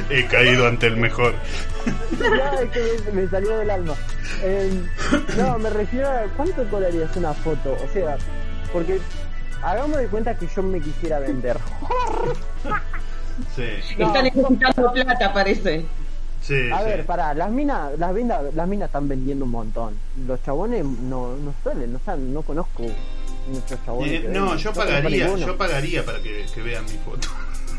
He 0.09 0.25
caído 0.27 0.67
ante 0.67 0.87
el 0.87 0.97
mejor. 0.97 1.35
Ya, 2.19 2.53
es 2.55 2.69
que 2.71 3.11
me, 3.11 3.21
me 3.21 3.29
salió 3.29 3.57
del 3.57 3.69
alma. 3.69 3.93
Eh, 4.41 4.81
no, 5.37 5.59
me 5.59 5.69
refiero 5.69 6.09
a 6.09 6.23
cuánto 6.35 6.63
cobrarías 6.69 7.15
una 7.15 7.33
foto. 7.33 7.77
O 7.83 7.87
sea, 7.93 8.17
porque 8.71 8.99
hagamos 9.63 9.97
de 9.97 10.07
cuenta 10.07 10.37
que 10.37 10.47
yo 10.53 10.61
me 10.63 10.81
quisiera 10.81 11.19
vender. 11.19 11.57
Sí, 13.55 13.95
No, 13.97 14.07
Está 14.07 14.21
necesitando 14.21 14.93
plata, 14.93 15.33
parece. 15.33 15.85
sí. 16.41 16.69
A 16.71 16.79
sí. 16.79 16.85
ver, 16.85 17.05
para 17.05 17.33
las 17.33 17.49
minas, 17.49 17.97
las 17.97 18.13
minas, 18.13 18.41
las 18.53 18.67
minas 18.67 18.87
están 18.87 19.07
vendiendo 19.07 19.45
un 19.45 19.51
montón. 19.51 19.95
Los 20.27 20.43
chabones 20.43 20.83
no, 20.85 21.35
no 21.37 21.53
suelen, 21.63 21.93
no, 21.93 21.99
saben, 22.05 22.33
no 22.33 22.41
conozco 22.43 22.83
muchos 23.47 23.79
chabones. 23.85 24.11
Eh, 24.13 24.21
que 24.21 24.27
no, 24.29 24.41
venden. 24.45 24.57
yo 24.59 24.73
pagaría, 24.73 25.35
yo 25.37 25.57
pagaría 25.57 26.05
para 26.05 26.21
que, 26.21 26.45
que 26.53 26.61
vean 26.61 26.83
mi 26.85 26.97
foto. 26.99 27.27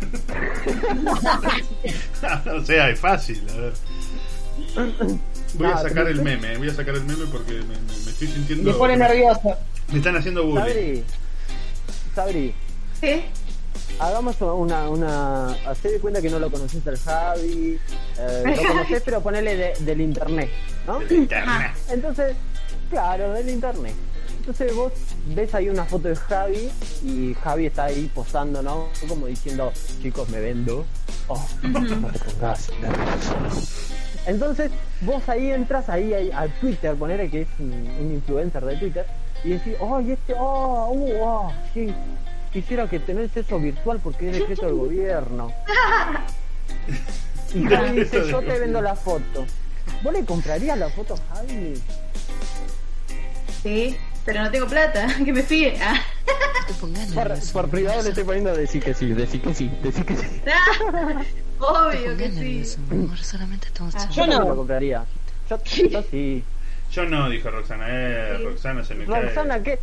o 2.57 2.65
sea, 2.65 2.91
es 2.91 2.99
fácil, 3.01 3.43
a 3.51 3.57
ver. 3.57 3.73
Voy 5.55 5.67
a 5.69 5.79
sacar 5.79 6.09
el 6.09 6.21
meme, 6.23 6.57
voy 6.59 6.69
a 6.69 6.75
sacar 6.75 6.95
el 6.97 7.05
meme 7.05 7.25
porque 7.31 7.53
me, 7.53 7.61
me- 7.63 8.05
me 8.05 8.11
estoy 8.11 8.27
sintiendo. 8.29 8.71
Me 8.73 8.77
pone 8.77 8.97
nervioso. 8.97 9.57
Me 9.93 9.99
están 9.99 10.17
haciendo 10.17 10.45
bullying. 10.47 11.03
Sabri, 12.15 12.55
¿Qué? 13.01 13.25
hagamos 13.99 14.41
una, 14.41 14.89
una, 14.89 15.49
hacé 15.69 15.91
de 15.93 16.01
cuenta 16.01 16.23
que 16.23 16.31
no 16.31 16.39
lo 16.39 16.51
conoces 16.51 16.87
al 16.87 16.97
Javi, 16.99 17.79
eh, 18.19 18.43
lo 18.57 18.69
conoces 18.69 19.03
pero 19.05 19.21
ponele 19.21 19.57
de- 19.57 19.75
del 19.81 20.01
internet, 20.01 20.51
¿no? 20.87 21.03
Internet. 21.03 21.73
Entonces, 21.91 22.37
claro, 22.91 23.33
del 23.33 23.49
internet. 23.51 23.95
Entonces 24.39 24.75
vos 24.75 24.93
ves 25.35 25.55
ahí 25.55 25.69
una 25.71 25.85
foto 25.87 26.09
de 26.09 26.17
Javi 26.17 26.71
y 27.03 27.35
Javi 27.43 27.67
está 27.67 27.85
ahí 27.85 28.11
posando, 28.15 28.63
¿no? 28.63 28.89
Como 29.09 29.27
diciendo, 29.27 29.73
chicos, 30.03 30.29
me 30.29 30.39
vendo. 30.41 30.85
Oh, 31.29 31.43
no 31.63 31.81
te 31.87 31.95
pongas. 31.95 32.69
Entonces 34.27 34.71
vos 35.03 35.27
ahí 35.29 35.51
entras 35.51 35.89
ahí, 35.89 36.13
ahí 36.13 36.31
a 36.33 36.47
Twitter, 36.61 36.95
ponerle 36.95 37.31
que 37.31 37.43
es 37.43 37.49
un, 37.59 37.73
un 37.73 38.13
influencer 38.15 38.65
de 38.65 38.77
Twitter, 38.77 39.07
y 39.45 39.51
decís, 39.51 39.75
oh, 39.81 40.01
y 40.01 40.13
este, 40.13 40.35
oh, 40.39 40.91
uh, 40.91 41.13
oh, 41.23 41.53
sí, 41.73 41.95
quisiera 42.53 42.89
que 42.89 42.99
tenés 42.99 43.37
eso 43.37 43.59
virtual 43.59 44.01
porque 44.03 44.31
es 44.31 44.39
decreto 44.39 44.67
del 44.67 44.75
gobierno. 44.75 45.53
Y 47.55 47.65
Javi 47.65 48.01
dice, 48.01 48.29
yo 48.29 48.41
te 48.41 48.59
vendo 48.59 48.81
la 48.81 48.97
foto. 48.97 49.47
¿Vos 50.03 50.13
le 50.13 50.25
comprarías 50.25 50.79
la 50.79 50.89
foto 50.89 51.15
a 51.15 51.37
Javi? 51.37 51.75
Sí, 53.63 53.97
pero 54.25 54.43
no 54.43 54.51
tengo 54.51 54.67
plata. 54.67 55.07
Que 55.25 55.33
me 55.33 55.43
sigue. 55.43 55.79
Ah. 55.81 56.01
Por, 57.15 57.53
por 57.53 57.69
privado 57.69 58.03
le 58.03 58.09
estoy 58.09 58.25
poniendo 58.25 58.57
decir 58.57 58.83
que 58.83 58.95
sí, 58.95 59.13
decir 59.13 59.43
que 59.43 59.53
sí, 59.55 59.71
decir 59.83 60.05
que 60.05 60.17
sí. 60.17 60.27
Te 60.45 60.53
Obvio 61.61 62.17
que 62.17 62.31
sí. 62.65 62.77
amor. 62.91 63.19
Solamente 63.19 63.69
Ah. 63.79 64.09
Yo 64.11 64.27
no. 64.27 64.41
lo 64.41 64.57
compraría. 64.57 65.05
Yo, 65.51 65.59
yo 65.91 66.03
sí. 66.11 66.43
Yo 66.95 67.05
no, 67.07 67.29
dijo 67.29 67.51
Roxana. 67.51 67.87
Eh, 67.89 68.39
Roxana 68.43 68.85
se 68.85 68.95
me 68.95 69.05
Roxana, 69.05 69.55
cae. 69.55 69.63
¿qué? 69.63 69.79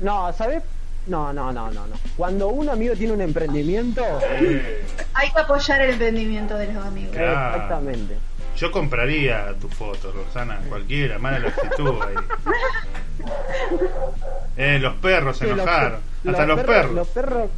No, 0.00 0.32
¿sabes? 0.32 0.62
No, 1.06 1.32
no, 1.32 1.50
no, 1.52 1.70
no, 1.70 1.86
no. 1.86 1.96
Cuando 2.16 2.48
un 2.48 2.68
amigo 2.68 2.94
tiene 2.94 3.14
un 3.14 3.20
emprendimiento, 3.22 4.02
Eh, 4.30 4.84
Hay 5.14 5.30
que 5.32 5.40
apoyar 5.40 5.80
el 5.82 5.90
emprendimiento 5.92 6.56
de 6.56 6.72
los 6.72 6.84
amigos. 6.84 7.16
Claro. 7.16 7.54
exactamente. 7.56 8.16
yo 8.56 8.70
compraría 8.70 9.54
tu 9.60 9.68
foto, 9.68 10.12
Roxana. 10.12 10.60
Cualquiera, 10.68 11.18
mala 11.18 11.38
la 11.38 11.48
actitud 11.48 11.94
ahí. 12.02 12.14
Eh, 14.56 14.78
los 14.78 14.94
perros 14.96 15.36
se 15.38 15.44
Sí, 15.46 15.50
enojaron. 15.50 16.00
Hasta 16.26 16.46
los 16.46 16.60
perros. 16.60 16.92
Los 16.94 17.08
perros. 17.08 17.50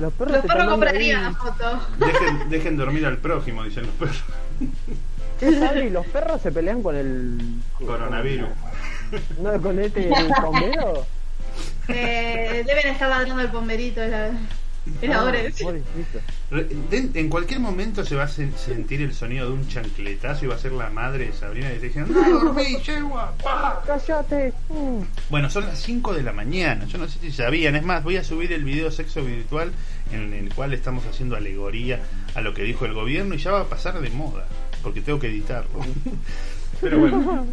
Los 0.00 0.12
perros, 0.14 0.32
Los 0.36 0.44
perros 0.46 0.68
comprarían 0.68 1.22
la 1.24 1.32
foto. 1.34 1.80
Dejen, 1.98 2.48
dejen 2.50 2.76
dormir 2.76 3.04
al 3.06 3.18
prójimo, 3.18 3.64
dicen 3.64 3.86
los 3.86 3.94
perros. 3.94 4.22
¿Qué 5.38 5.58
sabe? 5.58 5.90
Los 5.90 6.06
perros 6.06 6.40
se 6.42 6.50
pelean 6.52 6.82
con 6.82 6.96
el. 6.96 7.38
Coronavirus. 7.78 8.48
No, 9.40 9.60
con 9.62 9.78
este 9.78 10.10
bombero. 10.42 11.06
Eh, 11.88 12.62
deben 12.66 12.86
estar 12.88 13.08
ladrando 13.08 13.40
el 13.42 13.48
hora 15.24 15.38
de. 15.42 15.82
Re- 16.50 16.64
de- 16.90 17.20
En 17.20 17.28
cualquier 17.28 17.60
momento 17.60 18.04
se 18.04 18.14
va 18.16 18.24
a 18.24 18.28
sen- 18.28 18.54
sentir 18.56 19.02
el 19.02 19.12
sonido 19.14 19.46
de 19.46 19.52
un 19.52 19.68
chancletazo 19.68 20.44
y 20.44 20.48
va 20.48 20.54
a 20.54 20.58
ser 20.58 20.72
la 20.72 20.88
madre 20.90 21.26
de 21.26 21.32
Sabrina 21.32 21.70
y 21.72 21.78
diciendo, 21.78 22.12
¡No 22.14 22.40
dormí, 22.44 22.76
yegua! 22.82 23.34
pa". 23.42 23.82
¡Cállate! 23.86 24.52
Mm. 24.70 25.00
Bueno, 25.30 25.50
son 25.50 25.66
las 25.66 25.78
5 25.80 26.14
de 26.14 26.22
la 26.22 26.32
mañana. 26.32 26.86
Yo 26.86 26.96
no 26.98 27.06
sé 27.08 27.18
si 27.20 27.32
sabían. 27.32 27.76
Es 27.76 27.82
más, 27.84 28.02
voy 28.02 28.16
a 28.16 28.24
subir 28.24 28.52
el 28.52 28.64
video 28.64 28.90
sexo 28.90 29.22
virtual 29.22 29.72
en 30.12 30.32
el 30.32 30.54
cual 30.54 30.72
estamos 30.72 31.04
haciendo 31.06 31.36
alegoría 31.36 32.00
a 32.34 32.40
lo 32.40 32.54
que 32.54 32.62
dijo 32.62 32.86
el 32.86 32.94
gobierno 32.94 33.34
y 33.34 33.38
ya 33.38 33.50
va 33.52 33.60
a 33.62 33.68
pasar 33.68 34.00
de 34.00 34.08
moda. 34.10 34.46
Porque 34.82 35.00
tengo 35.00 35.18
que 35.18 35.28
editarlo. 35.28 35.80
Pero 36.80 36.98
bueno, 37.00 37.46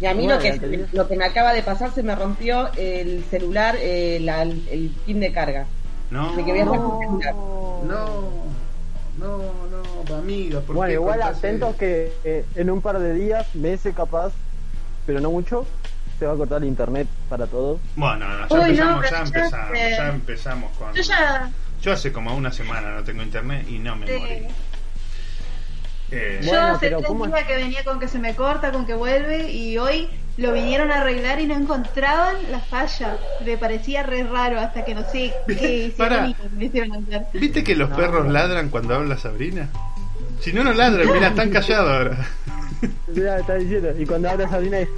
Y 0.00 0.06
a 0.06 0.14
mí 0.14 0.24
Bueno, 0.26 0.34
lo, 0.36 0.40
que, 0.42 0.86
lo 0.92 1.08
que 1.08 1.16
me 1.16 1.24
acaba 1.24 1.52
de 1.52 1.62
pasar 1.62 1.92
se 1.94 2.02
me 2.02 2.14
rompió 2.16 2.70
el 2.76 3.24
celular, 3.30 3.76
eh, 3.80 4.18
la- 4.20 4.42
el 4.42 4.92
pin 5.06 5.20
de 5.20 5.32
carga. 5.32 5.66
no. 6.10 6.34
De 6.34 6.44
que 6.44 6.50
voy 6.50 6.60
a 6.60 6.64
No. 6.64 7.84
No, 7.84 8.44
no, 9.18 9.38
no, 10.08 10.16
amiga. 10.16 10.60
¿por 10.60 10.74
Bueno, 10.76 10.88
qué 10.88 10.94
igual 10.94 11.22
atentos 11.22 11.70
eso? 11.70 11.78
que 11.78 12.12
eh, 12.24 12.44
en 12.56 12.70
un 12.70 12.80
par 12.80 12.98
de 12.98 13.14
días, 13.14 13.54
meses 13.54 13.94
capaz, 13.94 14.32
pero 15.06 15.20
no 15.20 15.30
mucho, 15.30 15.64
se 16.18 16.26
va 16.26 16.32
a 16.32 16.36
cortar 16.36 16.62
el 16.62 16.68
internet 16.68 17.06
para 17.28 17.46
todos. 17.46 17.78
Bueno, 17.94 18.26
no, 18.26 18.48
ya 18.48 18.54
Uy, 18.56 18.70
empezamos, 18.70 18.96
no, 18.96 19.02
ya 19.02 19.08
pero 19.08 19.10
ya 19.10 19.22
empezamos, 19.22 19.78
ya 19.78 20.08
empezamos 20.08 20.76
con. 20.76 20.94
Yo 20.94 21.02
ya. 21.02 21.50
Yo 21.82 21.92
hace 21.92 22.12
como 22.12 22.34
una 22.34 22.50
semana 22.50 22.94
no 22.94 23.04
tengo 23.04 23.22
internet 23.22 23.66
y 23.68 23.78
no 23.78 23.94
me 23.94 24.06
eh, 24.06 24.18
morí. 24.18 24.54
Eh, 26.16 26.38
Yo 26.42 26.48
Bueno, 26.50 26.66
hace 26.68 26.88
tres 26.90 27.02
días 27.08 27.44
que 27.46 27.56
venía 27.56 27.84
con 27.84 27.98
que 27.98 28.08
se 28.08 28.18
me 28.18 28.34
corta, 28.34 28.70
con 28.72 28.86
que 28.86 28.94
vuelve, 28.94 29.50
y 29.50 29.76
hoy 29.78 30.08
lo 30.36 30.52
vinieron 30.52 30.90
a 30.90 31.00
arreglar 31.00 31.40
y 31.40 31.46
no 31.46 31.54
encontraban 31.54 32.36
la 32.50 32.60
falla. 32.60 33.16
Me 33.44 33.56
parecía 33.56 34.02
re 34.04 34.22
raro 34.24 34.58
hasta 34.60 34.84
que 34.84 34.94
no 34.94 35.02
sé 35.10 35.32
qué 35.46 35.86
hicieron 35.86 36.30
y 36.30 36.36
me 36.56 36.64
hicieron 36.66 36.92
hacer. 37.04 37.26
¿Viste 37.32 37.64
que 37.64 37.74
los 37.76 37.90
No, 37.90 37.96
perros 37.96 38.26
no. 38.26 38.32
ladran 38.32 38.68
cuando 38.68 38.94
habla 38.94 39.16
Sabrina? 39.16 39.68
Si 40.40 40.52
no, 40.52 40.62
no 40.64 40.72
ladran, 40.72 41.06
mira, 41.12 41.28
están 41.28 41.50
callados 41.50 41.90
ahora. 41.90 42.28
Ya 43.14 43.38
está 43.38 43.54
diciendo. 43.54 43.92
Y 43.98 44.04
cuando 44.04 44.28
habla 44.28 44.48
Sabrina 44.48 44.78
es, 44.80 44.88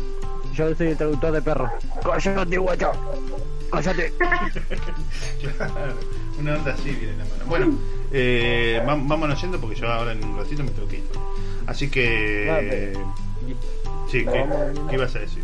yo 0.54 0.74
soy 0.74 0.88
el 0.88 0.96
traductor 0.96 1.32
de 1.32 1.40
perros. 1.42 1.70
Cállate, 2.02 2.58
guacho. 2.58 2.90
Cállate. 3.70 4.12
Claro, 5.56 5.94
Una 6.38 6.54
onda 6.54 6.72
así 6.72 6.90
viene 6.90 7.12
en 7.12 7.18
la 7.18 7.24
mano. 7.24 7.44
Bueno, 7.46 7.78
eh, 8.12 8.82
vámonos 8.84 9.40
yendo 9.40 9.60
porque 9.60 9.76
yo 9.76 9.90
ahora 9.90 10.12
en 10.12 10.24
un 10.24 10.36
ratito 10.36 10.62
me 10.62 10.70
tengo 10.70 10.88
que 10.88 10.98
ir. 10.98 11.04
Así 11.66 11.90
que. 11.90 12.96
Sí, 14.10 14.24
No, 14.24 14.32
¿qué, 14.32 14.38
vamos 14.38 14.60
viendo. 14.60 14.86
¿qué 14.88 14.94
ibas 14.94 15.16
a 15.16 15.18
decir? 15.18 15.42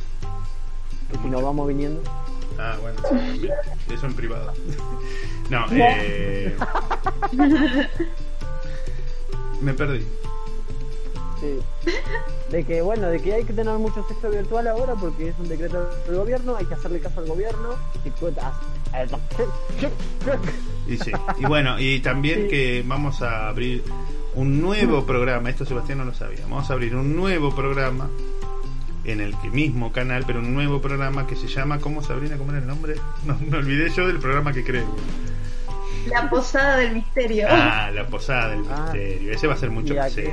Que 1.11 1.19
si 1.19 1.29
nos 1.29 1.43
vamos 1.43 1.69
viniendo. 1.69 2.01
Ah, 2.59 2.77
bueno, 2.81 3.01
sí, 3.09 3.49
eso 3.93 4.07
en 4.07 4.15
privado. 4.15 4.53
No, 5.51 5.67
eh. 5.71 6.57
Me 9.61 9.75
perdí. 9.75 10.07
Sí. 11.41 11.59
De 12.51 12.65
que, 12.65 12.81
bueno, 12.81 13.09
de 13.09 13.21
que 13.21 13.35
hay 13.35 13.45
que 13.45 13.53
tener 13.53 13.77
mucho 13.77 14.07
sexo 14.09 14.31
virtual 14.31 14.69
ahora 14.69 14.95
porque 14.95 15.29
es 15.29 15.39
un 15.39 15.49
decreto 15.49 15.91
del 16.07 16.17
gobierno, 16.17 16.57
hay 16.57 16.65
que 16.65 16.75
hacerle 16.75 17.01
caso 17.01 17.21
al 17.21 17.27
gobierno. 17.27 17.75
Y 18.05 18.11
cuentas. 18.11 18.55
Y 20.87 20.97
sí. 20.99 21.13
Y 21.39 21.45
bueno, 21.47 21.79
y 21.81 22.01
también 22.01 22.43
Sí. 22.43 22.49
que 22.49 22.85
vamos 22.87 23.23
a 23.23 23.49
abrir 23.49 23.83
un 24.35 24.61
nuevo 24.61 25.05
programa. 25.07 25.51
Esto 25.51 25.65
Sebastián 25.65 25.99
no 25.99 26.05
lo 26.05 26.15
sabía. 26.15 26.41
Vamos 26.43 26.71
a 26.71 26.73
abrir 26.75 26.95
un 26.97 27.15
nuevo 27.17 27.55
programa 27.55 28.09
en 29.05 29.21
el 29.21 29.37
que 29.39 29.51
mismo 29.51 29.93
canal, 29.93 30.25
pero 30.27 30.39
un 30.41 30.55
nuevo 30.55 30.81
programa 30.81 31.27
que 31.27 31.35
se 31.37 31.49
llama, 31.49 31.79
¿cómo 31.81 32.03
Sabrina? 32.03 32.37
¿Cómo 32.37 32.51
era 32.53 32.61
el 32.61 32.67
nombre? 32.67 32.95
No, 33.25 33.37
me 33.39 33.57
olvidé 33.59 33.91
yo 33.91 34.07
del 34.07 34.19
programa 34.19 34.53
que 34.53 34.63
creo. 34.65 34.87
La 36.07 36.29
posada 36.29 36.77
del 36.79 36.95
misterio. 36.95 37.47
Ah, 37.51 37.91
la 37.95 38.07
posada 38.07 38.51
del 38.51 38.65
Ah. 38.71 38.83
misterio. 38.93 39.33
Ese 39.33 39.47
va 39.47 39.55
a 39.55 39.57
ser 39.57 39.71
mucho 39.71 39.95
más 39.95 40.13
serio. 40.13 40.33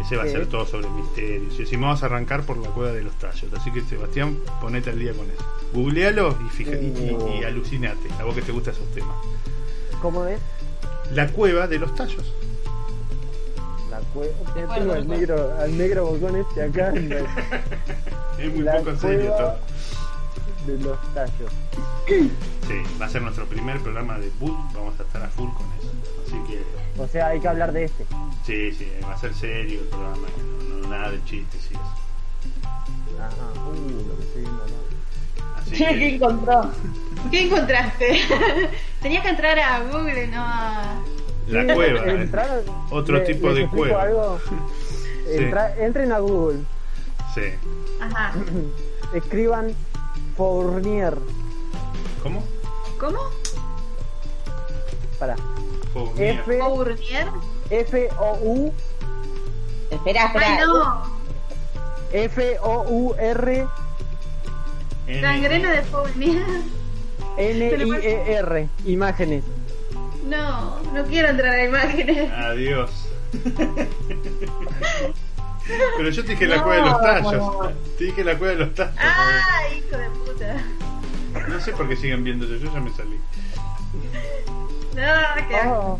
Ese 0.00 0.16
va 0.16 0.22
a 0.24 0.26
ser 0.26 0.46
todo 0.46 0.66
sobre 0.66 0.86
el 0.86 0.92
misterio. 0.94 1.42
Y 1.52 1.56
decimos, 1.58 1.82
vamos 1.86 2.02
a 2.02 2.06
arrancar 2.06 2.42
por 2.44 2.56
la 2.56 2.68
cueva 2.70 2.92
de 2.92 3.02
los 3.02 3.14
tallos. 3.18 3.52
Así 3.54 3.70
que, 3.70 3.82
Sebastián, 3.82 4.38
ponete 4.60 4.90
al 4.90 4.98
día 4.98 5.12
con 5.12 5.26
eso. 5.30 5.44
Googlealo 5.74 6.36
y, 6.46 6.48
fija, 6.50 6.72
y, 6.72 6.86
y- 6.86 7.40
y 7.40 7.44
alucinate. 7.44 8.08
A 8.18 8.24
vos 8.24 8.34
que 8.34 8.42
te 8.42 8.52
gustan 8.52 8.74
esos 8.74 8.88
temas. 8.92 9.14
¿Cómo 10.00 10.24
es? 10.26 10.40
La 11.12 11.28
cueva 11.28 11.66
de 11.66 11.78
los 11.78 11.94
tallos. 11.94 12.32
La 13.90 13.98
cueva. 14.14 14.32
Bueno, 14.54 14.74
Tengo 14.74 14.92
al 14.94 15.08
negro, 15.08 15.54
al 15.58 15.78
negro 15.78 16.06
bocón 16.06 16.36
este 16.36 16.62
acá. 16.62 16.88
en 16.94 17.08
la- 17.10 17.16
Es 18.38 18.52
muy 18.54 18.62
La 18.64 18.76
poco 18.78 18.96
serio 18.96 19.32
cueva- 19.32 19.36
todo. 19.36 19.56
de 20.66 20.84
los 20.84 21.14
tallos. 21.14 21.52
Sí, 22.08 22.82
va 23.00 23.06
a 23.06 23.08
ser 23.08 23.22
nuestro 23.22 23.44
primer 23.46 23.80
programa 23.80 24.18
de 24.18 24.30
boot. 24.40 24.56
Vamos 24.74 24.98
a 24.98 25.02
estar 25.02 25.22
a 25.22 25.28
full 25.28 25.50
con 25.52 25.66
eso. 25.78 25.90
Así 26.30 26.38
que, 26.46 26.62
O 27.02 27.08
sea, 27.08 27.28
hay 27.28 27.40
que 27.40 27.48
hablar 27.48 27.72
de 27.72 27.84
este. 27.84 28.04
sí, 28.46 28.72
sí, 28.72 28.88
va 29.04 29.14
a 29.14 29.18
ser 29.18 29.34
serio 29.34 29.80
el 29.80 29.86
programa. 29.88 30.28
No, 30.82 30.88
nada 30.88 31.10
de 31.10 31.24
chistes 31.24 31.60
y 31.70 31.74
eso. 31.74 31.82
Ajá. 33.18 33.68
Uh, 33.68 34.08
lo 34.08 34.16
que 34.16 34.22
estoy 34.22 34.42
viendo 34.42 34.62
acá. 34.62 35.60
Así 35.60 35.70
¿Qué 35.72 35.84
que, 35.86 36.14
encontró? 36.14 36.70
¿Qué 37.30 37.46
encontraste? 37.46 38.20
Tenías 39.02 39.22
que 39.22 39.28
entrar 39.30 39.58
a 39.58 39.80
Google, 39.82 40.26
no 40.28 40.40
a... 40.40 41.00
la 41.48 41.74
cueva. 41.74 42.00
¿eh? 42.06 42.22
entrar- 42.22 42.62
Otro 42.90 43.18
le- 43.18 43.24
tipo 43.24 43.52
de 43.52 43.66
cueva. 43.68 44.02
algo. 44.02 44.38
Sí. 45.30 45.36
Entra- 45.36 45.76
entren 45.78 46.10
a 46.10 46.18
Google, 46.18 46.60
Sí. 47.34 47.42
Ajá. 48.00 48.32
escriban 49.14 49.72
Fournier. 50.36 51.16
¿Cómo? 52.20 52.42
¿Cómo? 52.98 53.18
Para. 55.20 55.36
Fournier. 55.92 56.40
F 56.40 56.58
Fournier. 56.58 57.28
F 57.70 58.08
O 58.18 58.38
U 58.42 58.72
Espera, 59.90 60.26
espera. 60.26 60.46
Ay, 60.46 60.58
no. 60.66 61.02
F 62.12 62.58
O 62.62 62.82
U 62.88 63.14
R 63.18 63.66
N- 65.06 65.20
Gangrena 65.20 65.70
de 65.72 65.82
Fournier. 65.82 66.44
N 67.36 67.66
I 67.66 67.90
E 68.06 68.32
R. 68.34 68.68
Imágenes. 68.86 69.44
No, 70.26 70.78
no 70.92 71.04
quiero 71.04 71.28
entrar 71.28 71.54
a 71.54 71.64
imágenes. 71.64 72.30
Adiós. 72.32 72.90
Pero 75.96 76.10
yo 76.10 76.24
te 76.24 76.32
dije 76.32 76.46
la 76.46 76.62
cueva 76.62 76.84
de 76.84 76.90
los 76.90 77.00
tallos. 77.00 77.74
Te 77.98 78.04
dije 78.04 78.24
la 78.24 78.36
cueva 78.38 78.54
de 78.54 78.60
los 78.66 78.74
tallos. 78.74 78.94
¡Ah, 78.98 79.62
hijo 79.76 79.96
de 79.96 80.10
puta! 80.10 80.56
No 81.48 81.60
sé 81.60 81.72
por 81.72 81.88
qué 81.88 81.96
siguen 81.96 82.24
viendo 82.24 82.44
yo, 82.46 82.56
yo 82.56 82.72
ya 82.72 82.80
me 82.80 82.90
salí. 82.92 83.20
Ah, 84.98 85.96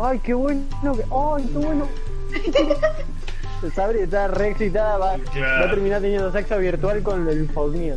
ay, 0.00 0.18
qué 0.22 0.34
bueno. 0.34 0.62
que- 0.82 0.88
Ay, 0.88 1.44
qué 1.52 1.58
bueno. 1.58 1.88
Sabri 3.74 4.00
está 4.00 4.26
re 4.28 4.48
excitada. 4.50 4.98
Va, 4.98 5.16
Claro. 5.32 5.60
va 5.60 5.66
a 5.66 5.70
terminar 5.70 6.00
teniendo 6.00 6.32
sexo 6.32 6.58
virtual 6.58 7.02
con 7.02 7.28
el. 7.28 7.46
Con 7.46 7.72
la 7.72 7.96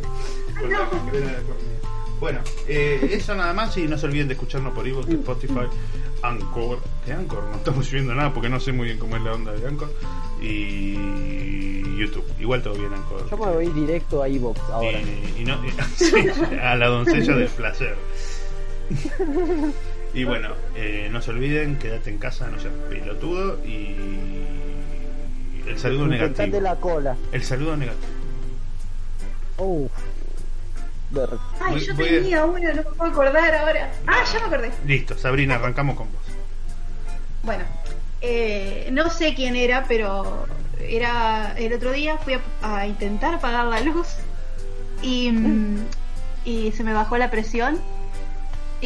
Bueno, 2.20 2.38
eh, 2.66 3.10
eso 3.12 3.34
nada 3.34 3.52
más 3.52 3.76
y 3.76 3.86
no 3.86 3.98
se 3.98 4.06
olviden 4.06 4.28
de 4.28 4.34
escucharnos 4.34 4.72
por 4.72 4.86
iVoox, 4.86 5.08
Spotify, 5.08 5.66
Anchor. 6.22 6.78
De 7.04 7.12
Anchor 7.12 7.44
no 7.50 7.56
estamos 7.56 7.86
subiendo 7.86 8.14
nada 8.14 8.32
porque 8.32 8.48
no 8.48 8.58
sé 8.58 8.72
muy 8.72 8.86
bien 8.86 8.98
cómo 8.98 9.16
es 9.16 9.22
la 9.22 9.32
onda 9.34 9.52
de 9.52 9.66
Anchor. 9.66 9.90
Y 10.40 11.98
YouTube. 11.98 12.24
Igual 12.38 12.62
todo 12.62 12.74
bien 12.74 12.92
Anchor. 12.92 13.28
Yo 13.28 13.36
me 13.36 13.52
voy 13.52 13.66
directo 13.68 14.22
a 14.22 14.28
Evox 14.28 14.60
ahora. 14.70 14.98
Y, 15.00 15.34
y 15.40 15.44
no, 15.44 15.56
y- 15.66 15.72
sí, 15.96 16.14
a 16.62 16.74
la 16.76 16.86
doncella 16.86 17.34
del 17.36 17.48
placer. 17.48 17.96
Y 20.16 20.24
bueno, 20.24 20.48
eh, 20.74 21.08
no 21.12 21.20
se 21.20 21.30
olviden, 21.30 21.76
quédate 21.78 22.08
en 22.10 22.16
casa, 22.18 22.48
no 22.48 22.58
seas 22.58 22.72
pelotudo 22.88 23.62
y 23.66 23.94
el 25.68 25.78
saludo 25.78 26.04
Infectate 26.06 26.46
negativo. 26.48 26.60
la 26.62 26.76
cola. 26.76 27.16
El 27.32 27.42
saludo 27.44 27.76
negativo. 27.76 28.06
Uf. 29.58 29.92
Ver- 31.10 31.28
Ay, 31.60 31.72
Voy- 31.74 31.80
yo 31.86 31.94
voy 31.94 32.06
a- 32.06 32.08
tenía 32.10 32.44
uno, 32.46 32.58
no 32.70 32.74
me 32.76 32.82
puedo 32.82 33.10
acordar 33.12 33.54
ahora. 33.54 33.92
Ah, 34.06 34.24
ya 34.32 34.40
me 34.40 34.46
acordé. 34.46 34.70
Listo, 34.86 35.18
Sabrina, 35.18 35.56
arrancamos 35.56 35.96
con 35.96 36.06
vos. 36.10 36.22
Bueno, 37.42 37.64
eh, 38.22 38.88
no 38.92 39.10
sé 39.10 39.34
quién 39.34 39.54
era, 39.54 39.84
pero 39.86 40.46
era 40.80 41.52
el 41.58 41.74
otro 41.74 41.92
día 41.92 42.16
fui 42.18 42.34
a, 42.34 42.40
a 42.78 42.86
intentar 42.86 43.34
apagar 43.34 43.66
la 43.66 43.80
luz 43.80 44.08
y, 45.02 45.30
mm, 45.30 45.78
y 46.46 46.72
se 46.72 46.82
me 46.84 46.92
bajó 46.94 47.18
la 47.18 47.30
presión. 47.30 47.78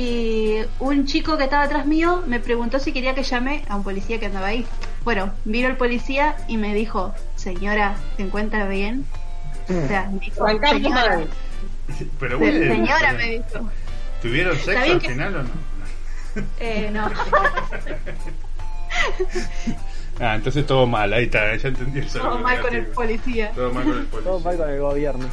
Y 0.01 0.57
un 0.79 1.05
chico 1.05 1.37
que 1.37 1.45
estaba 1.45 1.65
atrás 1.65 1.85
mío 1.85 2.23
me 2.27 2.41
preguntó 2.41 2.79
si 2.79 2.91
quería 2.91 3.15
que 3.15 3.23
llame 3.23 3.63
a 3.69 3.77
un 3.77 3.85
policía 3.85 4.19
que 4.19 4.25
andaba 4.27 4.47
ahí. 4.47 4.65
Bueno, 5.05 5.31
vino 5.45 5.69
el 5.69 5.77
policía 5.77 6.37
y 6.49 6.57
me 6.57 6.73
dijo, 6.73 7.15
señora, 7.37 7.97
¿se 8.17 8.23
encuentra 8.23 8.67
bien? 8.67 9.05
O 9.69 9.89
sea, 9.89 10.09
me 10.11 10.21
dijo, 10.21 10.47
señora. 10.49 11.21
Pero 12.19 12.39
bueno, 12.39 12.59
señora 12.75 13.13
me 13.13 13.29
dijo. 13.31 13.71
¿tuvieron 14.23 14.57
Está 14.57 14.73
sexo 14.73 14.85
bien 14.85 14.95
al 14.95 15.01
que- 15.03 15.09
final 15.11 15.37
o 15.37 15.43
no? 15.43 15.51
Eh, 16.61 16.91
no. 16.91 17.11
Ah, 20.23 20.35
entonces 20.35 20.67
todo 20.67 20.87
mal, 20.87 21.11
ahí 21.15 21.25
está, 21.25 21.57
ya 21.57 21.69
entendí 21.69 22.03
Todo 22.03 22.39
mal 22.41 22.61
con 22.61 22.75
el 22.75 22.87
policía. 22.89 23.53
Todo 23.55 23.73
mal 23.73 23.85
con 23.85 23.97
el 23.99 24.05
policía. 24.05 24.31
Todo 24.31 24.41
mal 24.41 24.57
con 24.59 24.69
el 24.71 24.81
gobierno. 24.81 25.27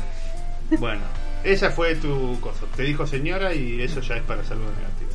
Bueno, 0.80 1.02
esa 1.48 1.72
fue 1.72 1.96
tu 1.96 2.40
cosa. 2.42 2.66
Te 2.76 2.84
dijo 2.84 3.08
señora 3.08 3.54
y 3.54 3.82
eso 3.82 4.02
ya 4.02 4.16
es 4.16 4.24
para 4.24 4.44
saludo 4.44 4.70
negativo. 4.72 5.10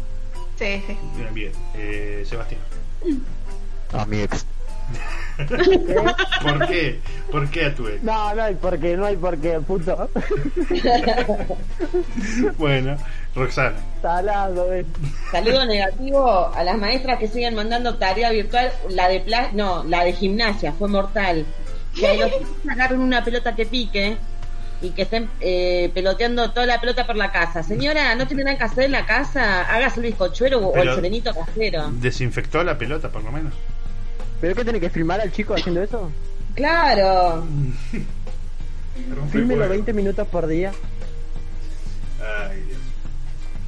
Sí, 0.59 0.83
sí. 0.87 0.99
Bien, 1.17 1.35
bien. 1.35 1.53
Eh, 1.75 2.25
Sebastián. 2.27 2.61
A 3.93 4.07
mi 4.07 4.21
ex. 4.21 4.47
¿Por 6.43 6.67
qué? 6.67 7.01
¿Por 7.31 7.51
qué 7.51 7.67
a 7.67 7.75
tu 7.75 7.87
ex? 7.89 8.03
No, 8.03 8.35
no 8.35 8.43
hay 8.43 8.55
por 8.55 8.79
qué, 8.79 8.97
no 8.97 9.07
hay 9.07 9.17
por 9.17 9.39
qué, 9.39 9.61
puto. 9.61 10.09
Bueno, 12.59 12.97
Roxana. 13.35 13.77
Salado, 14.01 14.73
eh. 14.73 14.85
Saludo 15.31 15.67
negativo 15.67 16.53
a 16.55 16.65
las 16.65 16.79
maestras 16.79 17.19
que 17.19 17.29
siguen 17.29 17.55
mandando 17.55 17.97
tarea 17.97 18.31
virtual. 18.31 18.73
La 18.91 19.09
de 19.09 19.21
pla 19.21 19.51
no, 19.53 19.85
la 19.85 20.05
de 20.05 20.13
gimnasia 20.13 20.73
fue 20.73 20.89
mortal. 20.89 21.47
Que 21.95 22.17
los 22.17 22.31
agarren 22.71 23.01
una 23.01 23.23
pelota 23.23 23.55
que 23.55 23.67
pique 23.67 24.17
y 24.83 24.91
que 24.91 25.03
estén 25.03 25.31
eh, 25.41 25.91
peloteando 25.95 26.51
toda 26.51 26.67
la 26.67 26.81
pelota 26.81 27.07
por 27.07 27.17
la 27.17 27.31
casa. 27.31 27.63
Señora, 27.63 28.15
¿no 28.17 28.27
tiene 28.27 28.45
nada 28.45 28.59
que 28.59 28.65
hacer 28.65 28.85
en 28.85 28.93
la 28.93 29.07
casa? 29.07 29.63
Hágase 29.63 30.01
el 30.01 30.07
bizcochuelo 30.07 30.59
o 30.59 30.77
el 30.77 30.95
serenito 30.95 31.33
casero. 31.33 31.91
¿Desinfectó 31.93 32.65
la 32.65 32.77
pelota 32.77 33.09
por 33.09 33.23
lo 33.23 33.31
menos? 33.31 33.55
¿Pero 34.41 34.57
qué 34.57 34.65
tiene 34.65 34.81
que 34.81 34.91
filmar 34.91 35.21
al 35.21 35.31
chico 35.31 35.55
haciendo 35.55 35.83
eso? 35.83 36.11
Claro. 36.55 37.47
Fílmelo 39.31 39.69
20 39.69 39.93
minutos 39.93 40.27
por 40.27 40.49
día. 40.49 40.73
Ay, 42.21 42.63
Dios. 42.63 42.81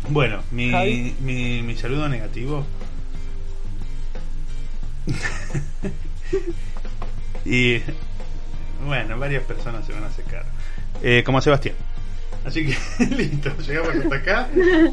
Bueno, 0.08 0.42
mi, 0.50 1.14
mi, 1.20 1.62
mi 1.62 1.76
saludo 1.76 2.08
negativo. 2.08 2.66
y 7.44 7.80
bueno, 8.84 9.18
varias 9.18 9.44
personas 9.44 9.86
se 9.86 9.92
van 9.92 10.04
a 10.04 10.10
secar. 10.10 10.44
Eh, 11.02 11.22
como 11.24 11.40
Sebastián. 11.40 11.74
Así 12.44 12.66
que 12.66 13.06
listo, 13.16 13.50
llegamos 13.66 13.94
hasta 13.96 14.16
acá. 14.16 14.48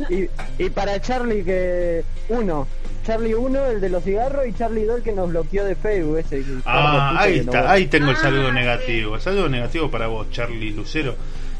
Y, 0.09 0.29
y 0.63 0.69
para 0.69 1.01
Charlie 1.01 1.43
que... 1.43 2.03
Uno. 2.29 2.67
Charlie 3.05 3.33
1, 3.33 3.65
el 3.65 3.81
de 3.81 3.89
los 3.89 4.03
cigarros, 4.03 4.45
y 4.47 4.53
Charlie 4.53 4.85
2, 4.85 4.97
el 4.97 5.03
que 5.03 5.11
nos 5.11 5.27
bloqueó 5.29 5.65
de 5.65 5.75
Facebook. 5.75 6.19
Ese, 6.19 6.43
Ah, 6.65 7.15
ahí 7.19 7.37
no- 7.37 7.51
está, 7.51 7.71
ahí 7.71 7.87
tengo 7.87 8.11
el 8.11 8.15
saludo 8.15 8.49
Ah, 8.49 8.53
negativo. 8.53 9.15
El 9.15 9.21
saludo 9.21 9.49
negativo 9.49 9.89
para 9.89 10.05
vos, 10.07 10.29
Charlie 10.31 10.71
Lucero. 10.71 11.15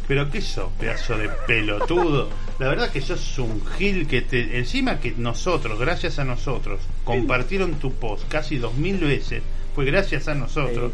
Pero 0.07 0.29
qué 0.29 0.39
sos, 0.41 0.71
pedazo 0.79 1.17
de 1.17 1.29
pelotudo. 1.47 2.29
La 2.59 2.67
verdad 2.67 2.91
que 2.91 3.01
sos 3.01 3.39
un 3.39 3.65
gil 3.77 4.07
que 4.07 4.21
te. 4.21 4.59
Encima 4.59 4.99
que 4.99 5.13
nosotros, 5.17 5.79
gracias 5.79 6.19
a 6.19 6.25
nosotros, 6.25 6.79
compartieron 7.03 7.73
tu 7.75 7.91
post 7.93 8.27
casi 8.27 8.57
dos 8.57 8.75
mil 8.75 8.97
veces. 8.99 9.41
Fue 9.73 9.83
gracias 9.85 10.27
a 10.27 10.35
nosotros. 10.35 10.91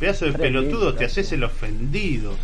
Pedazo 0.00 0.24
de 0.24 0.32
pelotudo, 0.32 0.94
te 0.94 1.04
haces 1.04 1.30
el 1.32 1.44
ofendido. 1.44 2.34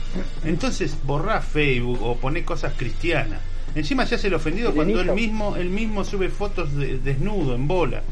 Entonces 0.45 0.95
borrá 1.05 1.41
Facebook 1.41 2.03
o 2.03 2.17
poné 2.17 2.45
cosas 2.45 2.75
cristianas. 2.77 3.41
Encima 3.75 4.05
se 4.05 4.17
hace 4.17 4.27
el 4.27 4.35
ofendido 4.35 4.75
cuando 4.75 5.01
él 5.01 5.13
mismo, 5.13 5.57
él 5.57 5.71
mismo 5.71 6.05
sube 6.05 6.29
fotos 6.29 6.77
de, 6.77 6.99
desnudo, 6.99 7.55
en 7.55 7.67
bola. 7.67 8.03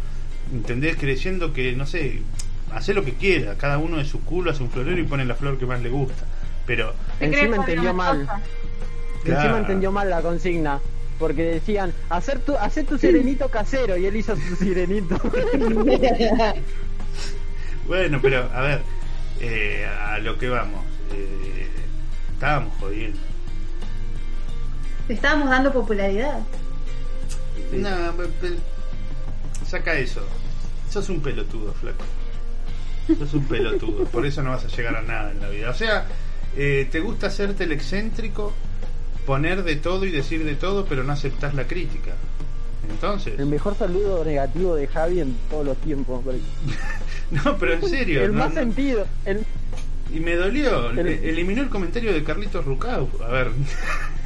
¿Entendés? 0.50 0.96
Creyendo 0.96 1.52
que, 1.52 1.72
no 1.72 1.84
sé, 1.84 2.22
hace 2.72 2.94
lo 2.94 3.04
que 3.04 3.12
quiera. 3.12 3.56
Cada 3.56 3.76
uno 3.76 3.98
de 3.98 4.06
su 4.06 4.20
culo 4.24 4.50
hace 4.50 4.62
un 4.62 4.70
florero 4.70 4.98
y 4.98 5.04
pone 5.04 5.26
la 5.26 5.34
flor 5.34 5.58
que 5.58 5.66
más 5.66 5.82
le 5.82 5.90
gusta. 5.90 6.24
Pero, 6.66 6.94
Encima 7.20 7.56
entendió 7.56 7.92
mal. 7.92 8.26
Claro. 9.24 9.40
Encima 9.40 9.58
entendió 9.58 9.92
mal 9.92 10.08
la 10.08 10.22
consigna. 10.22 10.80
Porque 11.18 11.42
decían, 11.44 11.92
hacer 12.08 12.40
tu, 12.40 12.56
hacer 12.56 12.86
tu 12.86 12.96
sirenito 12.96 13.50
casero. 13.50 13.98
Y 13.98 14.06
él 14.06 14.16
hizo 14.16 14.34
su 14.36 14.56
sirenito. 14.56 15.20
Bueno, 17.86 18.18
pero 18.22 18.48
a 18.54 18.62
ver, 18.62 18.80
eh, 19.40 19.86
a 19.86 20.18
lo 20.18 20.38
que 20.38 20.48
vamos. 20.48 20.84
eh, 21.12 21.68
estábamos 22.32 22.72
jodiendo. 22.80 23.18
Te 25.06 25.14
estábamos 25.14 25.50
dando 25.50 25.72
popularidad. 25.72 26.40
No, 27.72 28.12
pe- 28.16 28.26
pe- 28.40 28.58
saca 29.66 29.94
eso. 29.94 30.20
Sos 30.90 31.08
un 31.08 31.20
pelotudo, 31.20 31.72
flaco. 31.74 32.04
Sos 33.18 33.34
un 33.34 33.44
pelotudo. 33.46 34.04
Por 34.12 34.24
eso 34.26 34.42
no 34.42 34.50
vas 34.50 34.64
a 34.64 34.68
llegar 34.68 34.96
a 34.96 35.02
nada 35.02 35.30
en 35.30 35.40
la 35.40 35.48
vida. 35.48 35.70
O 35.70 35.74
sea, 35.74 36.06
eh, 36.56 36.88
te 36.90 37.00
gusta 37.00 37.26
hacerte 37.26 37.64
el 37.64 37.72
excéntrico, 37.72 38.52
poner 39.26 39.62
de 39.64 39.76
todo 39.76 40.04
y 40.06 40.10
decir 40.10 40.44
de 40.44 40.54
todo, 40.54 40.84
pero 40.86 41.04
no 41.04 41.12
aceptás 41.12 41.54
la 41.54 41.64
crítica. 41.66 42.12
Entonces, 42.88 43.38
El 43.38 43.46
mejor 43.46 43.76
saludo 43.76 44.24
negativo 44.24 44.74
de 44.74 44.86
Javi 44.86 45.20
en 45.20 45.34
todos 45.50 45.64
los 45.66 45.76
tiempos. 45.78 46.22
no, 47.44 47.56
pero 47.58 47.74
en 47.74 47.88
serio. 47.88 48.22
El 48.24 48.32
no- 48.32 48.38
más 48.40 48.54
no- 48.54 48.60
sentido. 48.60 49.06
El... 49.24 49.44
Y 50.12 50.20
me 50.20 50.34
dolió. 50.36 50.90
El- 50.90 51.06
Eliminó 51.08 51.62
el 51.62 51.68
comentario 51.70 52.12
de 52.12 52.22
Carlitos 52.22 52.64
Rucau. 52.64 53.08
A 53.22 53.28
ver. 53.28 53.50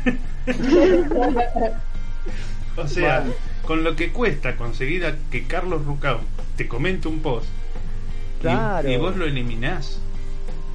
o 2.77 2.87
sea, 2.87 3.25
con 3.67 3.85
lo 3.85 3.97
que 3.97 4.11
cuesta 4.13 4.57
conseguir 4.57 5.05
a 5.07 5.15
que 5.31 5.45
Carlos 5.47 5.85
Rucau 5.85 6.19
te 6.57 6.69
comente 6.69 7.09
un 7.09 7.21
post 7.21 7.47
y- 8.39 8.43
Claro. 8.43 8.89
y, 8.91 8.97
vos 8.97 9.17
lo 9.17 9.25
eliminás. 9.25 9.99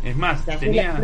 Es 0.04 0.18
más, 0.18 0.46
tenía, 0.60 1.00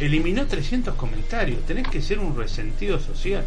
eliminó 0.00 0.46
300 0.46 0.94
comentarios. 0.94 1.60
Tenés 1.66 1.86
que 1.88 2.00
ser 2.00 2.18
un 2.20 2.34
resentido 2.34 2.98
social. 2.98 3.44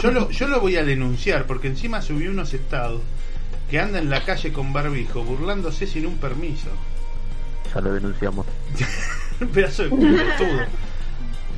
Yo 0.00 0.12
lo, 0.12 0.30
yo 0.30 0.46
lo 0.46 0.60
voy 0.60 0.76
a 0.76 0.84
denunciar 0.84 1.46
porque 1.46 1.66
encima 1.66 2.00
subió 2.00 2.30
unos 2.30 2.54
estados 2.54 3.00
que 3.70 3.78
anda 3.78 3.98
en 3.98 4.10
la 4.10 4.24
calle 4.24 4.52
con 4.52 4.72
barbijo 4.72 5.22
burlándose 5.22 5.86
sin 5.86 6.06
un 6.06 6.18
permiso. 6.18 6.68
Ya 7.74 7.80
lo 7.80 7.92
denunciamos. 7.92 8.46
Un 9.40 9.48
pedazo 9.48 9.84
de 9.84 9.90
pelotudo. 9.90 10.66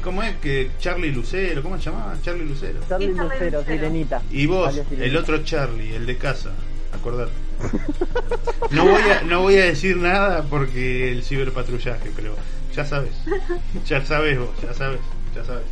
¿Cómo 0.02 0.22
es 0.22 0.36
que 0.36 0.70
Charlie 0.78 1.12
Lucero? 1.12 1.62
¿Cómo 1.62 1.78
se 1.78 1.84
llamaba? 1.84 2.14
Charlie 2.22 2.44
Lucero. 2.44 2.80
Charlie 2.88 3.14
Lucero. 3.14 3.64
Sirenita. 3.64 4.22
Y 4.30 4.46
vos, 4.46 4.80
el 4.90 5.16
otro 5.16 5.42
Charlie, 5.44 5.94
el 5.94 6.06
de 6.06 6.16
casa. 6.16 6.50
Acordate. 6.92 7.32
No 8.70 8.84
voy 8.84 9.02
a, 9.02 9.22
no 9.22 9.40
voy 9.40 9.56
a 9.56 9.64
decir 9.64 9.96
nada 9.96 10.44
porque 10.48 11.10
el 11.10 11.24
ciberpatrullaje, 11.24 12.12
pero 12.14 12.36
ya 12.72 12.84
sabes. 12.84 13.10
Ya 13.84 14.04
sabes 14.06 14.38
vos, 14.38 14.50
ya 14.62 14.72
sabes, 14.72 15.00
ya 15.34 15.44
sabes. 15.44 15.64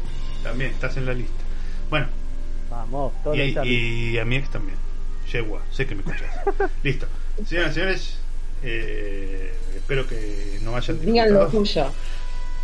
También 0.42 0.72
estás 0.72 0.96
en 0.96 1.06
la 1.06 1.14
lista. 1.14 1.40
Bueno, 1.90 2.08
Vamos, 2.68 3.12
todo 3.22 3.36
y, 3.36 3.54
y 3.64 4.18
a 4.18 4.24
mi 4.24 4.34
ex 4.34 4.50
también. 4.50 4.76
Yegua, 5.32 5.62
sé 5.70 5.86
que 5.86 5.94
me 5.94 6.02
escuchas. 6.02 6.30
Listo. 6.82 7.06
Señoras 7.46 7.70
y 7.70 7.74
señores, 7.74 8.18
eh, 8.62 9.54
espero 9.76 10.06
que 10.06 10.58
no 10.62 10.72
vayan 10.72 11.00
Digan 11.00 11.32
lo 11.32 11.46
tuyo. 11.48 11.86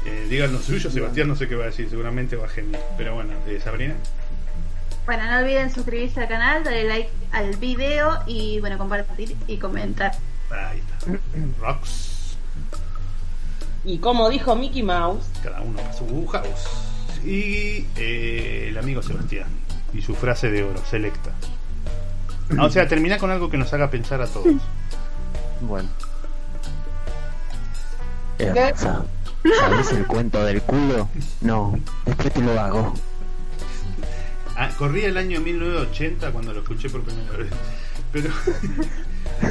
Eh, 0.07 0.27
digan 0.28 0.53
lo 0.53 0.61
suyo, 0.61 0.91
Sebastián 0.91 1.28
no 1.28 1.36
sé 1.36 1.49
qué 1.49 1.55
va 1.55 1.65
a 1.65 1.66
decir, 1.69 1.89
seguramente 1.89 2.36
va 2.36 2.47
a 2.47 2.49
gemir. 2.49 2.78
Pero 2.99 3.15
bueno, 3.15 3.32
eh, 3.47 3.61
Sabrina. 3.62 3.95
Bueno, 5.07 5.31
no 5.31 5.39
olviden 5.39 5.73
suscribirse 5.73 6.20
al 6.20 6.28
canal, 6.28 6.65
darle 6.65 6.85
like 6.85 7.11
al 7.32 7.57
video 7.57 8.19
y 8.27 8.61
bueno, 8.61 8.78
compartir 8.78 9.36
y 9.47 9.59
comentar. 9.59 10.12
Ahí 10.51 10.81
está. 10.81 11.19
Rocks. 11.61 12.36
Y 13.85 13.99
como 13.99 14.31
dijo 14.31 14.57
Mickey 14.57 14.82
Mouse, 14.82 15.24
Cada 15.43 15.61
uno 15.61 15.78
a 15.81 15.93
su 15.93 16.27
house. 16.27 16.69
Y 17.24 17.86
eh, 17.97 18.66
el 18.69 18.78
amigo 18.78 19.03
Sebastián. 19.03 19.49
Y 19.93 20.03
su 20.03 20.15
frase 20.15 20.51
de 20.51 20.65
oro, 20.65 20.82
selecta. 20.91 21.32
Ah, 22.59 22.66
o 22.66 22.71
sea, 22.71 22.87
termina 22.87 23.19
con 23.19 23.31
algo 23.31 23.51
que 23.51 23.57
nos 23.57 23.73
haga 23.73 23.91
pensar 23.91 24.21
a 24.21 24.27
todos. 24.27 24.55
Bueno. 25.61 25.89
¿Sabes 29.59 29.93
el 29.93 30.07
cuento 30.07 30.45
del 30.45 30.62
culo? 30.62 31.09
No, 31.41 31.79
después 32.07 32.33
te 32.33 32.41
lo 32.41 32.59
hago. 32.59 32.95
Ah, 34.57 34.71
corría 34.79 35.09
el 35.09 35.16
año 35.16 35.41
1980 35.41 36.31
cuando 36.31 36.53
lo 36.53 36.61
escuché 36.61 36.89
por 36.89 37.03
primera 37.03 37.37
vez. 37.37 37.49
Pero. 38.12 38.31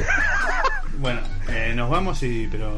bueno, 0.98 1.20
eh, 1.48 1.72
nos 1.76 1.90
vamos 1.90 2.22
y. 2.22 2.48
Pero. 2.50 2.76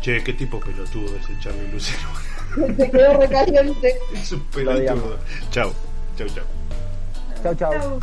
Che, 0.00 0.22
qué 0.22 0.34
tipo 0.34 0.60
pelotudo 0.60 1.16
ese 1.16 1.38
Charlie 1.40 1.72
Lucero. 1.72 2.76
se 2.76 2.90
quedó 2.90 3.18
recaliente. 3.18 3.94
es 4.14 4.32
un 4.32 4.40
pelotudo. 4.44 5.18
Chau, 5.50 5.72
chau, 6.16 6.28
chau. 6.28 6.44
Chau, 7.42 7.54
chau. 7.54 7.72
Chau. 7.72 8.00